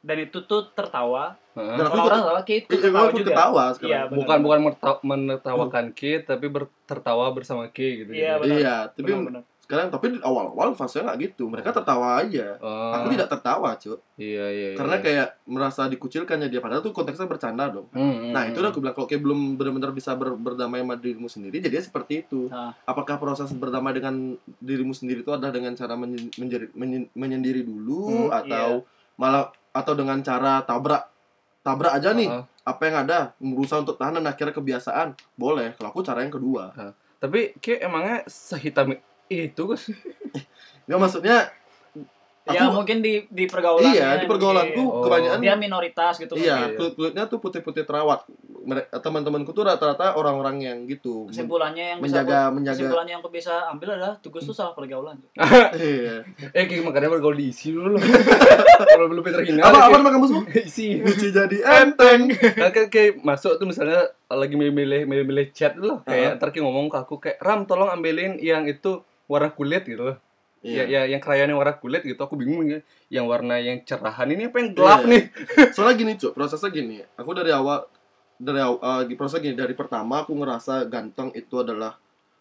dan 0.00 0.16
itu 0.18 0.38
tuh 0.40 0.70
tertawa 0.70 1.34
Heeh. 1.52 1.74
Dan 1.74 1.84
aku 1.84 1.94
orang-orang 1.96 2.20
tertawa 2.22 2.40
ki 2.40 2.54
itu 2.54 2.68
Iya, 2.68 2.80
tertawa 2.80 3.08
juga 3.10 3.30
ketawa 3.32 3.58
Iya, 3.60 3.74
sekarang 3.74 4.06
benar. 4.06 4.16
bukan 4.16 4.38
bukan 4.40 4.58
menertawakan 5.04 5.84
Ki 5.90 6.12
tapi 6.22 6.46
ber- 6.46 6.72
tertawa 6.84 7.24
bersama 7.30 7.66
Ki 7.66 7.88
gitu 7.98 8.10
Iya, 8.12 8.38
benar. 8.38 8.56
iya 8.56 8.76
tapi 8.88 9.10
Benar-benar. 9.10 9.42
sekarang 9.60 9.90
tapi 9.90 10.16
awal-awal 10.18 10.72
fasenya 10.72 11.12
nggak 11.12 11.18
gitu 11.26 11.44
mereka 11.44 11.68
tertawa 11.70 12.16
aja 12.16 12.56
Oh, 12.56 12.88
aku 12.90 13.12
tidak 13.12 13.28
tertawa 13.28 13.74
cuy 13.74 14.00
iya 14.16 14.46
iya 14.48 14.68
iya. 14.72 14.76
karena 14.76 14.96
kayak 14.96 15.28
merasa 15.44 15.84
dikucilkannya 15.84 16.48
dia 16.48 16.56
padahal 16.58 16.80
tuh 16.80 16.88
konteksnya 16.90 17.26
bercanda 17.26 17.68
dong 17.68 17.84
Hmm, 17.90 18.00
hmm, 18.00 18.32
nah 18.32 18.42
itu 18.44 18.54
hmm. 18.54 18.62
udah 18.62 18.70
aku 18.70 18.80
bilang 18.80 18.94
kalau 18.94 19.04
kayak 19.04 19.20
belum 19.20 19.40
benar-benar 19.54 19.92
bisa 19.92 20.14
ber- 20.14 20.38
berdamai 20.38 20.80
sama 20.80 20.94
dirimu 20.94 21.26
sendiri 21.26 21.60
jadi 21.60 21.74
seperti 21.80 22.22
itu 22.22 22.48
Nah. 22.48 22.72
apakah 22.82 23.18
proses 23.18 23.52
berdamai 23.52 23.92
dengan 23.92 24.14
dirimu 24.56 24.94
sendiri 24.94 25.20
itu 25.20 25.28
adalah 25.28 25.50
dengan 25.50 25.74
cara 25.74 25.92
menyendiri 27.14 27.60
dulu 27.60 28.30
Hmm, 28.30 28.32
atau 28.32 28.68
malah 29.16 29.50
atau 29.70 29.92
dengan 29.92 30.18
cara 30.20 30.60
tabrak 30.62 31.06
tabrak 31.60 31.92
aja 31.94 32.12
nih 32.12 32.28
Ah. 32.28 32.44
apa 32.64 32.82
yang 32.84 32.96
ada 33.02 33.18
berusaha 33.38 33.78
untuk 33.78 33.94
tahan 33.94 34.18
dan 34.18 34.26
akhirnya 34.26 34.52
kebiasaan 34.52 35.08
boleh 35.34 35.74
kalau 35.74 35.88
aku 35.90 36.00
cara 36.00 36.20
yang 36.20 36.32
kedua 36.32 36.72
tapi 37.18 37.52
Ki 37.58 37.76
emangnya 37.76 38.22
sehitam 38.24 38.94
itu 39.26 39.62
Gus 39.64 39.92
ya 40.84 40.96
maksudnya 40.96 41.52
ya 42.48 42.64
aku 42.64 42.80
mungkin 42.80 43.04
di 43.04 43.28
di 43.28 43.44
pergaulan 43.44 43.92
iya 43.92 44.16
di 44.16 44.24
pergaulanku 44.24 44.80
Oh. 44.80 45.04
kebanyakan 45.04 45.38
dia 45.38 45.52
minoritas 45.54 46.16
gitu 46.16 46.32
Iya, 46.32 46.72
Iya. 46.72 46.76
kulit 46.76 46.92
kulitnya 46.94 47.24
tuh 47.26 47.36
putih-putih 47.38 47.84
terawat. 47.84 48.24
Mere- 48.68 48.84
Teman-temanku 48.92 49.50
tuh 49.50 49.64
rata-rata 49.64 50.12
orang-orang 50.12 50.60
yang 50.60 50.78
gitu. 50.84 51.24
Kesimpulannya 51.26 51.96
yang 51.96 51.98
bisa 51.98 52.20
menjaga 52.20 52.36
aku- 52.38 52.54
menjaga. 52.54 52.74
kesimpulannya 52.76 53.12
yang 53.16 53.20
aku 53.20 53.30
bisa 53.32 53.54
ambil 53.66 53.88
adalah 53.90 54.14
tugas 54.18 54.42
tuh 54.42 54.52
salah 54.52 54.72
pergaulan 54.72 55.16
Iya. 55.74 56.20
eh 56.50 56.64
Ki 56.64 56.78
makanya 56.78 57.08
bergaul 57.08 57.32
diisi 57.34 57.72
dulu 57.72 57.96
kalau 58.90 59.06
belum 59.06 59.24
terhina 59.24 59.62
Apa 59.62 59.88
apa 59.88 59.96
nama 59.96 60.10
kamu 60.10 60.26
semua? 60.26 60.44
isi 60.54 61.00
Lucu 61.00 61.28
jadi 61.28 61.56
enteng. 61.80 62.28
nah, 62.54 62.68
kan 62.68 62.86
kayak 62.86 63.18
masuk 63.18 63.56
tuh 63.56 63.64
misalnya 63.64 64.04
lagi 64.28 64.52
milih-milih 64.52 65.02
milih-milih 65.02 65.46
chat 65.50 65.72
loh 65.74 66.04
kayak 66.04 66.36
ntar 66.36 66.50
Ki 66.50 66.60
ngomong 66.60 66.86
ke 66.86 66.98
aku 66.98 67.14
kayak 67.18 67.40
Ram 67.40 67.64
tolong 67.64 67.88
ambilin 67.88 68.36
yang 68.36 68.62
itu 68.64 69.00
warna 69.24 69.48
kulit 69.50 69.82
gitu 69.82 70.04
loh 70.04 70.16
ya, 70.58 70.84
Iya. 70.84 71.00
ya 71.06 71.16
yang 71.16 71.20
krayon 71.20 71.48
yang 71.48 71.56
warna 71.56 71.72
kulit 71.74 72.02
gitu 72.02 72.18
aku 72.18 72.34
bingung 72.34 72.66
ya 72.66 72.80
yang 73.08 73.24
warna 73.24 73.56
yang 73.56 73.80
cerahan 73.82 74.28
ini 74.28 74.48
apa 74.48 74.58
yang 74.58 74.70
gelap 74.72 75.00
Iya. 75.00 75.08
nih 75.08 75.22
Soalnya 75.70 75.94
gini, 75.96 76.12
Cuk, 76.14 76.32
prosesnya 76.32 76.68
gini. 76.68 77.00
Aku 77.14 77.30
dari 77.30 77.48
awal 77.48 77.86
dari 78.38 78.62
uh, 78.62 79.02
proses 79.18 79.42
gini, 79.42 79.58
dari 79.58 79.74
pertama 79.74 80.22
aku 80.22 80.32
ngerasa 80.38 80.86
ganteng 80.86 81.34
itu 81.34 81.60
adalah 81.60 81.98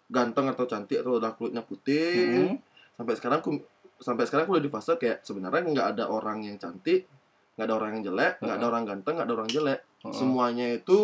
ganteng 0.07 0.47
atau 0.53 0.63
cantik 0.69 1.01
atau 1.01 1.17
adalah 1.17 1.33
kulitnya 1.33 1.65
putih. 1.65 2.53
Hmm. 2.53 2.55
Sampai 2.95 3.13
sekarang 3.17 3.39
aku 3.41 3.51
sampai 3.97 4.23
sekarang 4.29 4.45
aku 4.45 4.53
udah 4.57 4.65
di 4.65 4.71
fase 4.71 4.93
kayak 4.97 5.25
sebenarnya 5.25 5.61
nggak 5.65 5.87
ada 5.97 6.05
orang 6.09 6.45
yang 6.45 6.57
cantik 6.61 7.09
nggak 7.57 7.65
ada 7.65 7.75
orang 7.75 7.89
yang 7.97 8.13
jelek 8.13 8.33
nggak 8.37 8.53
ada 8.53 8.61
Heeh. 8.61 8.71
orang 8.71 8.83
ganteng 8.85 9.13
nggak 9.17 9.27
ada 9.27 9.35
orang 9.35 9.49
jelek 9.49 9.79
Heeh. 9.81 10.13
semuanya 10.13 10.67
itu 10.69 10.97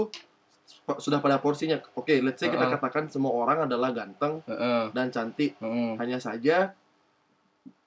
sudah 1.01 1.19
pada 1.19 1.41
porsinya 1.41 1.81
oke 1.97 2.13
let's 2.21 2.37
say 2.37 2.53
kita 2.53 2.61
Heeh. 2.61 2.77
katakan 2.77 3.09
semua 3.09 3.33
orang 3.33 3.65
adalah 3.65 3.89
ganteng 3.89 4.45
Heeh. 4.45 4.93
dan 4.93 5.09
cantik 5.09 5.57
Heeh. 5.57 5.97
hanya 5.97 6.21
saja 6.21 6.77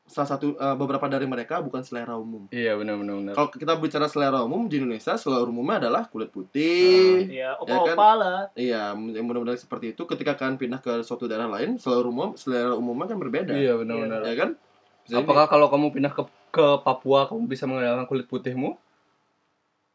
salah 0.07 0.29
satu 0.31 0.55
eh, 0.55 0.77
beberapa 0.79 1.03
dari 1.07 1.27
mereka 1.27 1.59
bukan 1.59 1.83
selera 1.83 2.15
umum 2.15 2.47
Iya 2.49 2.79
benar 2.79 2.95
benar 2.97 3.15
benar. 3.19 3.35
kalau 3.35 3.49
kita 3.51 3.75
bicara 3.75 4.07
selera 4.07 4.39
umum 4.41 4.65
di 4.65 4.79
Indonesia 4.79 5.15
selera 5.15 5.43
umumnya 5.43 5.83
adalah 5.83 6.07
kulit 6.07 6.31
putih 6.31 7.27
Iya, 7.27 7.59
Ya 7.59 7.79
kan? 7.85 7.97
lah. 8.15 8.41
Iya, 8.55 8.95
yang 8.95 9.27
mudah-mudahan 9.27 9.59
seperti 9.59 9.93
itu. 9.93 10.07
Ketika 10.07 10.39
kalian 10.39 10.57
pindah 10.57 10.79
ke 10.79 11.03
suatu 11.03 11.27
daerah 11.27 11.51
lain, 11.51 11.75
selera 11.77 12.07
umum, 12.07 12.39
selera 12.39 12.73
umumnya 12.73 13.11
kan 13.11 13.19
berbeda. 13.19 13.53
Iya 13.53 13.75
benar 13.77 13.97
benar. 13.99 14.21
Ya 14.23 14.35
kan? 14.39 14.51
Bisa 15.03 15.21
Apakah 15.21 15.47
kalau 15.47 15.67
kamu 15.69 15.91
pindah 15.93 16.13
ke 16.15 16.23
ke 16.51 16.67
Papua 16.81 17.27
kamu 17.27 17.45
bisa 17.45 17.67
mengandalkan 17.67 18.07
kulit 18.07 18.25
putihmu 18.25 18.79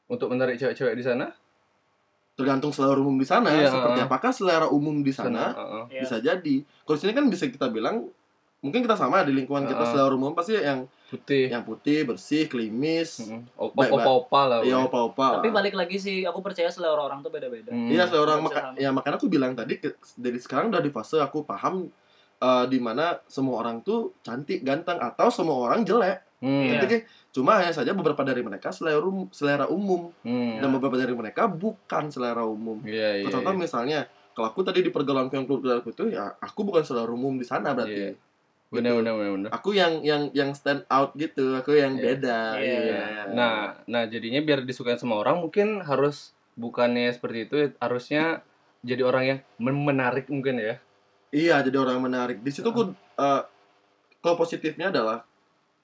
untuk 0.07 0.27
menarik 0.29 0.59
cewek-cewek 0.59 0.93
di 0.93 1.01
sana? 1.01 1.31
tergantung 2.31 2.71
selera 2.73 2.97
umum 2.97 3.19
di 3.19 3.27
sana. 3.27 3.53
Iya. 3.53 3.69
Seperti 3.69 3.99
apakah 4.01 4.31
selera 4.33 4.67
umum 4.71 5.03
di 5.03 5.13
sana? 5.13 5.51
Heeh. 5.53 5.83
Iya. 5.93 6.01
Bisa 6.01 6.15
jadi. 6.17 6.55
Kalau 6.81 6.95
di 6.97 7.01
sini 7.03 7.13
kan 7.13 7.25
bisa 7.27 7.45
kita 7.45 7.67
bilang, 7.69 8.07
mungkin 8.61 8.79
kita 8.79 8.93
sama 8.93 9.21
di 9.21 9.33
lingkungan 9.33 9.65
kita 9.65 9.81
Ah. 9.81 9.89
selera 9.89 10.13
umum 10.13 10.31
pasti 10.31 10.53
yang 10.53 10.85
Putih. 11.07 11.49
yang 11.49 11.61
putih, 11.61 12.05
bersih, 12.05 12.45
klimis, 12.45 13.19
Heeh. 13.19 13.41
Opa 13.53 13.73
Baik, 13.75 13.91
baik. 13.91 14.07
opa 14.07 14.41
lah. 14.45 14.59
ya 14.61 14.77
woy. 14.77 14.87
opa-opa. 14.87 15.27
Tapi 15.35 15.49
lah. 15.49 15.55
balik 15.57 15.73
lagi 15.75 15.97
sih, 15.97 16.23
aku 16.23 16.39
percaya 16.39 16.69
selera 16.69 16.95
orang 16.95 17.19
tuh 17.19 17.27
beda-beda. 17.27 17.67
Hmm. 17.67 17.89
Iya, 17.89 18.05
selera 18.05 18.23
orang 18.31 18.41
maka, 18.41 18.59
ya 18.75 18.89
makanya 18.89 19.17
aku 19.17 19.27
bilang 19.27 19.51
tadi 19.51 19.75
ke- 19.75 19.97
dari 20.15 20.37
sekarang 20.37 20.69
udah 20.69 20.79
di 20.79 20.87
fase 20.87 21.17
aku 21.17 21.43
paham 21.43 21.89
eh, 22.39 22.65
di 22.65 22.77
mana 22.77 23.21
semua 23.27 23.59
orang 23.59 23.81
tuh 23.81 24.17
cantik, 24.19 24.61
ganteng 24.61 24.97
atau 24.97 25.29
semua 25.29 25.61
orang 25.63 25.81
jelek. 25.81 26.25
Hmm. 26.39 26.63
Iya. 26.63 26.79
Tapi 26.79 26.95
cuma 27.31 27.53
hanya 27.55 27.69
saja 27.69 27.91
beberapa 27.91 28.21
dari 28.21 28.41
mereka 28.41 28.69
selera 28.69 28.97
um- 28.99 29.29
selera 29.29 29.67
umum 29.67 30.09
Hmm. 30.21 30.57
dan 30.57 30.69
beberapa 30.71 30.95
dari 30.95 31.11
mereka 31.11 31.45
bukan 31.45 32.09
selera 32.09 32.41
umum. 32.41 32.81
Iya 32.81 33.19
iya. 33.19 33.25
Contoh 33.27 33.45
iya. 33.47 33.59
misalnya, 33.59 33.99
kalau 34.31 34.47
aku 34.47 34.63
tadi 34.63 34.79
di 34.79 34.89
pergaulanku 34.89 35.29
yang 35.31 35.45
keluar 35.45 35.83
itu 35.83 36.03
ya 36.07 36.33
aku 36.35 36.63
bukan 36.63 36.81
selera 36.81 37.09
umum 37.09 37.35
di 37.35 37.43
sana 37.43 37.73
berarti. 37.73 37.93
Iya. 38.07 38.13
Benar 38.71 38.95
benar 39.03 39.13
benar 39.19 39.31
benar. 39.35 39.49
Aku 39.51 39.75
yang 39.75 39.99
yang 39.99 40.31
yang 40.31 40.55
stand 40.55 40.87
out 40.87 41.11
gitu, 41.19 41.59
aku 41.59 41.75
yang 41.75 41.99
Iya. 41.99 42.03
beda. 42.07 42.39
Iya. 42.55 42.79
Iya. 42.87 43.03
Nah, 43.35 43.75
nah 43.83 44.07
jadinya 44.07 44.39
biar 44.39 44.63
disukai 44.63 44.95
sama 44.95 45.19
orang 45.19 45.43
mungkin 45.43 45.83
harus 45.83 46.31
bukannya 46.55 47.11
seperti 47.11 47.51
itu 47.51 47.55
harusnya 47.83 48.39
jadi 48.81 49.03
orang 49.03 49.23
yang 49.27 49.39
men- 49.59 49.83
menarik 49.83 50.31
mungkin 50.31 50.55
ya. 50.57 50.79
Iya, 51.35 51.59
jadi 51.67 51.83
orang 51.83 51.99
yang 51.99 52.07
menarik. 52.07 52.37
Di 52.39 52.51
situ 52.51 52.63
aku 52.65 52.95
eh, 52.95 53.41
kalau 54.23 54.35
positifnya 54.39 54.87
adalah 54.87 55.27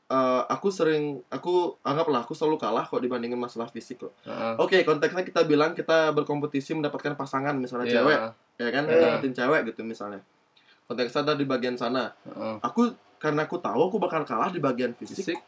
eh, 0.08 0.42
aku 0.48 0.72
sering 0.72 1.20
aku 1.28 1.76
anggaplah 1.84 2.24
aku 2.24 2.32
selalu 2.32 2.56
kalah 2.56 2.88
kok 2.88 3.04
dibandingin 3.04 3.36
masalah 3.36 3.68
fisik 3.68 4.00
kok. 4.08 4.16
Heeh. 4.24 4.56
Oke, 4.64 4.88
konteksnya 4.88 5.28
kita 5.28 5.44
bilang 5.44 5.76
kita 5.76 6.16
berkompetisi 6.16 6.72
mendapatkan 6.72 7.20
pasangan 7.20 7.60
misalnya 7.60 7.92
Iya. 7.92 7.96
cewek, 8.00 8.20
ya 8.64 8.70
kan? 8.72 8.84
Iya. 8.88 9.00
Dapetin 9.20 9.34
cewek 9.36 9.62
gitu 9.76 9.84
misalnya. 9.84 10.24
Konteksnya 10.88 11.22
ada 11.22 11.34
di 11.36 11.44
bagian 11.44 11.76
sana. 11.76 12.16
Heeh. 12.24 12.56
Aku 12.64 12.96
karena 13.20 13.44
aku 13.44 13.60
tahu 13.60 13.92
aku 13.92 13.98
bakal 14.00 14.24
kalah 14.24 14.48
di 14.48 14.62
bagian 14.62 14.96
fisik, 14.96 15.36
Fisik, 15.36 15.40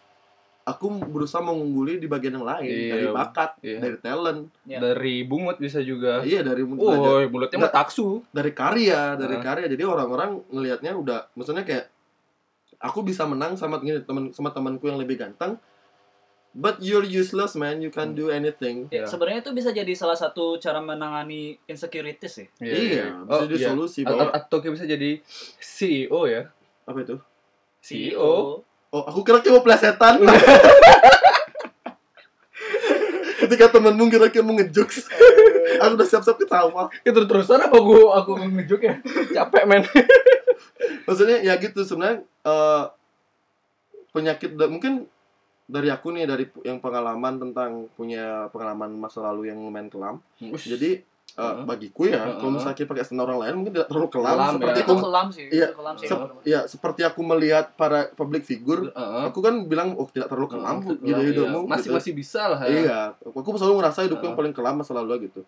aku 0.65 0.99
berusaha 1.07 1.39
mengungguli 1.39 1.95
di 1.95 2.05
bagian 2.05 2.35
yang 2.35 2.45
lain 2.45 2.67
Iya. 2.67 2.91
dari 2.91 3.07
bakat, 3.09 3.51
iya. 3.63 3.79
dari 3.79 3.97
talent, 4.03 4.41
Iya. 4.67 4.79
dari 4.83 5.15
bungut 5.23 5.57
bisa 5.57 5.79
juga. 5.79 6.21
iya 6.21 6.43
dari 6.43 6.65
Oh, 6.65 7.23
mulutnya 7.29 7.57
mah 7.57 7.71
taksu. 7.71 8.19
dari 8.29 8.51
karya, 8.51 9.15
dari 9.15 9.37
karya. 9.39 9.65
Jadi 9.71 9.83
orang-orang 9.85 10.43
ngelihatnya 10.51 10.91
udah, 10.93 11.19
maksudnya 11.33 11.63
kayak 11.63 11.87
aku 12.79 12.99
bisa 13.03 13.23
menang 13.23 13.55
sama 13.55 13.79
gini 13.79 14.03
teman 14.03 14.31
sama 14.35 14.51
temanku 14.51 14.87
yang 14.91 14.99
lebih 14.99 15.19
ganteng. 15.19 15.55
But 16.49 16.81
you're 16.81 17.05
useless 17.05 17.53
man, 17.53 17.77
you 17.77 17.89
can't 17.89 18.13
do 18.13 18.33
anything. 18.33 18.89
Ya, 18.89 19.05
Iya. 19.05 19.05
sebenarnya 19.05 19.39
itu 19.39 19.53
bisa 19.53 19.69
jadi 19.69 19.93
salah 19.93 20.17
satu 20.17 20.57
cara 20.57 20.81
menangani 20.81 21.61
insecurities 21.63 22.41
ya. 22.41 22.47
Iya, 22.59 23.05
bisa 23.21 23.29
Oh, 23.29 23.41
jadi 23.45 23.55
iya. 23.55 23.67
solusi 23.69 24.01
bahwa 24.01 24.27
a- 24.27 24.41
Atau 24.41 24.57
kayak 24.57 24.73
bisa 24.73 24.85
jadi 24.85 25.21
CEO 25.55 26.25
ya. 26.25 26.49
apa 26.83 26.97
itu? 26.99 27.15
CEO. 27.79 28.65
Oh, 28.89 29.01
aku 29.05 29.21
kira 29.21 29.39
kamu 29.39 29.61
plesetan. 29.61 30.17
Ketika 33.39 33.71
temenmu 33.71 34.09
kira-kira 34.09 34.43
mau 34.43 34.51
ngejokes, 34.53 35.07
aku 35.79 35.93
udah 35.95 36.07
siap-siap 36.07 36.35
ketawa. 36.35 36.91
Ya 37.01 37.13
terus 37.13 37.25
terusan 37.25 37.61
apa 37.61 37.77
gua 37.77 38.19
aku 38.19 38.35
ngejuk 38.35 38.81
ya? 38.83 38.99
Capek 39.31 39.63
men. 39.63 39.85
Maksudnya 41.07 41.39
ya 41.39 41.55
gitu 41.55 41.81
sebenarnya 41.81 42.19
eh, 42.25 42.83
penyakit 44.11 44.53
mungkin 44.59 45.07
dari 45.69 45.87
aku 45.87 46.09
nih 46.09 46.25
dari 46.25 46.49
yang 46.65 46.81
pengalaman 46.81 47.37
tentang 47.37 47.85
punya 47.93 48.49
pengalaman 48.49 48.89
masa 48.97 49.21
lalu 49.21 49.53
yang 49.53 49.61
lumayan 49.61 49.85
kelam. 49.87 50.17
Jadi 50.41 51.05
eh, 51.29 51.45
Heeh. 51.45 51.61
bagiku 51.61 52.09
ya, 52.09 52.25
Heeh. 52.25 52.41
kalau 52.41 52.51
misalnya 52.51 52.73
kita 52.73 52.89
pakai 52.89 53.05
standar 53.05 53.29
orang 53.29 53.45
lain 53.45 53.53
mungkin 53.55 53.73
tidak 53.77 53.87
terlalu 53.87 54.09
kelam, 54.09 54.33
Kelam, 54.33 54.53
seperti 54.57 54.73
ya. 54.73 54.81
Itu 54.81 54.89
aku 54.89 55.05
kelam 55.05 55.27
sih, 55.29 55.45
Iya. 55.45 55.67
kelam 55.71 55.95
sih. 55.95 56.07
sep- 56.09 56.29
ya 56.43 56.59
seperti 56.65 57.01
aku 57.05 57.21
melihat 57.21 57.65
para 57.77 58.09
public 58.11 58.43
figure, 58.43 58.89
Heeh. 58.89 59.23
aku 59.29 59.39
kan 59.39 59.55
bilang 59.63 59.93
oh 59.93 60.09
tidak 60.09 60.25
terlalu 60.27 60.57
kelam 60.57 60.75
Heeh, 60.81 60.97
gitu 60.97 61.21
iya. 61.21 61.29
hidupmu. 61.29 61.59
Masih 61.69 61.85
gitu. 61.85 61.95
masih 62.01 62.11
bisa 62.17 62.41
lah 62.49 62.59
ya. 62.65 62.69
Iya, 62.73 62.99
aku 63.21 63.45
selalu 63.55 63.75
ngerasa 63.77 63.99
hidupku 64.03 64.25
yang 64.25 64.33
Heeh. 64.33 64.41
paling 64.41 64.53
kelam 64.57 64.75
masa 64.81 64.91
lalu 64.97 65.29
gitu. 65.29 65.45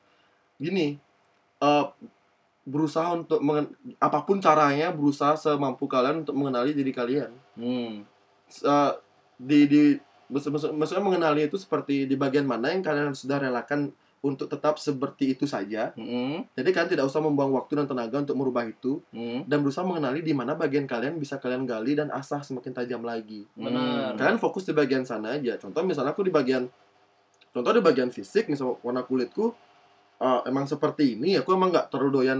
Gini, 0.61 1.01
eh, 1.59 1.85
berusaha 2.61 3.17
untuk 3.17 3.41
mengen- 3.41 3.73
apa 3.97 4.21
pun 4.21 4.37
caranya 4.37 4.93
berusaha 4.93 5.33
semampu 5.33 5.89
kalian 5.89 6.21
untuk 6.21 6.37
mengenali 6.37 6.77
diri 6.77 6.93
kalian. 6.93 7.33
Hmm. 7.57 8.05
Eh, 8.53 8.91
di 9.41 9.65
di 9.65 9.81
maksud- 10.31 10.49
maksud- 10.49 10.73
maksudnya 10.73 11.03
mengenali 11.03 11.45
itu 11.45 11.55
seperti 11.55 12.07
di 12.07 12.15
bagian 12.15 12.43
mana 12.43 12.71
yang 12.71 12.79
kalian 12.79 13.11
sudah 13.11 13.37
relakan 13.37 13.91
untuk 14.21 14.45
tetap 14.47 14.77
seperti 14.77 15.33
itu 15.33 15.43
saja. 15.45 15.91
Hmm. 15.93 16.45
Jadi 16.53 16.69
kalian 16.69 16.89
tidak 16.89 17.05
usah 17.09 17.19
membuang 17.19 17.51
waktu 17.51 17.73
dan 17.75 17.89
tenaga 17.89 18.21
untuk 18.21 18.37
merubah 18.37 18.63
itu 18.63 19.01
Hmm. 19.09 19.43
dan 19.43 19.59
berusaha 19.59 19.81
mengenali 19.81 20.21
di 20.21 20.29
mana 20.31 20.53
bagian 20.53 20.85
kalian 20.85 21.17
bisa 21.17 21.35
kalian 21.35 21.65
gali 21.65 21.97
dan 21.97 22.07
asah 22.09 22.39
semakin 22.39 22.69
tajam 22.71 23.01
lagi. 23.01 23.49
Benar. 23.53 24.13
Kalian 24.15 24.37
fokus 24.37 24.61
di 24.61 24.71
bagian 24.71 25.03
sana 25.03 25.35
aja. 25.35 25.57
Contoh 25.57 25.81
misalnya 25.81 26.13
aku 26.13 26.21
di 26.21 26.29
bagian 26.29 26.69
contoh 27.49 27.71
di 27.73 27.81
bagian 27.81 28.07
fisik 28.07 28.47
misal 28.47 28.77
warna 28.79 29.03
kulitku 29.03 29.51
eh, 30.17 30.39
emang 30.45 30.69
seperti 30.69 31.17
ini, 31.17 31.33
aku 31.33 31.49
emang 31.51 31.73
nggak 31.73 31.89
terlalu 31.89 32.21
doyan 32.21 32.39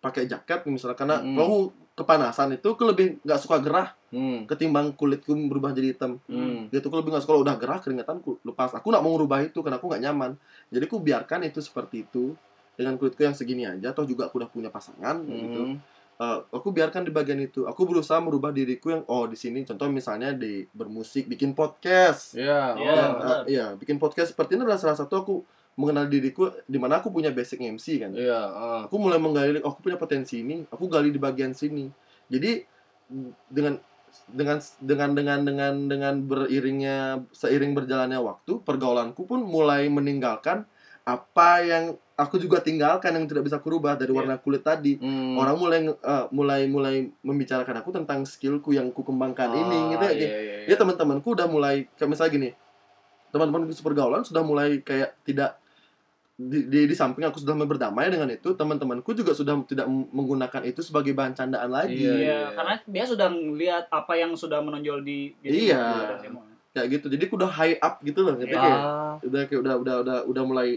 pakai 0.00 0.24
jaket 0.24 0.64
misalnya 0.64 0.96
karena 0.96 1.16
Mm. 1.20 1.36
kalau 1.36 1.68
kepanasan 2.00 2.56
itu 2.56 2.66
aku 2.66 2.82
lebih 2.82 3.20
nggak 3.20 3.40
suka 3.40 3.60
gerah 3.60 3.92
Hmm. 4.10 4.42
ketimbang 4.42 4.90
kulitku 4.90 5.30
berubah 5.46 5.70
jadi 5.70 5.94
hitam. 5.94 6.18
Hmm. 6.26 6.66
Gitu 6.66 6.82
aku 6.82 6.98
lebih 6.98 7.14
nggak 7.14 7.22
suka 7.22 7.30
kalau 7.30 7.44
udah 7.44 7.54
gerah 7.54 7.78
keringetan 7.78 8.18
ku 8.18 8.42
lepas. 8.42 8.74
Aku 8.74 8.90
nggak 8.90 9.00
mau 9.00 9.14
ngerubah 9.14 9.38
itu 9.44 9.62
karena 9.62 9.78
aku 9.78 9.86
nggak 9.86 10.02
nyaman. 10.02 10.34
Jadi 10.66 10.82
aku 10.82 10.98
biarkan 10.98 11.46
itu 11.46 11.60
seperti 11.60 12.02
itu 12.02 12.34
dengan 12.74 12.96
kulitku 12.96 13.22
yang 13.22 13.32
segini 13.32 13.62
aja. 13.62 13.94
Atau 13.94 14.02
juga 14.04 14.26
aku 14.26 14.42
udah 14.42 14.50
punya 14.50 14.66
pasangan 14.66 15.14
gitu. 15.22 15.62
Hmm. 15.62 15.78
Eh, 16.18 16.38
aku 16.50 16.68
biarkan 16.68 17.00
di 17.00 17.14
bagian 17.14 17.38
itu. 17.38 17.64
Aku 17.64 17.86
berusaha 17.86 18.18
merubah 18.18 18.50
diriku 18.50 18.90
yang 18.90 19.06
oh 19.06 19.24
di 19.24 19.38
sini 19.38 19.62
contoh 19.62 19.86
misalnya 19.86 20.34
di 20.34 20.66
bermusik, 20.68 21.24
bikin 21.26 21.54
podcast. 21.54 22.34
Iya. 22.34 22.76
Iya, 22.76 22.90
Ya, 22.90 23.04
oh. 23.06 23.12
benar. 23.14 23.30
eh, 23.30 23.42
iya, 23.48 23.66
bikin 23.72 23.96
podcast 23.96 24.34
seperti 24.34 24.58
ini 24.58 24.66
adalah 24.66 24.76
salah 24.76 24.98
satu 24.98 25.14
aku 25.16 25.34
mengenal 25.80 26.04
diriku 26.12 26.52
di 26.68 26.76
mana 26.76 27.00
aku 27.00 27.08
punya 27.08 27.32
basic 27.32 27.64
MC 27.64 28.04
kan. 28.04 28.12
Iya. 28.12 28.36
ah. 28.36 28.80
Aku 28.84 29.00
mulai 29.00 29.16
menggali 29.16 29.64
oh, 29.64 29.72
aku 29.72 29.80
punya 29.88 29.96
potensi 29.96 30.44
ini, 30.44 30.68
aku 30.68 30.84
gali 30.92 31.08
di 31.08 31.16
bagian 31.16 31.56
sini. 31.56 31.88
Jadi 32.28 32.60
dengan 33.48 33.80
dengan 34.28 34.58
dengan 34.78 35.10
dengan 35.16 35.38
dengan 35.42 35.74
dengan 35.88 36.14
beriringnya 36.22 37.24
seiring 37.32 37.72
berjalannya 37.72 38.20
waktu, 38.20 38.60
pergaulanku 38.60 39.24
pun 39.24 39.40
mulai 39.40 39.88
meninggalkan 39.88 40.68
apa 41.08 41.64
yang 41.64 41.96
aku 42.20 42.36
juga 42.36 42.60
tinggalkan 42.60 43.16
yang 43.16 43.24
tidak 43.24 43.48
bisa 43.48 43.56
kurubah 43.56 43.96
dari 43.96 44.12
Iya. 44.12 44.18
warna 44.20 44.36
kulit 44.36 44.60
tadi. 44.60 45.00
Hmm. 45.00 45.40
Orang 45.40 45.56
mulai 45.56 45.88
eh, 45.88 46.24
mulai 46.30 46.60
mulai 46.68 46.94
membicarakan 47.24 47.80
aku 47.80 47.90
tentang 47.96 48.28
skillku 48.28 48.76
yang 48.76 48.92
ku 48.92 49.00
kembangkan 49.00 49.48
ini 49.56 49.96
gitu 49.96 50.04
ya. 50.04 50.12
Ah, 50.12 50.14
Iya, 50.14 50.28
iya, 50.28 50.54
Ya 50.68 50.76
teman-temanku 50.76 51.32
udah 51.32 51.48
mulai 51.48 51.88
kayak 51.96 52.10
misalnya 52.12 52.32
gini. 52.36 52.50
Teman-teman 53.32 53.70
pergaulan 53.72 54.22
sudah 54.26 54.42
mulai 54.44 54.84
kayak 54.84 55.16
tidak 55.24 55.56
di, 56.40 56.64
di, 56.64 56.80
di 56.88 56.94
samping 56.94 57.20
aku 57.22 57.36
sudah 57.36 57.52
berdamai 57.54 58.08
dengan 58.08 58.24
itu, 58.26 58.48
teman-temanku 58.50 59.12
juga 59.12 59.36
sudah 59.36 59.60
tidak 59.64 59.84
menggunakan 59.86 60.64
itu 60.64 60.80
sebagai 60.80 61.12
bahan 61.12 61.36
candaan 61.36 61.68
lagi. 61.68 62.00
Iya, 62.00 62.08
Iya, 62.10 62.16
iya. 62.16 62.40
karena 62.56 62.74
dia 62.80 63.04
sudah 63.04 63.28
melihat 63.28 63.84
apa 63.86 64.12
yang 64.14 64.32
sudah 64.32 64.58
menonjol 64.58 65.04
di 65.04 65.36
diri 65.38 65.68
Iya. 65.68 66.16
Kayak 66.70 66.88
gitu. 66.96 67.06
Jadi 67.10 67.22
aku 67.26 67.34
udah 67.36 67.50
high 67.50 67.76
up 67.76 68.00
gitu 68.00 68.22
loh. 68.22 68.34
Gitu, 68.34 68.48
Iya. 68.48 68.62
kayak, 68.62 68.80
Ah. 68.80 69.14
udah 69.20 69.42
kayak 69.44 69.60
udah 69.60 69.74
udah 69.76 69.94
udah 70.00 70.16
udah 70.24 70.44
mulai 70.46 70.68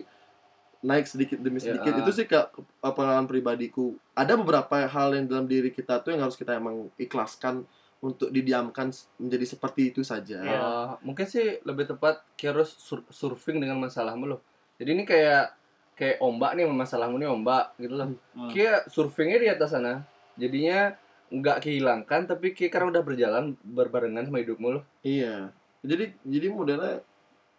naik 0.82 1.08
sedikit 1.08 1.40
demi 1.40 1.64
sedikit. 1.64 1.96
Ya. 1.96 2.02
Itu 2.02 2.12
sih 2.12 2.26
kayak 2.26 2.52
ke- 2.52 2.66
pengalaman 2.84 3.24
pribadiku. 3.24 3.96
Ada 4.12 4.36
beberapa 4.36 4.84
hal 4.84 5.16
yang 5.16 5.26
dalam 5.26 5.46
diri 5.46 5.72
kita 5.72 6.04
tuh 6.04 6.12
yang 6.12 6.22
harus 6.22 6.36
kita 6.36 6.54
emang 6.54 6.92
ikhlaskan 6.98 7.64
untuk 7.98 8.28
didiamkan 8.28 8.92
menjadi 9.16 9.46
seperti 9.48 9.96
itu 9.96 10.04
saja. 10.04 10.44
Iya. 10.44 10.60
Ah, 10.60 10.92
mungkin 11.00 11.24
sih 11.24 11.64
lebih 11.64 11.88
tepat 11.88 12.20
harus 12.36 12.76
sur- 12.76 13.08
surfing 13.08 13.64
dengan 13.64 13.80
masalahmu 13.80 14.28
loh. 14.28 14.42
Jadi 14.84 14.90
ini 14.92 15.04
kayak 15.08 15.56
kayak 15.96 16.20
ombak 16.20 16.60
nih 16.60 16.68
masalahmu 16.68 17.16
nih 17.16 17.32
ombak 17.32 17.72
gitu 17.80 17.96
loh. 17.96 18.12
Hmm. 18.36 18.52
Kayak 18.52 18.92
surfingnya 18.92 19.40
di 19.40 19.48
atas 19.48 19.72
sana. 19.72 20.04
Jadinya 20.36 20.92
nggak 21.32 21.64
kehilangkan 21.64 22.28
tapi 22.28 22.52
kayak 22.52 22.70
karena 22.70 22.92
udah 22.92 23.02
berjalan 23.02 23.44
berbarengan 23.64 24.28
sama 24.28 24.38
hidupmu 24.38 24.68
loh 24.70 24.84
Iya. 25.02 25.50
Jadi 25.82 26.14
jadi 26.22 26.46
modelnya 26.52 27.02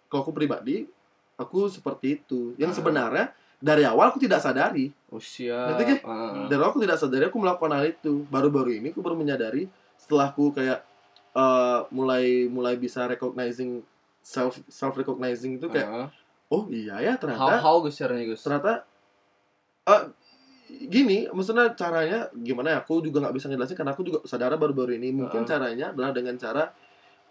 kalau 0.06 0.22
aku 0.22 0.30
pribadi 0.30 0.86
aku 1.34 1.66
seperti 1.66 2.20
itu. 2.20 2.52
Yang 2.54 2.70
Ah. 2.70 2.76
sebenarnya 2.78 3.24
dari 3.58 3.82
awal 3.82 4.12
aku 4.12 4.20
tidak 4.20 4.38
sadari. 4.38 4.92
usia 5.08 5.72
Ngerti, 5.72 5.84
Ki? 5.88 5.96
Ah. 6.04 6.46
Dari 6.46 6.58
awal 6.60 6.70
aku 6.70 6.82
tidak 6.82 6.98
sadari 7.00 7.24
aku 7.26 7.38
melakukan 7.40 7.72
hal 7.72 7.86
itu. 7.88 8.22
Baru-baru 8.28 8.76
ini 8.76 8.92
aku 8.92 9.00
baru 9.00 9.16
menyadari 9.16 9.66
setelah 9.96 10.28
aku 10.28 10.52
kayak 10.52 10.84
eh, 11.32 11.80
mulai 11.90 12.46
mulai 12.46 12.76
bisa 12.76 13.10
recognizing 13.10 13.82
self 14.22 14.62
self 14.70 14.94
recognizing 14.94 15.58
itu 15.58 15.66
kayak 15.66 15.88
Ah. 15.88 16.08
Oh 16.50 16.68
iya 16.68 17.00
ya 17.00 17.12
how 17.14 17.20
ternyata 17.20 17.54
how 17.60 17.76
Gus 17.80 17.96
caranya 17.96 18.24
Gus. 18.26 18.40
ternyata 18.42 18.84
eh 19.84 20.02
gini 20.88 21.28
maksudnya 21.28 21.76
caranya 21.76 22.26
gimana 22.34 22.74
ya 22.74 22.78
aku 22.82 23.04
juga 23.04 23.20
nggak 23.22 23.34
bisa 23.36 23.46
ngejelasin 23.52 23.76
karena 23.76 23.92
aku 23.92 24.02
juga 24.02 24.18
sadar 24.24 24.56
baru-baru 24.56 24.96
ini. 24.96 25.12
Mungkin 25.12 25.44
Heeh. 25.44 25.50
caranya 25.50 25.86
adalah 25.92 26.10
dengan 26.10 26.34
cara 26.34 26.72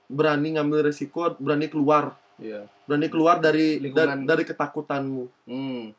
berani 0.08 0.54
ngambil 0.56 0.86
resiko 0.88 1.34
berani 1.42 1.68
keluar. 1.68 2.14
Iya. 2.38 2.70
Berani 2.86 3.08
keluar 3.10 3.42
dari 3.42 3.82
Lingkungan. 3.82 4.24
da- 4.24 4.38
dari 4.38 4.44
ketakutanmu. 4.46 5.24
Hmm. 5.50 5.92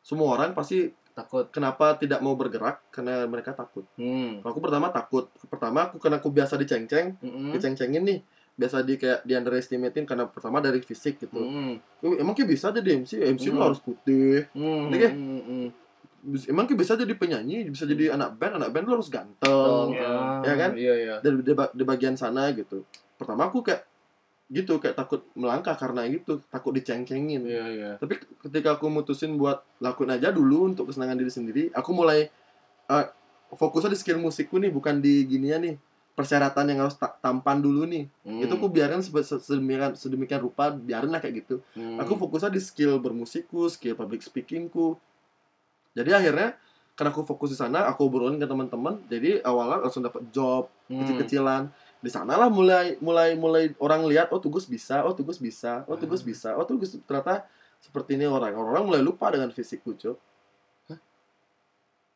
Semua 0.00 0.34
orang 0.34 0.56
pasti 0.56 0.88
takut. 1.12 1.52
kenapa 1.52 2.00
tidak 2.00 2.24
mau 2.24 2.32
bergerak? 2.32 2.80
Karena 2.88 3.28
mereka 3.28 3.52
takut. 3.52 3.84
Hmm. 4.00 4.40
Aku 4.40 4.58
pertama 4.58 4.88
takut. 4.88 5.28
Pertama 5.46 5.92
aku 5.92 6.00
karena 6.00 6.16
aku 6.16 6.32
biasa 6.32 6.56
diceng-ceng 6.56 7.20
Mm-mm. 7.20 7.52
diceng-cengin 7.52 8.02
nih 8.08 8.20
biasa 8.60 8.84
di 8.84 8.94
kayak 8.94 9.24
di 9.24 9.32
underestimatein 9.32 10.04
karena 10.04 10.28
pertama 10.28 10.60
dari 10.60 10.78
fisik 10.78 11.16
gitu 11.18 11.40
Hmm. 11.40 11.80
"Eh, 11.98 12.20
emang 12.20 12.36
kayak 12.36 12.50
bisa 12.50 12.68
jadi 12.68 13.00
MC 13.00 13.16
MC 13.16 13.48
lo 13.48 13.56
Hmm. 13.56 13.66
harus 13.66 13.80
putih 13.80 14.44
Hmm. 14.52 14.92
Hmm. 14.92 15.40
Hmm. 15.40 15.68
Bis- 16.20 16.44
emang 16.44 16.68
kayak 16.68 16.76
bisa 16.78 16.92
jadi 16.94 17.08
penyanyi 17.10 17.64
bisa 17.66 17.84
jadi 17.84 18.12
anak 18.12 18.36
band 18.36 18.60
anak 18.60 18.70
band 18.70 18.84
lo 18.84 18.92
harus 18.94 19.08
ganteng 19.08 19.86
Iya. 19.90 20.12
Ya 20.44 20.54
kan? 20.54 20.70
Iya, 20.76 20.94
iya. 20.94 21.14
di, 21.18 21.28
di, 21.40 21.52
ba- 21.52 21.72
di 21.72 21.80
bagian 21.82 22.12
sana 22.14 22.52
gitu 22.52 22.84
pertama 23.16 23.48
aku 23.48 23.60
kayak 23.60 23.88
gitu 24.46 24.76
kayak 24.76 24.92
takut 24.94 25.24
melangkah 25.32 25.72
karena 25.72 26.04
itu 26.04 26.42
takut 26.46 26.70
diceng-cengin 26.70 27.40
Iya, 27.40 27.64
iya. 27.70 27.90
tapi 27.96 28.18
ketika 28.38 28.76
aku 28.76 28.86
mutusin 28.86 29.34
buat 29.34 29.64
lakuin 29.78 30.10
aja 30.10 30.28
dulu 30.28 30.68
untuk 30.68 30.90
kesenangan 30.90 31.16
diri 31.16 31.30
sendiri 31.30 31.62
aku 31.70 31.90
mulai 31.90 32.28
eh, 32.86 33.06
fokusnya 33.50 33.88
di 33.88 33.96
skill 33.96 34.18
musikku 34.18 34.58
nih 34.58 34.68
bukan 34.68 34.98
di 34.98 35.24
ginian 35.24 35.62
nih 35.62 35.76
persyaratan 36.10 36.64
yang 36.68 36.78
harus 36.82 36.94
ta- 36.94 37.16
tampan 37.16 37.58
dulu 37.58 37.84
nih 37.84 38.04
Hmm. 38.22 38.40
itu 38.40 38.52
aku 38.52 38.68
se- 39.22 39.40
sedemikian 39.40 39.94
sedemikian 39.94 40.40
rupa 40.40 40.68
biarin 40.68 41.08
lah 41.08 41.18
kayak 41.18 41.42
gitu 41.42 41.62
Hmm. 41.72 41.96
aku 41.96 42.16
fokusnya 42.16 42.50
di 42.50 42.60
skill 42.60 42.98
bermusikku 42.98 43.66
skill 43.66 43.94
public 43.94 44.20
speakingku 44.20 44.98
jadi 45.90 46.14
akhirnya 46.14 46.54
karena 46.92 47.10
aku 47.10 47.24
fokus 47.24 47.50
di 47.50 47.58
sana 47.58 47.86
aku 47.86 48.04
obrolin 48.04 48.36
ke 48.36 48.44
teman-teman 48.44 49.00
jadi 49.06 49.40
awalnya 49.40 49.82
langsung 49.82 50.02
dapat 50.02 50.28
job 50.28 50.68
Hmm. 50.86 51.00
kecil-kecilan 51.00 51.70
di 52.00 52.08
sanalah 52.08 52.48
mulai 52.48 52.96
mulai 52.98 53.32
mulai 53.34 53.70
orang 53.76 54.02
lihat 54.04 54.28
oh 54.30 54.40
Tugus 54.40 54.64
bisa 54.64 55.04
oh 55.04 55.12
Tugus 55.12 55.36
bisa 55.36 55.84
oh 55.84 55.94
Ah. 55.94 55.98
Tugus 55.98 56.20
bisa 56.20 56.52
oh 56.52 56.64
Tugus 56.64 56.96
ternyata 57.00 57.44
seperti 57.78 58.14
ini 58.14 58.24
orang 58.24 58.52
orang 58.52 58.84
mulai 58.84 59.00
lupa 59.00 59.28
dengan 59.28 59.48
fisikku 59.48 59.94
cok 59.94 60.18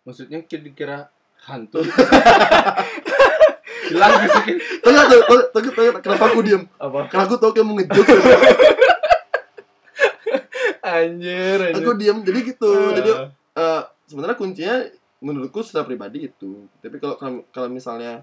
Maksudnya 0.05 0.45
kira 0.45 0.61
dikira 0.61 0.99
hantu. 1.45 1.81
Hilang 3.85 4.13
fisiknya. 4.19 4.55
tengah 4.81 5.05
tengah 5.05 5.25
tengah 5.51 5.73
tengah 5.73 5.93
kenapa 6.01 6.25
aku 6.27 6.41
diam 6.41 6.63
Apa? 6.77 7.01
karena 7.07 7.25
aku 7.25 7.37
tahu 7.37 7.53
kamu 7.53 7.73
ngejok 7.77 8.07
Anjir, 10.85 11.59
anjir. 11.63 11.75
aku 11.75 11.91
diam 11.95 12.19
jadi 12.21 12.39
gitu 12.45 12.71
jadi 12.93 13.11
Ah. 13.11 13.29
eh, 13.55 13.83
sebenarnya 14.07 14.37
kuncinya 14.37 14.77
menurutku 15.19 15.61
secara 15.61 15.83
pribadi 15.83 16.27
itu 16.27 16.69
tapi 16.79 16.97
kalau 16.99 17.17
kalau 17.49 17.69
misalnya 17.69 18.21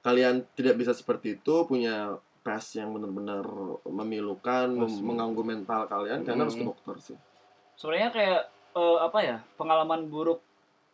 kalian 0.00 0.40
tidak 0.52 0.74
bisa 0.74 0.92
seperti 0.92 1.36
itu 1.36 1.54
punya 1.62 2.16
pes 2.40 2.72
yang 2.74 2.88
benar-benar 2.90 3.44
memilukan 3.84 4.70
mem- 4.70 5.02
mengganggu 5.04 5.42
mental 5.42 5.84
kalian 5.84 6.22
kalian 6.22 6.40
harus 6.40 6.54
ke 6.54 6.62
Hmm. 6.62 6.70
dokter 6.72 6.94
sih 7.02 7.16
sebenarnya 7.74 8.10
kayak 8.10 8.40
eh, 8.74 8.98
apa 8.98 9.18
ya 9.20 9.36
pengalaman 9.54 10.06
buruk 10.06 10.40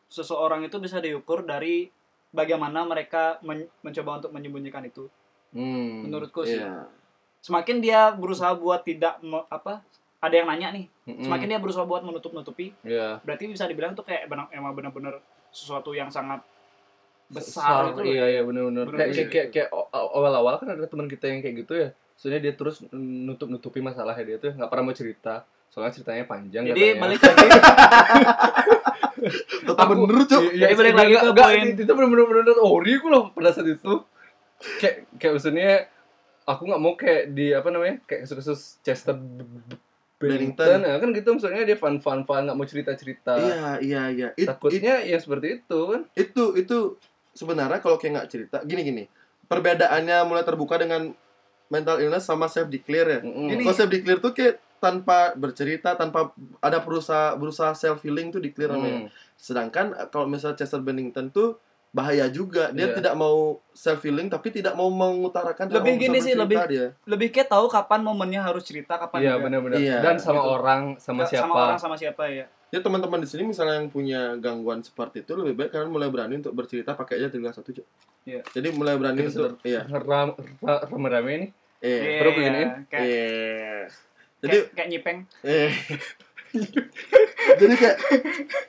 seseorang 0.08 0.62
itu 0.62 0.78
bisa 0.78 0.98
diukur 0.98 1.42
dari 1.42 1.86
bagaimana 2.34 2.82
mereka 2.82 3.38
men- 3.40 3.70
mencoba 3.80 4.18
untuk 4.18 4.30
menyembunyikan 4.30 4.82
itu 4.82 5.06
Hmm. 5.50 6.04
menurutku 6.04 6.42
sih 6.42 6.58
Iya. 6.58 6.90
semakin 7.38 7.78
dia 7.78 8.10
berusaha 8.10 8.50
buat 8.52 8.82
tidak 8.82 9.22
apa 9.46 9.86
ada 10.18 10.34
yang 10.34 10.48
nanya 10.48 10.74
nih 10.74 10.86
Mm-mm. 11.06 11.22
semakin 11.22 11.46
dia 11.46 11.60
berusaha 11.62 11.84
buat 11.84 12.02
menutup 12.02 12.34
nutupi 12.34 12.74
Iya. 12.82 13.22
berarti 13.22 13.46
bisa 13.46 13.64
dibilang 13.64 13.94
tuh 13.94 14.02
kayak 14.02 14.26
benar 14.26 14.50
emang 14.50 14.74
benar-benar 14.74 15.22
sesuatu 15.48 15.90
yang 15.90 16.10
sangat 16.10 16.42
Besar, 17.24 17.88
gitu. 17.90 18.04
Iya, 18.04 18.24
iya 18.28 18.42
benar-benar. 18.44 18.84
Kayak 18.90 19.10
kayak 19.10 19.28
kayak, 19.32 19.48
kayak 19.48 19.68
aw- 19.72 20.12
awal-awal 20.12 20.60
kan 20.60 20.68
ada 20.68 20.84
teman 20.84 21.08
kita 21.08 21.24
yang 21.24 21.40
kayak 21.40 21.56
gitu 21.64 21.72
ya. 21.74 21.88
Soalnya 22.14 22.40
dia 22.42 22.52
terus 22.52 22.84
nutup-nutupi 22.92 23.80
masalahnya 23.80 24.22
dia 24.22 24.36
tuh 24.36 24.52
nggak 24.52 24.68
pernah 24.68 24.84
mau 24.84 24.94
cerita. 24.94 25.48
Soalnya 25.68 25.92
ceritanya 25.92 26.24
panjang 26.24 26.64
jadi 26.66 26.82
katanya. 26.92 27.00
balik 27.00 27.20
lagi 27.24 27.48
tetap 29.64 29.86
bener 29.88 30.18
cok 30.22 30.42
Iya, 30.44 30.62
Jadi 30.62 30.74
balik 30.74 30.86
iya, 30.86 30.94
lagi 30.94 31.10
nggak- 31.10 31.22
ke 31.22 31.30
nggak, 31.30 31.46
poin. 31.46 31.64
Itu 31.74 31.92
benar-benar 31.92 32.26
benar 32.28 32.58
ori 32.62 32.92
gue 32.94 33.08
loh 33.08 33.24
pada 33.30 33.50
saat 33.50 33.66
itu. 33.66 33.92
Kayak 34.78 34.94
kayak 35.14 35.32
maksudnya 35.34 35.70
aku 36.44 36.62
nggak 36.64 36.78
mau 36.78 36.92
kayak 36.94 37.22
di 37.30 37.46
apa 37.50 37.68
namanya 37.68 37.96
kayak 38.02 38.20
kasus-kasus 38.22 38.60
Chester 38.80 39.16
Bennington. 40.16 40.80
Ya 40.80 40.96
kan 40.96 41.08
gitu 41.10 41.28
maksudnya 41.30 41.64
dia 41.64 41.74
fun 41.74 41.98
fun 41.98 42.22
fun 42.22 42.42
nggak 42.42 42.54
mau 42.54 42.64
cerita 42.64 42.92
cerita 42.92 43.34
iya 43.36 43.76
iya 43.78 44.02
iya 44.08 44.28
It- 44.30 44.40
it- 44.40 44.48
takutnya 44.48 45.02
yang 45.02 45.18
seperti 45.18 45.46
itu 45.58 45.78
kan 45.86 46.00
itu 46.14 46.44
itu 46.54 46.76
sebenarnya 47.32 47.78
kalau 47.78 47.96
kayak 47.96 48.12
nggak 48.14 48.28
cerita 48.30 48.56
gini 48.62 48.82
gini 48.82 49.04
perbedaannya 49.44 50.22
mulai 50.22 50.40
terbuka 50.42 50.78
dengan 50.78 51.12
mental 51.66 51.98
illness 51.98 52.24
sama 52.24 52.46
self 52.46 52.68
declare 52.68 53.08
ya 53.10 53.20
Mm-mm. 53.20 53.48
Ini- 53.50 53.62
kalau 53.62 53.76
self 53.76 53.90
declare 53.90 54.16
tuh 54.18 54.32
kayak 54.32 54.54
tanpa 54.84 55.32
bercerita 55.34 55.94
tanpa 55.94 56.28
ada 56.60 56.78
berusaha 56.78 57.32
berusaha 57.32 57.72
self 57.72 58.00
healing 58.00 58.28
tuh 58.28 58.38
declare 58.38 58.68
namanya 58.70 59.00
Hmm. 59.00 59.08
sedangkan 59.34 59.86
eh, 59.94 60.06
kalau 60.06 60.26
misalnya 60.26 60.56
Chester 60.56 60.78
Bennington 60.78 61.28
tuh 61.30 61.56
bahaya 61.90 62.26
juga 62.26 62.68
dia 62.68 62.90
Iya. 62.90 62.96
tidak 62.96 63.14
mau 63.14 63.36
self 63.72 64.02
healing 64.02 64.26
tapi 64.26 64.50
tidak 64.50 64.74
mau 64.74 64.90
mengutarakan 64.90 65.70
Lebih 65.70 65.94
gini 65.96 66.18
sih, 66.18 66.34
lebih- 66.34 66.58
dia 66.66 66.90
lebih 67.04 67.30
kayak 67.30 67.46
tahu 67.48 67.66
kapan 67.68 68.02
momennya 68.02 68.42
harus 68.42 68.60
cerita 68.62 68.98
kapan 68.98 69.18
iya 69.20 69.28
enggak. 69.30 69.42
benar-benar 69.46 69.78
Iya, 69.78 69.98
dan 70.02 70.16
sama 70.18 70.42
gitu. 70.42 70.50
orang 70.52 70.82
sama 70.98 71.22
Sama 71.22 71.30
siapa 71.30 71.54
orang 71.54 71.78
sama 71.78 71.96
siapa 71.96 72.22
ya 72.28 72.46
ya 72.68 72.78
teman-teman 72.80 73.22
di 73.22 73.28
sini 73.30 73.46
misalnya 73.46 73.78
yang 73.78 73.86
punya 73.88 74.34
gangguan 74.36 74.82
seperti 74.82 75.22
itu 75.22 75.32
lebih 75.32 75.54
baik 75.56 75.70
kalian 75.70 75.88
mulai 75.88 76.10
berani 76.10 76.34
untuk 76.36 76.50
bercerita 76.52 76.92
pakai 76.92 77.16
aja 77.16 77.30
tiga 77.30 77.48
satu. 77.48 77.70
Iya. 78.24 78.42
jadi 78.48 78.68
mulai 78.70 78.98
berani 78.98 79.22
Kita 79.22 79.30
untuk 79.38 79.62
iya 79.62 79.86
Ram- 79.86 80.34
ra- 80.60 80.82
rame-rame 80.82 81.32
nih 81.38 81.50
eh 81.78 81.86
Iya, 81.86 82.18
Perlu 82.18 82.30
beginiin? 82.32 82.68
kayak, 82.88 83.06
eh 83.06 83.82
jadi 84.44 84.56
kayak, 84.60 84.66
kayak 84.70 84.88
nyipeng 84.90 85.18
Eh. 85.42 85.72
jadi 87.58 87.74
kayak 87.74 87.96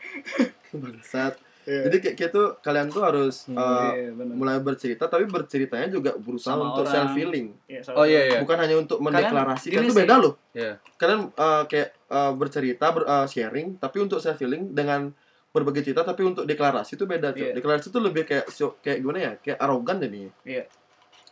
bangsat. 0.76 1.34
Jadi 1.65 1.97
kayak 1.97 2.15
gitu 2.19 2.61
kalian 2.61 2.93
tuh 2.93 3.01
harus 3.01 3.49
Hmm, 3.49 3.57
uh, 3.57 3.89
Iya, 3.89 4.13
benar. 4.13 4.34
mulai 4.38 4.57
bercerita 4.59 5.09
tapi 5.09 5.26
berceritanya 5.26 5.89
juga 5.89 6.13
berusaha 6.13 6.53
Sama 6.53 6.69
untuk 6.71 6.86
orang. 6.86 6.93
self 6.93 7.11
healing. 7.11 7.47
Iya, 7.65 7.82
salah 7.82 7.97
oh 7.97 8.05
iya 8.05 8.21
iya 8.23 8.39
Bukan 8.39 8.57
hanya 8.59 8.76
untuk 8.78 9.01
mendeklarasikan 9.01 9.82
itu 9.82 9.89
sih. 9.89 9.97
beda 9.97 10.15
loh. 10.15 10.38
Iya. 10.51 10.78
Kalian 10.95 11.34
uh, 11.34 11.65
kayak 11.65 11.89
uh, 12.05 12.32
bercerita, 12.32 12.86
ber, 12.88 13.03
uh, 13.03 13.26
sharing 13.26 13.82
tapi 13.82 13.97
untuk 13.97 14.21
self 14.21 14.38
healing 14.38 14.71
dengan 14.71 15.09
berbagi 15.49 15.82
cerita 15.82 16.05
tapi 16.05 16.21
untuk 16.21 16.45
deklarasi 16.45 16.93
itu 16.93 17.05
beda, 17.05 17.34
Cuk. 17.34 17.41
Iya. 17.41 17.53
Deklarasi 17.57 17.88
itu 17.89 17.97
lebih 17.97 18.23
kayak 18.23 18.45
kayak 18.80 18.97
gimana 19.01 19.17
ya? 19.17 19.32
Kayak 19.39 19.57
arogan 19.57 19.97
jadinya. 19.97 20.32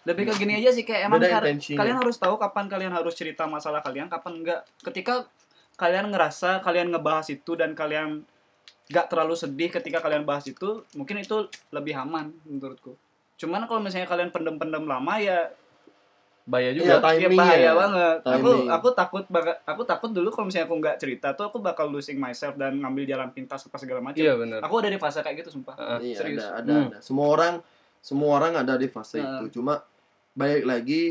Lebih 0.03 0.23
ke 0.25 0.33
gini 0.35 0.53
aja 0.55 0.69
sih 0.69 0.81
kayak 0.81 1.07
emang 1.07 1.19
kar- 1.21 1.47
kalian 1.49 1.97
harus 1.97 2.17
tahu 2.17 2.35
kapan 2.35 2.65
kalian 2.67 2.91
harus 2.91 3.13
cerita 3.13 3.43
masalah 3.45 3.79
kalian 3.79 4.07
kapan 4.07 4.33
enggak 4.37 4.59
ketika 4.81 5.23
kalian 5.73 6.07
ngerasa 6.07 6.59
kalian 6.59 6.89
ngebahas 6.89 7.27
itu 7.29 7.51
dan 7.53 7.71
kalian 7.71 8.21
nggak 8.85 9.05
terlalu 9.07 9.33
sedih 9.33 9.71
ketika 9.71 9.97
kalian 9.97 10.21
bahas 10.21 10.43
itu 10.43 10.83
mungkin 10.93 11.17
itu 11.17 11.43
lebih 11.69 11.95
aman 11.95 12.35
menurutku 12.43 12.99
cuman 13.33 13.63
kalau 13.63 13.79
misalnya 13.79 14.05
kalian 14.05 14.27
pendem-pendem 14.29 14.83
lama 14.83 15.15
ya 15.17 15.47
bahaya 16.43 16.69
Iya, 16.69 16.75
juga 16.75 16.91
ya 16.91 16.99
timing 17.01 17.39
bahaya 17.39 17.63
ya. 17.63 17.71
banget 17.73 18.17
aku 18.21 18.35
Timing. 18.51 18.67
aku 18.67 18.87
takut 18.91 19.23
banget 19.31 19.55
aku 19.63 19.81
takut 19.81 20.09
dulu 20.11 20.27
kalau 20.27 20.45
misalnya 20.45 20.67
aku 20.67 20.75
nggak 20.77 20.97
cerita 20.97 21.27
tuh 21.31 21.47
aku 21.47 21.57
bakal 21.57 21.87
losing 21.87 22.19
myself 22.19 22.53
dan 22.53 22.75
ngambil 22.75 23.07
jalan 23.07 23.31
pintas 23.31 23.63
apa 23.63 23.79
segala 23.79 24.03
macam 24.03 24.19
iya 24.19 24.35
benar 24.35 24.59
aku 24.59 24.75
ada 24.77 24.91
di 24.91 24.99
fase 24.99 25.23
kayak 25.23 25.39
gitu 25.39 25.55
sumpah 25.55 25.73
Heeh. 25.73 25.99
Iya, 26.05 26.15
serius. 26.17 26.43
ada, 26.43 26.59
ada, 26.59 26.73
Hmm. 26.73 26.87
ada. 26.89 26.97
Semua 26.99 27.27
orang, 27.29 27.53
semua 27.97 28.29
orang 28.35 28.53
ada 28.57 28.75
di 28.75 28.87
fase 28.87 29.17
Nah. 29.17 29.39
itu. 29.39 29.55
Cuma 29.55 29.79
baik 30.33 30.63
lagi 30.63 31.03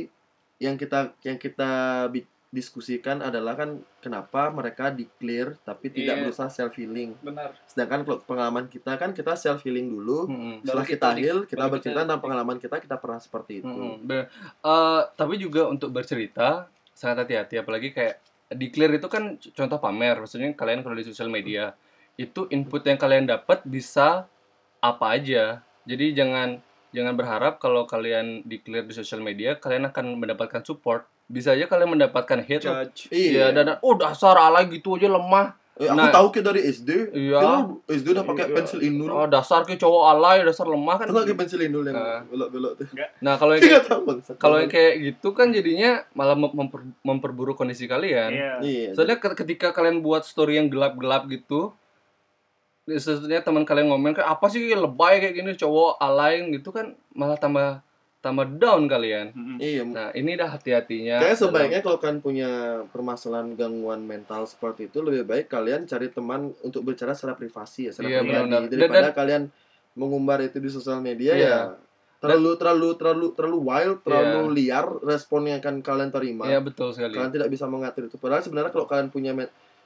yang 0.59 0.75
kita 0.75 1.15
yang 1.23 1.37
kita 1.37 1.71
bi- 2.09 2.27
diskusikan 2.49 3.19
adalah 3.19 3.57
kan 3.57 3.71
kenapa 3.99 4.53
mereka 4.53 4.93
declare 4.93 5.57
tapi 5.61 5.89
tidak 5.89 6.15
Iya. 6.15 6.23
berusaha 6.23 6.49
self 6.49 6.77
healing. 6.77 7.17
benar 7.19 7.57
Sedangkan 7.65 8.05
kalau 8.05 8.21
pengalaman 8.21 8.69
kita 8.69 8.93
kan 8.95 9.11
kita 9.11 9.33
self 9.35 9.65
healing 9.65 9.89
dulu. 9.89 10.29
Mm-mm. 10.29 10.61
Setelah 10.61 10.85
kita 10.85 11.09
kita 11.09 11.09
heal, 11.17 11.39
kita 11.43 11.65
bercerita 11.67 11.97
kita- 11.97 12.05
tentang 12.05 12.21
pengalaman 12.21 12.57
kita, 12.59 12.77
kita 12.77 12.97
pernah 12.97 13.17
seperti 13.17 13.65
itu. 13.65 13.81
Bener. 13.99 14.29
Eh, 14.61 15.03
tapi 15.17 15.35
juga 15.37 15.65
untuk 15.67 15.89
bercerita 15.91 16.69
sangat 16.93 17.25
hati-hati 17.25 17.57
apalagi 17.57 17.89
kayak 17.91 18.21
declare 18.53 18.93
itu 18.93 19.09
kan 19.09 19.25
contoh 19.41 19.81
pamer 19.81 20.21
maksudnya 20.21 20.53
kalian 20.53 20.85
kalau 20.85 20.93
di 20.93 21.03
sosial 21.03 21.27
media 21.27 21.73
itu 22.15 22.45
input 22.47 22.85
yang 22.85 23.01
kalian 23.01 23.25
dapat 23.25 23.65
bisa 23.65 24.29
apa 24.79 25.07
aja 25.11 25.65
Jadi 25.83 26.13
jangan 26.13 26.61
jangan 26.93 27.13
berharap 27.13 27.57
kalau 27.57 27.85
kalian 27.85 28.41
declare 28.43 28.85
di 28.85 28.93
sosial 28.93 29.19
media 29.19 29.57
kalian 29.57 29.85
akan 29.87 30.17
mendapatkan 30.17 30.63
support. 30.63 31.05
Bisa 31.25 31.53
aja 31.53 31.65
kalian 31.65 31.91
mendapatkan 31.91 32.39
hate. 32.39 32.63
Judge. 32.63 33.09
Iya, 33.09 33.49
Iya. 33.51 33.57
dan 33.57 33.67
oh 33.79 33.95
dasar 33.95 34.37
alay 34.37 34.69
gitu 34.69 34.95
aja 34.95 35.09
lemah. 35.09 35.57
Eh, 35.73 35.89
aku 35.89 35.97
Nah. 35.97 36.13
tahu 36.13 36.29
ke 36.29 36.41
dari 36.41 36.61
SD. 36.63 37.09
Iya. 37.11 37.41
Kita 37.41 37.57
SD 37.91 38.07
udah 38.13 38.27
pakai 38.29 38.45
Iya. 38.45 38.55
pensil 38.55 38.81
inul. 38.83 39.09
Oh, 39.09 39.25
dasar 39.25 39.65
ke 39.65 39.73
cowok 39.75 40.05
alay, 40.07 40.45
dasar 40.45 40.69
lemah 40.69 40.95
kan. 40.95 41.09
Tahu 41.09 41.17
nggak 41.17 41.27
ke 41.27 41.35
pensil 41.35 41.61
inul 41.63 41.81
yang 41.83 41.97
Nah. 41.97 42.21
belok-belok 42.23 42.73
tuh? 42.77 42.87
Nah, 43.19 43.35
kalau 43.35 43.57
yang 43.57 43.63
kayak, 43.63 43.73
Enggak 43.73 43.89
tahu 43.89 44.01
bang. 44.05 44.19
kalau 44.37 44.57
yang 44.59 44.69
kayak 44.69 44.93
gitu 45.01 45.29
kan 45.33 45.49
jadinya 45.49 45.91
malah 46.13 46.37
mem- 46.37 46.53
memper- 46.53 46.93
memperburuk 47.03 47.57
kondisi 47.57 47.89
kalian. 47.89 48.31
Iya. 48.31 48.53
Iya. 48.61 48.89
Soalnya 48.93 49.17
ke- 49.17 49.33
ketika 49.35 49.73
kalian 49.73 50.05
buat 50.05 50.23
story 50.23 50.61
yang 50.61 50.69
gelap-gelap 50.69 51.25
gitu, 51.27 51.73
sebenarnya 52.85 53.41
teman 53.41 53.63
kalian 53.63 53.87
ngomong 53.89 54.13
kayak 54.13 54.27
apa 54.29 54.47
sih 54.47 54.75
lebay 54.75 55.23
kayak 55.23 55.35
gini 55.35 55.53
cowok 55.55 55.97
alay 55.97 56.43
gitu 56.51 56.69
kan 56.69 56.91
malah 57.13 57.37
tambah 57.37 57.79
tambah 58.19 58.47
down 58.55 58.87
kalian. 58.87 59.35
Iya. 59.59 59.83
Nah, 59.83 60.15
ini 60.15 60.39
dah 60.39 60.47
hati-hatinya. 60.49 61.19
Kayaknya 61.19 61.27
dalam- 61.33 61.43
sebaiknya 61.43 61.81
kalau 61.83 61.99
kalian 61.99 62.21
punya 62.23 62.51
permasalahan 62.87 63.59
gangguan 63.59 63.99
mental 64.01 64.47
seperti 64.47 64.87
itu 64.87 65.03
lebih 65.03 65.27
baik 65.27 65.51
kalian 65.51 65.91
cari 65.91 66.07
teman 66.07 66.55
untuk 66.63 66.87
bicara 66.87 67.19
secara 67.19 67.35
privasi 67.35 67.87
ya, 67.87 67.93
secara 67.93 68.07
Iya, 68.09 68.19
pribadi 68.23 68.31
benar-benar. 68.47 68.63
Dan- 68.63 68.79
daripada 68.79 69.11
kalian 69.13 69.43
mengumbar 69.93 70.39
itu 70.41 70.57
di 70.57 70.71
sosial 70.71 71.03
media 71.03 71.35
Iya. 71.35 71.43
ya 71.45 71.57
terlalu 72.19 72.55
terlalu 72.55 72.89
terlalu 72.95 73.27
terlalu 73.35 73.59
wild, 73.61 73.99
terlalu 74.01 74.39
Iya. 74.39 74.55
liar 74.55 74.87
respon 75.03 75.43
yang 75.45 75.59
akan 75.59 75.83
kalian 75.83 76.11
terima. 76.11 76.47
Iya, 76.47 76.63
betul 76.63 76.95
sekali. 76.95 77.11
Kalian 77.11 77.35
tidak 77.35 77.51
bisa 77.51 77.67
mengatur 77.67 78.07
itu. 78.07 78.15
Padahal 78.15 78.39
sebenarnya 78.41 78.71
kalau 78.71 78.87
kalian 78.87 79.11
punya 79.11 79.35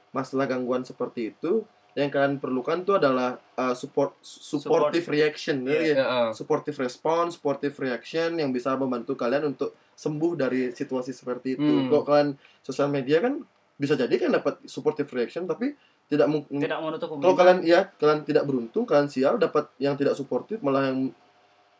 masalah 0.07 0.45
gangguan 0.45 0.85
seperti 0.85 1.33
itu, 1.33 1.65
yang 1.97 2.13
kalian 2.13 2.37
perlukan 2.37 2.85
itu 2.85 2.93
adalah 2.93 3.41
uh, 3.57 3.73
support 3.73 4.21
supportive 4.21 5.09
reaction, 5.09 5.65
Iya. 5.65 5.81
ya, 5.81 5.93
Ya, 5.97 6.05
ah. 6.05 6.29
supportive 6.29 6.77
response, 6.77 7.41
supportive 7.41 7.73
reaction 7.73 8.37
yang 8.37 8.53
bisa 8.53 8.77
membantu 8.77 9.17
kalian 9.17 9.49
untuk 9.49 9.73
sembuh 9.97 10.37
dari 10.37 10.69
situasi 10.69 11.09
seperti 11.09 11.57
itu. 11.57 11.65
Hmm. 11.65 11.89
Kalau 11.89 12.03
kalian 12.05 12.29
sosial 12.61 12.93
media 12.93 13.17
kan 13.17 13.41
bisa 13.73 13.97
jadi 13.97 14.13
kan 14.13 14.29
dapat 14.29 14.61
supportive 14.69 15.09
reaction 15.09 15.49
tapi 15.49 15.73
tidak 16.07 16.29
mungkin 16.29 16.61
Tidak 16.61 16.79
menutup 16.79 17.17
kalau 17.17 17.35
kalian 17.35 17.65
ya 17.65 17.89
kalian 17.93 18.21
tidak 18.23 18.45
beruntung 18.45 18.85
kalian 18.85 19.09
sial 19.09 19.35
dapat 19.37 19.69
yang 19.77 19.97
tidak 19.97 20.13
suportif 20.13 20.61
malah 20.61 20.93
yang 20.93 21.09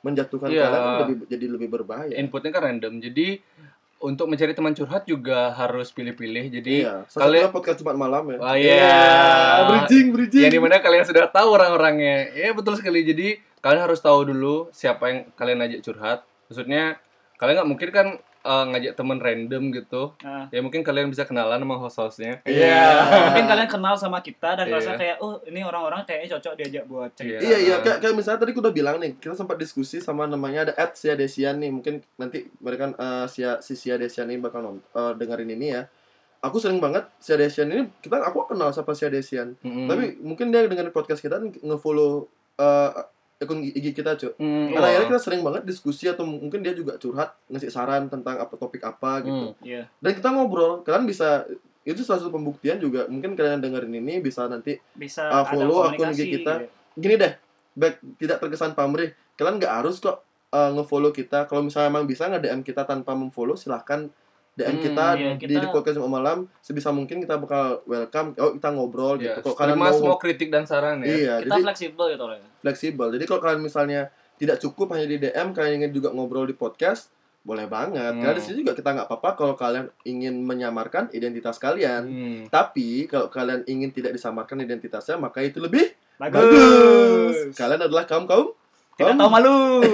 menjatuhkan 0.01 0.49
Iya. 0.49 0.65
kalian 0.65 0.82
kan 0.82 0.95
lebih 1.05 1.15
jadi 1.30 1.45
lebih 1.45 1.70
berbahaya. 1.70 2.13
Inputnya 2.18 2.49
kan 2.49 2.65
random. 2.65 3.01
Jadi 3.01 3.38
untuk 3.98 4.30
mencari 4.30 4.54
teman 4.54 4.78
curhat 4.78 5.10
juga 5.10 5.54
harus 5.58 5.89
pilih-pilih. 5.89 6.54
Jadi 6.54 6.86
iya, 6.86 7.04
kalian- 7.10 7.50
podcast 7.50 7.82
Jumat 7.82 7.98
malam 7.98 8.24
ya. 8.30 8.38
Wah, 8.38 8.56
iya. 8.56 8.93
bridging, 9.74 10.14
bridging. 10.14 10.43
yang 10.45 10.54
di 10.54 10.62
mana 10.62 10.78
kalian 10.80 11.06
sudah 11.06 11.26
tahu 11.30 11.58
orang-orangnya 11.58 12.30
ya 12.38 12.54
betul 12.54 12.78
sekali 12.78 13.02
jadi 13.02 13.41
kalian 13.62 13.84
harus 13.89 14.00
tahu 14.00 14.30
dulu 14.32 14.70
siapa 14.70 15.04
yang 15.10 15.20
kalian 15.34 15.60
ajak 15.66 15.82
curhat 15.82 16.20
maksudnya 16.48 17.02
kalian 17.41 17.56
nggak 17.62 17.70
mungkin 17.70 17.89
kan 17.89 18.08
eh, 18.48 18.64
ngajak 18.72 18.93
teman 18.95 19.20
random 19.20 19.64
gitu 19.70 20.16
Nah, 20.24 20.48
ya 20.48 20.60
mungkin 20.60 20.80
kalian 20.82 21.12
bisa 21.12 21.28
kenalan 21.28 21.60
sama 21.60 21.76
host-hostnya 21.78 22.39
Iya. 22.41 22.88
mungkin 23.28 23.45
kalian 23.45 23.68
kenal 23.68 23.93
sama 23.93 24.20
kita 24.20 24.56
dan 24.56 24.66
Iya. 24.66 24.76
rasa 24.80 24.91
kayak 24.95 25.18
oh 25.20 25.43
ini 25.43 25.60
orang-orang 25.62 26.08
kayaknya 26.08 26.39
cocok 26.39 26.54
diajak 26.56 26.84
buat 26.86 27.12
cerita. 27.12 27.43
Iya 27.43 27.58
iya 27.60 27.76
kayak, 27.80 28.00
kayak 28.00 28.16
misalnya 28.16 28.39
tadi 28.39 28.52
aku 28.52 28.62
udah 28.64 28.72
bilang 28.72 28.95
nih 28.98 29.20
kita 29.20 29.36
sempat 29.36 29.58
diskusi 29.58 30.00
sama 30.00 30.24
namanya 30.24 30.66
ada 30.66 30.74
Ed 30.74 30.95
Sia 30.95 31.14
Desian 31.14 31.60
nih 31.60 31.70
mungkin 31.70 32.00
nanti 32.16 32.48
mereka 32.58 32.89
eh, 32.89 33.26
Sia 33.28 33.60
si 33.60 33.76
Sia 33.76 34.00
Desian 34.00 34.26
ini 34.26 34.39
bakal 34.39 34.64
eh, 34.80 35.14
dengerin 35.14 35.52
ini 35.52 35.68
ya. 35.72 35.84
Aku 36.38 36.62
sering 36.62 36.78
banget 36.78 37.04
Sia 37.18 37.34
Desian 37.34 37.68
ini 37.68 37.89
kita 38.00 38.22
aku 38.22 38.45
kenal 38.48 38.70
siapa 38.70 38.93
Sia 38.93 39.10
Desian. 39.10 39.58
Mm-mm. 39.60 39.89
Tapi 39.89 40.04
mungkin 40.22 40.48
dia 40.48 40.64
dengerin 40.64 40.89
podcast 40.89 41.20
kita 41.20 41.41
dan 41.41 41.50
nge-follow 41.52 42.30
eh, 42.56 42.91
akun 43.38 43.62
IG 43.62 43.94
kita 43.94 44.18
cuy. 44.18 44.34
Mm, 44.38 44.74
Karena 44.74 44.88
akhirnya 44.90 45.08
kita 45.14 45.22
sering 45.22 45.42
banget 45.42 45.64
diskusi 45.64 46.10
atau 46.10 46.26
mungkin 46.26 46.66
dia 46.66 46.74
juga 46.74 46.98
curhat 46.98 47.38
ngasih 47.48 47.70
saran 47.70 48.10
tentang 48.10 48.38
apa 48.38 48.54
topik 48.54 48.82
apa 48.82 49.22
gitu. 49.22 49.54
Mm. 49.54 49.62
Iya. 49.62 49.84
Dan 50.02 50.12
kita 50.14 50.28
ngobrol, 50.34 50.82
kalian 50.82 51.06
bisa 51.06 51.46
itu 51.82 52.04
salah 52.04 52.20
satu 52.20 52.36
pembuktian 52.36 52.76
juga 52.78 53.08
mungkin 53.08 53.32
kalian 53.32 53.64
dengerin 53.64 53.96
ini 53.96 54.20
bisa 54.20 54.44
nanti 54.52 54.76
Bisa 54.92 55.24
ada 55.24 55.48
follow 55.48 55.88
akun. 55.88 56.12
IG 56.12 56.44
kita. 56.44 56.54
gitu. 56.60 57.00
gini 57.00 57.16
deh 57.16 57.34
baik 57.78 57.96
tidak 58.20 58.42
terkesan 58.42 58.74
pamrih 58.74 59.14
kalian 59.38 59.56
nggak 59.56 59.72
harus 59.72 60.02
kok 60.02 60.20
uh, 60.50 60.74
ngefollow 60.76 61.14
kita 61.14 61.46
kalau 61.46 61.64
misalnya 61.64 61.94
emang 61.94 62.04
bisa 62.04 62.28
nge 62.28 62.42
DM 62.42 62.60
kita 62.60 62.84
tanpa 62.84 63.14
memfollow 63.14 63.56
silahkan 63.56 64.10
DM 64.58 64.66
Hmm, 64.68 64.82
kita, 64.82 65.05
iya, 65.14 65.32
di, 65.32 65.45
kita- 65.45 65.62
di 65.62 65.68
podcast 65.70 65.95
Jumat 65.95 66.12
malam 66.12 66.38
sebisa 66.60 66.89
mungkin 66.89 67.18
kita 67.20 67.38
bakal 67.38 67.86
welcome 67.86 68.34
oh 68.36 68.51
kita 68.51 68.70
ngobrol 68.70 69.16
Ya, 69.16 69.38
gitu 69.38 69.39
kalau 69.43 69.55
kalian 69.55 69.76
terima 69.76 69.86
mau 69.86 69.95
semua 69.95 70.18
kritik 70.18 70.49
dan 70.49 70.64
saran 70.64 70.97
ya 70.99 71.08
iya 71.08 71.34
Kita 71.39 71.45
jadi 71.51 71.64
fleksibel 71.64 72.05
gitu 72.10 72.24
loh. 72.24 72.34
ya. 72.34 72.45
fleksibel 72.60 73.08
jadi 73.10 73.24
kalau 73.24 73.39
kalian 73.39 73.62
misalnya 73.62 74.01
tidak 74.36 74.58
cukup 74.60 74.91
hanya 74.91 75.05
di 75.05 75.18
DM 75.20 75.47
kalian 75.51 75.74
ingin 75.80 75.91
juga 75.91 76.10
ngobrol 76.10 76.43
di 76.43 76.53
podcast 76.53 77.14
boleh 77.39 77.64
banget 77.66 78.12
Hmm. 78.12 78.20
karena 78.20 78.34
di 78.34 78.43
sini 78.43 78.55
juga 78.60 78.74
kita 78.74 78.89
nggak 78.91 79.08
apa-apa 79.08 79.30
kalau 79.36 79.53
kalian 79.53 79.88
ingin 80.03 80.41
menyamarkan 80.41 81.08
identitas 81.12 81.55
kalian 81.55 82.03
Hmm. 82.03 82.41
tapi 82.47 83.05
kalau 83.05 83.30
kalian 83.30 83.62
ingin 83.64 83.89
tidak 83.89 84.12
disamarkan 84.12 84.58
identitasnya 84.60 85.16
maka 85.16 85.39
itu 85.39 85.58
lebih 85.58 85.93
Bagus. 86.18 87.53
kalian 87.53 87.78
adalah 87.80 88.03
kaum 88.03 88.26
kaum 88.26 88.51
Tidak 88.95 89.14
tahu 89.14 89.30
malu. 89.30 89.86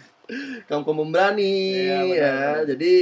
kaum 0.68 0.82
kaum 0.82 0.98
pemberani 1.00 1.52
Iya, 1.76 1.98
benar, 1.98 2.06
ya 2.08 2.32
benar. 2.32 2.62
jadi 2.68 2.92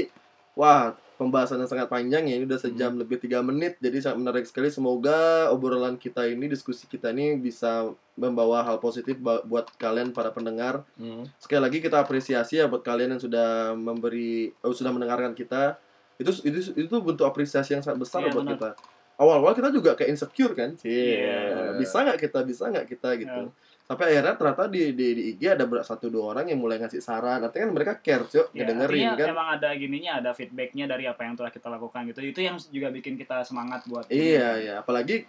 wah 0.53 0.83
pembahasan 1.21 1.61
yang 1.61 1.69
sangat 1.69 1.87
panjang 1.87 2.25
ya 2.25 2.35
ini 2.35 2.45
udah 2.45 2.57
sejam 2.57 2.91
Hmm. 2.91 3.05
lebih 3.05 3.21
tiga 3.21 3.39
menit 3.41 3.77
jadi 3.77 4.01
sangat 4.01 4.19
menarik 4.19 4.45
sekali 4.45 4.69
semoga 4.69 5.19
obrolan 5.49 5.95
kita 5.95 6.25
ini 6.25 6.47
diskusi 6.47 6.87
kita 6.87 7.13
ini 7.13 7.37
bisa 7.37 7.85
membawa 8.15 8.63
hal 8.63 8.81
positif 8.81 9.21
buat 9.21 9.69
kalian 9.77 10.11
para 10.11 10.31
pendengar 10.31 10.81
Hmm. 10.95 11.29
sekali 11.37 11.61
lagi 11.61 11.79
kita 11.79 12.01
apresiasi 12.01 12.57
ya 12.57 12.65
buat 12.65 12.81
kalian 12.81 13.13
yang 13.13 13.23
sudah 13.23 13.49
memberi 13.75 14.49
oh, 14.59 14.73
sudah 14.73 14.89
mendengarkan 14.89 15.33
kita 15.33 15.77
itu 16.17 16.33
itu 16.43 16.59
itu 16.79 16.95
bentuk 16.99 17.23
apresiasi 17.23 17.73
yang 17.73 17.81
sangat 17.81 18.01
besar 18.01 18.21
Iya, 18.21 18.29
buat 18.31 18.41
benar. 18.43 18.57
kita 18.57 18.71
awal-awal 19.17 19.53
kita 19.53 19.69
juga 19.69 19.93
kayak 19.93 20.11
insecure 20.11 20.53
kan 20.55 20.73
Iya. 20.81 21.77
bisa 21.77 22.01
nggak 22.01 22.19
kita 22.19 22.39
bisa 22.43 22.65
nggak 22.67 22.87
kita 22.89 23.09
gitu 23.19 23.41
Iya. 23.43 23.53
Sampai 23.91 24.15
akhirnya 24.15 24.39
ternyata 24.39 24.71
di, 24.71 24.95
di, 24.95 25.07
di 25.11 25.23
IG 25.35 25.43
ada 25.51 25.67
satu 25.83 26.07
dua 26.07 26.31
orang 26.31 26.47
yang 26.47 26.63
mulai 26.63 26.79
ngasih 26.79 27.03
saran 27.03 27.43
artinya 27.43 27.67
kan 27.67 27.73
mereka 27.75 27.93
care 27.99 28.23
cok 28.23 28.47
Ya, 28.49 28.63
ngedengerin 28.63 29.19
kan 29.19 29.27
emang 29.29 29.49
ada 29.51 29.69
gininya, 29.75 30.13
ada 30.17 30.31
feedbacknya 30.31 30.87
dari 30.87 31.05
apa 31.05 31.27
yang 31.27 31.35
telah 31.35 31.51
kita 31.51 31.67
lakukan 31.67 32.07
gitu. 32.07 32.23
Itu 32.23 32.39
yang 32.39 32.55
juga 32.63 32.89
bikin 32.89 33.19
kita 33.19 33.43
semangat 33.43 33.83
buat. 33.85 34.07
iya 34.07 34.55
iya 34.57 34.75
apalagi 34.79 35.27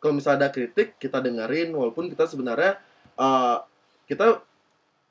kalau 0.00 0.16
misalnya 0.16 0.38
ada 0.38 0.50
kritik 0.50 0.96
kita 0.96 1.20
dengerin 1.20 1.68
walaupun 1.70 2.08
kita 2.08 2.24
sebenarnya 2.24 2.80
eh, 3.14 3.56
kita 4.08 4.40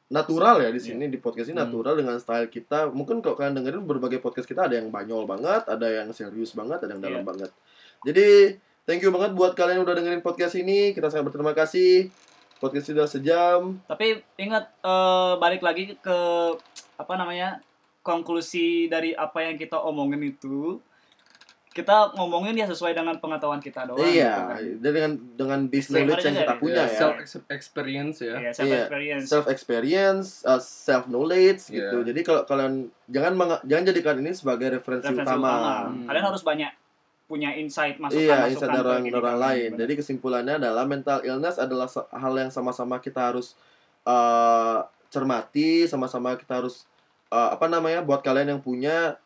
natural 0.09 0.57
ya 0.59 0.69
di 0.69 0.81
sini 0.81 1.05
di 1.05 1.21
podcast 1.21 1.45
ini 1.47 1.55
Hmm. 1.55 1.69
natural 1.69 1.93
dengan 1.95 2.17
style 2.17 2.49
kita 2.49 2.89
mungkin 2.89 3.21
kalau 3.21 3.37
kalian 3.37 3.53
dengerin 3.53 3.85
berbagai 3.85 4.17
podcast 4.17 4.49
kita 4.49 4.65
ada 4.65 4.75
yang 4.75 4.89
banyol 4.89 5.23
banget 5.23 5.69
ada 5.69 5.85
yang 5.85 6.09
serius 6.09 6.51
banget 6.51 6.81
ada 6.81 6.97
yang 6.97 7.03
dalam 7.05 7.21
Iya. 7.21 7.27
banget 7.29 7.51
jadi 8.01 8.27
thank 8.83 9.05
you 9.05 9.13
banget 9.13 9.31
buat 9.31 9.53
kalian 9.53 9.77
yang 9.77 9.85
udah 9.85 9.93
dengerin 9.93 10.25
podcast 10.25 10.57
ini 10.57 10.91
kita 10.91 11.13
sangat 11.13 11.29
berterima 11.29 11.53
kasih 11.53 12.09
podcast 12.59 12.87
sudah 12.87 13.07
sejam 13.07 13.79
Tapi 13.83 14.19
ingat 14.35 14.69
eh, 14.77 15.33
balik 15.35 15.59
lagi 15.59 15.95
ke 15.95 16.19
apa 16.95 17.13
namanya 17.15 17.63
konklusi 17.99 18.85
dari 18.85 19.11
apa 19.11 19.41
yang 19.41 19.55
kita 19.55 19.79
omongin 19.79 20.19
itu 20.25 20.79
kita 21.69 22.11
ngomongin 22.17 22.57
ya 22.57 22.65
sesuai 22.65 22.91
dengan 22.91 23.13
pengetahuan 23.15 23.61
kita 23.61 23.85
doang. 23.85 24.01
iya 24.01 24.33
gitu 24.33 24.41
kan. 24.41 24.57
dan 24.57 24.81
dengan 24.81 25.11
dengan 25.37 25.59
base 25.69 25.87
knowledge 25.87 26.25
yang 26.25 26.33
aja 26.33 26.41
kita 26.41 26.51
ya. 26.51 26.59
punya 26.59 26.83
ya 26.83 26.97
self 26.97 27.15
experience 27.47 28.17
ya 28.19 28.35
Iya, 28.35 28.51
self 28.51 28.67
Iya. 28.67 28.77
experience. 28.81 29.25
self 29.29 29.45
experience, 29.47 30.27
self 30.59 31.03
knowledge 31.05 31.61
Iya. 31.69 31.77
gitu. 31.77 31.97
Jadi 32.03 32.19
kalau 32.25 32.41
kalian 32.43 32.73
jangan 33.05 33.31
jangan 33.63 33.83
jadikan 33.85 34.15
ini 34.17 34.31
sebagai 34.33 34.67
referensi, 34.73 35.07
Referensi 35.07 35.29
utama. 35.29 35.45
utama. 35.47 35.73
Hmm. 35.87 36.05
Kalian 36.09 36.25
harus 36.25 36.41
banyak 36.41 36.71
punya 37.29 37.53
insight 37.53 38.01
masukan 38.01 38.25
Iya, 38.25 38.49
masukan 38.49 38.49
insight 38.57 38.73
ke 38.73 38.81
orang 38.81 39.03
orang 39.13 39.37
lain. 39.37 39.69
Benar. 39.77 39.79
Jadi 39.85 39.93
kesimpulannya 40.01 40.55
adalah 40.57 40.83
mental 40.89 41.21
illness 41.21 41.61
adalah 41.61 41.85
hal 42.09 42.33
yang 42.33 42.49
sama-sama 42.49 42.97
kita 42.97 43.29
harus 43.29 43.53
eh, 44.01 44.77
cermati, 45.13 45.85
sama-sama 45.85 46.33
kita 46.33 46.65
harus 46.65 46.89
eh, 47.29 47.49
apa 47.53 47.69
namanya 47.69 48.01
buat 48.01 48.25
kalian 48.25 48.57
yang 48.57 48.61
punya 48.65 49.21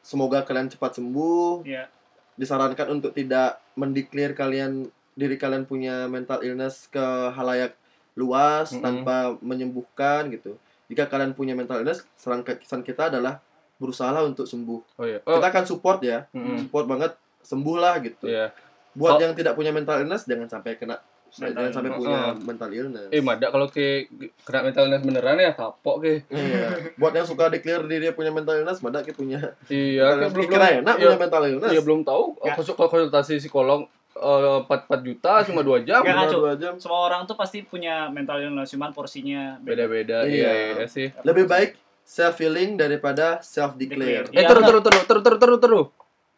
semoga 0.00 0.40
kalian 0.48 0.72
cepat 0.72 0.96
sembuh. 0.96 1.68
Iya. 1.68 1.92
Disarankan 2.40 2.96
untuk 2.96 3.12
tidak 3.12 3.60
mendeklar 3.76 4.32
kalian 4.32 4.88
diri 5.14 5.36
kalian 5.36 5.68
punya 5.68 6.08
mental 6.10 6.40
illness 6.42 6.88
ke 6.90 7.04
halayak 7.36 7.76
luas 8.18 8.72
Mm-mm. 8.72 8.82
tanpa 8.82 9.36
menyembuhkan 9.44 10.32
gitu. 10.32 10.56
Jika 10.88 11.06
kalian 11.12 11.36
punya 11.36 11.52
mental 11.52 11.84
illness, 11.84 12.02
saran 12.16 12.40
kesan 12.40 12.80
kita 12.80 13.12
adalah 13.12 13.44
berusaha 13.76 14.18
untuk 14.22 14.44
sembuh. 14.44 14.80
oh 14.94 15.04
iya 15.04 15.18
oh 15.20 15.36
Kita 15.36 15.48
akan 15.48 15.64
support 15.64 15.98
ya, 16.00 16.24
mm-mm. 16.30 16.56
support 16.60 16.86
banget 16.86 17.12
sembuh 17.40 17.76
lah 17.76 17.98
gitu. 17.98 18.24
iya 18.24 18.48
Buat 18.92 19.12
Oh. 19.12 19.20
yang 19.20 19.32
tidak 19.32 19.52
punya 19.52 19.70
mental 19.70 19.98
illness 19.98 20.22
jangan 20.22 20.46
sampai 20.48 20.74
kena 20.74 20.94
Mental 21.34 21.50
jangan 21.60 21.72
sampai 21.72 21.90
illness. 21.90 21.98
punya 22.00 22.18
Oh. 22.20 22.34
mental 22.40 22.70
illness. 22.70 23.08
eh 23.10 23.18
mada 23.18 23.46
kalau 23.48 23.66
ke 23.66 24.06
kena 24.40 24.60
mental 24.62 24.82
illness 24.84 25.02
beneran 25.02 25.34
ya 25.36 25.52
kapok 25.52 25.96
ke 25.98 26.12
Iya. 26.28 26.94
Buat 26.94 27.12
yang 27.12 27.26
suka 27.26 27.44
declare 27.48 27.82
diri 27.84 28.00
dia 28.00 28.12
punya 28.12 28.30
mental 28.30 28.54
illness, 28.56 28.78
madak 28.78 29.10
punya. 29.10 29.42
iya 29.66 30.14
kayak 30.14 30.30
belum 30.30 30.46
illness. 30.46 30.54
Kira 30.54 30.66
enak 30.80 30.94
iya, 30.94 31.04
punya 31.04 31.18
mental 31.18 31.42
illness. 31.44 31.70
iya 31.70 31.80
belum 31.80 32.00
tahu 32.02 32.24
Ya. 32.40 32.54
konsul- 32.54 32.78
konsultasi 32.78 33.34
psikolog 33.36 33.82
eh, 34.14 34.58
empat 34.60 34.86
empat 34.86 35.00
juta 35.02 35.32
cuma 35.42 35.60
dua 35.60 35.82
jam 35.82 35.98
Cuma 36.00 36.22
ngaco. 36.22 36.38
dua 36.38 36.54
jam. 36.54 36.78
semua 36.78 37.02
orang 37.04 37.26
tuh 37.26 37.34
pasti 37.34 37.60
punya 37.62 38.06
mental 38.08 38.38
illness 38.38 38.70
cuman 38.70 38.94
porsinya 38.94 39.58
beda. 39.58 39.90
beda-beda 39.90 40.18
Iya. 40.22 40.30
iya, 40.30 40.52
iya 40.72 40.86
sih 40.86 41.10
Lebih 41.20 41.44
baik 41.44 41.74
self 42.04 42.36
healing 42.38 42.76
daripada 42.76 43.40
self 43.40 43.74
declare. 43.74 44.28
Eh 44.30 44.38
Iya, 44.38 44.46
terus 44.46 44.62
terus 44.62 44.82
terus 44.84 45.02
terus 45.04 45.22
terus 45.24 45.38
terus 45.40 45.60
terus 45.60 45.86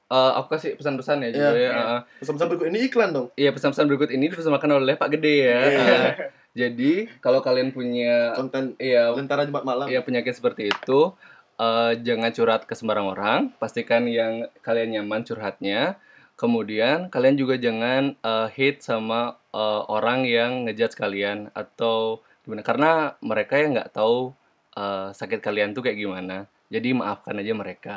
Eh, 0.07 0.33
aku 0.39 0.55
kasih 0.55 0.79
pesan-pesan 0.79 1.19
ya 1.19 1.31
juga 1.35 1.51
Iya. 1.51 1.71
ya. 1.75 1.97
Pesan-pesan 2.23 2.47
berikut 2.47 2.67
ini 2.71 2.79
iklan 2.87 3.11
dong. 3.11 3.27
Iya 3.35 3.51
pesan-pesan 3.51 3.91
berikut 3.91 4.11
ini 4.15 4.31
dipersembahkan 4.31 4.71
oleh 4.71 4.95
Pak 4.95 5.11
Gede 5.19 5.35
ya. 5.43 5.61
Iya. 5.67 5.83
Eh, 5.83 6.11
jadi 6.55 6.93
kalau 7.19 7.43
kalian 7.43 7.75
punya 7.75 8.31
Konten 8.39 8.79
iya 8.79 9.11
lentera 9.11 9.43
Jumat 9.43 9.67
malam. 9.67 9.91
iya 9.91 10.07
penyakit 10.07 10.39
seperti 10.39 10.71
itu 10.71 11.11
eh, 11.59 11.93
jangan 12.07 12.31
curhat 12.31 12.71
ke 12.71 12.79
sembarang 12.79 13.19
orang. 13.19 13.41
Pastikan 13.59 14.07
yang 14.07 14.47
kalian 14.63 14.95
nyaman 14.95 15.27
curhatnya. 15.27 15.99
Kemudian 16.39 17.11
kalian 17.11 17.35
juga 17.35 17.59
jangan 17.59 18.15
eh, 18.15 18.49
hate 18.55 18.79
sama 18.79 19.35
eh, 19.51 19.83
orang 19.91 20.23
yang 20.23 20.71
ngejudge 20.71 20.95
kalian 20.95 21.51
atau 21.51 22.23
gimana 22.47 22.63
karena 22.63 22.91
mereka 23.19 23.59
yang 23.59 23.75
nggak 23.75 23.91
tahu 23.91 24.31
eh, 24.77 25.09
sakit 25.11 25.41
kalian 25.41 25.73
tuh 25.73 25.83
kayak 25.83 25.97
gimana. 25.97 26.45
Jadi 26.69 26.93
maafkan 26.93 27.37
aja 27.37 27.53
mereka. 27.53 27.97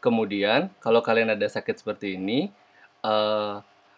Kemudian 0.00 0.68
kalau 0.80 1.00
kalian 1.00 1.32
ada 1.32 1.46
sakit 1.46 1.80
seperti 1.80 2.16
ini, 2.16 2.48
eh 3.00 3.54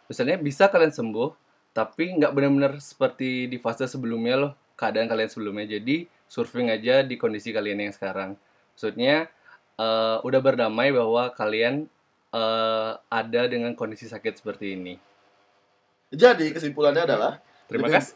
misalnya 0.07 0.39
bisa 0.39 0.67
kalian 0.67 0.95
sembuh, 0.95 1.31
tapi 1.73 2.15
nggak 2.15 2.33
benar-benar 2.33 2.79
seperti 2.79 3.47
di 3.47 3.59
fase 3.59 3.87
sebelumnya 3.87 4.35
loh, 4.39 4.53
keadaan 4.75 5.07
kalian 5.07 5.31
sebelumnya. 5.31 5.67
Jadi 5.67 6.07
surfing 6.27 6.71
aja 6.71 7.03
di 7.03 7.15
kondisi 7.15 7.51
kalian 7.51 7.87
yang 7.87 7.95
sekarang. 7.95 8.39
Maksudnya 8.75 9.27
eh, 9.77 10.17
udah 10.23 10.41
berdamai 10.41 10.95
bahwa 10.95 11.31
kalian 11.35 11.87
eh, 12.31 12.93
ada 12.97 13.43
dengan 13.47 13.75
kondisi 13.75 14.07
sakit 14.07 14.41
seperti 14.41 14.75
ini. 14.79 14.95
Jadi 16.15 16.55
kesimpulannya 16.55 17.03
adalah 17.03 17.43
Terima 17.67 17.91
lebih- 17.91 17.99
kasih. 17.99 18.15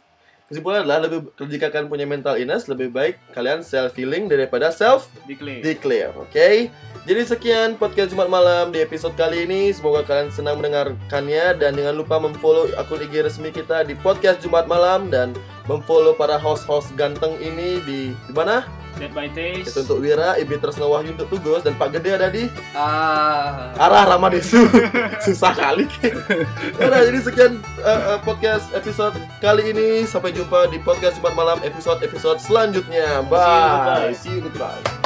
Kesimpulannya 0.51 0.83
adalah 0.83 1.07
lebih 1.07 1.31
jika 1.47 1.71
kalian 1.71 1.87
punya 1.87 2.11
mental 2.11 2.35
illness 2.35 2.67
lebih 2.67 2.91
baik 2.91 3.23
kalian 3.31 3.63
self 3.63 3.95
healing 3.95 4.27
daripada 4.27 4.75
self 4.75 5.07
Declare. 5.23 5.63
declare, 5.63 6.11
oke? 6.19 6.51
Jadi 7.07 7.23
sekian 7.23 7.79
podcast 7.79 8.11
Jumat 8.11 8.27
malam 8.27 8.75
di 8.75 8.83
episode 8.83 9.15
kali 9.15 9.47
ini. 9.47 9.71
Semoga 9.71 10.03
kalian 10.03 10.35
senang 10.35 10.59
mendengarkannya 10.59 11.55
dan 11.55 11.79
jangan 11.79 11.95
lupa 11.95 12.19
memfollow 12.19 12.67
akun 12.75 12.99
IG 12.99 13.23
resmi 13.23 13.55
kita 13.55 13.87
di 13.87 13.95
podcast 13.95 14.43
Jumat 14.43 14.67
malam 14.67 15.07
dan 15.07 15.39
memfollow 15.71 16.19
para 16.19 16.35
host-host 16.35 16.91
ganteng 16.99 17.39
ini 17.39 17.79
di 17.87 18.01
di 18.11 18.33
mana? 18.35 18.67
Dead 18.99 19.15
by 19.15 19.31
Taste. 19.31 19.71
Itu 19.71 19.87
untuk 19.87 20.03
Wira, 20.03 20.35
Ibi 20.35 20.59
Tresna 20.59 20.83
Wahyu 20.83 21.15
untuk 21.15 21.31
Tugas 21.31 21.63
dan 21.63 21.79
Pak 21.79 21.95
Gede 21.95 22.11
ada 22.11 22.27
di 22.27 22.51
Ah. 22.75 23.71
arah 23.79 24.05
Ramadesu. 24.11 24.67
Susah 25.25 25.55
kali. 25.55 25.87
Udah, 26.77 27.01
jadi 27.07 27.19
sekian 27.23 27.63
uh, 27.81 28.19
uh, 28.19 28.19
podcast 28.27 28.67
episode 28.75 29.15
kali 29.39 29.71
ini. 29.71 30.03
Sampai 30.05 30.35
jumpa 30.35 30.40
di 30.71 30.79
podcast 30.81 31.21
Jumat 31.21 31.35
malam 31.37 31.59
episode-episode 31.61 32.41
selanjutnya. 32.41 33.21
See 33.21 33.29
you, 33.29 33.29
goodbye. 33.29 34.01
Bye. 34.01 34.15
See 34.15 34.33
you 34.33 34.41
goodbye. 34.41 35.00